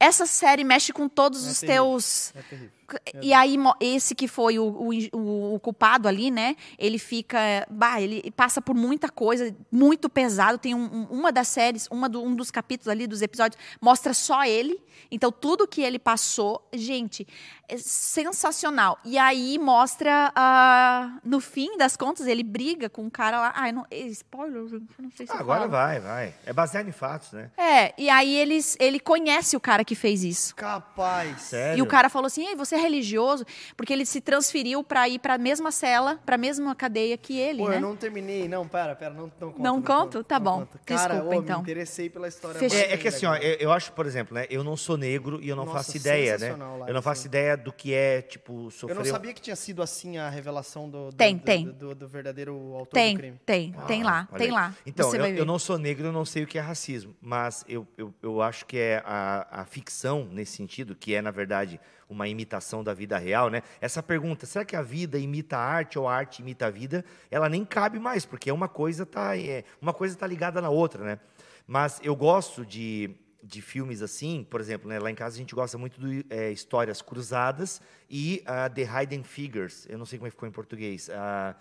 Essa 0.00 0.26
série 0.26 0.62
mexe 0.64 0.92
com 0.92 1.08
todos 1.08 1.46
É 1.46 1.50
os 1.50 1.60
terrível. 1.60 1.82
teus. 1.84 2.32
É 2.36 2.42
terrível. 2.42 2.77
E 3.20 3.32
aí, 3.34 3.56
esse 3.80 4.14
que 4.14 4.26
foi 4.26 4.58
o, 4.58 4.64
o, 5.12 5.54
o- 5.54 5.60
culpado 5.60 6.08
ali, 6.08 6.30
né? 6.30 6.56
Ele 6.78 6.98
fica. 6.98 7.38
Bah, 7.70 8.00
ele 8.00 8.30
passa 8.30 8.60
por 8.62 8.74
muita 8.74 9.08
coisa, 9.08 9.54
muito 9.70 10.08
pesado. 10.08 10.56
Tem 10.58 10.74
um- 10.74 10.84
um- 10.84 11.04
uma 11.10 11.30
das 11.32 11.48
séries, 11.48 11.86
uma 11.90 12.08
do- 12.08 12.22
um 12.22 12.34
dos 12.34 12.50
capítulos 12.50 12.88
ali, 12.88 13.06
dos 13.06 13.20
episódios, 13.22 13.60
mostra 13.80 14.14
só 14.14 14.44
ele. 14.44 14.80
Então, 15.10 15.30
tudo 15.30 15.66
que 15.66 15.80
ele 15.82 15.98
passou, 15.98 16.66
gente, 16.72 17.26
é 17.68 17.76
sensacional. 17.78 18.98
E 19.04 19.16
aí 19.16 19.58
mostra, 19.58 20.32
ah, 20.34 21.18
no 21.24 21.40
fim 21.40 21.76
das 21.78 21.96
contas, 21.96 22.26
ele 22.26 22.42
briga 22.42 22.88
com 22.90 23.02
um 23.04 23.10
cara 23.10 23.38
lá. 23.40 23.52
Ai, 23.54 23.72
não, 23.72 23.86
spoiler, 23.90 24.66
gente, 24.68 24.86
não 24.98 25.10
sei 25.10 25.26
se 25.26 25.32
Ah, 25.32 25.38
agora 25.38 25.60
falo. 25.60 25.70
vai, 25.70 26.00
vai. 26.00 26.34
É 26.44 26.52
baseado 26.52 26.88
em 26.88 26.92
fatos, 26.92 27.32
né? 27.32 27.50
É, 27.56 27.94
e 27.96 28.10
aí 28.10 28.34
eles, 28.34 28.76
ele 28.80 28.98
conhece 28.98 29.56
o 29.56 29.60
cara 29.60 29.84
que 29.84 29.94
fez 29.94 30.24
isso. 30.24 30.54
Capaz. 30.56 31.42
Sério? 31.42 31.78
E 31.78 31.82
o 31.82 31.86
cara 31.86 32.08
falou 32.08 32.26
assim: 32.26 32.46
Ei, 32.46 32.56
você 32.56 32.76
é 32.78 32.82
religioso? 32.82 33.44
Porque 33.76 33.92
ele 33.92 34.06
se 34.06 34.20
transferiu 34.20 34.82
pra 34.82 35.08
ir 35.08 35.18
pra 35.18 35.36
mesma 35.38 35.70
cela, 35.70 36.16
pra 36.24 36.38
mesma 36.38 36.74
cadeia 36.74 37.16
que 37.18 37.38
ele, 37.38 37.62
Pô, 37.62 37.68
né? 37.68 37.76
eu 37.76 37.80
não 37.80 37.96
terminei. 37.96 38.48
Não, 38.48 38.66
pera, 38.66 38.94
pera, 38.94 39.12
não, 39.14 39.30
não 39.40 39.50
conto. 39.52 39.62
Não 39.62 39.82
conto? 39.82 40.24
Tá 40.24 40.38
bom. 40.38 40.66
Cara, 40.86 41.14
Desculpa, 41.14 41.36
ô, 41.36 41.40
então. 41.40 41.56
me 41.58 41.62
interessei 41.62 42.08
pela 42.10 42.28
história. 42.28 42.58
É, 42.74 42.94
é 42.94 42.96
que 42.96 43.08
assim, 43.08 43.26
ó, 43.26 43.34
eu, 43.36 43.54
eu 43.58 43.72
acho, 43.72 43.92
por 43.92 44.06
exemplo, 44.06 44.34
né? 44.34 44.46
Eu 44.50 44.62
não 44.64 44.76
sou 44.76 44.96
negro 44.96 45.38
e 45.42 45.48
eu 45.48 45.56
não 45.56 45.64
Nossa, 45.64 45.78
faço 45.78 45.96
ideia, 45.96 46.38
né? 46.38 46.54
Lara, 46.54 46.90
Eu 46.90 46.94
não 46.94 47.02
faço 47.02 47.22
sim. 47.22 47.28
ideia 47.28 47.56
do 47.56 47.72
que 47.72 47.92
é, 47.92 48.22
tipo, 48.22 48.64
Eu 48.66 48.70
sofrer. 48.70 48.94
não 48.96 49.02
um- 49.02 49.06
sabia 49.06 49.32
que 49.32 49.40
tinha 49.40 49.56
sido 49.56 49.82
assim 49.82 50.16
a 50.18 50.28
revelação 50.28 50.88
do, 50.88 51.10
do, 51.10 51.16
Tem, 51.16 51.36
do, 51.36 51.42
tem. 51.42 51.64
do, 51.64 51.72
do- 51.72 51.94
do 51.94 52.08
verdadeiro 52.08 52.54
autor 52.74 52.84
do 52.86 52.94
Tem, 52.94 53.16
crime. 53.16 53.40
tem, 53.44 53.72
tem 53.86 54.02
lá, 54.02 54.28
Ah, 54.32 54.36
tem 54.38 54.46
aí. 54.48 54.52
lá. 54.52 54.74
Então, 54.86 55.10
Você 55.10 55.16
eu, 55.16 55.20
vai 55.20 55.38
eu 55.40 55.44
não 55.44 55.58
sou 55.58 55.78
negro, 55.78 56.06
eu 56.06 56.12
não 56.12 56.24
sei 56.24 56.44
o 56.44 56.46
que 56.46 56.58
é 56.58 56.60
racismo, 56.60 57.14
mas 57.20 57.64
eu, 57.68 57.86
eu, 57.96 58.14
eu 58.22 58.40
acho 58.42 58.64
que 58.66 58.76
é 58.78 59.02
a, 59.04 59.60
a 59.62 59.64
ficção 59.64 60.28
nesse 60.30 60.52
sentido, 60.56 60.94
que 60.94 61.14
é, 61.14 61.22
na 61.22 61.30
verdade, 61.30 61.80
uma 62.08 62.26
imitação 62.26 62.82
da 62.82 62.94
vida 62.94 63.18
real, 63.18 63.50
né? 63.50 63.62
Essa 63.80 64.02
pergunta, 64.02 64.46
será 64.46 64.64
que 64.64 64.74
a 64.74 64.82
vida 64.82 65.18
imita 65.18 65.56
a 65.56 65.60
arte 65.60 65.98
ou 65.98 66.08
a 66.08 66.14
arte 66.14 66.40
imita 66.40 66.66
a 66.66 66.70
vida? 66.70 67.04
Ela 67.30 67.48
nem 67.48 67.64
cabe 67.64 67.98
mais, 67.98 68.24
porque 68.24 68.50
uma 68.50 68.68
coisa 68.68 69.04
tá, 69.04 69.36
é, 69.36 69.64
uma 69.80 69.92
coisa 69.92 70.16
tá 70.16 70.26
ligada 70.26 70.60
na 70.60 70.70
outra, 70.70 71.04
né? 71.04 71.20
Mas 71.66 72.00
eu 72.02 72.16
gosto 72.16 72.64
de, 72.64 73.14
de 73.42 73.62
filmes 73.62 74.02
assim, 74.02 74.44
por 74.50 74.60
exemplo, 74.60 74.88
né, 74.88 74.98
lá 74.98 75.10
em 75.10 75.14
casa 75.14 75.36
a 75.36 75.38
gente 75.38 75.54
gosta 75.54 75.78
muito 75.78 76.00
de 76.00 76.26
é, 76.28 76.50
histórias 76.50 77.00
cruzadas 77.00 77.80
e 78.10 78.42
ah, 78.44 78.68
The 78.68 78.82
Hidden 78.82 79.22
Figures, 79.22 79.86
eu 79.88 79.96
não 79.96 80.04
sei 80.04 80.18
como 80.18 80.26
é 80.26 80.30
que 80.30 80.34
ficou 80.36 80.48
em 80.48 80.52
português, 80.52 81.08
ah, 81.10 81.54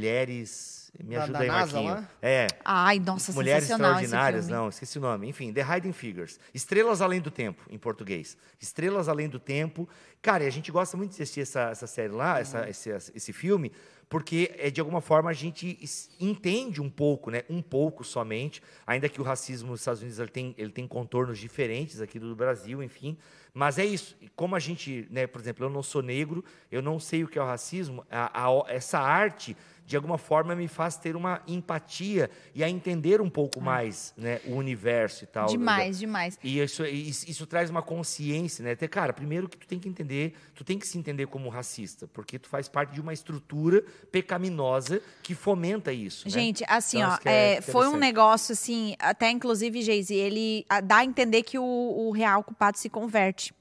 mulheres, 0.00 0.90
me 1.02 1.14
Da- 1.14 1.22
ajuda 1.24 1.38
da 1.38 1.44
aí, 1.44 1.48
NASA 1.50 1.72
Marquinho. 1.82 1.94
lá? 1.94 2.10
É, 2.22 2.46
Ai, 2.64 2.98
nossa, 2.98 3.32
Mulheres 3.32 3.68
Extraordinárias, 3.70 4.46
filme. 4.46 4.60
não, 4.60 4.68
esqueci 4.68 4.98
o 4.98 5.00
nome. 5.00 5.28
Enfim, 5.28 5.52
The 5.52 5.60
Hidden 5.62 5.92
Figures. 5.92 6.38
Estrelas 6.54 7.00
Além 7.00 7.20
do 7.20 7.30
Tempo, 7.30 7.62
em 7.70 7.78
português. 7.78 8.36
Estrelas 8.60 9.08
Além 9.08 9.28
do 9.28 9.38
Tempo. 9.38 9.88
Cara, 10.22 10.44
e 10.44 10.46
a 10.46 10.50
gente 10.50 10.70
gosta 10.72 10.96
muito 10.96 11.10
de 11.16 11.22
assistir 11.22 11.40
essa, 11.42 11.70
essa 11.70 11.86
série 11.86 12.12
lá, 12.12 12.40
essa, 12.40 12.68
esse, 12.68 12.90
esse 12.90 13.32
filme, 13.32 13.72
porque, 14.10 14.50
é, 14.58 14.70
de 14.70 14.80
alguma 14.80 15.00
forma, 15.00 15.30
a 15.30 15.32
gente 15.32 15.78
entende 16.18 16.82
um 16.82 16.90
pouco, 16.90 17.30
né? 17.30 17.44
Um 17.48 17.62
pouco 17.62 18.02
somente, 18.02 18.60
ainda 18.84 19.08
que 19.08 19.20
o 19.20 19.24
racismo 19.24 19.70
nos 19.70 19.80
Estados 19.80 20.00
Unidos 20.02 20.18
ele 20.18 20.28
tem, 20.28 20.52
ele 20.58 20.72
tem 20.72 20.86
contornos 20.86 21.38
diferentes 21.38 22.00
aqui 22.00 22.18
do 22.18 22.34
Brasil, 22.34 22.82
enfim. 22.82 23.16
Mas 23.54 23.78
é 23.78 23.84
isso. 23.84 24.16
Como 24.34 24.56
a 24.56 24.58
gente, 24.58 25.06
né, 25.12 25.28
por 25.28 25.40
exemplo, 25.40 25.64
eu 25.64 25.70
não 25.70 25.82
sou 25.82 26.02
negro, 26.02 26.44
eu 26.72 26.82
não 26.82 26.98
sei 26.98 27.22
o 27.22 27.28
que 27.28 27.38
é 27.38 27.42
o 27.42 27.46
racismo, 27.46 28.04
a- 28.10 28.46
a- 28.48 28.64
essa 28.66 28.98
arte 28.98 29.56
de 29.90 29.96
alguma 29.96 30.18
forma 30.18 30.54
me 30.54 30.68
faz 30.68 30.96
ter 30.96 31.16
uma 31.16 31.42
empatia 31.48 32.30
e 32.54 32.62
a 32.62 32.70
entender 32.70 33.20
um 33.20 33.28
pouco 33.28 33.60
mais 33.60 34.14
né, 34.16 34.40
o 34.46 34.54
universo 34.54 35.24
e 35.24 35.26
tal. 35.26 35.46
Demais, 35.46 35.98
demais. 35.98 36.38
E 36.44 36.60
isso, 36.60 36.84
isso, 36.86 37.28
isso 37.28 37.44
traz 37.44 37.70
uma 37.70 37.82
consciência, 37.82 38.64
né? 38.64 38.76
Ter- 38.76 38.86
Cara, 38.86 39.12
primeiro 39.12 39.48
que 39.48 39.58
tu 39.58 39.66
tem 39.66 39.80
que 39.80 39.88
entender, 39.88 40.34
tu 40.54 40.62
tem 40.62 40.78
que 40.78 40.86
se 40.86 40.96
entender 40.96 41.26
como 41.26 41.48
racista, 41.48 42.06
porque 42.06 42.38
tu 42.38 42.48
faz 42.48 42.68
parte 42.68 42.92
de 42.92 43.00
uma 43.00 43.12
estrutura 43.12 43.82
pecaminosa 44.12 45.02
que 45.24 45.34
fomenta 45.34 45.92
isso. 45.92 46.26
né? 46.28 46.30
Gente, 46.30 46.64
assim, 46.68 46.98
Então, 46.98 47.10
ó, 47.10 47.18
é 47.28 47.54
é, 47.56 47.60
foi 47.60 47.88
um 47.88 47.96
negócio 47.96 48.52
assim, 48.52 48.94
até 48.98 49.28
inclusive, 49.28 49.82
Geise, 49.82 50.14
ele 50.14 50.64
ah, 50.68 50.80
dá 50.80 50.98
a 50.98 51.04
entender 51.04 51.42
que 51.42 51.58
o, 51.58 51.64
o 51.64 52.12
real 52.12 52.44
culpado 52.44 52.78
se 52.78 52.88
converte. 52.88 53.52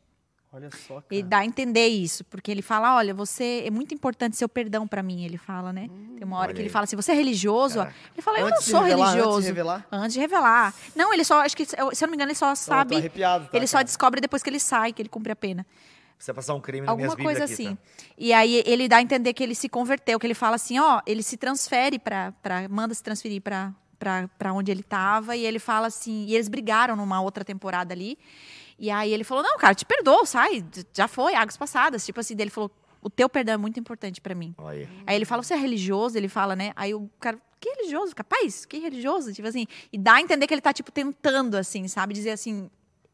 Olha 0.51 0.69
só, 0.71 0.95
cara. 0.95 1.05
Ele 1.11 1.23
dá 1.23 1.37
a 1.39 1.45
entender 1.45 1.87
isso, 1.87 2.23
porque 2.25 2.49
ele 2.49 2.63
fala, 2.63 2.95
olha, 2.95 3.13
você 3.13 3.63
é 3.67 3.69
muito 3.69 3.93
importante 3.93 4.35
seu 4.35 4.49
perdão 4.49 4.87
pra 4.87 5.03
mim, 5.03 5.23
ele 5.23 5.37
fala, 5.37 5.71
né? 5.71 5.87
Tem 6.17 6.25
uma 6.25 6.37
hora 6.39 6.51
que 6.53 6.59
ele 6.59 6.67
aí. 6.67 6.71
fala 6.71 6.85
assim, 6.85 6.95
você 6.95 7.11
é 7.11 7.15
religioso? 7.15 7.77
Caraca. 7.79 7.95
Ele 8.15 8.21
fala, 8.23 8.39
eu 8.39 8.47
Antes 8.47 8.67
não 8.67 8.79
sou 8.79 8.81
revelar, 8.81 9.01
antes 9.05 9.13
de 9.13 9.19
religioso. 9.19 9.47
revelar? 9.47 9.87
Antes 9.91 10.13
de 10.13 10.19
revelar. 10.19 10.73
Não, 10.95 11.13
ele 11.13 11.23
só, 11.23 11.41
acho 11.41 11.55
que, 11.55 11.65
se 11.65 11.75
eu 11.79 11.85
não 12.01 12.07
me 12.09 12.15
engano, 12.15 12.31
ele 12.31 12.35
só 12.35 12.47
Não, 12.47 12.55
sabe, 12.55 12.95
tô 12.95 12.97
arrepiado, 12.97 13.45
tá, 13.47 13.55
ele 13.57 13.67
só 13.67 13.77
cara? 13.77 13.85
descobre 13.85 14.19
depois 14.21 14.41
que 14.41 14.49
ele 14.49 14.59
sai, 14.59 14.91
que 14.91 15.01
ele 15.01 15.09
cumpre 15.09 15.31
a 15.31 15.35
pena. 15.35 15.65
Precisa 16.15 16.33
passar 16.33 16.55
um 16.55 16.59
nas 16.59 16.67
minhas 16.71 16.89
Alguma 16.89 17.15
coisa 17.15 17.43
aqui, 17.45 17.53
assim. 17.53 17.75
tá? 17.75 17.81
E 18.17 18.33
aí 18.33 18.63
ele 18.65 18.87
dá 18.89 18.97
a 18.97 19.01
entender 19.03 19.33
que 19.33 19.43
ele 19.43 19.53
se 19.55 19.69
converteu, 19.69 20.19
que 20.19 20.25
ele 20.27 20.33
fala 20.33 20.55
assim, 20.55 20.79
ó, 20.79 20.99
ele 21.05 21.21
se 21.21 21.37
transfere 21.37 21.99
para 21.99 22.33
manda 22.69 22.93
se 22.93 23.03
transferir 23.03 23.41
para 23.41 23.71
para 24.37 24.53
onde 24.53 24.71
ele 24.71 24.79
estava 24.79 25.35
e 25.35 25.45
ele 25.45 25.59
fala 25.59 25.87
assim, 25.87 26.25
e 26.25 26.33
eles 26.33 26.47
brigaram 26.47 26.95
numa 26.95 27.21
outra 27.21 27.43
temporada 27.43 27.93
ali. 27.93 28.17
E 28.79 28.89
aí 28.89 29.11
ele 29.13 29.23
falou: 29.23 29.43
"Não, 29.43 29.57
cara, 29.57 29.75
te 29.75 29.85
perdoo, 29.85 30.25
sai, 30.25 30.63
já 30.93 31.07
foi, 31.07 31.35
águas 31.35 31.57
passadas". 31.57 32.05
Tipo 32.05 32.19
assim, 32.19 32.35
daí 32.35 32.45
ele 32.45 32.51
falou: 32.51 32.71
"O 33.01 33.09
teu 33.09 33.27
perdão 33.29 33.53
é 33.55 33.57
muito 33.57 33.79
importante 33.79 34.21
para 34.21 34.33
mim". 34.33 34.55
Olha. 34.57 34.89
Aí 35.05 35.15
ele 35.15 35.25
fala: 35.25 35.43
"Você 35.43 35.53
é 35.53 35.57
religioso?". 35.57 36.17
Ele 36.17 36.29
fala, 36.29 36.55
né? 36.55 36.71
Aí 36.75 36.93
o 36.93 37.09
cara: 37.19 37.37
"Que 37.59 37.69
religioso? 37.71 38.15
Capaz? 38.15 38.65
Que 38.65 38.79
religioso?". 38.79 39.33
Tipo 39.33 39.47
assim, 39.47 39.65
e 39.91 39.97
dá 39.97 40.13
a 40.15 40.21
entender 40.21 40.47
que 40.47 40.53
ele 40.53 40.61
tá 40.61 40.71
tipo 40.73 40.91
tentando 40.91 41.55
assim, 41.57 41.87
sabe, 41.87 42.13
dizer 42.13 42.31
assim, 42.31 42.69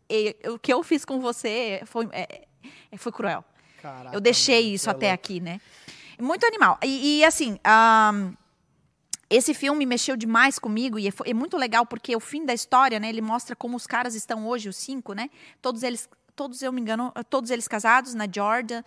"E- 0.09 0.35
o 0.49 0.59
que 0.59 0.71
eu 0.71 0.83
fiz 0.83 1.03
com 1.03 1.19
você 1.19 1.81
foi 1.85 2.07
é, 2.11 2.45
é, 2.91 2.97
foi 2.97 3.11
cruel". 3.11 3.43
Caraca, 3.81 4.15
Eu 4.15 4.21
deixei 4.21 4.73
isso 4.73 4.89
é 4.89 4.91
até 4.91 5.07
louco. 5.07 5.15
aqui, 5.23 5.39
né? 5.39 5.59
Muito 6.19 6.45
animal. 6.45 6.79
E, 6.83 7.19
e, 7.19 7.25
assim, 7.25 7.59
ahn, 7.63 8.33
esse 9.35 9.53
filme 9.53 9.85
mexeu 9.85 10.15
demais 10.15 10.57
comigo 10.57 10.97
e 10.97 11.07
é, 11.07 11.11
é 11.25 11.33
muito 11.33 11.57
legal 11.57 11.85
porque 11.85 12.15
o 12.15 12.19
fim 12.19 12.45
da 12.45 12.53
história, 12.53 12.99
né? 12.99 13.09
Ele 13.09 13.21
mostra 13.21 13.55
como 13.55 13.75
os 13.75 13.85
caras 13.85 14.15
estão 14.15 14.47
hoje, 14.47 14.69
os 14.69 14.77
cinco, 14.77 15.13
né? 15.13 15.29
Todos 15.61 15.83
eles, 15.83 16.09
todos 16.35 16.61
eu 16.61 16.71
me 16.71 16.79
engano, 16.79 17.11
todos 17.29 17.49
eles 17.51 17.67
casados 17.67 18.13
na 18.13 18.25
Georgia, 18.31 18.83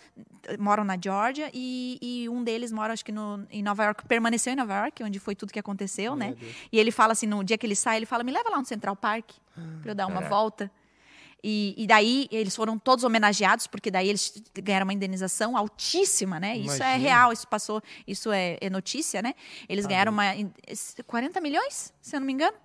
moram 0.59 0.85
na 0.85 0.97
Georgia 1.03 1.51
e, 1.53 1.99
e 2.01 2.29
um 2.29 2.43
deles 2.43 2.73
mora, 2.73 2.93
acho 2.93 3.05
que 3.05 3.13
no, 3.13 3.47
em 3.51 3.63
Nova 3.63 3.85
York, 3.85 4.07
permaneceu 4.07 4.53
em 4.53 4.57
Nova 4.57 4.75
York, 4.85 5.03
onde 5.05 5.19
foi 5.19 5.35
tudo 5.35 5.53
que 5.53 5.59
aconteceu, 5.59 6.17
né? 6.17 6.35
E 6.73 6.79
ele 6.79 6.91
fala 6.91 7.13
assim, 7.13 7.27
no 7.27 7.45
dia 7.45 7.59
que 7.59 7.67
ele 7.67 7.77
sai, 7.77 7.97
ele 7.99 8.07
fala, 8.07 8.25
me 8.25 8.33
leva 8.33 8.49
lá 8.49 8.59
no 8.59 8.65
Central 8.65 8.97
Park 8.97 9.31
para 9.83 9.91
eu 9.91 9.95
dar 9.95 10.07
uma 10.07 10.15
Caraca. 10.15 10.35
volta. 10.35 10.71
E, 11.43 11.75
e 11.79 11.87
daí 11.87 12.29
eles 12.33 12.57
foram 12.57 12.79
todos 12.79 13.05
homenageados, 13.05 13.67
porque 13.67 13.91
daí 13.91 14.09
eles 14.09 14.33
ganharam 14.55 14.85
uma 14.85 14.93
indenização 14.93 15.57
altíssima, 15.57 16.41
né? 16.41 16.57
Isso 16.57 16.83
é 16.83 16.87
Imagina. 16.97 16.97
real, 16.97 17.33
isso 17.33 17.47
passou, 17.47 17.81
isso 18.07 18.33
é, 18.33 18.59
é 18.61 18.69
notícia, 18.69 19.23
né? 19.23 19.35
Eles 19.69 19.85
Tá 19.85 19.91
ganharam 19.91 20.13
uma, 20.13 20.35
in- 20.35 20.53
40 21.07 21.41
milhões, 21.41 21.93
se 22.03 22.17
eu 22.17 22.21
não 22.21 22.27
me 22.27 22.33
engano, 22.33 22.57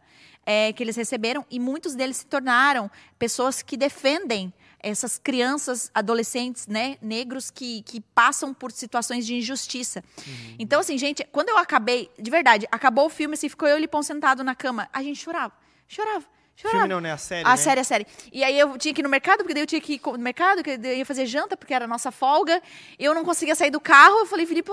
é, 0.46 0.74
que 0.74 0.82
eles 0.84 0.96
receberam, 0.96 1.46
e 1.52 1.60
muitos 1.60 1.94
deles 1.96 2.18
se 2.18 2.26
tornaram 2.26 2.90
pessoas 3.20 3.62
que 3.62 3.78
defendem 3.78 4.52
essas 4.80 5.18
crianças, 5.18 5.90
adolescentes, 5.94 6.68
né, 6.68 6.98
negros 7.02 7.50
que, 7.50 7.84
que 7.84 8.02
passam 8.02 8.54
por 8.54 8.70
situações 8.72 9.26
de 9.26 9.36
injustiça. 9.36 10.04
Uhum. 10.28 10.56
Então, 10.60 10.82
assim, 10.82 10.98
gente, 10.98 11.24
quando 11.32 11.48
eu 11.48 11.58
acabei, 11.58 12.10
de 12.20 12.30
verdade, 12.30 12.68
acabou 12.70 13.06
o 13.06 13.10
filme, 13.10 13.36
assim, 13.36 13.48
ficou 13.48 13.66
eu 13.68 13.76
e 13.78 13.80
o 13.80 13.82
Lipão 13.82 14.04
sentado 14.04 14.44
na 14.44 14.54
cama, 14.54 14.90
a 14.92 15.02
gente 15.02 15.22
chorava, 15.24 15.54
chorava, 15.88 16.26
chorava. 16.56 16.80
Filme 16.80 16.88
não, 16.94 17.02
né? 17.02 17.12
A 17.12 17.18
série, 17.18 17.46
A 17.48 17.52
né? 17.52 17.58
série, 17.58 17.80
a 17.80 17.84
série. 17.84 18.08
E 18.32 18.44
aí 18.44 18.58
eu 18.58 18.78
tinha 18.78 18.94
que 18.94 19.02
ir 19.02 19.04
no 19.04 19.10
mercado, 19.10 19.40
porque 19.40 19.54
daí 19.54 19.64
eu 19.64 19.68
tinha 19.68 19.82
que 19.82 19.94
ir 19.96 20.02
no 20.04 20.18
mercado, 20.20 20.64
que 20.64 20.70
eu 20.72 20.80
ia 20.98 21.06
fazer 21.06 21.26
janta, 21.26 21.56
porque 21.58 21.74
era 21.74 21.86
a 21.86 21.88
nossa 21.88 22.12
folga. 22.12 22.62
Eu 23.00 23.14
não 23.14 23.24
conseguia 23.24 23.56
sair 23.56 23.72
do 23.72 23.80
carro. 23.82 24.20
Eu 24.20 24.26
falei, 24.26 24.46
Filipe, 24.46 24.70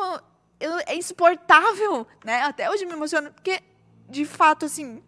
eu- 0.58 0.78
é 0.86 0.94
insuportável, 0.94 2.06
né? 2.24 2.42
Até 2.42 2.70
hoje 2.70 2.84
me 2.86 2.92
emociona, 2.92 3.30
porque, 3.30 3.60
de 4.08 4.24
fato, 4.24 4.66
assim, 4.66 5.02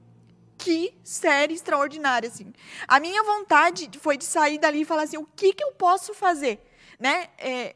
que 0.59 0.94
série 1.05 1.55
extraordinária, 1.55 2.28
assim. 2.28 2.53
A 2.89 2.99
minha 3.01 3.23
vontade 3.23 3.90
foi 4.01 4.16
de 4.16 4.24
sair 4.24 4.59
dali 4.59 4.82
e 4.82 4.85
falar 4.85 5.03
assim, 5.03 5.16
o 5.19 5.27
que 5.36 5.53
que 5.53 5.62
eu 5.65 5.73
posso 5.73 6.15
fazer, 6.15 6.65
né? 6.99 7.28
É, 7.39 7.74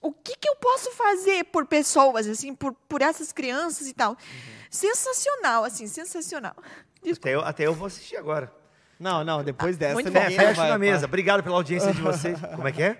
o 0.00 0.12
que 0.12 0.36
que 0.36 0.48
eu 0.48 0.54
posso 0.56 0.90
fazer 0.92 1.44
por 1.46 1.66
pessoas, 1.66 2.26
assim, 2.28 2.54
por, 2.54 2.72
por 2.88 3.02
essas 3.02 3.32
crianças 3.32 3.86
e 3.88 3.92
tal. 3.94 4.16
Sensacional, 4.70 5.64
assim, 5.64 5.86
sensacional. 5.86 6.54
Até 7.12 7.34
eu, 7.34 7.40
até 7.40 7.66
eu 7.66 7.74
vou 7.74 7.86
assistir 7.86 8.16
agora. 8.16 8.50
Não, 8.98 9.24
não, 9.24 9.42
depois 9.42 9.76
dessa 9.76 9.94
muito 9.94 10.10
bom. 10.10 10.20
Fe- 10.20 10.30
Fecha 10.36 10.54
vai- 10.54 10.70
na 10.70 10.78
mesa. 10.78 10.98
vai- 11.00 11.06
Obrigado 11.08 11.42
pela 11.42 11.56
audiência 11.56 11.92
de 11.92 12.00
vocês. 12.00 12.38
Como 12.54 12.66
é 12.68 12.72
que 12.72 12.82
é? 12.82 12.96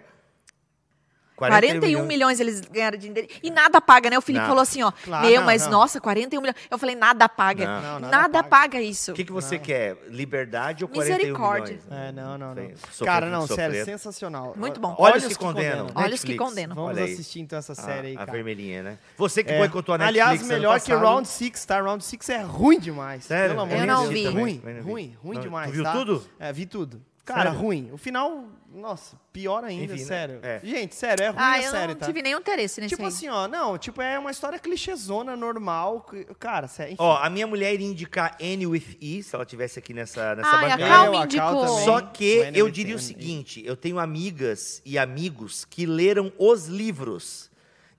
41 1.36 1.80
41 1.80 2.06
milhões 2.06 2.38
eles 2.40 2.60
ganharam 2.60 2.96
de 2.96 3.08
dinheiro. 3.08 3.28
E 3.42 3.50
nada 3.50 3.80
paga, 3.80 4.08
né? 4.08 4.16
O 4.16 4.20
Felipe 4.20 4.40
Nada. 4.42 4.48
falou 4.48 4.62
assim, 4.62 4.82
ó. 4.82 4.92
Claro, 5.04 5.26
meu, 5.26 5.40
não, 5.40 5.46
mas 5.46 5.62
não. 5.64 5.70
nossa, 5.72 6.00
41 6.00 6.40
milhões. 6.40 6.56
Eu 6.70 6.78
falei, 6.78 6.94
nada 6.94 7.28
paga. 7.28 7.66
Não. 7.66 7.82
Não, 7.82 8.00
nada 8.00 8.16
nada 8.16 8.42
paga, 8.42 8.50
paga. 8.74 8.80
isso. 8.80 9.10
O 9.12 9.14
que, 9.14 9.24
que 9.24 9.32
você 9.32 9.58
quer? 9.58 9.96
Liberdade 10.08 10.84
ou 10.84 10.88
41 10.88 11.16
Misericórdia. 11.16 11.78
milhões? 11.90 12.08
É, 12.08 12.12
não, 12.12 12.38
não, 12.38 12.54
não. 12.54 12.70
Sofrer 12.92 13.04
Cara, 13.06 13.30
não, 13.30 13.46
que 13.46 13.54
sério, 13.54 13.76
sofrer. 13.78 13.84
sensacional. 13.84 14.54
Muito 14.56 14.78
bom. 14.80 14.94
Olhos 14.98 15.26
que 15.26 15.34
condenam. 15.34 15.86
Olhos 15.94 16.22
que 16.22 16.36
condenam. 16.36 16.74
Vamos 16.76 16.98
assistir 16.98 17.40
então 17.40 17.58
essa 17.58 17.72
A- 17.72 17.76
série 17.76 18.08
aí, 18.08 18.14
a, 18.14 18.18
cara. 18.20 18.32
vermelhinha, 18.32 18.82
né? 18.82 18.98
Você 19.16 19.42
que 19.42 19.52
É. 19.52 19.58
boicotou 19.58 19.94
a 19.94 19.98
Netflix 19.98 20.22
Aliás, 20.24 20.46
melhor 20.48 20.80
que. 20.80 20.92
Round 20.94 21.26
6, 21.28 21.64
tá? 21.64 21.80
Round 21.80 22.04
6 22.04 22.28
é 22.30 22.42
ruim 22.42 22.78
demais. 22.78 23.24
Sério? 23.24 23.50
Pelo 23.50 23.62
amor 23.62 23.74
Eu 23.74 23.80
de 23.80 23.86
não 23.86 24.00
Deus. 24.02 24.12
vi. 24.14 24.26
Ruim, 24.26 24.58
Também 24.58 24.74
não 24.76 24.82
vi. 24.84 24.90
ruim, 24.90 25.16
ruim 25.22 25.34
Não, 25.36 25.42
demais. 25.42 25.70
tu 25.70 25.74
viu 25.74 25.82
tá? 25.84 25.92
tudo? 25.92 26.24
É, 26.38 26.52
vi 26.52 26.66
tudo. 26.66 27.02
Cara, 27.24 27.44
Sério? 27.44 27.58
ruim. 27.58 27.90
O 27.92 27.96
final, 27.96 28.44
nossa, 28.74 29.16
pior 29.32 29.62
ainda, 29.64 29.94
Enfim, 29.94 30.02
né? 30.02 30.08
sério. 30.08 30.38
É. 30.42 30.60
Gente, 30.62 30.94
sério, 30.94 31.24
é 31.24 31.28
ruim 31.28 31.38
Ah, 31.40 31.52
a 31.52 31.62
eu 31.62 31.70
série, 31.70 31.92
não 31.92 32.00
tá? 32.00 32.06
tive 32.06 32.22
nenhum 32.22 32.38
interesse 32.38 32.80
nesse 32.80 32.90
Tipo 32.96 33.02
aí. 33.02 33.08
assim, 33.08 33.28
ó, 33.28 33.46
não, 33.48 33.78
tipo, 33.78 34.02
é 34.02 34.18
uma 34.18 34.30
história 34.30 34.58
clichêzona, 34.58 35.36
normal. 35.36 36.04
Cara, 36.38 36.66
sério. 36.68 36.96
Ó, 36.98 37.16
a 37.16 37.30
minha 37.30 37.46
mulher 37.46 37.72
iria 37.72 37.86
indicar 37.86 38.36
Annie 38.40 38.66
with 38.66 38.96
E, 39.00 39.22
se 39.22 39.34
ela 39.34 39.44
tivesse 39.46 39.78
aqui 39.78 39.94
nessa, 39.94 40.34
nessa 40.34 40.48
Ai, 40.50 40.70
a 40.72 40.76
bancada. 40.76 40.88
Cal 40.88 41.10
me 41.10 41.16
a 41.16 41.20
Cal 41.20 41.24
indicou. 41.52 41.66
também. 41.66 41.84
Só 41.84 42.00
que 42.00 42.50
eu 42.54 42.68
diria 42.70 42.96
o 42.96 42.98
seguinte: 42.98 43.62
eu 43.64 43.76
tenho 43.76 43.98
amigas 43.98 44.82
e 44.84 44.98
amigos 44.98 45.64
que 45.64 45.86
leram 45.86 46.32
os 46.38 46.66
livros. 46.66 47.50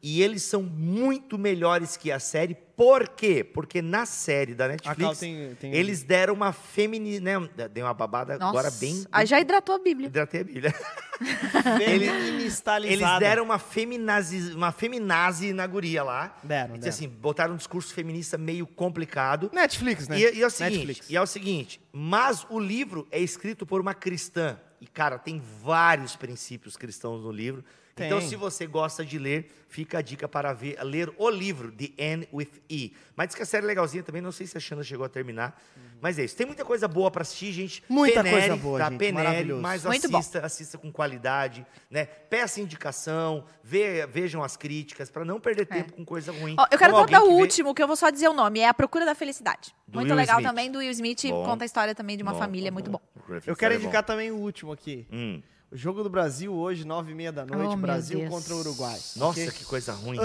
E 0.08 0.22
eles 0.22 0.44
são 0.44 0.62
muito 0.62 1.36
melhores 1.36 1.98
que 1.98 2.12
a 2.12 2.20
série. 2.20 2.54
Por 2.54 3.10
quê? 3.10 3.44
Porque 3.44 3.82
na 3.82 4.06
série 4.06 4.54
da 4.54 4.68
Netflix, 4.68 5.18
tem- 5.18 5.56
tem- 5.56 5.74
eles 5.74 6.04
deram 6.04 6.36
uma 6.36 6.54
femini... 6.54 7.20
Né, 7.20 7.34
deu 7.74 7.88
uma 7.88 7.94
babada 7.94 8.38
Nossa, 8.38 8.50
agora 8.52 8.70
bem... 8.70 9.04
Aí 9.12 9.26
já 9.26 9.40
hidratou 9.40 9.74
a 9.74 9.80
Bíblia. 9.80 10.06
Hidratei 10.06 10.42
a 10.42 10.44
Bíblia. 10.44 10.76
Feministalizada. 11.80 12.86
Eles 12.86 13.20
deram 13.20 13.44
uma 13.46 13.58
feminazi, 13.58 14.54
uma 14.54 14.72
feminazi 14.72 15.54
na 15.54 15.66
guria 15.66 16.04
lá. 16.04 16.38
Deram, 16.44 16.76
deram. 16.76 16.88
assim, 16.90 17.08
botaram 17.10 17.56
um 17.56 17.58
discurso 17.58 17.92
feminista 17.92 18.38
meio 18.38 18.68
complicado. 18.68 19.50
Netflix, 19.52 20.08
né? 20.08 20.20
E, 20.20 20.36
e 20.38 20.44
é 20.44 20.46
o 20.46 20.52
seguinte, 20.52 20.76
Netflix. 20.78 21.10
e 21.10 21.16
é 21.16 21.22
o 21.22 21.26
seguinte, 21.26 21.82
mas 21.92 22.46
o 22.52 22.60
livro 22.60 23.08
é 23.10 23.20
escrito 23.20 23.66
por 23.66 23.82
uma 23.82 23.96
cristã. 23.96 24.60
E, 24.80 24.86
cara, 24.86 25.18
tem 25.18 25.42
vários 25.64 26.16
princípios 26.16 26.78
cristãos 26.78 27.24
no 27.24 27.32
livro. 27.32 27.64
Então, 27.98 28.20
Tem. 28.20 28.28
se 28.28 28.36
você 28.36 28.68
gosta 28.68 29.06
de 29.06 29.18
ler, 29.18 29.50
fica 29.70 30.00
a 30.00 30.02
dica 30.02 30.28
para 30.28 30.52
ver, 30.52 30.78
ler 30.84 31.14
o 31.18 31.30
livro, 31.30 31.72
The 31.72 31.92
End 31.98 32.28
with 32.34 32.50
E. 32.70 32.94
Mas 33.16 33.28
diz 33.30 33.36
que 33.38 33.42
a 33.42 33.46
série 33.46 33.64
é 33.64 33.68
legalzinha 33.68 34.04
também, 34.04 34.22
não 34.22 34.34
sei 34.34 34.46
se 34.46 34.58
a 34.58 34.60
Xana 34.60 34.84
chegou 34.84 35.06
a 35.06 35.08
terminar. 35.10 35.58
Mas 36.02 36.20
é 36.20 36.26
isso. 36.26 36.36
Tem 36.36 36.46
muita 36.46 36.66
coisa 36.66 36.90
boa 36.90 37.10
para 37.10 37.22
assistir, 37.22 37.54
gente. 37.54 37.82
Muita 37.88 38.22
Penere, 38.22 38.48
coisa 38.50 38.56
boa, 38.62 38.80
tá? 38.80 38.90
gente, 38.90 39.00
Penere, 39.00 39.28
maravilhoso. 39.30 39.62
mas 39.62 39.86
Muito 39.86 40.10
bom. 40.10 40.18
assista, 40.18 40.46
assista 40.46 40.78
com 40.78 40.92
qualidade, 40.92 41.66
né? 41.90 42.04
Peça 42.04 42.60
indicação, 42.60 43.46
vê- 43.64 44.06
vejam 44.06 44.44
as 44.44 44.58
críticas, 44.58 45.10
para 45.10 45.24
não 45.24 45.40
perder 45.40 45.66
tempo 45.66 45.94
com 45.94 46.04
coisa 46.04 46.34
ruim. 46.34 46.56
É. 46.60 46.62
Ó, 46.62 46.68
eu 46.70 46.78
quero 46.78 46.94
contar 46.94 47.22
o 47.22 47.24
que 47.24 47.30
vê- 47.30 47.42
último, 47.42 47.74
que 47.74 47.82
eu 47.82 47.88
vou 47.88 47.96
só 47.96 48.10
dizer 48.10 48.28
o 48.28 48.34
nome. 48.34 48.60
É 48.60 48.68
A 48.68 48.74
Procura 48.74 49.06
da 49.06 49.16
Felicidade. 49.16 49.74
Do 49.88 50.00
muito 50.00 50.10
Will 50.10 50.18
legal 50.18 50.40
Smith. 50.40 50.50
também, 50.50 50.70
do 50.70 50.80
Will 50.80 50.92
Smith. 50.92 51.22
Bom. 51.30 51.46
Conta 51.46 51.64
a 51.64 51.66
história 51.66 51.96
também 51.96 52.18
de 52.18 52.24
uma 52.24 52.34
Bom, 52.34 52.40
família. 52.40 52.70
bom, 52.70 52.74
muito 52.74 52.92
bom. 52.92 53.00
bom. 53.16 53.36
Eu 53.48 53.56
quero 53.56 53.74
É 53.74 53.78
bom. 53.78 53.84
indicar 53.86 54.04
também 54.04 54.32
o 54.32 54.36
último 54.36 54.74
aqui. 54.74 55.08
Hum. 55.10 55.42
Jogo 55.76 56.02
do 56.04 56.10
Brasil 56.10 56.54
hoje, 56.54 56.86
nove 56.86 57.12
e 57.12 57.16
meia 57.16 57.32
da 57.32 57.46
noite, 57.46 57.74
Oh, 57.74 57.78
Brasil 57.78 58.28
contra 58.30 58.56
o 58.56 58.60
Uruguai. 58.60 58.98
Nossa, 59.18 59.42
Ok? 59.42 59.52
que 59.52 59.66
coisa 59.66 59.92
ruim. 59.94 60.18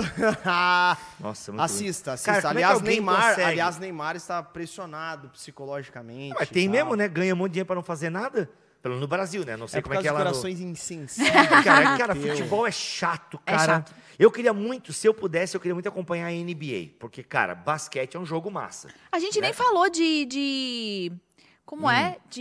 Ah, 0.44 0.96
Nossa, 1.18 1.50
muito 1.50 1.60
ruim. 1.60 1.64
assista, 1.64 2.12
assista. 2.12 2.32
Cara, 2.34 2.46
é 2.46 2.50
aliás, 2.50 2.74
alguém 2.74 2.90
Neymar, 2.96 3.28
consegue? 3.30 3.42
aliás, 3.50 3.78
Neymar 3.78 4.16
está 4.16 4.42
pressionado 4.42 5.28
psicologicamente. 5.30 6.34
Mas 6.38 6.48
tem 6.48 6.64
tal. 6.66 6.72
mesmo, 6.72 6.94
né? 6.94 7.08
Ganha 7.08 7.34
um 7.34 7.36
monte 7.36 7.48
de 7.50 7.54
dinheiro 7.54 7.66
pra 7.66 7.76
não 7.76 7.82
fazer 7.82 8.10
nada. 8.10 8.48
Pelo 8.82 8.98
no 8.98 9.06
Brasil, 9.06 9.44
né? 9.44 9.58
Não 9.58 9.68
sei 9.68 9.80
É 9.80 9.82
como 9.82 9.94
é 9.94 10.00
que 10.00 10.08
é 10.08 10.10
dos 10.10 10.18
lá 10.18 10.24
no... 10.24 10.30
corações 10.30 10.58
insensíveis. 10.58 11.34
Cara, 11.62 11.98
cara, 11.98 12.14
futebol 12.14 12.66
é 12.66 12.70
chato, 12.70 13.38
É 13.44 13.50
cara. 13.50 13.64
chato. 13.74 13.94
Eu 14.18 14.30
queria 14.30 14.54
muito, 14.54 14.90
se 14.90 15.06
eu 15.06 15.12
pudesse, 15.12 15.54
eu 15.54 15.60
queria 15.60 15.74
muito 15.74 15.86
acompanhar 15.88 16.28
a 16.28 16.30
NBA. 16.30 16.92
Porque, 16.98 17.22
cara, 17.22 17.54
basquete 17.54 18.16
é 18.16 18.18
um 18.20 18.24
jogo 18.24 18.50
massa. 18.50 18.88
A 19.12 19.18
gente 19.18 19.38
nem 19.38 19.50
Né? 19.50 19.54
falou 19.54 19.90
de. 19.90 20.24
de... 20.24 21.12
Como 21.70 21.88
é? 21.88 22.16
De. 22.28 22.40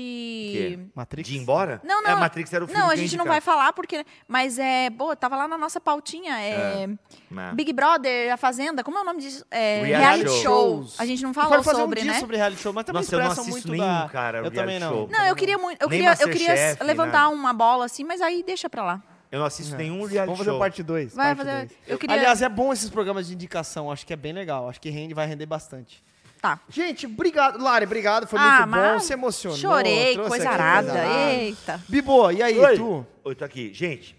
quê? 0.54 0.80
Matrix? 0.96 1.30
De 1.30 1.36
ir 1.36 1.40
embora? 1.40 1.80
Não, 1.84 2.00
É, 2.04 2.10
não. 2.10 2.20
Matrix 2.20 2.52
era 2.52 2.64
o 2.64 2.68
filme 2.68 2.82
Não, 2.82 2.88
que 2.88 2.94
a 2.96 2.98
gente 2.98 3.16
não 3.16 3.26
vai 3.26 3.40
falar 3.40 3.74
porque. 3.74 4.04
Mas 4.28 4.58
é. 4.58 4.90
Boa, 4.90 5.16
tava 5.16 5.38
lá 5.38 5.48
na 5.48 5.56
nossa 5.56 5.80
pautinha. 5.80 6.42
É, 6.42 6.90
Ah. 7.38 7.52
Big 7.54 7.72
Brother, 7.72 8.34
A 8.34 8.38
Fazenda, 8.38 8.84
como 8.84 8.98
é 8.98 9.02
o 9.02 9.04
nome 9.06 9.22
disso? 9.22 9.46
É, 9.52 9.84
Reality 9.84 10.24
reality 10.24 10.42
show. 10.42 10.84
show. 10.84 10.94
A 10.98 11.06
gente 11.06 11.22
não 11.22 11.32
falou 11.32 11.64
sobre, 11.64 12.00
um 12.00 12.04
dia 12.04 12.14
né? 12.14 12.20
sobre 12.20 12.38
reality 12.38 12.60
show, 12.60 12.74
mas 12.74 12.84
também 12.86 13.02
Nossa, 13.04 13.14
eu 13.14 13.20
não 13.20 13.28
expressa 13.28 13.42
assisto 13.52 13.68
muito 13.70 13.80
nenhum, 13.80 14.02
da... 14.02 14.10
cara, 14.10 14.40
Eu 14.40 14.50
reality 14.50 14.60
também 14.60 14.80
não. 14.80 14.90
show. 14.90 15.10
Não, 15.12 15.26
eu 15.28 15.36
queria 15.36 15.58
muito. 15.60 15.80
Eu 15.80 15.90
Nem 15.90 16.00
queria, 16.00 16.12
eu 16.14 16.30
queria 16.32 16.48
Masterchef, 16.50 16.84
levantar 16.84 17.12
nada. 17.12 17.30
uma 17.30 17.54
bola 17.54 17.86
assim, 17.86 18.04
mas 18.04 18.22
aí 18.22 18.42
deixa 18.42 18.68
pra 18.68 18.84
lá. 18.84 19.04
Eu 19.32 19.38
não 19.38 19.46
assisto 19.46 19.76
nenhum 19.76 20.06
reality 20.06 20.18
É. 20.18 20.26
Vamos 20.26 20.40
fazer 20.40 20.50
show. 20.50 20.60
parte 20.60 20.82
2. 20.82 21.14
Vai 21.14 21.36
fazer. 21.36 21.70
Eu 21.88 22.00
queria. 22.00 22.16
Aliás, 22.16 22.42
é 22.42 22.50
bom 22.50 22.74
esses 22.74 22.90
programas 22.90 23.28
de 23.28 23.36
indicação, 23.36 23.92
acho 23.92 24.08
que 24.08 24.12
é 24.12 24.16
bem 24.16 24.34
legal. 24.34 24.68
Acho 24.68 24.82
que 24.82 24.90
rende, 24.90 25.14
vai 25.14 25.28
render 25.28 25.46
bastante. 25.46 26.04
Tá. 26.42 26.60
Gente, 26.70 27.06
obrigado. 27.06 27.62
Lari, 27.62 27.86
obrigado, 27.86 28.26
foi 28.28 28.40
Ah, 28.40 28.66
muito 28.66 28.80
bom, 28.82 29.00
se 29.00 29.12
emocionou. 29.14 29.58
Chorei, 29.58 30.16
coisa 30.18 30.50
arada. 30.50 30.94
Eita. 31.34 31.84
Bibo, 31.90 32.32
e 32.32 32.42
aí, 32.42 32.58
Oi. 32.58 32.78
tu? 32.78 33.06
Oi, 33.26 33.36
tô 33.36 33.44
aqui. 33.44 33.74
Gente, 33.74 34.16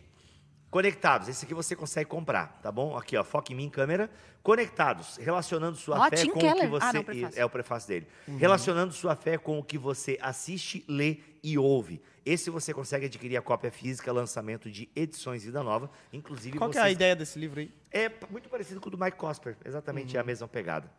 conectados. 0.70 1.28
Esse 1.28 1.44
aqui 1.46 1.54
você 1.54 1.74
consegue 1.74 2.08
comprar, 2.10 2.58
tá 2.62 2.70
bom? 2.70 2.96
Aqui, 2.96 3.16
ó, 3.16 3.24
foca 3.24 3.52
em 3.52 3.56
mim, 3.56 3.70
câmera. 3.70 4.10
Conectados, 4.42 5.16
relacionando 5.18 5.76
sua 5.76 5.98
Ó, 5.98 6.08
fé 6.08 6.16
Tim 6.16 6.30
com 6.30 6.38
o 6.38 6.40
que 6.40 6.46
Keller. 6.48 6.68
você... 6.70 6.86
Ah, 6.86 6.92
não, 6.94 7.04
prefácio. 7.04 7.40
É 7.40 7.44
o 7.44 7.50
prefácio 7.50 7.88
dele. 7.88 8.06
Uhum. 8.26 8.36
Relacionando 8.38 8.92
sua 8.92 9.14
fé 9.14 9.36
com 9.36 9.58
o 9.58 9.62
que 9.62 9.76
você 9.76 10.18
assiste, 10.20 10.82
lê 10.88 11.18
e 11.42 11.58
ouve. 11.58 12.00
Esse 12.24 12.48
você 12.50 12.72
consegue 12.72 13.06
adquirir 13.06 13.36
a 13.36 13.42
cópia 13.42 13.70
física, 13.70 14.10
lançamento 14.12 14.70
de 14.70 14.88
edições 14.96 15.44
Vida 15.44 15.62
Nova. 15.62 15.90
Inclusive, 16.12 16.56
Qual 16.58 16.70
que 16.70 16.76
é 16.78 16.80
a 16.80 16.84
vocês- 16.84 16.94
ideia 16.94 17.16
desse 17.16 17.38
livro 17.38 17.60
aí? 17.60 17.70
É 17.90 18.10
muito 18.30 18.48
parecido 18.48 18.80
com 18.80 18.88
o 18.88 18.90
do 18.90 18.98
Mike 18.98 19.16
Cosper. 19.18 19.56
Exatamente 19.64 20.12
Uhum. 20.14 20.18
é 20.18 20.22
a 20.22 20.24
mesma 20.24 20.48
pegada. 20.48 20.90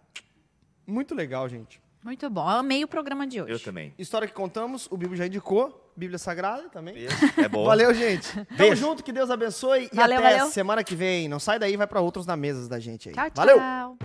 Muito 0.91 1.15
legal, 1.15 1.47
gente. 1.47 1.81
Muito 2.03 2.29
bom. 2.29 2.41
Eu 2.41 2.57
amei 2.57 2.83
o 2.83 2.87
programa 2.87 3.27
de 3.27 3.41
hoje. 3.41 3.51
Eu 3.51 3.59
também. 3.59 3.93
História 3.97 4.27
que 4.27 4.33
contamos, 4.33 4.87
o 4.91 4.97
Bíblia 4.97 5.17
já 5.19 5.27
indicou, 5.27 5.91
Bíblia 5.95 6.17
Sagrada 6.17 6.67
também. 6.69 6.95
É 7.37 7.47
bom. 7.47 7.63
Valeu, 7.65 7.93
gente. 7.93 8.31
Tamo 8.33 8.47
Beijo. 8.57 8.75
junto, 8.75 9.03
que 9.03 9.11
Deus 9.11 9.29
abençoe. 9.29 9.87
Valeu, 9.93 10.15
e 10.15 10.19
até 10.19 10.37
valeu. 10.37 10.51
semana 10.51 10.83
que 10.83 10.95
vem. 10.95 11.27
Não 11.27 11.39
sai 11.39 11.59
daí, 11.59 11.77
vai 11.77 11.85
pra 11.87 12.01
outros 12.01 12.25
na 12.25 12.35
mesa 12.35 12.67
da 12.67 12.79
gente 12.79 13.09
aí. 13.09 13.15
Tchau, 13.15 13.31
Valeu! 13.35 13.57
tchau. 13.57 13.97